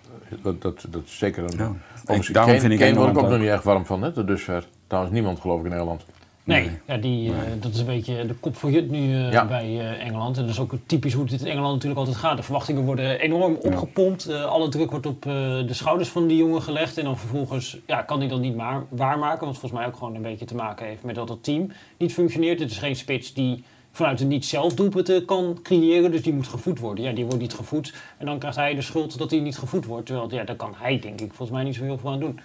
dat, 0.41 0.61
dat, 0.61 0.85
dat 0.89 1.03
is 1.05 1.17
zeker 1.17 1.43
een... 1.43 1.57
Ja. 1.57 1.71
Daarom 2.05 2.21
Kane- 2.31 2.59
vind 2.59 2.73
ik 2.73 2.79
Kane 2.79 2.95
word 2.95 3.09
ik 3.09 3.17
ook 3.17 3.29
nog 3.29 3.39
niet 3.39 3.47
erg 3.47 3.63
warm 3.63 3.85
van, 3.85 4.01
hè, 4.01 4.11
tot 4.11 4.27
dusver. 4.27 4.67
Trouwens, 4.87 5.13
niemand 5.15 5.39
geloof 5.39 5.59
ik 5.59 5.65
in 5.65 5.73
Engeland. 5.73 6.05
Nee, 6.47 6.69
Ja, 6.85 6.97
die, 6.97 7.29
eh, 7.31 7.37
dat 7.59 7.73
is 7.73 7.79
een 7.79 7.85
beetje 7.85 8.25
de 8.25 8.33
kop 8.33 8.55
voor 8.55 8.71
Jut 8.71 8.89
nu 8.89 9.13
eh, 9.13 9.31
Ja. 9.31 9.45
bij 9.47 9.65
eh, 9.79 10.05
Engeland. 10.05 10.35
En 10.37 10.41
dat 10.43 10.51
is 10.51 10.59
ook 10.59 10.73
typisch 10.85 11.13
hoe 11.13 11.23
het 11.25 11.41
in 11.41 11.47
Engeland 11.47 11.73
natuurlijk 11.73 11.99
altijd 11.99 12.17
gaat. 12.17 12.37
De 12.37 12.43
verwachtingen 12.43 12.83
worden 12.83 13.19
enorm 13.19 13.55
opgepompt. 13.55 14.25
Eh, 14.27 14.45
alle 14.45 14.69
druk 14.69 14.91
wordt 14.91 15.05
op 15.05 15.25
eh, 15.25 15.31
de 15.67 15.73
schouders 15.73 16.09
van 16.09 16.27
die 16.27 16.37
jongen 16.37 16.61
gelegd. 16.61 16.97
En 16.97 17.03
dan 17.03 17.17
vervolgens 17.17 17.77
ja, 17.87 18.01
kan 18.01 18.19
hij 18.19 18.27
dat 18.27 18.39
niet 18.39 18.55
maar 18.55 18.83
waarmaken. 18.89 19.45
Wat 19.45 19.57
volgens 19.57 19.79
mij 19.81 19.85
ook 19.89 19.97
gewoon 19.97 20.15
een 20.15 20.21
beetje 20.21 20.45
te 20.45 20.55
maken 20.55 20.85
heeft 20.85 21.03
met 21.03 21.15
dat 21.15 21.29
het 21.29 21.43
team 21.43 21.71
niet 21.97 22.13
functioneert. 22.13 22.59
Het 22.59 22.71
is 22.71 22.77
geen 22.77 22.95
spits 22.95 23.33
die 23.33 23.63
vanuit 23.91 24.19
het 24.19 24.27
niet 24.27 24.45
zelf 24.45 24.73
doelpunten 24.73 25.25
kan 25.25 25.59
creëren. 25.63 26.11
Dus 26.11 26.21
die 26.21 26.33
moet 26.33 26.47
gevoed 26.47 26.79
worden. 26.79 27.03
Ja, 27.03 27.11
die 27.11 27.25
wordt 27.25 27.39
niet 27.41 27.53
gevoed. 27.53 27.93
En 28.17 28.25
dan 28.25 28.39
krijgt 28.39 28.57
hij 28.57 28.75
de 28.75 28.81
schuld 28.81 29.17
dat 29.17 29.31
hij 29.31 29.39
niet 29.39 29.57
gevoed 29.57 29.85
wordt. 29.85 30.05
Terwijl 30.05 30.33
ja, 30.33 30.43
daar 30.43 30.55
kan 30.55 30.73
hij 30.77 30.99
denk 30.99 31.21
ik 31.21 31.27
volgens 31.33 31.49
mij 31.57 31.63
niet 31.63 31.75
zo 31.75 31.83
heel 31.83 31.97
veel 31.97 32.11
aan 32.11 32.19
doen. 32.19 32.39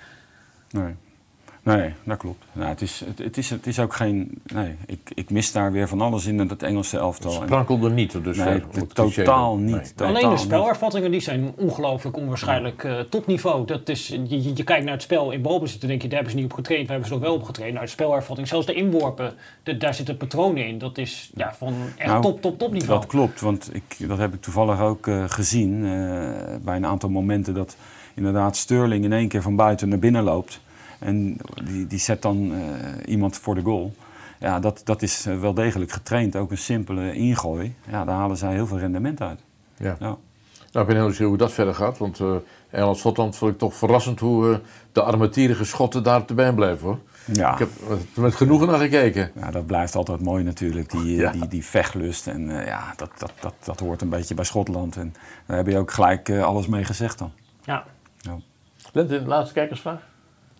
Nee. 0.71 0.95
Nee, 1.65 1.93
dat 2.05 2.17
klopt. 2.19 2.45
Nou, 2.53 2.69
het, 2.69 2.81
is, 2.81 3.03
het, 3.07 3.19
het, 3.19 3.37
is, 3.39 3.51
het 3.51 3.67
is 3.67 3.79
ook 3.79 3.95
geen. 3.95 4.41
Nee, 4.55 4.75
ik, 4.87 5.11
ik 5.15 5.31
mis 5.31 5.53
daar 5.53 5.73
weer 5.73 5.89
van 5.89 6.01
alles 6.01 6.27
in 6.27 6.39
het 6.39 6.63
Engelse 6.63 6.99
elftal. 6.99 7.33
Het 7.35 7.43
sprankelde 7.43 7.91
niet 7.91 8.25
dusver, 8.25 8.47
Nee, 8.51 8.61
cliché 8.95 9.23
totaal 9.23 9.57
niet. 9.57 9.71
nee. 9.75 9.81
totaal 9.95 10.07
Alleen 10.15 10.31
de 10.31 10.37
spelervattingen 10.37 11.11
die 11.11 11.21
zijn 11.21 11.53
ongelooflijk 11.57 12.17
onwaarschijnlijk 12.17 12.85
eh, 12.85 12.99
topniveau. 13.01 13.67
Dat 13.67 13.89
is, 13.89 14.09
je, 14.09 14.23
je, 14.29 14.55
je 14.55 14.65
kijkt 14.65 14.85
naar 14.85 14.93
het 14.93 15.03
spel 15.03 15.31
in 15.31 15.43
balbezit, 15.43 15.81
dan 15.81 15.89
denk 15.89 16.03
je, 16.03 16.09
daar 16.09 16.17
hebben 16.17 16.37
ze 16.37 16.43
niet 16.43 16.51
op 16.51 16.57
getraind. 16.59 16.87
Daar 16.89 16.97
hebben 16.99 17.15
ze 17.15 17.21
nog 17.21 17.29
wel 17.29 17.39
op 17.41 17.45
getraind. 17.45 17.75
Nou, 17.75 17.87
de 17.87 17.93
spelervatting, 17.93 18.49
zelfs 18.49 18.67
de 18.67 18.75
inworpen, 18.75 19.35
de- 19.63 19.77
daar 19.77 19.95
zitten 19.95 20.17
patronen 20.17 20.67
in. 20.67 20.79
Dat 20.79 20.99
is 20.99 21.31
ja, 21.35 21.55
van 21.55 21.75
echt 21.97 22.09
Nou, 22.09 22.23
top, 22.23 22.43
top, 22.43 22.59
top 22.59 22.73
niveau. 22.73 23.01
Dat 23.01 23.09
klopt, 23.09 23.41
want 23.41 23.71
ik, 23.75 24.09
dat 24.09 24.19
heb 24.19 24.35
ik 24.35 24.41
toevallig 24.43 24.81
ook 24.81 25.07
eh, 25.07 25.25
gezien 25.27 25.85
eh, 25.85 25.91
bij 26.63 26.77
een 26.77 26.87
aantal 26.87 27.09
momenten 27.09 27.55
dat 27.55 27.77
inderdaad 28.15 28.57
Sterling 28.57 29.05
in 29.05 29.13
één 29.13 29.29
keer 29.29 29.43
van 29.43 29.57
buiten 29.57 29.89
naar 29.89 29.99
binnen 29.99 30.23
loopt. 30.23 30.61
En 31.03 31.37
die, 31.65 31.87
die 31.87 31.99
zet 31.99 32.23
dan 32.23 32.53
eh, 32.53 33.13
iemand 33.13 33.37
voor 33.37 33.55
de 33.55 33.63
goal. 33.63 33.95
Ja, 34.39 34.61
dat, 34.61 34.81
dat 34.85 35.03
is 35.03 35.27
eh, 35.27 35.41
wel 35.41 35.55
degelijk 35.55 35.93
getraind. 35.93 36.37
Ook 36.37 36.51
een 36.51 36.59
simpele 36.59 37.15
ingooi. 37.15 37.75
Ja, 37.91 38.05
daar 38.05 38.17
halen 38.17 38.37
zij 38.37 38.53
heel 38.53 38.67
veel 38.67 38.79
rendement 38.79 39.21
uit. 39.21 39.41
Ja. 39.77 39.97
Ja. 40.01 40.17
Nou, 40.73 40.85
ik 40.87 40.87
ben 40.87 40.95
heel 40.95 41.05
nieuwsgierig 41.05 41.29
hoe 41.29 41.37
dat 41.47 41.53
verder 41.53 41.75
gaat. 41.75 41.99
Want 41.99 42.21
eh 42.21 42.35
Engeland-Schotland 42.71 43.37
vond 43.37 43.53
ik 43.53 43.59
toch 43.59 43.75
verrassend 43.75 44.21
hoe 44.21 44.53
eh, 44.53 44.59
de 44.93 45.03
armetierige 45.03 45.65
Schotten 45.65 46.03
daar 46.03 46.21
op 46.21 46.29
de 46.29 46.35
been 46.35 46.55
bleven 46.55 46.87
hoor. 46.87 46.99
Ja. 47.33 47.53
Ik 47.53 47.59
heb 47.59 47.69
met, 47.89 48.17
met 48.17 48.35
genoegen 48.35 48.67
naar 48.67 48.79
gekeken. 48.79 49.31
Ja, 49.35 49.51
dat 49.51 49.67
blijft 49.67 49.95
altijd 49.97 50.21
mooi 50.21 50.45
natuurlijk, 50.45 50.91
die, 50.91 51.17
eh, 51.17 51.21
Ja. 51.21 51.31
die, 51.31 51.49
die 51.49 51.65
vechtlust. 51.65 52.27
En 52.27 52.61
eh, 52.61 52.67
ja, 52.67 52.93
dat, 52.97 53.11
dat, 53.19 53.33
dat, 53.41 53.55
dat 53.65 53.81
hoort 53.81 54.01
een 54.03 54.09
beetje 54.09 54.35
bij 54.35 54.45
Schotland. 54.45 54.97
En 54.97 55.15
daar 55.47 55.57
heb 55.57 55.67
je 55.67 55.79
ook 55.79 55.91
gelijk 55.91 56.29
eh, 56.29 56.45
alles 56.45 56.67
mee 56.67 56.85
gezegd 56.85 57.19
dan. 57.19 57.33
Ja. 57.65 57.85
Ja. 58.17 58.37
Lente, 58.93 59.23
de 59.23 59.29
laatste 59.29 59.55
kijkersvraag. 59.55 60.01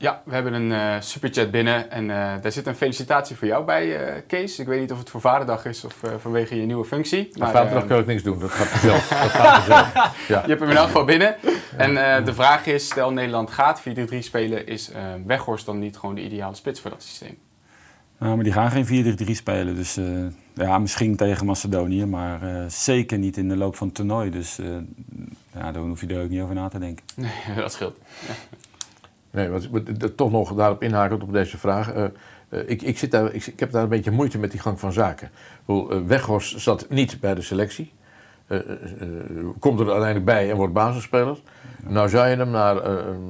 Ja, 0.03 0.23
we 0.25 0.35
hebben 0.35 0.53
een 0.53 0.73
eh, 0.73 1.01
superchat 1.01 1.51
binnen 1.51 1.91
en 1.91 2.11
eh, 2.11 2.43
daar 2.43 2.53
zit 2.53 2.67
een 2.67 2.75
felicitatie 2.75 3.37
voor 3.37 3.47
jou 3.47 3.65
bij, 3.65 3.97
eh, 3.97 4.23
Kees. 4.27 4.59
Ik 4.59 4.67
weet 4.67 4.81
niet 4.81 4.93
of 4.93 4.99
het 4.99 5.11
voor 5.11 5.21
Vaderdag 5.21 5.65
is 5.65 5.85
of 5.85 6.03
vanwege 6.19 6.57
je 6.57 6.67
nieuwe 6.67 6.85
functie. 6.85 7.31
Maar 7.39 7.51
vaderdag 7.51 7.87
kan 7.87 7.99
ik 7.99 8.07
niks 8.07 8.23
doen, 8.23 8.39
dat 8.39 8.51
gaat 8.51 8.67
vanzelf. 8.67 9.09
dat 9.09 9.31
gaat 9.31 9.65
vanzelf. 9.65 9.93
Ja. 10.29 10.41
Je 10.43 10.49
hebt 10.49 10.61
hem 10.61 10.71
in 10.71 10.77
elk 10.77 10.87
geval 10.87 11.05
binnen. 11.05 11.37
En 11.77 12.25
de 12.25 12.35
vraag 12.35 12.67
is, 12.67 12.85
stel 12.85 13.13
Nederland 13.13 13.51
gaat 13.51 13.83
4-3-3 13.83 14.19
spelen, 14.19 14.67
is 14.67 14.91
Weghorst 15.27 15.67
dan 15.67 15.79
niet 15.79 15.97
gewoon 15.97 16.15
de 16.15 16.23
ideale 16.23 16.55
spits 16.55 16.81
voor 16.81 16.91
dat 16.91 17.03
systeem? 17.03 17.39
Nou, 18.19 18.35
maar 18.35 18.45
die 18.45 18.53
gaan 18.53 18.71
geen 18.71 19.17
4-3-3 19.27 19.31
spelen. 19.31 19.75
Dus 19.75 19.99
ja, 20.55 20.79
misschien 20.79 21.17
tegen 21.17 21.47
Macedonië, 21.47 22.07
maar 22.07 22.65
zeker 22.71 23.19
niet 23.19 23.37
in 23.37 23.49
de 23.49 23.57
loop 23.57 23.77
van 23.77 23.87
het 23.87 23.97
toernooi. 23.97 24.31
Dus 24.31 24.59
ja, 25.55 25.73
daar 25.73 25.83
hoef 25.83 26.01
je 26.01 26.07
er 26.07 26.23
ook 26.23 26.31
niet 26.31 26.41
over 26.41 26.55
na 26.55 26.69
te 26.69 26.79
denken. 26.79 27.05
Nee, 27.15 27.33
dat 27.57 27.73
scheelt. 27.73 27.99
Ja. 28.27 28.35
Nee, 29.33 29.51
dat- 29.99 30.17
toch 30.17 30.31
nog 30.31 30.55
daarop 30.55 30.83
inhakend 30.83 31.23
op 31.23 31.33
deze 31.33 31.59
vraag. 31.59 31.93
eh, 31.93 32.05
eh, 32.49 32.61
ik, 32.67 32.83
ik, 32.83 32.99
zit 32.99 33.11
daar, 33.11 33.33
ik, 33.35 33.47
ik 33.47 33.61
heb 33.61 33.71
daar 33.71 33.83
een 33.83 33.89
beetje 33.89 34.11
moeite 34.11 34.39
met 34.39 34.51
die 34.51 34.61
gang 34.61 34.81
van 34.81 34.93
zaken. 34.93 35.31
Eh, 35.67 35.77
Weghorst 36.07 36.61
zat 36.61 36.87
niet 36.89 37.21
bij 37.21 37.35
de 37.35 37.43
selectie. 37.43 37.93
Komt 39.59 39.81
er 39.81 39.87
uiteindelijk 39.87 40.25
bij 40.25 40.51
en 40.51 40.57
wordt 40.57 40.73
basisspeler. 40.73 41.39
Nou 41.87 42.09
zou 42.09 42.29
je 42.29 42.37
hem 42.37 42.51
na 42.51 42.75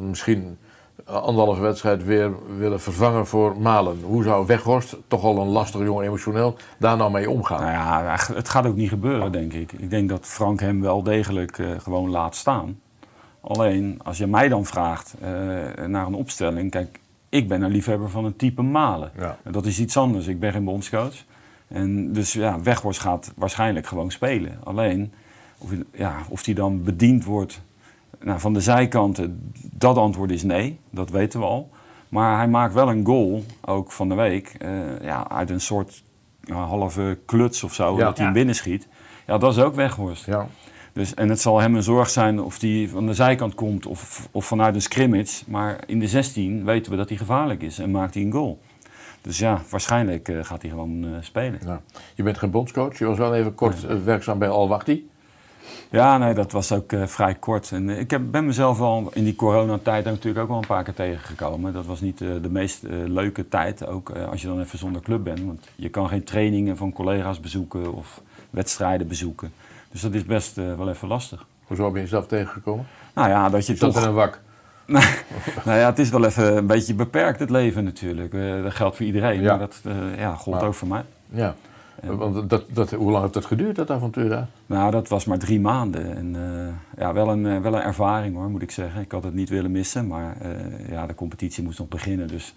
misschien 0.08 0.58
anderhalve 1.04 1.60
wedstrijd 1.60 2.04
weer 2.04 2.30
willen 2.58 2.80
vervangen 2.80 3.26
voor 3.26 3.56
Malen. 3.60 4.02
Hoe 4.02 4.22
zou 4.22 4.46
Weghorst, 4.46 4.96
toch 5.08 5.24
al 5.24 5.38
een 5.40 5.48
lastige 5.48 5.84
jongen 5.84 6.04
emotioneel, 6.04 6.56
daar 6.78 6.96
nou 6.96 7.10
mee 7.10 7.30
omgaan? 7.30 7.60
Nou 7.60 7.72
ja, 7.72 8.16
het 8.34 8.48
gaat 8.48 8.66
ook 8.66 8.76
niet 8.76 8.88
gebeuren, 8.88 9.32
denk 9.32 9.52
ik. 9.52 9.72
Ik 9.72 9.90
denk 9.90 10.08
dat 10.08 10.26
Frank 10.26 10.60
hem 10.60 10.80
wel 10.80 11.02
degelijk 11.02 11.58
gewoon 11.78 12.10
laat 12.10 12.34
staan. 12.36 12.80
Alleen, 13.44 14.00
als 14.04 14.18
je 14.18 14.26
mij 14.26 14.48
dan 14.48 14.64
vraagt 14.64 15.14
eh, 15.20 15.28
naar 15.86 16.06
een 16.06 16.14
opstelling... 16.14 16.70
Kijk, 16.70 17.00
ik 17.28 17.48
ben 17.48 17.62
een 17.62 17.70
liefhebber 17.70 18.10
van 18.10 18.24
een 18.24 18.36
type 18.36 18.62
Malen. 18.62 19.10
Ja. 19.18 19.36
Dat 19.50 19.66
is 19.66 19.80
iets 19.80 19.96
anders. 19.96 20.26
Ik 20.26 20.40
ben 20.40 20.52
geen 20.52 20.64
bondscoach. 20.64 21.14
En 21.68 22.12
dus 22.12 22.32
ja, 22.32 22.60
Weghorst 22.60 23.00
gaat 23.00 23.32
waarschijnlijk 23.36 23.86
gewoon 23.86 24.10
spelen. 24.10 24.58
Alleen, 24.64 25.12
of, 25.58 25.68
hij- 25.70 25.84
ja, 25.92 26.16
of 26.28 26.42
die 26.42 26.54
dan 26.54 26.82
bediend 26.82 27.24
wordt 27.24 27.62
nou, 28.20 28.40
van 28.40 28.52
de 28.52 28.60
zijkanten... 28.60 29.52
Dat 29.60 29.96
antwoord 29.96 30.30
is 30.30 30.42
nee, 30.42 30.78
dat 30.90 31.10
weten 31.10 31.40
we 31.40 31.46
al. 31.46 31.70
Maar 32.08 32.36
hij 32.36 32.48
maakt 32.48 32.74
wel 32.74 32.88
een 32.90 33.06
goal, 33.06 33.44
ook 33.60 33.92
van 33.92 34.08
de 34.08 34.14
week, 34.14 34.54
eh, 34.58 34.70
ja, 35.02 35.28
uit 35.30 35.50
een 35.50 35.60
soort 35.60 36.02
halve 36.50 37.18
kluts 37.26 37.62
of 37.62 37.74
zo, 37.74 37.96
Ja. 37.98 38.04
dat 38.04 38.16
hij 38.16 38.26
hem 38.26 38.34
Ja. 38.34 38.40
binnenschiet. 38.40 38.88
Ja, 39.26 39.38
dat 39.38 39.56
is 39.56 39.62
ook 39.62 39.74
Weghorst. 39.74 40.26
Ja. 40.26 40.46
Dus, 40.92 41.14
en 41.14 41.28
het 41.28 41.40
zal 41.40 41.60
hem 41.60 41.74
een 41.74 41.82
zorg 41.82 42.10
zijn 42.10 42.40
of 42.40 42.60
hij 42.60 42.88
van 42.90 43.06
de 43.06 43.14
zijkant 43.14 43.54
komt 43.54 43.86
of, 43.86 44.28
of 44.30 44.44
vanuit 44.44 44.74
een 44.74 44.82
scrimmage. 44.82 45.42
Maar 45.46 45.78
in 45.86 45.98
de 45.98 46.08
16 46.08 46.64
weten 46.64 46.90
we 46.90 46.98
dat 46.98 47.08
hij 47.08 47.18
gevaarlijk 47.18 47.62
is 47.62 47.78
en 47.78 47.90
maakt 47.90 48.14
hij 48.14 48.22
een 48.22 48.32
goal. 48.32 48.58
Dus 49.22 49.38
ja, 49.38 49.62
waarschijnlijk 49.70 50.28
eh, 50.28 50.44
gaat 50.44 50.62
hij 50.62 50.70
gewoon 50.70 51.04
eh, 51.04 51.10
spelen. 51.20 51.60
Ja. 51.64 51.80
Je 52.14 52.22
bent 52.22 52.38
geen 52.38 52.50
bondscoach, 52.50 52.98
je 52.98 53.04
was 53.04 53.18
wel 53.18 53.34
even 53.34 53.54
kort 53.54 53.84
eh, 53.84 53.96
werkzaam 54.04 54.38
bij 54.38 54.48
Al-Wahdi. 54.48 55.10
Ja, 55.90 56.18
nee, 56.18 56.34
dat 56.34 56.52
was 56.52 56.72
ook 56.72 56.92
vrij 57.04 57.34
kort. 57.34 57.70
En, 57.72 57.88
ik 57.88 58.10
heb, 58.10 58.22
ben 58.30 58.46
mezelf 58.46 58.80
al 58.80 59.10
in 59.14 59.24
die 59.24 59.34
coronatijd 59.34 60.04
natuurlijk 60.04 60.38
ook 60.38 60.48
wel 60.48 60.58
een 60.58 60.66
paar 60.66 60.84
keer 60.84 60.94
tegengekomen. 60.94 61.72
Dat 61.72 61.86
was 61.86 62.00
niet 62.00 62.18
de 62.18 62.48
meest 62.50 62.82
leuke 63.06 63.48
tijd, 63.48 63.86
ook 63.86 64.10
als 64.10 64.42
je 64.42 64.46
dan 64.46 64.60
even 64.60 64.78
zonder 64.78 65.02
club 65.02 65.24
bent. 65.24 65.44
Want 65.44 65.68
je 65.74 65.88
kan 65.88 66.08
geen 66.08 66.24
trainingen 66.24 66.76
van 66.76 66.92
collega's 66.92 67.40
bezoeken 67.40 67.92
of 67.92 68.20
wedstrijden 68.50 69.08
bezoeken. 69.08 69.52
Dus 69.92 70.00
dat 70.00 70.14
is 70.14 70.24
best 70.24 70.58
eh, 70.58 70.74
wel 70.74 70.88
even 70.88 71.08
lastig. 71.08 71.46
Hoezo 71.66 71.90
ben 71.90 72.00
je 72.02 72.08
zelf 72.08 72.26
tegengekomen? 72.26 72.86
Nou 73.14 73.28
ja, 73.28 73.48
dat 73.48 73.66
je 73.66 73.74
toch... 73.74 73.96
in 73.96 74.02
een 74.02 74.14
wak. 74.14 74.40
nou 75.64 75.78
ja, 75.78 75.86
het 75.86 75.98
is 75.98 76.10
wel 76.10 76.24
even 76.24 76.56
een 76.56 76.66
beetje 76.66 76.94
beperkt 76.94 77.38
het 77.38 77.50
leven 77.50 77.84
natuurlijk. 77.84 78.34
Eh, 78.34 78.62
dat 78.62 78.74
geldt 78.74 78.96
voor 78.96 79.06
iedereen, 79.06 79.40
Ja. 79.40 79.48
maar 79.48 79.58
dat 79.58 79.80
eh, 79.84 80.18
ja, 80.18 80.34
gold 80.34 80.56
Maar- 80.56 80.66
ook 80.66 80.74
voor 80.74 80.88
mij. 80.88 81.04
Ja, 81.28 81.54
want 82.02 82.50
dat, 82.50 82.64
dat, 82.68 82.90
hoe 82.90 83.10
lang 83.10 83.22
heeft 83.22 83.34
dat 83.34 83.44
geduurd, 83.44 83.76
dat 83.76 83.90
avontuur 83.90 84.28
daar? 84.28 84.46
Nou, 84.66 84.90
dat 84.90 85.08
was 85.08 85.24
maar 85.24 85.38
drie 85.38 85.60
maanden. 85.60 86.16
En 86.16 86.36
ja, 86.96 87.12
wel 87.12 87.28
een, 87.28 87.62
wel 87.62 87.74
een 87.74 87.82
ervaring 87.82 88.36
hoor, 88.36 88.50
moet 88.50 88.62
ik 88.62 88.70
zeggen. 88.70 89.00
Ik 89.00 89.12
had 89.12 89.24
het 89.24 89.34
niet 89.34 89.48
willen 89.48 89.70
missen, 89.70 90.06
maar 90.06 90.36
ja, 90.88 91.06
de 91.06 91.14
competitie 91.14 91.62
moest 91.64 91.78
nog 91.78 91.88
beginnen. 91.88 92.28
Dus 92.28 92.54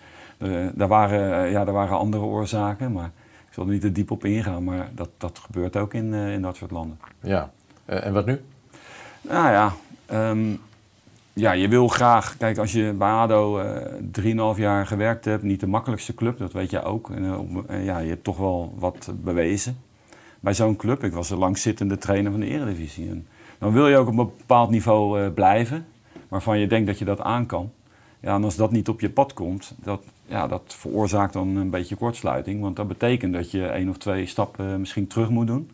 daar, 0.73 0.87
waren, 0.87 1.49
ja, 1.49 1.65
daar 1.65 1.73
waren 1.73 1.97
andere 1.97 2.23
oorzaken, 2.23 2.91
maar 2.91 3.11
zal 3.55 3.65
er 3.65 3.71
niet 3.71 3.81
te 3.81 3.91
diep 3.91 4.11
op 4.11 4.25
ingaan. 4.25 4.63
Maar 4.63 4.89
dat, 4.95 5.09
dat 5.17 5.39
gebeurt 5.39 5.77
ook 5.77 5.93
in, 5.93 6.13
eh, 6.13 6.33
in 6.33 6.41
dat 6.41 6.55
soort 6.55 6.71
landen. 6.71 6.99
Ja, 7.19 7.51
Eh, 7.85 8.05
en 8.05 8.13
wat 8.13 8.25
nu? 8.25 8.41
Nou 9.21 9.49
ja, 9.51 9.73
ehm, 10.05 10.45
ja, 11.33 11.51
je 11.51 11.67
wil 11.67 11.87
graag... 11.87 12.37
Kijk, 12.37 12.57
als 12.57 12.71
je 12.71 12.93
bij 12.97 13.09
ADO 13.09 13.59
eh 13.59 13.93
3,5 14.11 14.57
jaar 14.59 14.87
gewerkt 14.87 15.25
hebt, 15.25 15.43
niet 15.43 15.59
de 15.59 15.67
makkelijkste 15.67 16.13
club, 16.13 16.37
dat 16.37 16.51
weet 16.53 16.69
je 16.69 16.83
ook. 16.83 17.09
En, 17.09 17.37
op- 17.37 17.65
ja, 17.69 17.97
je 17.99 18.09
hebt 18.09 18.23
toch 18.23 18.37
wel 18.37 18.73
wat 18.77 19.11
bewezen 19.15 19.77
bij 20.39 20.53
zo'n 20.53 20.75
club. 20.75 21.03
Ik 21.03 21.13
was 21.13 21.27
de 21.27 21.35
langzittende 21.37 21.97
trainer 21.97 22.31
van 22.31 22.39
de 22.39 22.45
Eredivisie. 22.47 23.09
En 23.09 23.27
dan 23.59 23.71
wil 23.73 23.87
je 23.87 23.97
ook 23.97 24.07
op 24.07 24.17
een 24.17 24.31
bepaald 24.37 24.69
niveau 24.69 25.29
blijven, 25.29 25.85
waarvan 26.27 26.59
je 26.59 26.67
denkt 26.67 26.87
dat 26.87 26.99
je 26.99 27.05
dat 27.05 27.21
aan 27.21 27.45
kan. 27.45 27.71
Ja, 28.25 28.35
en 28.35 28.43
als 28.43 28.55
dat 28.55 28.71
niet 28.71 28.89
op 28.89 28.99
je 28.99 29.09
pad 29.09 29.33
komt, 29.33 29.73
dat, 29.83 30.01
ja, 30.25 30.47
dat 30.47 30.61
veroorzaakt 30.67 31.33
dan 31.33 31.55
een 31.55 31.69
beetje 31.69 31.95
kortsluiting. 31.95 32.61
Want 32.61 32.75
dat 32.75 32.87
betekent 32.87 33.33
dat 33.33 33.51
je 33.51 33.65
één 33.65 33.89
of 33.89 33.97
twee 33.97 34.25
stappen 34.25 34.79
misschien 34.79 35.07
terug 35.07 35.29
moet 35.29 35.47
doen. 35.47 35.69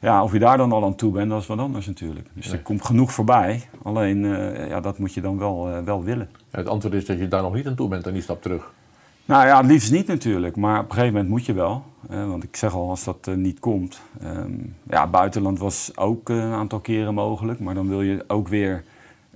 Ja, 0.00 0.22
of 0.22 0.32
je 0.32 0.38
daar 0.38 0.56
dan 0.56 0.72
al 0.72 0.84
aan 0.84 0.94
toe 0.94 1.12
bent, 1.12 1.30
dat 1.30 1.40
is 1.40 1.46
wat 1.46 1.58
anders 1.58 1.86
natuurlijk. 1.86 2.28
Dus 2.32 2.52
er 2.52 2.62
komt 2.62 2.84
genoeg 2.84 3.12
voorbij. 3.12 3.68
Alleen, 3.82 4.24
eh, 4.24 4.68
ja, 4.68 4.80
dat 4.80 4.98
moet 4.98 5.14
je 5.14 5.20
dan 5.20 5.38
wel, 5.38 5.68
eh, 5.68 5.82
wel 5.82 6.04
willen. 6.04 6.30
Het 6.50 6.68
antwoord 6.68 6.94
is 6.94 7.06
dat 7.06 7.18
je 7.18 7.28
daar 7.28 7.42
nog 7.42 7.54
niet 7.54 7.66
aan 7.66 7.74
toe 7.74 7.88
bent 7.88 8.06
en 8.06 8.12
die 8.12 8.22
stap 8.22 8.42
terug. 8.42 8.72
Nou 9.24 9.46
ja, 9.46 9.56
het 9.56 9.66
liefst 9.66 9.92
niet 9.92 10.06
natuurlijk. 10.06 10.56
Maar 10.56 10.78
op 10.78 10.84
een 10.84 10.94
gegeven 10.94 11.12
moment 11.12 11.30
moet 11.30 11.46
je 11.46 11.52
wel. 11.52 11.84
Eh, 12.08 12.28
want 12.28 12.42
ik 12.42 12.56
zeg 12.56 12.74
al, 12.74 12.88
als 12.88 13.04
dat 13.04 13.30
niet 13.36 13.60
komt. 13.60 14.00
ehm, 14.20 14.52
ja, 14.82 15.06
buitenland 15.06 15.58
was 15.58 15.92
ook 15.94 16.28
een 16.28 16.52
aantal 16.52 16.80
keren 16.80 17.14
mogelijk. 17.14 17.60
Maar 17.60 17.74
dan 17.74 17.88
wil 17.88 18.02
je 18.02 18.24
ook 18.26 18.48
weer 18.48 18.84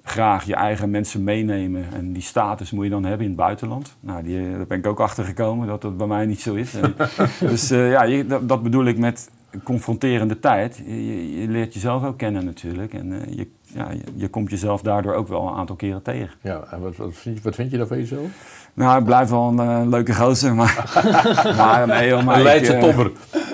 graag 0.05 0.45
je 0.45 0.55
eigen 0.55 0.91
mensen 0.91 1.25
meenemen. 1.25 1.87
En 1.93 2.13
die 2.13 2.23
status 2.23 2.71
moet 2.71 2.85
je 2.85 2.91
dan 2.91 3.05
hebben 3.05 3.27
in 3.27 3.33
het 3.33 3.41
buitenland. 3.41 3.97
Nou, 4.01 4.23
die, 4.23 4.39
eh, 4.39 4.57
daar 4.57 4.67
ben 4.67 4.79
ik 4.79 4.87
ook 4.87 5.01
achter 5.01 5.25
gekomen 5.25 5.67
dat 5.67 5.83
dat 5.83 5.97
bij 5.97 6.07
mij 6.07 6.27
niet 6.27 6.41
zo 6.41 6.55
is. 6.55 6.75
En, 6.81 6.95
dus 7.41 7.71
eh, 7.71 7.91
ja, 7.91 8.03
je, 8.03 8.27
dat, 8.27 8.49
dat 8.49 8.63
bedoel 8.63 8.85
ik 8.85 8.99
met 8.99 9.31
confronterende 9.63 10.41
tijd. 10.41 10.83
Je, 10.87 11.47
leert 11.49 11.75
jezelf 11.75 12.05
ook 12.05 12.19
kennen 12.19 12.45
natuurlijk. 12.45 12.95
En 12.95 13.13
eh, 13.13 13.37
je, 13.37 13.49
ja, 13.63 13.91
je, 13.91 14.03
je 14.15 14.29
komt 14.29 14.51
jezelf 14.51 14.83
daardoor 14.83 15.15
ook 15.15 15.29
wel 15.29 15.49
een 15.49 15.55
aantal 15.55 15.77
keren 15.77 16.03
tegen. 16.03 16.35
Ja, 16.41 16.65
en 16.71 16.81
wat, 16.81 16.97
wat, 16.97 17.15
vind, 17.15 17.37
je, 17.37 17.43
wat 17.43 17.55
vind 17.55 17.71
je 17.71 17.77
daar 17.77 17.87
van 17.87 17.99
jezelf? 17.99 18.29
Nou, 18.75 18.99
ik 18.99 19.05
blijf 19.05 19.29
wel 19.29 19.49
een 19.49 19.61
eh, 19.61 19.89
leuke 19.89 20.15
gozer, 20.15 20.55
maar... 20.55 21.03
maar 21.57 21.87
nee, 21.87 22.09
joh, 22.09 22.25
maar 22.25 22.35
Een 22.35 22.41
ik, 22.41 22.47
Leidse 22.47 22.73
eh, 22.73 22.81
topper. 22.81 23.11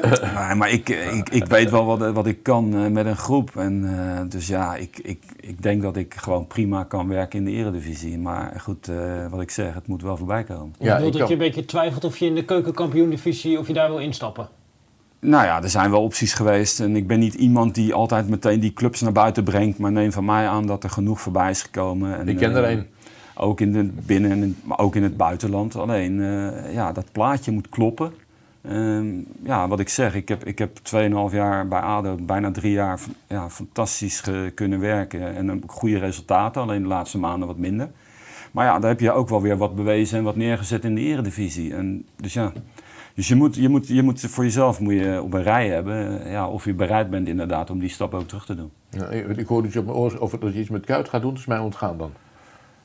nee, 0.47 0.55
maar 0.55 0.71
ik, 0.71 0.89
ik, 0.89 1.29
ik 1.29 1.47
weet 1.47 1.71
wel 1.71 1.85
wat, 1.85 2.12
wat 2.12 2.27
ik 2.27 2.43
kan 2.43 2.75
eh, 2.75 2.87
met 2.87 3.07
een 3.07 3.16
groep. 3.16 3.57
En, 3.57 3.85
eh, 3.85 4.21
dus 4.29 4.47
ja, 4.47 4.77
ik, 4.77 4.99
ik, 5.03 5.23
ik 5.41 5.62
denk 5.62 5.83
dat 5.83 5.97
ik 5.97 6.14
gewoon 6.14 6.47
prima 6.47 6.85
kan 6.85 7.09
werken 7.09 7.39
in 7.39 7.45
de 7.45 7.51
eredivisie. 7.51 8.18
Maar 8.18 8.61
goed, 8.61 8.89
eh, 8.89 8.97
wat 9.31 9.41
ik 9.41 9.51
zeg, 9.51 9.75
het 9.75 9.87
moet 9.87 10.03
wel 10.03 10.16
voorbij 10.16 10.45
komen. 10.45 10.75
Ja, 10.79 10.97
ik 10.97 11.12
dat 11.12 11.29
je 11.29 11.33
een 11.33 11.39
beetje 11.39 11.64
twijfelt 11.64 12.05
of 12.05 12.18
je 12.18 12.27
in 12.27 12.35
de 12.35 12.45
keukenkampioen-divisie, 12.45 13.59
of 13.59 13.66
je 13.66 13.73
daar 13.73 13.89
wil 13.89 13.99
instappen. 13.99 14.49
Nou 15.21 15.45
ja, 15.45 15.62
er 15.62 15.71
zijn 15.71 15.91
wel 15.91 16.03
opties 16.03 16.35
geweest. 16.35 16.81
En 16.81 16.97
ik 16.97 17.07
ben 17.07 17.18
niet 17.18 17.35
iemand 17.35 17.75
die 17.75 17.95
altijd 17.95 18.29
meteen 18.29 18.61
die 18.61 18.73
clubs 18.73 19.01
naar 19.01 19.12
buiten 19.12 19.45
brengt. 19.45 19.79
Maar 19.79 19.93
neem 19.93 20.12
van 20.12 20.25
mij 20.25 20.49
aan 20.49 20.66
dat 20.66 20.85
er 20.85 20.91
genoeg 20.91 21.21
voorbij 21.21 21.51
is 21.51 21.62
gekomen. 21.62 22.18
En, 22.18 22.29
Ik 22.29 22.37
ken 22.37 22.55
er 22.55 22.64
eh, 22.64 22.71
één. 22.71 22.87
Ook 23.35 23.61
in 23.61 23.74
het 23.74 24.07
binnen, 24.07 24.31
en 24.31 24.57
maar 24.64 24.78
ook 24.78 24.97
in 24.97 25.03
het 25.03 25.16
buitenland. 25.16 25.76
Alleen, 25.76 26.22
eh, 26.22 26.74
ja, 26.74 26.93
dat 26.93 27.12
plaatje 27.12 27.53
moet 27.53 27.68
kloppen. 27.68 28.12
Ehm, 28.62 29.07
ja, 29.43 29.68
wat 29.68 29.81
ik 29.81 29.89
zeg, 29.89 30.14
ik 30.14 30.28
heb, 30.28 30.45
ik 30.45 30.59
heb 30.59 30.76
2,5 30.83 31.33
jaar 31.33 31.68
bij 31.68 31.81
ADO, 31.81 32.16
bijna 32.22 32.51
drie 32.51 32.72
jaar 32.72 33.01
ja, 33.26 33.51
fantastisch 33.51 34.22
kunnen 34.55 34.81
werken. 34.81 35.37
En 35.37 35.53
ook 35.53 35.72
goede 35.72 35.99
resultaten, 35.99 36.62
alleen 36.62 36.83
de 36.83 36.89
laatste 36.89 37.18
maanden 37.18 37.49
wat 37.49 37.57
minder. 37.57 37.91
Maar 38.51 38.66
ja, 38.66 38.78
daar 38.78 38.91
heb 38.91 39.01
je 39.01 39.12
ook 39.12 39.28
wel 39.28 39.43
weer 39.43 39.57
wat 39.57 39.74
bewezen 39.74 40.18
en 40.18 40.24
wat 40.24 40.37
neergezet 40.37 40.85
in 40.85 40.95
de 40.95 41.01
eredivisie. 41.01 41.74
En 41.74 42.05
dus 42.16 42.33
ja, 42.33 42.53
dus 43.14 43.28
je 43.28 43.35
moet, 43.35 43.55
je 43.55 43.68
moet, 43.68 43.89
je 43.89 44.03
moet 44.03 44.20
voor 44.20 44.45
jezelf 44.45 44.81
moet 44.81 44.93
je 44.93 45.22
op 45.22 45.33
een 45.33 45.43
rij 45.43 45.68
hebben 45.68 46.24
eh, 46.24 46.33
ja, 46.33 46.49
of 46.49 46.64
je 46.64 46.74
bereid 46.74 47.11
bent 47.11 47.28
inderdaad 47.28 47.70
om 47.70 47.78
die 47.78 47.89
stap 47.89 48.14
ook 48.14 48.28
terug 48.28 48.47
te 48.47 48.55
doen. 48.55 48.70
Ja, 48.91 49.09
ik, 49.09 49.37
ik 49.37 49.47
hoorde 49.47 49.68
iets 49.68 49.76
op 49.76 49.85
mijn 49.85 49.97
oor 49.97 50.20
over 50.20 50.41
dat 50.41 50.53
je 50.53 50.61
iets 50.61 50.68
met 50.68 50.85
Kuit 50.85 51.09
gaat 51.09 51.20
doen, 51.20 51.31
dat 51.31 51.41
is 51.41 51.47
mij 51.47 51.59
ontgaan 51.59 51.99
dan. 51.99 52.12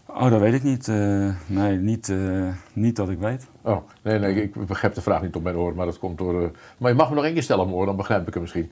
Oh, 0.05 0.29
dat 0.29 0.39
weet 0.39 0.53
ik 0.53 0.63
niet. 0.63 0.87
eh, 0.87 1.29
nee, 1.45 1.77
niet, 1.77 2.09
eh, 2.09 2.47
niet 2.73 2.95
dat 2.95 3.09
ik 3.09 3.19
weet. 3.19 3.47
Oh, 3.61 3.77
nee, 4.01 4.19
nee, 4.19 4.41
ik 4.43 4.65
begrijp 4.65 4.93
de 4.93 5.01
vraag 5.01 5.21
niet 5.21 5.35
op 5.35 5.43
mijn 5.43 5.55
oor, 5.55 5.75
maar 5.75 5.85
dat 5.85 5.99
komt 5.99 6.17
door... 6.17 6.41
eh, 6.43 6.49
Maar 6.77 6.91
je 6.91 6.97
mag 6.97 7.09
me 7.09 7.15
nog 7.15 7.23
één 7.23 7.33
keer 7.33 7.43
stellen 7.43 7.61
op 7.61 7.67
mijn 7.67 7.79
oor, 7.79 7.85
dan 7.85 7.95
begrijp 7.95 8.27
ik 8.27 8.33
hem 8.33 8.41
misschien. 8.43 8.71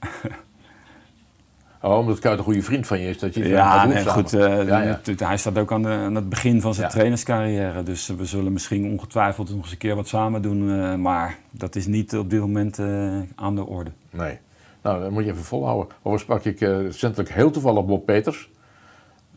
Oh, 1.82 1.98
omdat 1.98 2.18
Kuit 2.18 2.38
een 2.38 2.44
goede 2.44 2.62
vriend 2.62 2.86
van 2.86 3.00
je 3.00 3.08
is, 3.08 3.18
dat 3.18 3.34
je 3.34 3.48
Ja, 3.48 3.86
nee, 3.86 3.96
samen. 3.96 4.12
goed. 4.12 4.30
ja, 4.30 4.46
ja. 4.60 5.00
het- 5.04 5.20
Hij 5.20 5.36
staat 5.36 5.58
ook 5.58 5.72
aan, 5.72 5.82
de, 5.82 5.88
aan 5.88 6.14
het 6.14 6.28
begin 6.28 6.60
van 6.60 6.74
zijn 6.74 6.90
trainerscarrière. 6.90 7.82
Dus 7.82 8.06
we 8.06 8.24
zullen 8.24 8.52
misschien 8.52 8.90
ongetwijfeld 8.90 9.48
nog 9.50 9.58
eens 9.62 9.70
een 9.72 9.78
keer 9.78 9.94
wat 9.94 10.08
samen 10.08 10.42
doen. 10.42 11.00
maar 11.00 11.38
dat 11.50 11.76
is 11.76 11.86
niet 11.86 12.16
op 12.16 12.30
dit 12.30 12.40
moment 12.40 12.78
aan 13.34 13.54
de 13.54 13.66
orde. 13.66 13.90
Nee. 14.10 14.38
Nou, 14.82 15.00
dan 15.00 15.12
moet 15.12 15.24
je 15.24 15.30
even 15.30 15.44
volhouden. 15.44 15.86
Overigens 16.02 16.22
sprak 16.22 16.44
ik 16.44 16.60
recentelijk 16.60 17.32
heel 17.32 17.50
toevallig 17.50 17.84
Bob 17.84 18.06
Peters. 18.06 18.50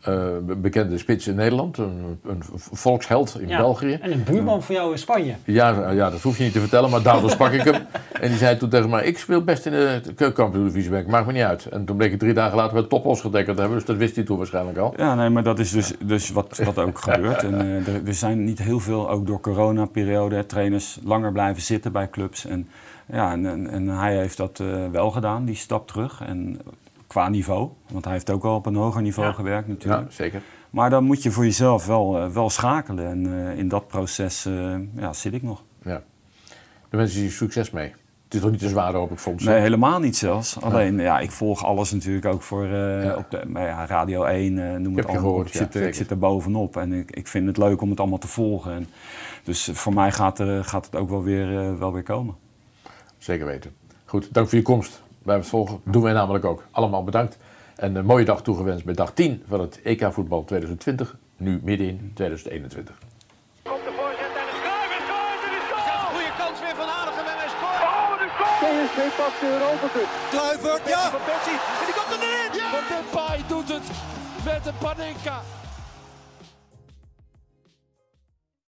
Eh, 0.02 0.14
be- 0.42 0.56
bekende 0.56 0.98
spits 0.98 1.26
in 1.26 1.34
Nederland, 1.34 1.78
een, 1.78 2.18
een 2.26 2.42
volksheld 2.54 3.36
in 3.40 3.48
Ja, 3.48 3.56
België. 3.58 3.92
En 4.00 4.12
een 4.12 4.22
buurman 4.24 4.62
voor 4.62 4.74
jou 4.74 4.92
in 4.92 4.98
Spanje. 4.98 5.34
Ja, 5.44 5.90
ja, 5.90 6.10
dat 6.10 6.20
hoef 6.20 6.38
je 6.38 6.44
niet 6.44 6.52
te 6.52 6.60
vertellen, 6.60 6.90
maar 6.90 7.02
daardoor 7.02 7.30
sprak 7.30 7.52
ik 7.52 7.62
hem. 7.62 7.74
En 8.20 8.28
die 8.28 8.38
zei 8.38 8.56
toen 8.56 8.68
tegen 8.68 8.90
mij, 8.90 9.04
ik 9.04 9.18
speel 9.18 9.42
best 9.44 9.66
in 9.66 9.72
de 9.72 10.00
keukenkampioen-divisie, 10.16 10.90
maar 10.90 11.00
ik 11.00 11.06
maakt 11.06 11.26
me 11.26 11.32
niet 11.32 11.42
uit. 11.42 11.66
En 11.66 11.84
toen 11.84 11.96
bleek 11.96 12.12
ik 12.12 12.18
drie 12.18 12.34
dagen 12.34 12.56
later 12.56 12.74
weer 12.74 12.86
top 12.86 13.04
losgedekkerd 13.04 13.54
te 13.56 13.60
hebben, 13.62 13.78
dus 13.78 13.88
dat 13.88 13.96
wist 13.96 14.14
hij 14.16 14.24
toen 14.24 14.36
waarschijnlijk 14.36 14.78
al. 14.78 14.94
Ja, 14.96 15.14
nee, 15.14 15.28
maar 15.28 15.42
dat 15.42 15.58
is 15.58 15.70
dus, 15.70 15.92
dus 16.04 16.30
wat, 16.30 16.60
wat 16.64 16.78
ook 16.78 16.98
gebeurt. 17.08 17.42
En, 17.42 17.60
eh, 17.60 17.94
er, 17.94 18.06
er 18.06 18.14
zijn 18.14 18.44
niet 18.44 18.58
heel 18.58 18.80
veel, 18.80 19.10
ook 19.10 19.26
door 19.26 19.40
coronaperiode, 19.40 20.46
trainers 20.46 20.98
langer 21.04 21.32
blijven 21.32 21.62
zitten 21.62 21.92
bij 21.92 22.10
clubs. 22.10 22.44
En, 22.46 22.68
ja, 23.12 23.32
en, 23.32 23.46
en, 23.46 23.70
en 23.70 23.88
hij 23.88 24.16
heeft 24.16 24.36
dat 24.36 24.60
eh, 24.60 24.66
wel 24.92 25.10
gedaan, 25.10 25.44
die 25.44 25.56
stap 25.56 25.86
terug. 25.88 26.20
En 26.26 26.60
qua 27.10 27.28
niveau, 27.28 27.68
want 27.92 28.04
hij 28.04 28.12
heeft 28.12 28.30
ook 28.30 28.44
al 28.44 28.54
op 28.54 28.66
een 28.66 28.74
hoger 28.74 29.02
niveau 29.02 29.32
gewerkt 29.34 29.68
natuurlijk. 29.68 30.02
Ja, 30.02 30.10
zeker. 30.10 30.42
Maar 30.70 30.90
dan 30.90 31.04
moet 31.04 31.22
je 31.22 31.30
voor 31.30 31.44
jezelf 31.44 31.86
wel, 31.86 32.18
eh, 32.18 32.28
wel 32.28 32.50
schakelen. 32.50 33.06
En 33.06 33.46
eh, 33.48 33.58
in 33.58 33.68
dat 33.68 33.86
proces 33.86 34.44
eh, 34.46 34.74
ja, 34.96 35.12
zit 35.12 35.32
ik 35.32 35.42
nog. 35.42 35.62
Ja. 35.82 36.02
De 36.88 36.96
mensen 36.96 37.30
succes 37.30 37.70
mee. 37.70 37.88
Het 38.24 38.34
is 38.34 38.40
toch 38.40 38.50
niet 38.50 38.60
te 38.60 38.68
zwaar, 38.68 38.94
hoop 38.94 39.10
ik, 39.10 39.18
soms? 39.18 39.42
Nee, 39.44 39.60
helemaal 39.60 39.98
niet 40.00 40.16
zelfs. 40.16 40.60
Alleen, 40.60 40.98
ja, 40.98 41.18
ik 41.20 41.30
volg 41.30 41.64
alles 41.64 41.92
natuurlijk 41.92 42.26
ook 42.26 42.42
voor 42.42 42.62
op 43.16 43.26
de, 43.30 43.42
ja, 43.54 43.86
Radio 43.86 44.24
1, 44.24 44.58
eh, 44.72 44.78
noem 44.78 44.96
het 44.96 45.04
allemaal. 45.06 45.22
gehoord, 45.24 45.46
ik, 45.48 45.54
zit, 45.54 45.74
er- 45.74 45.86
ik 45.86 45.94
zit 45.94 46.10
er 46.10 46.18
bovenop 46.18 46.76
en 46.76 46.92
ik, 46.92 47.10
ik 47.10 47.26
vind 47.28 47.46
het 47.46 47.56
leuk 47.56 47.80
om 47.80 47.90
het 47.90 48.00
allemaal 48.00 48.18
te 48.18 48.28
volgen. 48.28 48.72
En 48.72 48.86
dus 49.44 49.70
voor 49.72 49.94
mij 49.94 50.12
gaat, 50.12 50.38
er, 50.38 50.64
gaat 50.64 50.84
het 50.86 50.96
ook 50.96 51.08
wel 51.08 51.22
weer, 51.22 51.78
wel 51.78 51.92
weer 51.92 52.02
komen. 52.02 52.34
Zeker 53.18 53.46
weten. 53.46 53.70
Goed, 54.04 54.34
dank 54.34 54.48
voor 54.48 54.58
je 54.58 54.64
komst. 54.64 55.02
Blijf 55.22 55.40
het 55.40 55.48
volgen. 55.48 55.80
Doen 55.84 56.02
wij 56.02 56.12
namelijk 56.12 56.44
ook. 56.44 56.64
Allemaal 56.70 57.04
bedankt. 57.04 57.38
En 57.76 57.94
een 57.94 58.04
mooie 58.04 58.24
dag 58.24 58.42
toegewenst 58.42 58.84
bij 58.84 58.94
dag 58.94 59.12
10 59.12 59.42
van 59.48 59.60
het 59.60 59.80
EK 59.82 60.12
voetbal 60.12 60.44
2020. 60.44 61.16
Nu 61.36 61.60
midden 61.62 61.86
in 61.86 62.10
2021. 62.14 62.98
Goede 66.12 66.32
kans 66.38 66.60
weer 66.60 66.74
van 66.76 66.88
Aardigem 66.88 67.26
en 67.26 67.38
hij 67.38 67.48
scoort. 67.48 67.82
Oh, 67.82 68.18
de 68.18 68.28
goal! 68.38 69.10
Pakt 69.16 69.40
de 69.40 69.46
Europa 69.46 69.88
Cup. 69.92 70.08
Kluivert, 70.30 70.88
ja! 70.88 71.10
Van 71.10 71.20
Persie, 71.24 71.58
en 71.80 71.86
die 71.88 71.94
komt 71.98 72.12
erin! 72.16 72.60
Ja! 72.60 72.70
Van 72.74 72.84
Depay 72.90 73.38
doet 73.48 73.68
het 73.68 73.86
met 74.44 74.66
een 74.66 74.78
Panenka. 74.78 75.59